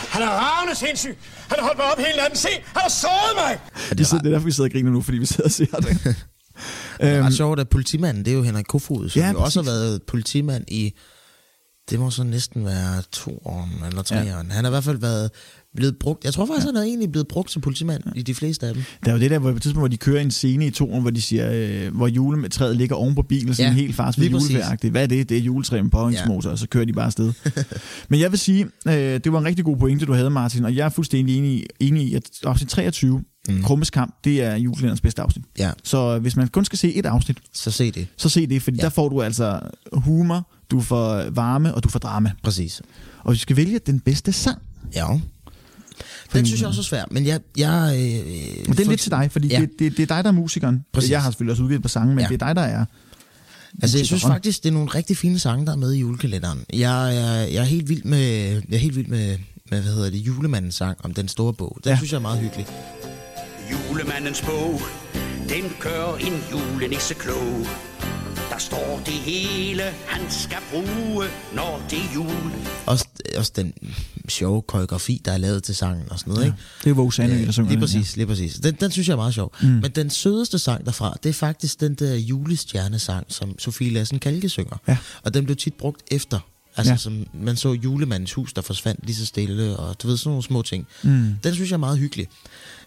Han 0.08 0.22
er 0.22 0.28
ravende 0.28 0.74
sindssyg. 0.76 1.18
Han 1.48 1.56
har 1.58 1.62
holdt 1.66 1.78
mig 1.78 1.92
op 1.92 1.98
hele 1.98 2.16
natten. 2.16 2.38
Se, 2.38 2.48
han 2.48 2.82
har 2.82 2.88
såret 2.88 3.34
mig. 3.36 3.58
det, 3.98 4.06
sidder, 4.06 4.22
det 4.22 4.30
er 4.30 4.34
derfor, 4.34 4.44
vi 4.44 4.52
sidder 4.52 4.68
og 4.68 4.72
griner 4.72 4.90
nu, 4.90 5.02
fordi 5.02 5.18
vi 5.18 5.26
sidder 5.26 5.44
og 5.44 5.50
ser 5.50 5.66
det. 5.66 5.98
Det 7.00 7.08
er 7.08 7.22
ret 7.26 7.34
sjovt, 7.36 7.60
at 7.60 7.68
politimanden, 7.68 8.24
det 8.24 8.30
er 8.30 8.34
jo 8.36 8.42
Henrik 8.42 8.64
Kofod, 8.68 9.08
som 9.08 9.20
Ja, 9.20 9.26
ja, 9.26 9.32
jo 9.32 9.40
også 9.42 9.62
har 9.62 9.70
været 9.70 10.02
politimand 10.02 10.64
i, 10.68 10.94
det 11.90 11.98
må 12.00 12.10
så 12.10 12.22
næsten 12.22 12.64
være 12.66 13.02
to 13.12 13.42
år 13.44 13.68
eller 13.86 14.02
tre 14.02 14.16
Ja. 14.16 14.34
år. 14.34 14.36
Han 14.36 14.50
har 14.64 14.66
i 14.66 14.70
hvert 14.70 14.84
fald 14.84 14.98
været 14.98 15.30
blevet 15.76 15.96
brugt, 15.98 16.24
jeg 16.24 16.32
tror 16.32 16.46
faktisk, 16.46 16.66
ja. 16.66 16.68
han 16.72 16.76
er 16.76 16.82
egentlig 16.82 17.12
blevet 17.12 17.28
brugt 17.28 17.50
som 17.50 17.62
politimand 17.62 18.02
i 18.14 18.22
de 18.22 18.34
fleste 18.34 18.66
af 18.66 18.74
dem. 18.74 18.82
Der 19.04 19.10
er 19.10 19.14
jo 19.14 19.20
det 19.20 19.30
der, 19.30 19.38
hvor 19.38 19.50
på 19.50 19.56
et 19.56 19.62
tidspunkt, 19.62 19.80
hvor 19.80 19.88
de 19.88 19.96
kører 19.96 20.20
en 20.22 20.30
scene 20.30 20.66
i 20.66 20.70
toren, 20.70 21.00
hvor 21.02 21.10
de 21.10 21.22
siger, 21.22 21.50
øh, 21.52 21.96
hvor 21.96 22.06
juletræet 22.06 22.76
ligger 22.76 22.96
oven 22.96 23.14
på 23.14 23.22
bilen, 23.22 23.54
sådan 23.54 23.72
Ja, 23.72 23.76
helt 23.76 23.94
fars 23.94 24.18
med 24.18 24.26
juleferagtigt. 24.26 24.90
Hvad 24.90 25.02
er 25.02 25.06
det? 25.06 25.28
Det 25.28 25.36
er 25.36 25.40
juletræet 25.40 25.82
med 25.84 25.90
påhængsmotor, 25.90 26.48
ja. 26.48 26.52
og 26.52 26.58
så 26.58 26.68
kører 26.68 26.84
de 26.84 26.92
bare 26.92 27.06
afsted. 27.06 27.32
Men 28.10 28.20
jeg 28.20 28.30
vil 28.30 28.38
sige, 28.38 28.66
øh, 28.88 28.92
det 28.94 29.32
var 29.32 29.38
en 29.38 29.44
rigtig 29.44 29.64
god 29.64 29.76
pointe, 29.76 30.06
du 30.06 30.12
havde, 30.12 30.30
Martin, 30.30 30.64
og 30.64 30.76
jeg 30.76 30.84
er 30.84 30.88
fuldstændig 30.88 31.36
enig, 31.38 31.52
i- 31.52 31.66
enig 31.80 32.02
i, 32.08 32.14
at 32.14 32.22
afsnit 32.44 32.68
23, 32.70 33.22
mm. 33.48 33.62
Krummes 33.62 33.90
kamp, 33.90 34.14
det 34.24 34.42
er 34.42 34.56
julekalenderens 34.56 35.00
bedste 35.00 35.22
afsnit. 35.22 35.44
Ja, 35.58 35.70
Så 35.84 36.18
hvis 36.18 36.36
man 36.36 36.48
kun 36.48 36.64
skal 36.64 36.78
se 36.78 36.94
et 36.94 37.06
afsnit, 37.06 37.38
så 37.54 37.70
se 37.70 37.90
det. 37.90 38.06
så 38.16 38.28
se 38.28 38.46
det, 38.46 38.62
fordi 38.62 38.76
ja. 38.76 38.82
Ja. 38.82 38.84
der 38.84 38.90
får 38.90 39.08
du 39.08 39.22
altså 39.22 39.60
humor, 39.92 40.50
du 40.70 40.80
får 40.80 41.30
varme, 41.30 41.74
og 41.74 41.84
du 41.84 41.88
får 41.88 41.98
drama. 41.98 42.32
Præcis. 42.42 42.82
Og 43.24 43.32
vi 43.32 43.38
skal 43.38 43.56
vælge 43.56 43.78
den 43.78 44.00
bedste 44.00 44.32
sang. 44.32 44.58
Ja. 44.94 45.06
Den 46.32 46.46
synes 46.46 46.60
jeg 46.60 46.68
også 46.68 46.80
er 46.80 46.84
svær, 46.84 47.04
men 47.10 47.26
jeg... 47.26 47.40
jeg 47.56 47.96
øh, 47.98 48.64
Og 48.68 48.76
det 48.76 48.86
er 48.86 48.90
lidt 48.90 49.00
til 49.00 49.10
dig, 49.10 49.28
fordi 49.32 49.48
ja. 49.48 49.60
Det, 49.60 49.70
det, 49.78 49.96
det 49.96 50.02
er 50.02 50.06
dig, 50.16 50.24
der 50.24 50.30
er 50.30 50.34
musikeren. 50.34 50.84
Præcis. 50.92 51.10
Jeg 51.10 51.22
har 51.22 51.30
selvfølgelig 51.30 51.50
også 51.52 51.62
udgivet 51.62 51.82
på 51.82 51.88
sangen, 51.88 52.14
men 52.14 52.22
ja. 52.22 52.28
Det 52.28 52.42
er 52.42 52.46
dig, 52.46 52.56
der 52.56 52.62
er 52.62 52.84
Altså, 53.82 53.98
jeg 53.98 54.06
synes 54.06 54.22
faktisk, 54.22 54.62
det 54.62 54.68
er 54.68 54.72
nogle 54.72 54.88
rigtig 54.88 55.16
fine 55.16 55.38
sange, 55.38 55.66
der 55.66 55.72
er 55.72 55.76
med 55.76 55.92
i 55.92 55.98
julekalenderen. 56.00 56.64
Jeg, 56.72 56.78
jeg, 57.14 57.48
jeg 57.54 57.60
er 57.60 57.64
helt 57.64 57.88
vild 57.88 58.04
med, 58.04 58.18
jeg 58.68 58.74
er 58.76 58.76
helt 58.76 58.96
vild 58.96 59.06
med, 59.06 59.38
med 59.70 59.80
hvad 59.82 59.92
hedder 59.92 60.10
det, 60.10 60.18
julemandens 60.18 60.74
sang 60.74 60.98
om 61.04 61.14
den 61.14 61.28
store 61.28 61.52
bog. 61.52 61.78
Den 61.84 61.90
Ja. 61.90 61.96
synes 61.96 62.12
jeg 62.12 62.16
er 62.18 62.22
meget 62.22 62.38
hyggelig. 62.40 62.66
Julemandens 63.72 64.42
bog, 64.42 64.80
den 65.48 65.64
gør 65.80 66.16
en 66.20 66.32
julenisse 66.52 67.14
klog. 67.14 67.66
Der 68.50 68.58
står 68.58 69.02
det 69.06 69.14
hele, 69.14 69.82
han 70.06 70.30
skal 70.30 70.58
bruge, 70.72 71.24
når 71.54 71.82
det 71.90 71.98
er 71.98 72.14
jul. 72.14 72.52
Også, 72.86 73.04
også 73.40 73.52
den 73.56 73.72
sjove 74.28 74.62
koreografi, 74.62 75.22
der 75.24 75.32
er 75.32 75.38
lavet 75.38 75.62
til 75.62 75.74
sangen 75.76 76.10
og 76.10 76.18
sådan 76.18 76.30
noget, 76.30 76.44
Ja. 76.44 76.50
ikke? 76.52 76.58
Det 76.84 76.90
er 76.90 76.94
Våge 76.94 77.12
Sandø, 77.12 77.44
der 77.46 77.52
synger 77.52 77.68
Lige 77.68 77.76
den, 77.76 77.80
præcis, 77.80 78.16
lige 78.16 78.26
præcis. 78.26 78.54
Den, 78.54 78.74
den 78.80 78.90
synes 78.90 79.08
jeg 79.08 79.12
er 79.12 79.16
meget 79.16 79.34
sjov. 79.34 79.54
Mm. 79.62 79.68
Men 79.68 79.90
den 79.90 80.10
sødeste 80.10 80.58
sang 80.58 80.86
derfra, 80.86 81.16
det 81.22 81.28
er 81.28 81.32
faktisk 81.32 81.80
den 81.80 81.94
der 81.94 82.14
julestjernesang, 82.16 83.26
som 83.28 83.58
Sofie 83.58 83.90
Lassen 83.90 84.18
Kalke 84.18 84.48
synger. 84.48 84.76
Ja. 84.88 84.96
Og 85.22 85.34
den 85.34 85.44
blev 85.44 85.56
tit 85.56 85.74
brugt 85.74 86.02
efter. 86.10 86.38
Altså, 86.76 86.92
Ja. 86.92 86.96
som 86.96 87.26
man 87.34 87.56
så 87.56 87.72
julemandens 87.72 88.32
hus, 88.32 88.52
der 88.52 88.62
forsvandt 88.62 89.06
lige 89.06 89.16
så 89.16 89.26
stille, 89.26 89.76
og 89.76 90.02
du 90.02 90.08
ved, 90.08 90.16
sådan 90.16 90.30
nogle 90.30 90.42
små 90.42 90.62
ting. 90.62 90.86
Mm. 91.02 91.34
Den 91.44 91.54
synes 91.54 91.70
jeg 91.70 91.74
er 91.76 91.78
meget 91.78 91.98
hyggelig. 91.98 92.26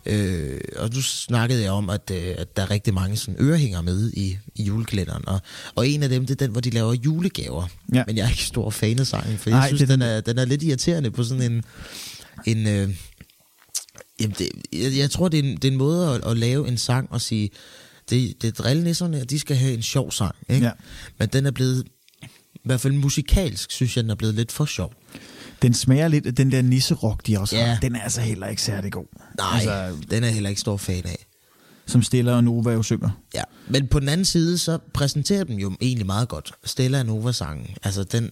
Øh, 0.05 0.59
og 0.77 0.89
nu 0.93 1.01
snakkede 1.01 1.61
jeg 1.63 1.71
om, 1.71 1.89
at, 1.89 2.11
øh, 2.13 2.35
at 2.37 2.57
der 2.57 2.61
er 2.63 2.69
rigtig 2.71 2.93
mange 2.93 3.17
sådan 3.17 3.35
ørehænger 3.39 3.81
med 3.81 4.11
i, 4.13 4.37
i 4.55 4.63
julekalenderen. 4.63 5.27
Og, 5.27 5.41
og 5.75 5.87
en 5.87 6.03
af 6.03 6.09
dem, 6.09 6.25
det 6.25 6.31
er 6.41 6.45
den, 6.45 6.51
hvor 6.51 6.61
de 6.61 6.69
laver 6.69 6.93
julegaver. 6.93 7.67
Ja. 7.93 8.03
Men 8.07 8.17
jeg 8.17 8.25
er 8.25 8.29
ikke 8.29 8.43
stor 8.43 8.69
fan 8.69 8.99
af 8.99 9.07
sangen, 9.07 9.37
for 9.37 9.49
Nej, 9.49 9.59
jeg 9.59 9.67
synes, 9.67 9.79
det 9.79 9.89
den, 9.89 10.01
er, 10.01 10.21
den 10.21 10.37
er 10.37 10.45
lidt 10.45 10.63
irriterende 10.63 11.11
på 11.11 11.23
sådan 11.23 11.51
en... 11.51 11.63
en 12.45 12.67
øh, 12.67 12.95
jamen 14.19 14.35
det, 14.39 14.49
jeg, 14.73 14.97
jeg 14.97 15.11
tror, 15.11 15.27
det 15.27 15.39
er 15.39 15.43
en, 15.43 15.55
det 15.55 15.65
er 15.65 15.71
en 15.71 15.77
måde 15.77 16.09
at, 16.15 16.25
at 16.31 16.37
lave 16.37 16.67
en 16.67 16.77
sang 16.77 17.11
og 17.11 17.21
sige, 17.21 17.49
det, 18.09 18.41
det 18.41 18.47
er 18.47 18.51
drillenisserne, 18.51 19.21
og 19.21 19.29
de 19.29 19.39
skal 19.39 19.55
have 19.55 19.73
en 19.73 19.81
sjov 19.81 20.11
sang. 20.11 20.35
Ikke? 20.49 20.65
Ja. 20.65 20.71
Men 21.19 21.29
den 21.33 21.45
er 21.45 21.51
blevet, 21.51 21.87
hvert 22.65 22.81
fald 22.81 22.93
musikalsk, 22.93 23.71
synes 23.71 23.95
jeg, 23.97 24.03
den 24.03 24.11
er 24.11 24.15
blevet 24.15 24.35
lidt 24.35 24.51
for 24.51 24.65
sjov. 24.65 24.93
Den 25.61 25.73
smager 25.73 26.07
lidt 26.07 26.25
af 26.27 26.35
den 26.35 26.51
der 26.51 26.61
nisserok, 26.61 27.27
de 27.27 27.39
også 27.39 27.55
Ja. 27.55 27.65
har. 27.65 27.79
Den 27.79 27.95
er 27.95 28.01
altså 28.01 28.21
heller 28.21 28.47
ikke 28.47 28.61
særlig 28.61 28.91
god. 28.91 29.05
Nej, 29.37 29.47
altså, 29.53 29.97
den 30.11 30.23
er 30.23 30.29
heller 30.29 30.49
ikke 30.49 30.61
stor 30.61 30.77
fan 30.77 31.05
af. 31.05 31.25
Som 31.85 32.03
Stella 32.03 32.31
og 32.31 32.43
Nova 32.43 32.71
jo 32.71 32.83
synger. 32.83 33.09
Ja, 33.33 33.43
men 33.67 33.87
på 33.87 33.99
den 33.99 34.09
anden 34.09 34.25
side, 34.25 34.57
så 34.57 34.77
præsenterer 34.93 35.43
den 35.43 35.59
jo 35.59 35.75
egentlig 35.81 36.05
meget 36.05 36.27
godt. 36.29 36.51
Stella 36.65 36.99
og 36.99 37.05
Nova-sangen. 37.05 37.67
Altså 37.83 38.03
den... 38.03 38.23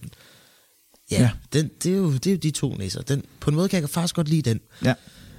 Ja, 1.10 1.16
Ja. 1.16 1.22
ja. 1.22 1.30
Den, 1.52 1.70
det, 1.82 1.92
er 1.92 1.96
jo, 1.96 2.12
det 2.12 2.26
er 2.26 2.30
jo 2.30 2.36
de 2.36 2.50
to 2.50 2.74
nisser. 2.76 3.02
Den, 3.02 3.24
på 3.40 3.50
en 3.50 3.56
måde 3.56 3.68
kan 3.68 3.80
jeg 3.80 3.90
faktisk 3.90 4.14
godt 4.14 4.28
lide 4.28 4.50
den. 4.50 4.60
Ja. 4.84 4.94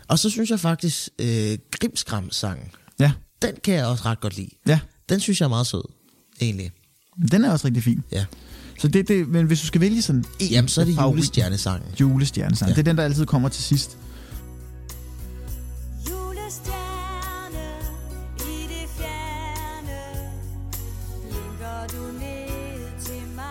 Og 0.07 0.19
så 0.19 0.29
synes 0.29 0.49
jeg 0.49 0.59
faktisk, 0.59 1.09
øh, 1.19 1.57
Grimskram-sangen, 1.71 2.67
Ja. 2.99 3.11
den 3.41 3.55
kan 3.63 3.73
jeg 3.73 3.85
også 3.85 4.03
ret 4.05 4.19
godt 4.19 4.37
lide. 4.37 4.49
Ja. 4.67 4.79
Den 5.09 5.19
synes 5.19 5.39
jeg 5.39 5.45
er 5.45 5.49
meget 5.49 5.67
sød, 5.67 5.83
egentlig. 6.41 6.71
Den 7.31 7.43
er 7.45 7.51
også 7.51 7.67
rigtig 7.67 7.83
fin. 7.83 8.03
Ja. 8.11 8.25
Så 8.83 8.87
det, 8.89 9.07
det, 9.07 9.27
men 9.27 9.45
hvis 9.45 9.61
du 9.61 9.67
skal 9.67 9.81
vælge 9.81 10.01
sådan 10.01 10.25
en 10.39 10.47
Jamen, 10.47 10.67
så 10.69 10.81
er 10.81 10.85
det 10.85 10.95
favorit- 10.95 11.11
julestjernesangen. 11.11 11.87
Julestjernesangen. 11.99 12.69
Ja. 12.71 12.75
Det 12.75 12.87
er 12.87 12.91
den, 12.91 12.97
der 12.97 13.03
altid 13.03 13.25
kommer 13.25 13.49
til 13.49 13.63
sidst. 13.63 13.97
Julestjerne 16.09 17.65
i 18.39 18.67
det 18.67 18.89
fjerne, 18.97 19.99
blinker 21.21 21.87
du 21.91 22.03
ned 22.19 23.05
til 23.05 23.35
mig. 23.35 23.43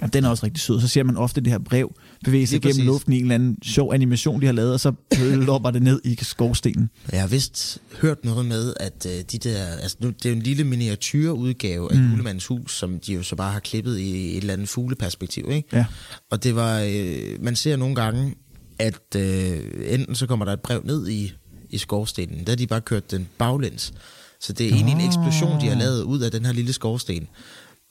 Ja, 0.00 0.06
den 0.06 0.24
er 0.24 0.28
også 0.28 0.46
rigtig 0.46 0.60
sød. 0.62 0.80
Så 0.80 0.88
ser 0.88 1.02
man 1.04 1.16
ofte 1.16 1.40
det 1.40 1.52
her 1.52 1.58
brev 1.58 1.94
bevæge 2.24 2.46
sig 2.46 2.60
gennem 2.62 2.72
præcis. 2.72 2.84
luften 2.84 3.12
i 3.12 3.16
en 3.16 3.22
eller 3.22 3.34
anden 3.34 3.56
sjov 3.62 3.94
animation, 3.94 4.40
de 4.40 4.46
har 4.46 4.52
lavet, 4.52 4.72
og 4.72 4.80
så 4.80 4.92
lopper 5.20 5.70
det 5.70 5.82
ned 5.82 6.00
i 6.04 6.18
skovstenen. 6.22 6.90
Jeg 7.12 7.20
har 7.20 7.28
vist 7.28 7.78
hørt 8.00 8.24
noget 8.24 8.46
med, 8.46 8.74
at 8.80 9.06
øh, 9.08 9.24
de 9.32 9.38
der, 9.38 9.64
altså 9.66 9.96
nu, 10.00 10.08
det 10.08 10.26
er 10.26 10.30
jo 10.30 10.36
en 10.36 10.42
lille 10.42 10.64
miniatyrudgave 10.64 11.92
af 11.92 11.98
Mm. 11.98 12.10
Julemandens 12.10 12.46
hus, 12.46 12.78
som 12.78 13.00
de 13.00 13.12
jo 13.12 13.22
så 13.22 13.36
bare 13.36 13.52
har 13.52 13.60
klippet 13.60 13.98
i 13.98 14.30
et 14.30 14.36
eller 14.36 14.52
andet 14.52 14.68
fugleperspektiv, 14.68 15.48
ikke? 15.52 15.68
Ja. 15.72 15.84
Og 16.30 16.44
det 16.44 16.54
var, 16.56 16.80
øh, 16.80 17.36
man 17.44 17.56
ser 17.56 17.76
nogle 17.76 17.94
gange, 17.94 18.34
at 18.78 19.16
øh, 19.16 19.58
enten 19.86 20.14
så 20.14 20.26
kommer 20.26 20.44
der 20.44 20.52
et 20.52 20.60
brev 20.60 20.82
ned 20.84 21.08
i, 21.08 21.32
i 21.70 21.78
skorstenen, 21.78 22.44
der 22.46 22.50
har 22.52 22.56
de 22.56 22.66
bare 22.66 22.80
kørt 22.80 23.10
den 23.10 23.28
baglæns. 23.38 23.92
Så 24.40 24.52
det 24.52 24.66
er 24.66 24.70
egentlig 24.74 24.94
en 24.94 25.00
eksplosion, 25.06 25.60
de 25.60 25.66
har 25.66 25.78
lavet 25.78 26.02
ud 26.02 26.20
af 26.20 26.30
den 26.30 26.44
her 26.46 26.52
lille 26.52 26.72
skorsten. 26.72 27.28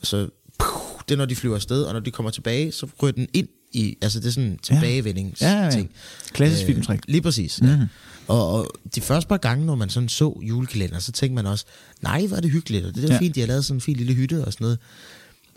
Så 0.04 0.28
puh, 0.60 1.00
det 1.10 1.14
er, 1.14 1.18
når 1.18 1.26
de 1.26 1.36
flyver 1.36 1.56
afsted, 1.56 1.84
og 1.84 1.94
når 1.94 2.00
de 2.00 2.12
kommer 2.12 2.30
tilbage, 2.30 2.72
så 2.72 2.88
ryger 3.02 3.12
den 3.14 3.28
ind 3.34 3.48
i, 3.74 3.98
altså 4.02 4.20
det 4.20 4.28
er 4.28 4.32
sådan 4.32 4.50
en 4.50 4.58
tilbagevendings 4.64 5.42
Ja, 5.42 5.52
ja, 5.52 5.64
ja. 5.64 5.72
ting. 5.72 5.90
Klassisk 6.34 6.66
filmtræk. 6.66 7.00
Lige 7.08 7.22
præcis, 7.22 7.60
ja. 7.62 7.76
Mhm. 7.78 7.86
Og, 8.28 8.48
og 8.54 8.68
de 8.96 9.02
første 9.02 9.28
par 9.28 9.38
gange, 9.38 9.66
når 9.66 9.76
man 9.76 9.90
sådan 9.90 10.10
så 10.10 10.40
julekalender, 10.42 11.00
så 11.00 11.12
tænkte 11.12 11.36
man 11.36 11.46
også, 11.46 11.66
nej, 12.02 12.26
hvor 12.26 12.38
er 12.38 12.42
det 12.42 12.52
hyggeligt, 12.52 12.86
og 12.86 12.96
det 12.96 13.04
er 13.04 13.08
Ja. 13.08 13.14
ja. 13.14 13.20
fint, 13.20 13.36
de 13.36 13.40
har 13.40 13.48
lavet 13.48 13.66
sådan 13.66 13.78
en 13.78 13.82
fin 13.82 13.96
lille 13.98 14.14
hytte 14.14 14.46
og 14.46 14.54
sådan 14.54 14.66
noget. 14.66 14.80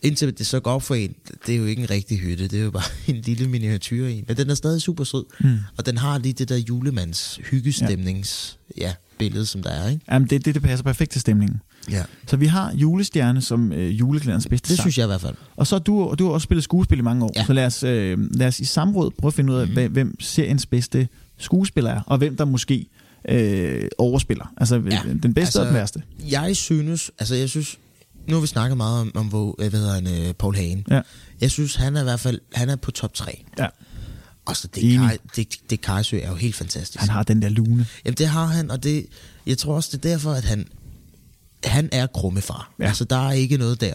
Indtil 0.03 0.39
det 0.39 0.47
så 0.47 0.61
går 0.61 0.71
op 0.73 0.83
for 0.83 0.95
en, 0.95 1.15
det 1.47 1.55
er 1.55 1.59
jo 1.59 1.65
ikke 1.67 1.83
en 1.83 1.91
rigtig 1.91 2.19
hytte, 2.19 2.49
det 2.49 2.59
er 2.61 2.65
jo 2.65 2.71
bare 2.71 2.85
en 3.15 3.17
lille 3.17 3.49
miniatyr 3.49 4.07
en. 4.07 4.25
Men 4.29 4.37
den 4.37 4.51
er 4.51 4.55
stadig 4.55 4.83
super 4.83 5.05
sød, 5.05 5.25
Mm. 5.41 5.59
og 5.77 5.87
den 5.87 5.99
har 5.99 6.19
lige 6.19 6.33
det 6.33 6.49
der 6.49 6.57
julemands 6.57 7.41
hyggestemnings 7.51 8.59
ja. 8.79 8.95
billede, 9.19 9.47
som 9.47 9.63
der 9.63 9.71
er, 9.71 9.89
ikke? 9.91 10.05
Jamen, 10.11 10.29
det, 10.31 10.45
det, 10.45 10.55
det 10.55 10.63
passer 10.63 10.85
perfekt 10.85 11.11
til 11.11 11.21
stemningen. 11.21 11.61
Ja. 11.91 12.03
Så 12.27 12.37
vi 12.37 12.47
har 12.47 12.73
julestjerne 12.75 13.43
som 13.43 13.73
øh, 13.73 13.99
julekalenderens 13.99 14.47
bedste 14.49 14.69
Det 14.69 14.77
sang. 14.77 14.85
synes 14.85 14.99
jeg 14.99 15.05
i 15.05 15.07
hvert 15.07 15.21
fald. 15.21 15.35
Og 15.57 15.67
så 15.67 15.79
du, 15.79 16.15
du 16.19 16.25
har 16.27 16.33
også 16.33 16.45
spillet 16.45 16.65
skuespil 16.65 16.99
i 16.99 17.03
mange 17.03 17.25
år, 17.25 17.33
Ja. 17.37 17.45
så 17.45 17.53
lad 17.53 17.67
os, 17.67 17.83
øh, 17.83 18.19
lad 18.35 18.47
os 18.47 18.61
i 18.61 18.65
samråd 18.65 19.11
prøve 19.11 19.29
at 19.29 19.35
finde 19.35 19.53
ud 19.53 19.59
af, 19.59 19.69
mm. 19.69 19.93
hvem, 19.93 20.21
seriens 20.21 20.67
bedste 20.67 21.09
skuespiller 21.39 21.91
er, 21.91 22.01
og 22.07 22.19
hvem 22.19 22.37
der 22.37 22.45
måske 22.45 22.87
øh, 23.29 23.89
overspiller. 23.99 24.53
Altså 24.57 24.83
ja. 24.91 25.01
den 25.23 25.35
bedste 25.35 25.41
altså, 25.41 25.61
og 25.61 25.67
den 25.67 25.75
værste. 25.75 26.03
Jeg 26.31 26.57
synes, 26.57 27.11
altså 27.19 27.35
jeg 27.35 27.49
synes, 27.49 27.79
nu 28.29 28.35
har 28.35 28.41
vi 28.41 28.47
snakket 28.47 28.77
meget 28.77 29.01
om, 29.01 29.13
om 29.15 29.27
hvor, 29.27 29.57
øh, 29.59 29.71
hvad 29.71 29.81
hedder 29.81 29.95
han, 29.95 30.07
øh, 30.29 30.35
Paul 30.35 30.57
Hagen. 30.57 30.87
Ja. 30.91 31.01
Jeg 31.41 31.51
synes, 31.51 31.75
han 31.77 31.97
er 31.97 32.01
i 32.01 32.05
hvert 32.05 32.21
fald, 32.21 32.41
han 32.53 32.69
er 32.69 32.77
på 32.77 32.91
top 32.91 33.15
3. 33.15 33.45
Ja. 33.59 33.67
Og 34.47 34.57
så 34.57 34.69
det. 34.75 34.99
Kaj, 34.99 35.19
det, 35.37 35.49
det 35.71 35.81
Kajsø 35.81 36.19
er 36.23 36.29
jo 36.29 36.35
helt 36.35 36.55
fantastisk. 36.55 37.01
Han 37.01 37.09
har 37.09 37.23
den 37.23 37.43
der 37.43 37.49
lune. 37.49 37.87
Jamen 38.05 38.17
det 38.17 38.27
har 38.29 38.47
han, 38.47 38.71
og 38.71 38.83
det, 38.83 39.07
jeg 39.47 39.59
tror 39.59 39.75
også, 39.75 39.89
det 39.93 40.05
er 40.05 40.09
derfor, 40.11 40.33
at 40.33 40.45
han, 40.45 40.67
han 41.67 41.89
er 41.93 42.07
krummefar. 42.07 42.71
Ja. 42.81 42.85
Altså 42.87 43.05
der 43.05 43.29
er 43.29 43.33
ikke 43.33 43.57
noget 43.57 43.81
der. 43.81 43.93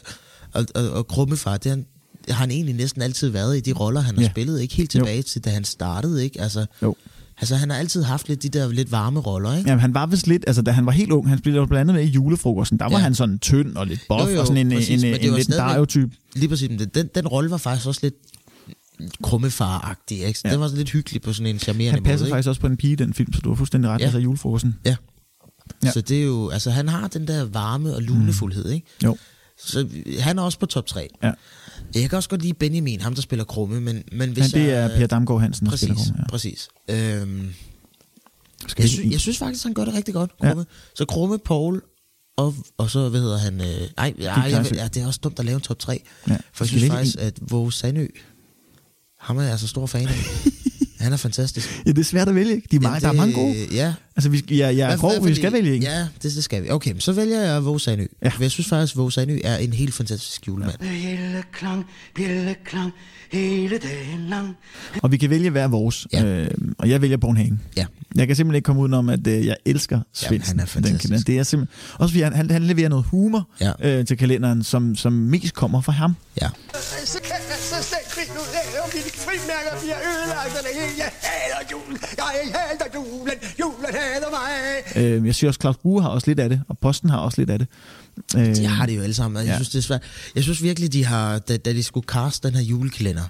Og, 0.53 0.65
og, 0.75 0.89
og 0.89 1.07
krummefar, 1.07 1.57
det 1.57 1.69
han, 1.69 1.85
har 2.29 2.35
han 2.35 2.51
egentlig 2.51 2.75
næsten 2.75 3.01
altid 3.01 3.29
været 3.29 3.57
i 3.57 3.59
de 3.59 3.71
roller, 3.73 4.01
han 4.01 4.15
har 4.15 4.21
Ja. 4.23 4.29
spillet. 4.29 4.61
Ikke 4.61 4.75
helt 4.75 4.91
tilbage 4.91 5.17
jo. 5.17 5.23
til, 5.23 5.45
da 5.45 5.49
han 5.49 5.63
startede, 5.63 6.23
ikke? 6.23 6.41
Altså, 6.41 6.65
Jo. 6.81 6.95
altså 7.37 7.55
han 7.55 7.69
har 7.69 7.77
altid 7.77 8.03
haft 8.03 8.27
lidt 8.29 8.43
de 8.43 8.49
der 8.49 8.69
lidt 8.71 8.91
varme 8.91 9.19
roller, 9.19 9.57
ikke? 9.57 9.69
Jamen, 9.69 9.81
han 9.81 9.93
var 9.93 10.05
vist 10.05 10.27
lidt, 10.27 10.43
altså 10.47 10.61
da 10.61 10.71
han 10.71 10.85
var 10.85 10.91
helt 10.91 11.11
ung, 11.11 11.29
han 11.29 11.37
spillede 11.37 11.59
jo 11.59 11.65
blandt 11.65 11.79
andet 11.89 11.95
med 12.03 12.03
i 12.11 12.13
julefrokosten, 12.13 12.79
der 12.79 12.85
var 12.85 12.91
Ja. 12.91 12.97
han 12.97 13.15
sådan 13.15 13.39
tynd 13.39 13.75
og 13.75 13.87
lidt 13.87 14.01
buff, 14.09 14.23
og 14.39 14.47
sådan 14.47 14.57
en, 14.67 14.71
præcis, 14.77 15.03
en, 15.03 15.09
en, 15.13 15.21
en 15.21 15.33
lidt 15.35 15.49
dario-type. 15.49 16.11
Lige 16.35 16.49
præcis, 16.49 16.69
men 16.69 16.79
den, 16.79 17.09
den 17.15 17.27
rolle 17.27 17.51
var 17.51 17.57
faktisk 17.57 17.87
også 17.87 17.99
lidt 18.03 18.15
krummefar-agtig, 19.23 20.11
ikke? 20.27 20.39
Ja. 20.43 20.49
Ja. 20.49 20.53
Den 20.53 20.61
var 20.61 20.67
sådan 20.67 20.77
lidt 20.77 20.89
hyggelig 20.89 21.21
på 21.21 21.33
sådan 21.33 21.53
en 21.53 21.59
charmerende 21.59 21.91
Han 21.93 22.03
passer 22.03 22.25
måde, 22.25 22.31
faktisk 22.31 22.49
også 22.49 22.61
på 22.61 22.67
en 22.67 22.77
pige 22.77 22.93
i 22.93 22.95
den 22.95 23.13
film, 23.13 23.33
så 23.33 23.41
du 23.41 23.49
har 23.49 23.55
fuldstændig 23.55 23.89
ret, 23.91 23.99
Ja. 23.99 24.03
altså 24.05 24.19
julefrokosten. 24.19 24.75
Ja. 24.85 24.95
Ja. 25.83 25.87
ja. 25.87 25.91
Så 25.91 26.01
det 26.01 26.19
er 26.19 26.23
jo, 26.23 26.49
altså 26.49 26.71
han 26.71 26.89
har 26.89 27.07
den 27.07 27.27
der 27.27 27.45
varme 27.45 27.95
og 27.95 28.01
lunefuldhed, 28.01 28.69
ikke? 28.69 28.87
Jo. 29.03 29.17
Så 29.57 29.87
han 30.19 30.39
er 30.39 30.43
også 30.43 30.59
på 30.59 30.65
top 30.65 30.85
3. 30.85 31.07
Ja. 31.23 31.31
Jeg 31.95 32.09
kan 32.09 32.17
også 32.17 32.29
godt 32.29 32.41
lide 32.41 32.53
Benjamin, 32.53 33.01
ham 33.01 33.15
der 33.15 33.21
spiller 33.21 33.45
Krumme, 33.45 33.81
men, 33.81 34.03
men 34.11 34.31
hvis 34.31 34.53
Men 34.53 34.61
det 34.63 34.67
jeg, 34.69 34.83
er 34.83 34.97
Per 34.97 35.07
Damgaard 35.07 35.41
Hansen, 35.41 35.65
der 35.65 35.71
præcis, 35.71 35.87
spiller 35.89 36.03
Krumme, 36.03 36.19
ja. 36.23 36.27
Præcis. 36.29 36.67
Øhm, 36.89 37.53
Skal 38.67 38.83
jeg, 38.83 38.89
sy- 38.89 38.99
jeg 39.11 39.19
synes 39.19 39.37
faktisk, 39.37 39.63
han 39.63 39.73
gør 39.73 39.85
det 39.85 39.93
rigtig 39.93 40.13
godt, 40.13 40.31
Ja. 40.43 40.47
Krumme. 40.47 40.65
Så 40.95 41.05
Krumme, 41.05 41.37
Paul, 41.39 41.81
og, 42.37 42.55
og 42.77 42.89
så, 42.89 43.09
hvad 43.09 43.21
hedder 43.21 43.37
han? 43.37 43.61
Øh, 43.61 43.67
ej, 43.67 43.87
ej, 43.97 44.13
jeg, 44.19 44.71
ja, 44.75 44.87
det 44.87 45.03
er 45.03 45.07
også 45.07 45.19
dumt 45.23 45.39
at 45.39 45.45
lave 45.45 45.55
en 45.55 45.61
top 45.61 45.79
3. 45.79 46.03
Ja. 46.29 46.37
For 46.53 46.63
jeg 46.63 46.69
synes 46.69 46.87
faktisk, 46.91 47.15
at 47.19 47.33
Våge 47.41 47.71
Sandø, 47.73 48.07
ham 49.19 49.37
er 49.37 49.41
jeg 49.41 49.51
altså 49.51 49.67
stor 49.67 49.85
fan 49.85 50.07
af. 50.07 50.13
han 51.01 51.13
er 51.13 51.17
fantastisk. 51.17 51.81
Ja, 51.85 51.91
det 51.91 51.99
er 51.99 52.03
svært 52.03 52.27
at 52.29 52.35
vælge? 52.35 52.61
De 52.71 52.75
er 52.75 52.79
mange, 52.79 52.87
Jamen, 52.89 53.01
der 53.01 53.07
er 53.09 53.13
mange 53.13 53.27
det- 53.57 53.67
gode. 53.69 53.75
Ja. 53.75 53.93
Altså, 54.15 54.29
vi, 54.29 54.37
skal- 54.37 54.57
jeg, 54.57 54.77
jeg 54.77 54.83
er 54.83 54.87
Hvad- 54.87 54.97
grov, 54.97 55.19
hvad- 55.19 55.29
vi 55.29 55.35
skal 55.35 55.53
vælge 55.53 55.75
en. 55.75 55.81
Ja, 55.83 55.99
det, 55.99 56.23
det 56.35 56.43
skal 56.43 56.63
vi. 56.63 56.69
Okay, 56.69 56.93
så 56.99 57.11
vælger 57.13 57.41
jeg 57.41 57.65
Våge 57.65 57.79
Sandø. 57.79 58.05
Ja. 58.23 58.29
For 58.29 58.43
jeg 58.43 58.51
synes 58.51 58.67
faktisk, 58.69 58.93
at 58.93 58.97
Våge 58.97 59.11
Sandø 59.11 59.39
er 59.43 59.57
en 59.57 59.73
helt 59.73 59.93
fantastisk 59.93 60.47
julemand. 60.47 60.71
Bjælleklang, 60.79 61.85
bjælleklang, 62.15 62.91
hele 63.31 63.77
dagen 63.77 64.25
lang. 64.29 64.55
Og 65.03 65.11
vi 65.11 65.17
kan 65.17 65.29
vælge 65.29 65.49
hver 65.49 65.67
vores. 65.67 66.07
Ja. 66.13 66.23
Øh, 66.25 66.51
og 66.77 66.89
jeg 66.89 67.01
vælger 67.01 67.17
Born 67.17 67.37
Hagen. 67.37 67.61
Ja. 67.77 67.85
Jeg 68.15 68.27
kan 68.27 68.35
simpelthen 68.35 68.55
ikke 68.55 68.65
komme 68.65 68.81
udenom, 68.81 69.09
at 69.09 69.27
øh, 69.27 69.45
jeg 69.45 69.55
elsker 69.65 69.99
Svendsen. 70.13 70.57
han 70.59 70.59
er 70.59 70.65
fantastisk. 70.69 71.13
Den 71.13 71.21
det 71.27 71.39
er 71.39 71.43
simpelthen, 71.43 71.77
også 71.99 72.13
fordi 72.13 72.21
han, 72.23 72.33
han, 72.33 72.51
han 72.51 72.63
leverer 72.63 72.89
noget 72.89 73.05
humor 73.05 73.49
Ja. 73.61 73.71
øh, 73.99 74.05
til 74.05 74.17
kalenderen, 74.17 74.63
som, 74.63 74.95
som 74.95 75.13
mest 75.13 75.53
kommer 75.53 75.81
fra 75.81 75.91
ham. 75.91 76.15
Ja. 76.41 76.47
Så 77.05 77.19
kan 77.23 77.31
jeg 77.49 77.57
så 77.59 77.75
slet 77.89 77.99
finde 78.07 78.31
ud 78.39 78.47
af, 78.53 78.59
om 78.59 78.60
mine 78.95 79.09
frimærker 79.25 79.73
bliver 79.81 79.97
ødelagt 80.09 80.53
eller 80.57 80.69
ikke. 80.69 80.93
Jeg 81.03 81.11
hader 81.21 81.61
julen. 81.71 81.97
Jeg 82.17 82.25
hader 82.55 82.85
julen. 82.95 83.33
Julen 83.59 83.85
hader 83.99 84.29
mig. 84.39 84.51
Øh, 85.03 85.25
jeg 85.25 85.35
synes 85.35 85.47
også, 85.49 85.59
Claus 85.61 85.77
Bue 85.83 86.01
har 86.01 86.09
også 86.09 86.27
lidt 86.27 86.39
af 86.39 86.49
det, 86.49 86.61
og 86.69 86.77
Posten 86.77 87.09
har 87.09 87.17
også 87.17 87.41
lidt 87.41 87.49
af 87.49 87.59
det. 87.59 87.67
Øh, 88.37 88.55
De 88.55 88.65
har 88.65 88.85
det 88.85 88.95
jo 88.97 89.01
alle 89.01 89.13
sammen. 89.13 89.39
Jeg, 89.45 89.51
Ja. 89.51 89.55
synes, 89.55 89.69
det 89.69 89.77
er 89.77 89.83
svært. 89.83 90.01
jeg 90.35 90.43
synes 90.43 90.63
virkelig, 90.63 90.93
de 90.93 91.05
har, 91.05 91.39
da, 91.39 91.57
da 91.57 91.73
de 91.73 91.83
skulle 91.83 92.05
cast 92.07 92.43
den 92.43 92.53
her 92.55 92.61
julekalender, 92.61 93.23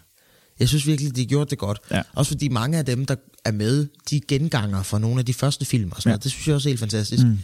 jeg 0.59 0.67
synes 0.69 0.87
virkelig, 0.87 1.15
de 1.15 1.25
gjorde 1.25 1.49
det 1.49 1.57
godt. 1.57 1.79
Ja. 1.91 2.01
Også 2.15 2.31
fordi 2.31 2.49
mange 2.49 2.77
af 2.77 2.85
dem, 2.85 3.05
der 3.05 3.15
er 3.45 3.51
med, 3.51 3.87
de 4.09 4.15
er 4.17 4.21
genganger 4.27 4.83
fra 4.83 4.99
nogle 4.99 5.19
af 5.19 5.25
de 5.25 5.33
første 5.33 5.65
film 5.65 5.91
og 5.91 5.97
sådan 6.01 6.09
ja. 6.09 6.11
noget. 6.11 6.23
Det 6.23 6.31
synes 6.31 6.47
jeg 6.47 6.55
også 6.55 6.69
er 6.69 6.71
helt 6.71 6.79
fantastisk. 6.79 7.23
Mm. 7.23 7.39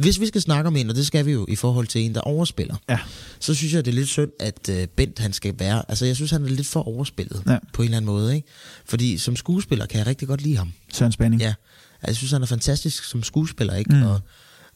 Hvis 0.00 0.20
vi 0.20 0.26
skal 0.26 0.40
snakke 0.40 0.68
om 0.68 0.76
en, 0.76 0.90
og 0.90 0.96
det 0.96 1.06
skal 1.06 1.26
vi 1.26 1.32
jo 1.32 1.46
i 1.48 1.56
forhold 1.56 1.86
til 1.86 2.00
en, 2.00 2.14
der 2.14 2.20
overspiller, 2.20 2.76
Ja. 2.88 2.98
så 3.40 3.54
synes 3.54 3.72
jeg, 3.74 3.84
det 3.84 3.90
er 3.90 3.94
lidt 3.94 4.08
synd, 4.08 4.30
at 4.40 4.68
uh, 4.68 4.84
Bent 4.96 5.18
han 5.18 5.32
skal 5.32 5.54
være... 5.58 5.82
Altså, 5.88 6.06
jeg 6.06 6.16
synes, 6.16 6.30
han 6.30 6.44
er 6.44 6.48
lidt 6.48 6.66
for 6.66 6.88
overspillet 6.88 7.42
Ja. 7.46 7.58
på 7.72 7.82
en 7.82 7.86
eller 7.86 7.96
anden 7.96 8.06
måde. 8.06 8.36
Ikke? 8.36 8.48
Fordi 8.84 9.18
som 9.18 9.36
skuespiller 9.36 9.86
kan 9.86 9.98
jeg 9.98 10.06
rigtig 10.06 10.28
godt 10.28 10.42
lide 10.42 10.56
ham. 10.56 10.72
Søren 10.92 11.12
Spanning. 11.12 11.42
Ja, 11.42 11.54
altså, 12.02 12.06
jeg 12.10 12.16
synes, 12.16 12.32
han 12.32 12.42
er 12.42 12.46
fantastisk 12.46 13.04
som 13.04 13.22
skuespiller, 13.22 13.74
ikke? 13.76 13.94
Mm. 13.94 14.02
Og, 14.02 14.20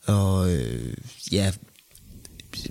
og 0.07 0.53
øh, 0.53 0.95
ja, 1.33 1.53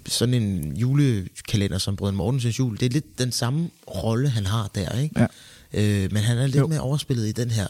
sådan 0.08 0.34
en 0.34 0.78
julekalender 0.78 1.78
som 1.78 1.96
Brøden 1.96 2.16
Mortensens 2.16 2.60
jul, 2.60 2.78
det 2.80 2.86
er 2.86 2.90
lidt 2.90 3.20
den 3.20 3.32
samme 3.32 3.70
rolle, 3.96 4.30
han 4.30 4.46
har 4.46 4.70
der, 4.76 5.00
ikke? 5.00 5.20
Ja. 5.20 5.28
Øh, 6.04 6.12
men 6.14 6.24
han 6.24 6.38
er 6.38 6.46
lidt 6.48 6.56
Jo. 6.58 6.68
mere 6.68 6.80
overspillet 6.80 7.28
i 7.28 7.32
den 7.32 7.52
her. 7.52 7.68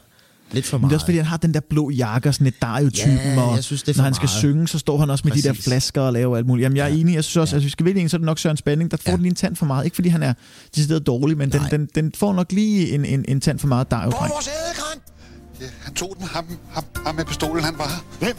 Lidt 0.52 0.66
for 0.66 0.78
Men 0.78 0.82
det 0.82 0.86
er 0.86 0.88
meget. 0.88 0.94
også 0.96 1.06
fordi, 1.06 1.18
han 1.18 1.26
har 1.26 1.38
den 1.38 1.54
der 1.54 1.60
blå 1.70 1.90
jakke 1.90 2.30
og 2.30 2.34
sådan 2.34 2.48
et 2.48 2.62
Dario-typen, 2.62 3.18
Ja, 3.18 3.42
og 3.42 3.56
jeg 3.56 3.64
synes, 3.64 3.84
det 3.84 3.94
er 3.94 3.98
når 3.98 4.04
han 4.04 4.14
skal 4.14 4.26
meget. 4.28 4.38
synge, 4.40 4.68
så 4.68 4.80
står 4.80 4.98
han 4.98 5.10
også 5.10 5.28
med 5.28 5.36
de 5.36 5.42
der 5.42 5.50
Præcis. 5.50 5.64
flasker 5.66 6.02
og 6.02 6.14
laver 6.14 6.38
alt 6.38 6.48
muligt. 6.48 6.64
Jamen, 6.64 6.78
jeg 6.78 6.84
er 6.92 6.94
enig. 6.96 7.16
Jeg 7.16 7.24
synes 7.24 7.38
også, 7.38 7.56
ja. 7.56 7.58
at 7.58 7.62
hvis 7.62 7.66
vi 7.66 7.72
skal 7.72 7.86
vælge 7.86 8.02
en, 8.02 8.10
så 8.10 8.16
er 8.16 8.20
det 8.20 8.26
nok 8.26 8.40
Søren 8.40 8.58
Spanning, 8.58 8.92
der 8.92 8.98
får 8.98 9.12
ja. 9.12 9.16
den 9.16 9.22
lige 9.22 9.30
en 9.30 9.36
tand 9.36 9.56
for 9.56 9.66
meget. 9.66 9.86
Ikke 9.86 9.96
fordi 9.96 10.10
han 10.10 10.24
er 10.24 10.34
decideret 10.76 11.08
dårlig, 11.08 11.38
men 11.38 11.52
den, 11.52 11.62
den, 11.72 11.90
den, 11.96 12.12
får 12.18 12.34
nok 12.34 12.52
lige 12.52 12.92
en, 12.92 13.06
en, 13.06 13.26
en 13.28 13.42
tand 13.42 13.60
for 13.60 13.68
meget 13.68 13.92
dario 13.92 14.10
Hvor 14.10 14.20
er 14.20 14.28
vores 14.34 14.48
ædekran? 14.48 14.98
Ja, 15.62 15.66
han 15.82 15.94
tog 15.94 16.16
den. 16.20 16.28
Ham, 16.28 16.46
ham, 16.72 16.84
ham 17.06 17.16
med 17.16 17.26
pistolen, 17.26 17.64
han 17.64 17.74
var 17.78 17.88
her. 17.88 18.04
Hvem? 18.20 18.36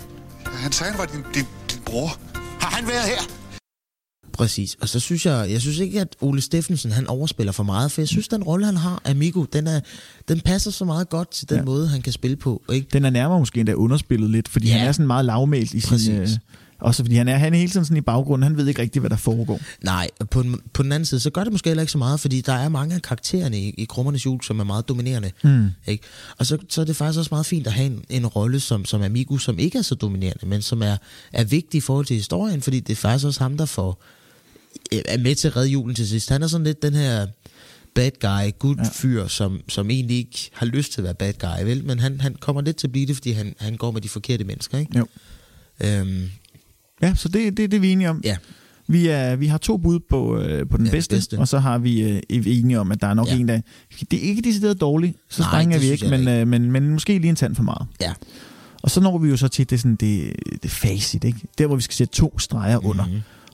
Han 0.46 0.72
sagde, 0.72 0.90
han 0.92 0.98
var 0.98 1.06
din, 1.06 1.20
din, 1.34 1.44
din 1.70 1.80
bror. 1.86 2.18
Har 2.60 2.70
han 2.76 2.88
været 2.88 3.04
her? 3.04 3.22
Præcis. 4.34 4.76
Og 4.80 4.88
så 4.88 5.00
synes 5.00 5.26
jeg, 5.26 5.50
jeg 5.50 5.60
synes 5.60 5.78
ikke, 5.78 6.00
at 6.00 6.16
Ole 6.20 6.40
Steffensen, 6.40 6.92
han 6.92 7.06
overspiller 7.06 7.52
for 7.52 7.62
meget, 7.62 7.92
for 7.92 8.00
jeg 8.00 8.08
synes, 8.08 8.28
den 8.28 8.42
rolle, 8.42 8.66
han 8.66 8.76
har, 8.76 9.02
Amigo, 9.04 9.44
den, 9.52 9.66
er, 9.66 9.80
den 10.28 10.40
passer 10.40 10.70
så 10.70 10.84
meget 10.84 11.08
godt 11.08 11.30
til 11.30 11.48
den 11.48 11.56
Ja. 11.58 11.64
måde, 11.64 11.88
han 11.88 12.02
kan 12.02 12.12
spille 12.12 12.36
på. 12.36 12.62
Ikke? 12.72 12.86
Den 12.92 13.04
er 13.04 13.10
nærmere 13.10 13.38
måske 13.38 13.60
endda 13.60 13.72
underspillet 13.74 14.30
lidt, 14.30 14.48
fordi 14.48 14.66
ja. 14.68 14.78
Han 14.78 14.88
er 14.88 14.92
sådan 14.92 15.06
meget 15.06 15.24
lavmælt 15.24 15.74
i 15.74 15.80
sin... 15.80 15.88
Præcis. 15.88 16.08
Øh, 16.08 16.28
også 16.80 17.02
fordi 17.02 17.16
han 17.16 17.28
er, 17.28 17.36
han 17.36 17.54
er 17.54 17.58
hele 17.58 17.70
tiden 17.70 17.84
sådan 17.84 17.96
i 17.96 18.00
baggrunden. 18.00 18.42
Han 18.42 18.56
ved 18.56 18.66
ikke 18.68 18.82
rigtigt, 18.82 19.02
hvad 19.02 19.10
der 19.10 19.16
foregår. 19.16 19.60
Nej, 19.82 20.08
og 20.20 20.28
på, 20.30 20.42
den- 20.42 20.60
på 20.72 20.82
den 20.82 20.92
anden 20.92 21.06
side, 21.06 21.20
så 21.20 21.30
gør 21.30 21.44
det 21.44 21.52
måske 21.52 21.70
heller 21.70 21.82
ikke 21.82 21.92
så 21.92 21.98
meget, 21.98 22.20
fordi 22.20 22.40
der 22.40 22.52
er 22.52 22.68
mange 22.68 22.94
af 22.94 23.02
karaktererne 23.02 23.58
i, 23.60 23.74
i 23.78 23.84
Krummernes 23.84 24.26
Jul, 24.26 24.42
som 24.42 24.60
er 24.60 24.64
meget 24.64 24.88
dominerende. 24.88 25.30
Mm. 25.44 25.66
Ikke? 25.86 26.04
Og 26.38 26.46
så, 26.46 26.58
så 26.68 26.80
er 26.80 26.84
det 26.84 26.96
faktisk 26.96 27.18
også 27.18 27.28
meget 27.32 27.46
fint 27.46 27.66
at 27.66 27.72
have 27.72 27.86
en, 27.86 28.04
en 28.10 28.26
rolle 28.26 28.60
som, 28.60 28.84
som 28.84 29.02
Amigo, 29.02 29.38
som 29.38 29.58
ikke 29.58 29.78
er 29.78 29.82
så 29.82 29.94
dominerende, 29.94 30.46
men 30.46 30.62
som 30.62 30.82
er, 30.82 30.96
er 31.32 31.44
vigtig 31.44 31.78
i 31.78 31.80
forhold 31.80 32.06
til 32.06 32.16
historien, 32.16 32.62
fordi 32.62 32.80
det 32.80 32.92
er 32.92 32.96
faktisk 32.96 33.26
også 33.26 33.40
ham, 33.42 33.56
der 33.56 33.66
får, 33.66 34.02
er 34.92 35.18
med 35.18 35.34
til 35.34 35.48
at 35.48 35.56
redde 35.56 35.68
julen 35.68 35.94
til 35.94 36.08
sidst. 36.08 36.28
Han 36.30 36.42
er 36.42 36.46
sådan 36.46 36.66
lidt 36.66 36.82
den 36.82 36.94
her 36.94 37.26
bad 37.94 38.10
guy, 38.20 38.58
good 38.58 38.76
ja. 38.76 38.88
fyr, 38.92 39.26
som, 39.26 39.60
som 39.68 39.90
egentlig 39.90 40.16
ikke 40.16 40.50
har 40.52 40.66
lyst 40.66 40.92
til 40.92 41.00
at 41.00 41.04
være 41.04 41.14
bad 41.14 41.32
guy, 41.32 41.64
vel? 41.64 41.84
Men 41.84 41.98
han, 41.98 42.20
han 42.20 42.34
kommer 42.40 42.62
lidt 42.62 42.76
til 42.76 42.86
at 42.86 42.92
blive 42.92 43.06
det, 43.06 43.16
fordi 43.16 43.30
han, 43.32 43.54
han 43.58 43.76
går 43.76 43.90
med 43.90 44.00
de 44.00 44.08
forkerte 44.08 44.44
mennesker, 44.44 44.78
ikke? 44.78 44.98
Jo. 44.98 45.06
Øhm, 45.80 46.22
Ja, 47.02 47.14
så 47.14 47.28
det, 47.28 47.56
det, 47.56 47.70
det 47.70 47.76
er 47.76 47.80
vi 47.80 47.90
enige 47.92 48.10
om. 48.10 48.20
Ja. 48.24 48.36
Vi, 48.86 49.06
er, 49.08 49.36
vi 49.36 49.46
har 49.46 49.58
to 49.58 49.76
bud 49.76 50.00
på, 50.10 50.38
øh, 50.38 50.68
på 50.68 50.76
den 50.76 50.86
Ja, 50.86 50.90
bedste, 50.90 51.16
bedste. 51.16 51.38
og 51.38 51.48
så 51.48 51.58
har 51.58 51.78
vi 51.78 52.02
øh, 52.02 52.22
enige 52.30 52.80
om, 52.80 52.92
at 52.92 53.00
der 53.00 53.06
er 53.06 53.14
nok 53.14 53.28
Ja. 53.28 53.36
en, 53.36 53.48
der... 53.48 53.60
Det 54.10 54.18
er 54.18 54.22
ikke 54.28 54.42
decideret 54.42 54.80
dårligt, 54.80 55.16
så 55.28 55.42
Nej, 55.42 55.50
strenge 55.50 55.74
er 55.74 55.78
det 55.78 55.86
vi 55.88 55.92
ikke, 55.92 56.08
men, 56.08 56.20
ikke. 56.20 56.32
øh, 56.32 56.48
men, 56.48 56.72
men 56.72 56.88
måske 56.90 57.18
lige 57.18 57.28
en 57.28 57.36
tand 57.36 57.54
for 57.56 57.62
meget. 57.62 57.86
Ja. 58.00 58.12
Og 58.82 58.90
så 58.90 59.00
når 59.00 59.18
vi 59.18 59.28
jo 59.28 59.36
så 59.36 59.48
til 59.48 59.70
det, 59.70 59.80
sådan, 59.80 59.96
det, 59.96 60.32
det 60.62 60.70
facit, 60.70 61.24
ikke? 61.24 61.38
Der, 61.58 61.66
hvor 61.66 61.76
vi 61.76 61.82
skal 61.82 61.94
sætte 61.94 62.14
to 62.14 62.38
streger 62.38 62.76
mm-hmm. 62.78 62.90
under. 62.90 63.04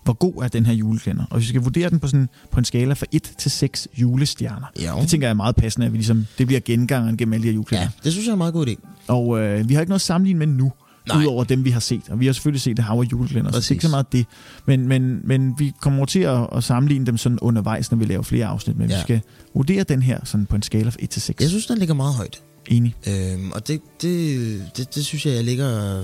Hvor 0.05 0.13
god 0.13 0.43
er 0.43 0.49
den 0.49 0.67
her 0.67 0.73
juleklænder? 0.73 1.25
Og 1.31 1.37
hvis 1.37 1.43
vi 1.43 1.49
skal 1.49 1.61
vurdere 1.63 1.91
den 1.91 1.99
på, 2.01 2.07
sådan, 2.07 2.29
på 2.51 2.59
en 2.59 2.65
skala 2.65 2.95
fra 2.95 3.07
1 3.13 3.23
til 3.39 3.51
6 3.51 3.89
julestjerner. 3.97 4.67
Jo. 4.87 5.01
Det 5.01 5.09
tænker 5.09 5.27
jeg 5.27 5.31
er 5.31 5.35
meget 5.37 5.57
passende, 5.57 5.87
at 5.87 5.93
vi 5.93 5.99
ligesom, 5.99 6.27
det 6.39 6.47
bliver 6.47 6.61
gengangeren 6.61 7.17
gennem 7.17 7.33
alle 7.33 7.43
de 7.43 7.49
her 7.49 7.55
juleklænder. 7.55 7.85
ja, 7.85 7.91
det 8.05 8.13
synes 8.13 8.27
jeg 8.27 8.31
er 8.31 8.35
en 8.35 8.39
meget 8.39 8.53
god 8.55 8.67
idé. 8.67 8.75
Og 9.09 9.41
øh, 9.41 9.69
vi 9.69 9.75
har 9.75 9.81
ikke 9.81 9.91
noget 9.91 9.99
at 9.99 10.05
sammenligne 10.05 10.39
med 10.39 10.47
nu, 10.47 10.73
Nej. 11.09 11.23
udover 11.23 11.45
dem, 11.45 11.65
vi 11.65 11.71
har 11.71 11.81
set. 11.81 12.03
Og 12.11 12.21
vi 12.21 12.27
har 12.27 12.33
selvfølgelig 12.33 12.61
set 12.61 12.77
det 12.77 12.85
hav 12.85 13.01
af 13.01 13.13
juleklænder, 13.13 13.51
så 13.53 13.61
det 13.61 13.67
er 13.67 13.73
ikke 13.73 13.83
så 13.83 13.91
meget 13.91 14.13
det. 14.13 14.27
Men, 14.67 14.89
men, 14.89 15.21
men 15.25 15.55
vi 15.59 15.73
kommer 15.81 16.05
til 16.05 16.21
at, 16.21 16.47
at 16.53 16.65
sammenligne 16.65 17.07
dem 17.07 17.17
sådan 17.17 17.39
undervejs, 17.39 17.91
når 17.91 17.99
vi 17.99 18.05
laver 18.05 18.23
flere 18.23 18.47
afsnit. 18.47 18.79
Men 18.79 18.91
ja. 18.91 18.97
vi 18.97 19.03
skal 19.03 19.21
vurdere 19.55 19.83
den 19.83 20.03
her 20.03 20.21
sådan 20.25 20.47
på 20.47 20.57
en 20.57 20.63
skala 20.63 20.91
fra 20.91 20.99
1 20.99 21.11
til 21.11 21.23
6. 21.23 21.41
Jeg 21.41 21.49
synes, 21.49 21.67
den 21.67 21.79
ligger 21.79 21.95
meget 21.95 22.15
højt. 22.15 22.43
Enig. 22.67 22.95
Øhm, 23.07 23.53
og 23.53 23.69
det, 23.69 23.81
det, 24.03 24.77
det, 24.77 24.95
det 24.95 25.05
synes 25.05 25.27
jeg, 25.27 25.35
jeg 25.35 25.45
ligger... 25.45 25.97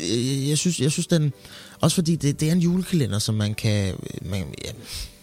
Jeg, 0.00 0.48
jeg, 0.48 0.58
synes, 0.58 0.80
jeg 0.80 0.92
synes, 0.92 1.06
den... 1.06 1.32
Også 1.84 1.94
fordi 1.94 2.16
det, 2.16 2.40
det 2.40 2.48
er 2.48 2.52
en 2.52 2.58
julekalender, 2.60 3.18
som 3.18 3.34
man 3.34 3.54
kan... 3.54 3.94
Man, 4.22 4.44
ja, 4.64 4.70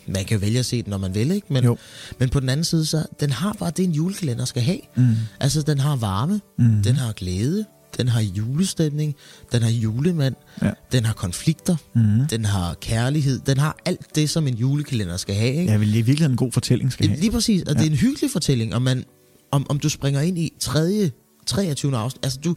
man 0.08 0.26
kan 0.26 0.42
vælge 0.42 0.60
at 0.60 0.66
se 0.66 0.82
den, 0.84 0.90
når 0.90 0.98
man 0.98 1.16
vil, 1.16 1.32
ikke? 1.32 1.48
Men, 1.54 1.64
Jo. 1.64 1.78
men 2.20 2.30
på 2.30 2.40
den 2.40 2.50
anden 2.50 2.64
side, 2.64 2.86
så 2.86 3.06
den 3.20 3.30
har 3.32 3.54
bare 3.54 3.72
det, 3.78 3.86
en 3.86 3.92
julekalender 3.92 4.46
skal 4.46 4.62
have. 4.64 4.80
Mm. 4.96 5.04
Altså, 5.40 5.62
den 5.62 5.80
har 5.80 5.96
varme, 5.96 6.42
Mm. 6.58 6.84
den 6.84 6.96
har 6.96 7.12
glæde, 7.12 7.66
den 7.98 8.08
har 8.08 8.22
julestemning, 8.22 9.16
den 9.52 9.62
har 9.62 9.70
julemand, 9.70 10.36
Ja. 10.62 10.72
den 10.92 11.06
har 11.06 11.14
konflikter, 11.14 11.76
Mm. 11.96 12.28
den 12.30 12.46
har 12.46 12.74
kærlighed, 12.74 13.40
den 13.40 13.58
har 13.58 13.78
alt 13.86 14.16
det, 14.16 14.30
som 14.30 14.48
en 14.48 14.56
julekalender 14.56 15.18
skal 15.18 15.36
have, 15.36 15.54
ikke? 15.56 15.72
Ja, 15.72 15.78
vel, 15.78 15.88
i 15.90 15.92
virkeligheden 15.92 16.32
en 16.32 16.38
god 16.38 16.52
fortælling 16.52 16.92
skal 16.92 17.08
have. 17.08 17.20
Lige 17.20 17.32
præcis, 17.32 17.62
og 17.62 17.68
ja. 17.68 17.74
Det 17.80 17.88
er 17.88 17.92
en 17.92 17.98
hyggelig 17.98 18.32
fortælling, 18.32 18.76
om, 18.76 18.82
man, 18.82 19.06
om, 19.52 19.66
om 19.70 19.80
du 19.80 19.90
springer 19.90 20.22
ind 20.22 20.38
i 20.38 20.54
tredje, 20.60 21.12
23. 21.46 21.98
afsnit. 21.98 22.26
Altså, 22.26 22.40
du, 22.44 22.56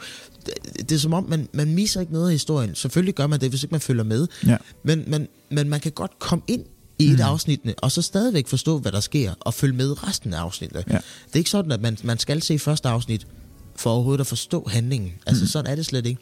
det, 0.78 0.92
er 0.92 0.99
som 0.99 1.12
om, 1.12 1.24
man, 1.28 1.49
man 1.53 1.74
misser 1.74 2.01
ikke 2.01 2.12
noget 2.12 2.26
af 2.26 2.32
historien. 2.32 2.74
Selvfølgelig 2.74 3.14
gør 3.14 3.26
man 3.26 3.40
det, 3.40 3.49
hvis 3.49 3.62
ikke 3.62 3.72
man 3.72 3.80
følger 3.80 4.05
med. 4.05 4.26
Ja. 4.47 4.57
Men, 4.82 5.05
men, 5.07 5.28
men 5.51 5.68
man 5.68 5.80
kan 5.80 5.92
godt 5.92 6.18
komme 6.18 6.45
ind 6.49 6.64
i 6.99 7.07
et 7.07 7.14
Mm. 7.14 7.20
af 7.20 7.26
afsnittene, 7.26 7.74
og 7.78 7.92
så 7.92 8.03
stadigvæk 8.03 8.47
forstå, 8.49 8.78
hvad 8.78 8.92
der 8.92 9.01
sker, 9.01 9.34
og 9.40 9.55
følge 9.55 9.76
med 9.76 10.09
resten 10.09 10.34
af 10.34 10.38
afsnittet. 10.38 10.84
Ja. 10.90 10.95
Det 11.26 11.32
er 11.32 11.36
ikke 11.38 11.51
sådan, 11.51 11.72
at 11.72 11.80
man, 11.80 11.99
man 12.05 12.18
skal 12.18 12.42
se 12.42 12.59
første 12.59 12.88
afsnit, 12.88 13.26
for 13.76 13.90
overhovedet 13.90 14.20
at 14.20 14.26
forstå 14.26 14.68
handlingen. 14.72 15.12
Altså, 15.26 15.42
Mm. 15.45 15.49
sådan 15.49 15.70
er 15.72 15.74
det 15.76 15.86
slet 15.86 16.07
ikke. 16.07 16.20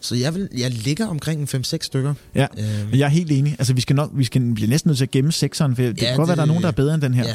Så 0.00 0.14
jeg, 0.14 0.34
vil, 0.34 0.48
jeg 0.58 0.70
ligger 0.70 1.06
omkring 1.06 1.54
en 1.54 1.62
5-6 1.64 1.76
stykker. 1.80 2.14
Ja, 2.34 2.46
men 2.90 2.98
jeg 2.98 3.04
er 3.04 3.08
helt 3.08 3.32
enig. 3.32 3.56
Altså, 3.58 3.74
vi 3.74 3.80
skal 3.80 3.96
nok, 3.96 4.10
vi 4.14 4.24
skal 4.24 4.54
blive 4.54 4.70
næsten 4.70 4.88
nødt 4.88 4.98
til 4.98 5.04
at 5.04 5.10
gemme 5.10 5.32
sekseren, 5.32 5.76
for 5.76 5.82
det 5.82 6.02
Ja, 6.02 6.06
kan 6.06 6.16
godt 6.16 6.28
være, 6.28 6.32
det- 6.32 6.36
der 6.36 6.42
er 6.42 6.46
nogen, 6.46 6.62
der 6.62 6.68
er 6.68 6.72
bedre 6.72 6.94
end 6.94 7.02
den 7.02 7.14
her. 7.14 7.26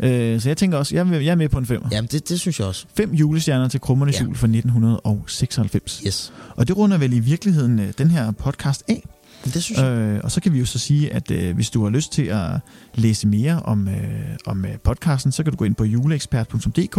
Ja. 0.00 0.08
Øh, 0.34 0.40
så 0.40 0.48
jeg 0.48 0.56
tænker 0.56 0.78
også, 0.78 0.94
jeg 0.96 1.06
jeg 1.12 1.26
er 1.26 1.34
med 1.34 1.48
på 1.48 1.58
en 1.58 1.66
femmer. 1.66 1.88
Jamen, 1.92 2.08
det, 2.12 2.28
det 2.28 2.40
synes 2.40 2.58
jeg 2.58 2.66
også. 2.68 2.84
Fem 2.96 3.14
julestjerner 3.14 3.68
til 3.68 3.80
Krummernes 3.80 4.20
Ja. 4.20 4.24
jul 4.24 4.36
fra 4.36 4.46
1996. 4.46 6.02
Yes. 6.06 6.32
Og 6.56 6.68
det 6.68 6.76
runder 6.76 6.98
vel 6.98 7.12
i 7.12 7.18
virkeligheden 7.18 7.78
øh, 7.78 7.92
den 7.98 8.10
her 8.10 8.30
podcast 8.30 8.82
af. 8.88 9.04
Det 9.44 9.62
synes 9.62 9.80
jeg. 9.80 9.86
Øh, 9.86 10.20
og 10.24 10.30
så 10.30 10.40
kan 10.40 10.52
vi 10.52 10.58
jo 10.58 10.64
så 10.66 10.78
sige, 10.78 11.12
at 11.12 11.30
øh, 11.30 11.54
hvis 11.54 11.70
du 11.70 11.82
har 11.82 11.90
lyst 11.90 12.12
til 12.12 12.22
at 12.22 12.50
læse 12.94 13.26
mere 13.28 13.60
om, 13.62 13.88
øh, 13.88 14.36
om 14.46 14.64
øh, 14.64 14.78
podcasten, 14.84 15.32
så 15.32 15.42
kan 15.42 15.52
du 15.52 15.56
gå 15.56 15.64
ind 15.64 15.74
på 15.74 15.84
juleekspert.dk. 15.84 16.96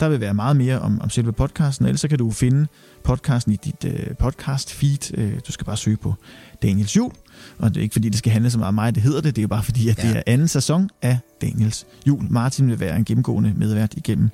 Der 0.00 0.08
vil 0.08 0.20
være 0.20 0.34
meget 0.34 0.56
mere 0.56 0.78
om, 0.80 1.00
om 1.00 1.10
selve 1.10 1.32
podcasten, 1.32 1.86
ellers 1.86 2.00
så 2.00 2.08
kan 2.08 2.18
du 2.18 2.30
finde 2.30 2.66
podcasten 3.04 3.52
i 3.52 3.56
dit 3.56 3.84
øh, 3.84 4.06
podcast 4.18 4.72
feed. 4.72 5.18
Øh, 5.18 5.32
du 5.46 5.52
skal 5.52 5.64
bare 5.64 5.76
søge 5.76 5.96
på 5.96 6.14
Daniels 6.62 6.96
Jul. 6.96 7.12
Og 7.58 7.70
det 7.70 7.76
er 7.76 7.82
ikke 7.82 7.92
fordi, 7.92 8.08
det 8.08 8.18
skal 8.18 8.32
handle 8.32 8.50
så 8.50 8.58
meget 8.58 8.68
om 8.68 8.74
mig, 8.74 8.94
det 8.94 9.02
hedder 9.02 9.20
det. 9.20 9.36
Det 9.36 9.40
er 9.40 9.44
jo 9.44 9.48
bare 9.48 9.62
fordi, 9.62 9.88
at 9.88 9.98
ja. 10.04 10.08
det 10.08 10.16
er 10.16 10.22
anden 10.26 10.48
sæson 10.48 10.90
af 11.02 11.18
Daniels 11.42 11.86
Jul. 12.06 12.24
Martin 12.30 12.68
vil 12.68 12.80
være 12.80 12.96
en 12.96 13.04
gennemgående 13.04 13.52
medvært 13.56 13.94
igennem 13.96 14.30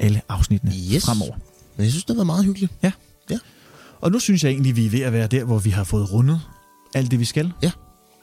alle 0.00 0.20
afsnittene 0.28 0.72
Yes. 0.94 1.04
fremover. 1.04 1.34
Men 1.76 1.84
jeg 1.84 1.90
synes, 1.92 2.04
det 2.04 2.16
var 2.16 2.24
meget 2.24 2.44
hyggeligt. 2.44 2.72
Ja. 2.82 2.92
Ja. 3.30 3.38
Og 4.00 4.10
nu 4.12 4.18
synes 4.18 4.44
jeg 4.44 4.50
egentlig, 4.50 4.76
vi 4.76 4.86
er 4.86 4.90
ved 4.90 5.00
at 5.00 5.12
være 5.12 5.26
der, 5.26 5.44
hvor 5.44 5.58
vi 5.58 5.70
har 5.70 5.84
fået 5.84 6.12
rundet 6.12 6.40
alt 6.94 7.10
det, 7.10 7.20
vi 7.20 7.24
skal. 7.24 7.52
Ja. 7.62 7.70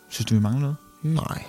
Synes 0.10 0.26
du, 0.26 0.34
vi 0.34 0.40
mangler 0.40 0.62
noget? 0.62 0.76
Nej, 1.04 1.44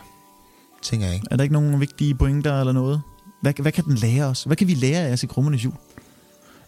tænker 0.83 1.07
jeg 1.07 1.15
ikke. 1.15 1.27
Er 1.31 1.37
der 1.37 1.43
ikke 1.43 1.53
nogen 1.53 1.81
vigtige 1.81 2.15
pointer 2.15 2.61
eller 2.61 2.73
noget? 2.73 3.03
Hvad, 3.43 3.53
hvad 3.63 3.73
kan 3.73 3.85
den 3.85 3.95
lære 3.95 4.25
os? 4.25 4.45
Hvad 4.45 4.57
kan 4.57 4.67
vi 4.69 4.75
lære 4.75 5.01
af 5.09 5.23
i 5.23 5.27
Krummernes 5.27 5.65
jul? 5.65 5.73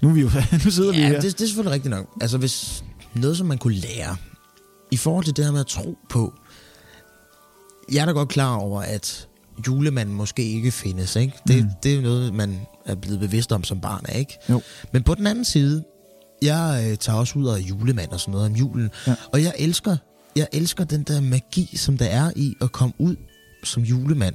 Nu, 0.02 0.08
er 0.08 0.12
vi 0.12 0.20
jo, 0.20 0.30
nu 0.64 0.70
sidder 0.70 0.92
vi 0.92 0.98
Ja, 0.98 1.06
her. 1.08 1.20
det, 1.20 1.38
det 1.38 1.44
er 1.44 1.46
selvfølgelig 1.46 1.72
rigtigt 1.74 1.90
nok. 1.90 2.06
Altså, 2.20 2.38
hvis 2.38 2.84
noget, 3.14 3.36
som 3.36 3.46
man 3.46 3.58
kunne 3.58 3.74
lære, 3.74 4.16
i 4.90 4.96
forhold 4.96 5.24
til 5.24 5.36
det 5.36 5.44
her 5.44 5.52
med 5.52 5.60
at 5.60 5.66
tro 5.66 5.98
på, 6.08 6.34
jeg 7.92 8.00
er 8.02 8.06
da 8.06 8.12
godt 8.12 8.28
klar 8.28 8.54
over, 8.56 8.80
at 8.82 9.28
julemanden 9.66 10.14
måske 10.14 10.42
ikke 10.50 10.70
findes, 10.70 11.16
ikke? 11.16 11.34
Det, 11.48 11.56
Mm. 11.56 11.62
mm. 11.62 11.70
det 11.82 11.94
er 11.94 12.02
noget, 12.02 12.34
man 12.34 12.60
er 12.86 12.94
blevet 12.94 13.20
bevidst 13.20 13.52
om 13.52 13.64
som 13.64 13.80
barn, 13.80 14.04
ikke? 14.14 14.38
Jo. 14.50 14.60
Men 14.92 15.02
på 15.02 15.14
den 15.14 15.26
anden 15.26 15.44
side, 15.44 15.84
jeg 16.42 16.86
øh, 16.90 16.96
tager 16.98 17.18
også 17.18 17.38
ud 17.38 17.46
af 17.48 17.58
julemand 17.58 18.10
og 18.12 18.20
sådan 18.20 18.32
noget 18.32 18.46
om 18.46 18.52
julen, 18.56 18.90
Ja. 19.06 19.14
og 19.32 19.42
jeg 19.42 19.54
elsker, 19.58 19.96
jeg 20.36 20.46
elsker 20.52 20.84
den 20.84 21.02
der 21.02 21.20
magi, 21.20 21.76
som 21.76 21.98
der 21.98 22.04
er 22.06 22.30
i 22.36 22.54
at 22.60 22.72
komme 22.72 22.94
ud 22.98 23.16
som 23.64 23.82
julemand. 23.82 24.34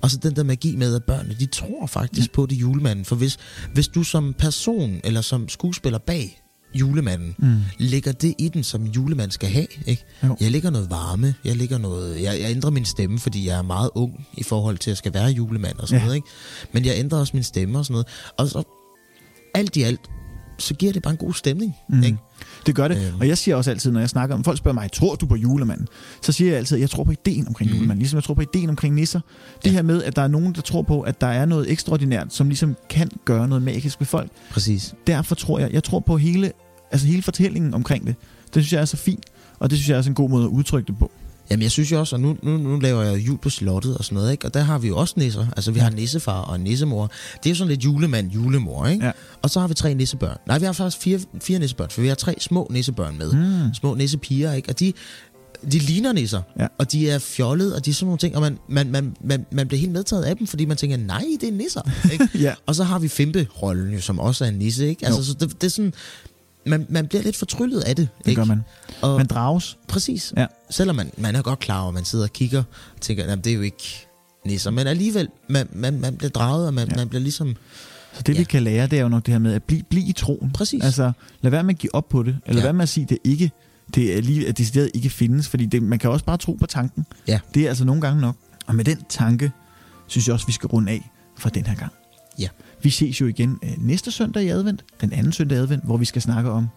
Og 0.00 0.10
så 0.10 0.16
den 0.16 0.36
der 0.36 0.42
magi 0.42 0.76
med, 0.76 0.94
at 0.94 1.04
børnene, 1.04 1.34
de 1.40 1.46
tror 1.46 1.86
faktisk 1.86 2.32
på 2.32 2.46
det 2.46 2.56
julemanden. 2.56 3.04
For 3.04 3.16
hvis, 3.16 3.38
hvis 3.72 3.88
du 3.88 4.02
som 4.02 4.34
person, 4.38 5.00
eller 5.04 5.20
som 5.20 5.48
skuespiller 5.48 5.98
bag 5.98 6.40
julemanden, 6.74 7.34
Mm. 7.38 7.56
lægger 7.78 8.12
det 8.12 8.34
i 8.38 8.48
den, 8.48 8.64
som 8.64 8.84
julemand 8.84 9.30
skal 9.30 9.48
have, 9.48 9.66
ikke? 9.86 10.04
Jo. 10.24 10.36
Jeg 10.40 10.50
lægger 10.50 10.70
noget 10.70 10.90
varme, 10.90 11.34
jeg 11.44 11.56
lægger 11.56 11.78
noget... 11.78 12.22
Jeg, 12.22 12.40
jeg 12.40 12.50
ændrer 12.50 12.70
min 12.70 12.84
stemme, 12.84 13.18
fordi 13.18 13.46
jeg 13.46 13.58
er 13.58 13.62
meget 13.62 13.90
ung 13.94 14.26
i 14.36 14.42
forhold 14.42 14.78
til, 14.78 14.90
at 14.90 14.92
jeg 14.92 14.96
skal 14.98 15.14
være 15.14 15.26
julemand 15.30 15.76
og 15.78 15.88
sådan 15.88 16.00
Ja. 16.00 16.04
noget, 16.04 16.16
ikke? 16.16 16.28
Men 16.72 16.84
jeg 16.84 16.94
ændrer 16.98 17.18
også 17.18 17.30
min 17.36 17.42
stemme 17.44 17.78
og 17.78 17.84
sådan 17.84 17.92
noget. 17.92 18.06
Og 18.38 18.48
så 18.48 18.62
alt 19.54 19.76
i 19.76 19.82
alt, 19.82 20.00
så 20.64 20.74
giver 20.74 20.92
det 20.92 21.02
bare 21.02 21.10
en 21.10 21.16
god 21.16 21.32
stemning, 21.34 21.76
Mm. 21.88 22.02
ikke? 22.02 22.18
Det 22.66 22.74
gør 22.74 22.88
det. 22.88 22.96
Øhm. 23.08 23.20
Og 23.20 23.28
jeg 23.28 23.38
siger 23.38 23.56
også 23.56 23.70
altid, 23.70 23.92
når 23.92 24.00
jeg 24.00 24.08
snakker 24.08 24.34
om, 24.34 24.44
folk 24.44 24.58
spørger 24.58 24.74
mig, 24.74 24.92
tror 24.92 25.14
du 25.14 25.26
på 25.26 25.36
julemanden? 25.36 25.88
Så 26.22 26.32
siger 26.32 26.50
jeg 26.50 26.58
altid, 26.58 26.78
jeg 26.78 26.90
tror 26.90 27.04
på 27.04 27.10
ideen 27.10 27.48
omkring 27.48 27.70
mm. 27.70 27.76
julemanden, 27.76 27.98
ligesom 27.98 28.16
jeg 28.16 28.24
tror 28.24 28.34
på 28.34 28.40
ideen 28.40 28.70
omkring 28.70 28.94
nisser. 28.94 29.20
Det 29.64 29.72
her 29.72 29.82
med, 29.82 30.02
at 30.02 30.16
der 30.16 30.22
er 30.22 30.28
nogen, 30.28 30.54
der 30.54 30.60
tror 30.60 30.82
på, 30.82 31.00
at 31.00 31.20
der 31.20 31.26
er 31.26 31.44
noget 31.44 31.70
ekstraordinært, 31.70 32.34
som 32.34 32.48
ligesom 32.48 32.76
kan 32.90 33.10
gøre 33.24 33.48
noget 33.48 33.62
magisk 33.62 34.00
ved 34.00 34.06
folk. 34.06 34.30
Præcis. 34.50 34.94
Derfor 35.06 35.34
tror 35.34 35.58
jeg, 35.58 35.72
jeg 35.72 35.84
tror 35.84 36.00
på 36.00 36.16
hele, 36.16 36.52
altså 36.92 37.06
hele 37.06 37.22
fortællingen 37.22 37.74
omkring 37.74 38.06
det. 38.06 38.14
Det 38.54 38.62
synes 38.62 38.72
jeg 38.72 38.80
er 38.80 38.84
så 38.84 38.96
fint, 38.96 39.24
og 39.58 39.70
det 39.70 39.78
synes 39.78 39.88
jeg 39.88 39.94
er 39.94 39.98
også 39.98 40.10
en 40.10 40.14
god 40.14 40.30
måde 40.30 40.44
at 40.44 40.48
udtrykke 40.48 40.86
det 40.86 40.98
på. 40.98 41.10
Jamen, 41.50 41.62
jeg 41.62 41.70
synes 41.70 41.92
jo 41.92 41.98
også, 42.00 42.16
og 42.16 42.20
nu, 42.20 42.36
nu, 42.42 42.56
nu 42.56 42.78
laver 42.80 43.02
jeg 43.02 43.18
jul 43.26 43.38
på 43.38 43.50
slottet 43.50 43.96
og 43.98 44.04
sådan 44.04 44.16
noget, 44.16 44.32
ikke? 44.32 44.46
Og 44.46 44.54
der 44.54 44.60
har 44.62 44.78
vi 44.78 44.88
jo 44.88 44.96
også 44.96 45.14
nisser. 45.16 45.46
Altså, 45.56 45.70
vi 45.72 45.80
har 45.80 45.90
nissefar 45.90 46.40
og 46.40 46.60
nissemor. 46.60 47.10
Det 47.42 47.46
er 47.46 47.50
jo 47.50 47.54
sådan 47.54 47.68
lidt 47.68 47.84
julemand, 47.84 48.30
julemor, 48.30 48.86
ikke? 48.86 49.06
Ja. 49.06 49.12
Og 49.42 49.50
så 49.50 49.60
har 49.60 49.68
vi 49.68 49.74
tre 49.74 49.94
nissebørn. 49.94 50.36
Nej, 50.46 50.58
vi 50.58 50.64
har 50.64 50.72
faktisk 50.72 51.02
fire, 51.02 51.20
fire 51.42 51.58
nissebørn, 51.58 51.90
for 51.90 52.00
vi 52.00 52.08
har 52.08 52.14
tre 52.14 52.34
små 52.40 52.66
nissebørn 52.70 53.18
med. 53.18 53.32
Mm. 53.32 53.74
Små 53.74 53.94
nissepiger, 53.94 54.52
ikke? 54.52 54.68
Og 54.68 54.80
de, 54.80 54.92
de 55.72 55.78
ligner 55.78 56.12
nisser, 56.12 56.42
Ja. 56.60 56.66
og 56.78 56.92
de 56.92 57.10
er 57.10 57.18
fjollede, 57.18 57.74
og 57.76 57.84
de 57.84 57.90
er 57.90 57.94
sådan 57.94 58.06
nogle 58.06 58.18
ting, 58.18 58.34
og 58.36 58.40
man, 58.42 58.58
man, 58.68 58.90
man, 58.90 59.16
man, 59.24 59.46
man 59.52 59.68
bliver 59.68 59.80
helt 59.80 59.92
medtaget 59.92 60.22
af 60.22 60.36
dem, 60.36 60.46
fordi 60.46 60.64
man 60.64 60.76
tænker, 60.76 60.96
nej, 60.96 61.24
det 61.40 61.48
er 61.48 61.52
nisser. 61.52 61.80
Ikke? 62.12 62.28
Ja. 62.38 62.54
Og 62.66 62.74
så 62.74 62.84
har 62.84 62.98
vi 62.98 63.08
Fimpe-rollen, 63.08 63.94
jo, 63.94 64.00
som 64.00 64.18
også 64.18 64.44
er 64.44 64.48
en 64.48 64.54
nisse. 64.54 64.88
Ikke? 64.88 65.06
Altså, 65.06 65.20
Jo. 65.20 65.24
så 65.24 65.34
det, 65.34 65.60
det 65.60 65.66
er 65.66 65.70
sådan, 65.70 65.94
man, 66.66 66.86
man 66.88 67.06
bliver 67.06 67.22
lidt 67.22 67.36
fortryllet 67.36 67.80
af 67.80 67.96
det. 67.96 68.08
Det 68.18 68.28
ikke? 68.28 68.40
gør 68.40 68.44
man. 68.44 68.64
Og, 69.02 69.16
Man 69.16 69.26
drages. 69.26 69.78
Præcis. 69.88 70.32
Ja. 70.36 70.46
Selvom 70.70 70.96
man, 70.96 71.10
man 71.18 71.36
er 71.36 71.42
godt 71.42 71.58
klar 71.58 71.80
over, 71.80 71.88
at 71.88 71.94
man 71.94 72.04
sidder 72.04 72.24
og 72.24 72.32
kigger 72.32 72.58
og 72.94 73.00
tænker, 73.00 73.32
at 73.32 73.44
det 73.44 73.50
er 73.50 73.54
jo 73.54 73.62
ikke 73.62 74.06
nisser. 74.46 74.70
Men 74.70 74.86
alligevel, 74.86 75.28
man, 75.48 75.68
man, 75.72 76.00
man 76.00 76.16
bliver 76.16 76.30
draget, 76.30 76.66
og 76.66 76.74
man, 76.74 76.88
ja. 76.88 76.96
man 76.96 77.08
bliver 77.08 77.22
ligesom... 77.22 77.56
Så 78.12 78.22
det, 78.22 78.34
ja. 78.34 78.38
vi 78.38 78.44
kan 78.44 78.62
lære, 78.62 78.86
det 78.86 78.98
er 78.98 79.02
jo 79.02 79.08
nok 79.08 79.26
det 79.26 79.34
her 79.34 79.38
med 79.38 79.54
at 79.54 79.62
blive, 79.62 79.82
blive 79.82 80.06
i 80.06 80.12
troen. 80.12 80.50
Præcis. 80.50 80.84
Altså, 80.84 81.12
lad 81.40 81.50
være 81.50 81.62
med 81.62 81.74
at 81.74 81.78
give 81.78 81.94
op 81.94 82.08
på 82.08 82.22
det. 82.22 82.28
Eller 82.28 82.40
ja. 82.46 82.52
Lad 82.52 82.62
være 82.62 82.72
med 82.72 82.82
at 82.82 82.88
sige, 82.88 83.04
at 83.04 83.10
det 83.10 83.18
ikke 83.24 83.50
det 83.94 84.16
er 84.16 84.22
lige, 84.22 84.48
at 84.48 84.58
decideret 84.58 84.90
ikke 84.94 85.10
findes. 85.10 85.48
Fordi 85.48 85.66
det, 85.66 85.82
man 85.82 85.98
kan 85.98 86.10
også 86.10 86.24
bare 86.24 86.36
tro 86.36 86.52
på 86.52 86.66
tanken. 86.66 87.06
Ja. 87.28 87.40
Det 87.54 87.64
er 87.64 87.68
altså 87.68 87.84
nogle 87.84 88.00
gange 88.00 88.20
nok. 88.20 88.36
Og 88.66 88.74
med 88.74 88.84
den 88.84 88.98
tanke, 89.08 89.52
synes 90.06 90.26
jeg 90.26 90.34
også, 90.34 90.46
vi 90.46 90.52
skal 90.52 90.66
runde 90.66 90.92
af 90.92 91.10
for 91.38 91.48
den 91.48 91.66
her 91.66 91.74
gang. 91.74 91.92
Ja. 92.38 92.48
Vi 92.84 92.90
ses 92.90 93.20
jo 93.20 93.26
igen 93.26 93.58
øh, 93.64 93.70
næste 93.78 94.10
søndag 94.10 94.42
i 94.44 94.48
advent, 94.48 94.84
den 95.00 95.12
anden 95.12 95.32
søndag 95.32 95.58
i 95.58 95.60
advent, 95.60 95.84
hvor 95.84 95.96
vi 95.96 96.04
skal 96.04 96.22
snakke 96.22 96.50
om 96.50 96.68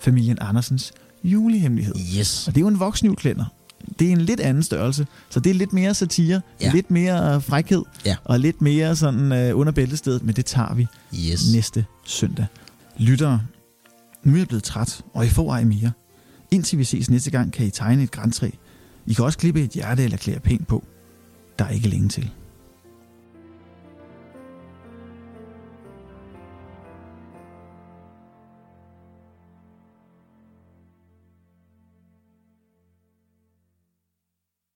familien 0.00 0.38
Andersens 0.40 0.92
julehemmelighed. 1.24 1.94
Yes. 2.18 2.48
Og 2.48 2.54
det 2.54 2.60
er 2.60 2.62
jo 2.62 2.68
en 2.68 2.80
voksenjulklænder. 2.80 3.44
Det 3.98 4.08
er 4.08 4.12
en 4.12 4.20
lidt 4.20 4.40
anden 4.40 4.62
størrelse, 4.62 5.06
så 5.30 5.40
det 5.40 5.50
er 5.50 5.54
lidt 5.54 5.72
mere 5.72 5.94
satire, 5.94 6.40
Ja. 6.60 6.70
lidt 6.72 6.90
mere 6.90 7.40
frækhed, 7.40 7.82
Ja. 8.06 8.16
og 8.24 8.40
lidt 8.40 8.62
mere 8.62 8.96
sådan 8.96 9.32
øh, 9.32 9.58
under 9.58 9.72
bæltestedet, 9.72 10.22
men 10.22 10.34
det 10.36 10.44
tager 10.46 10.74
vi 10.74 10.86
Yes. 11.14 11.52
næste 11.52 11.84
søndag. 12.04 12.46
Lyttere, 12.98 13.42
nu 14.24 14.32
er 14.34 14.38
jeg 14.38 14.48
blevet 14.48 14.64
træt, 14.64 15.00
og 15.14 15.26
I 15.26 15.28
får 15.28 15.52
ej 15.52 15.64
mere. 15.64 15.92
Indtil 16.50 16.78
vi 16.78 16.84
ses 16.84 17.10
næste 17.10 17.30
gang, 17.30 17.52
kan 17.52 17.66
I 17.66 17.70
tegne 17.70 18.02
et 18.02 18.10
græntræ. 18.10 18.50
I 19.06 19.12
kan 19.12 19.24
også 19.24 19.38
klippe 19.38 19.62
et 19.64 19.70
hjerte 19.70 20.04
eller 20.04 20.16
klæde 20.16 20.40
pænt 20.40 20.66
på. 20.66 20.84
Der 21.58 21.64
er 21.64 21.70
ikke 21.70 21.88
længe 21.88 22.08
til. 22.08 22.30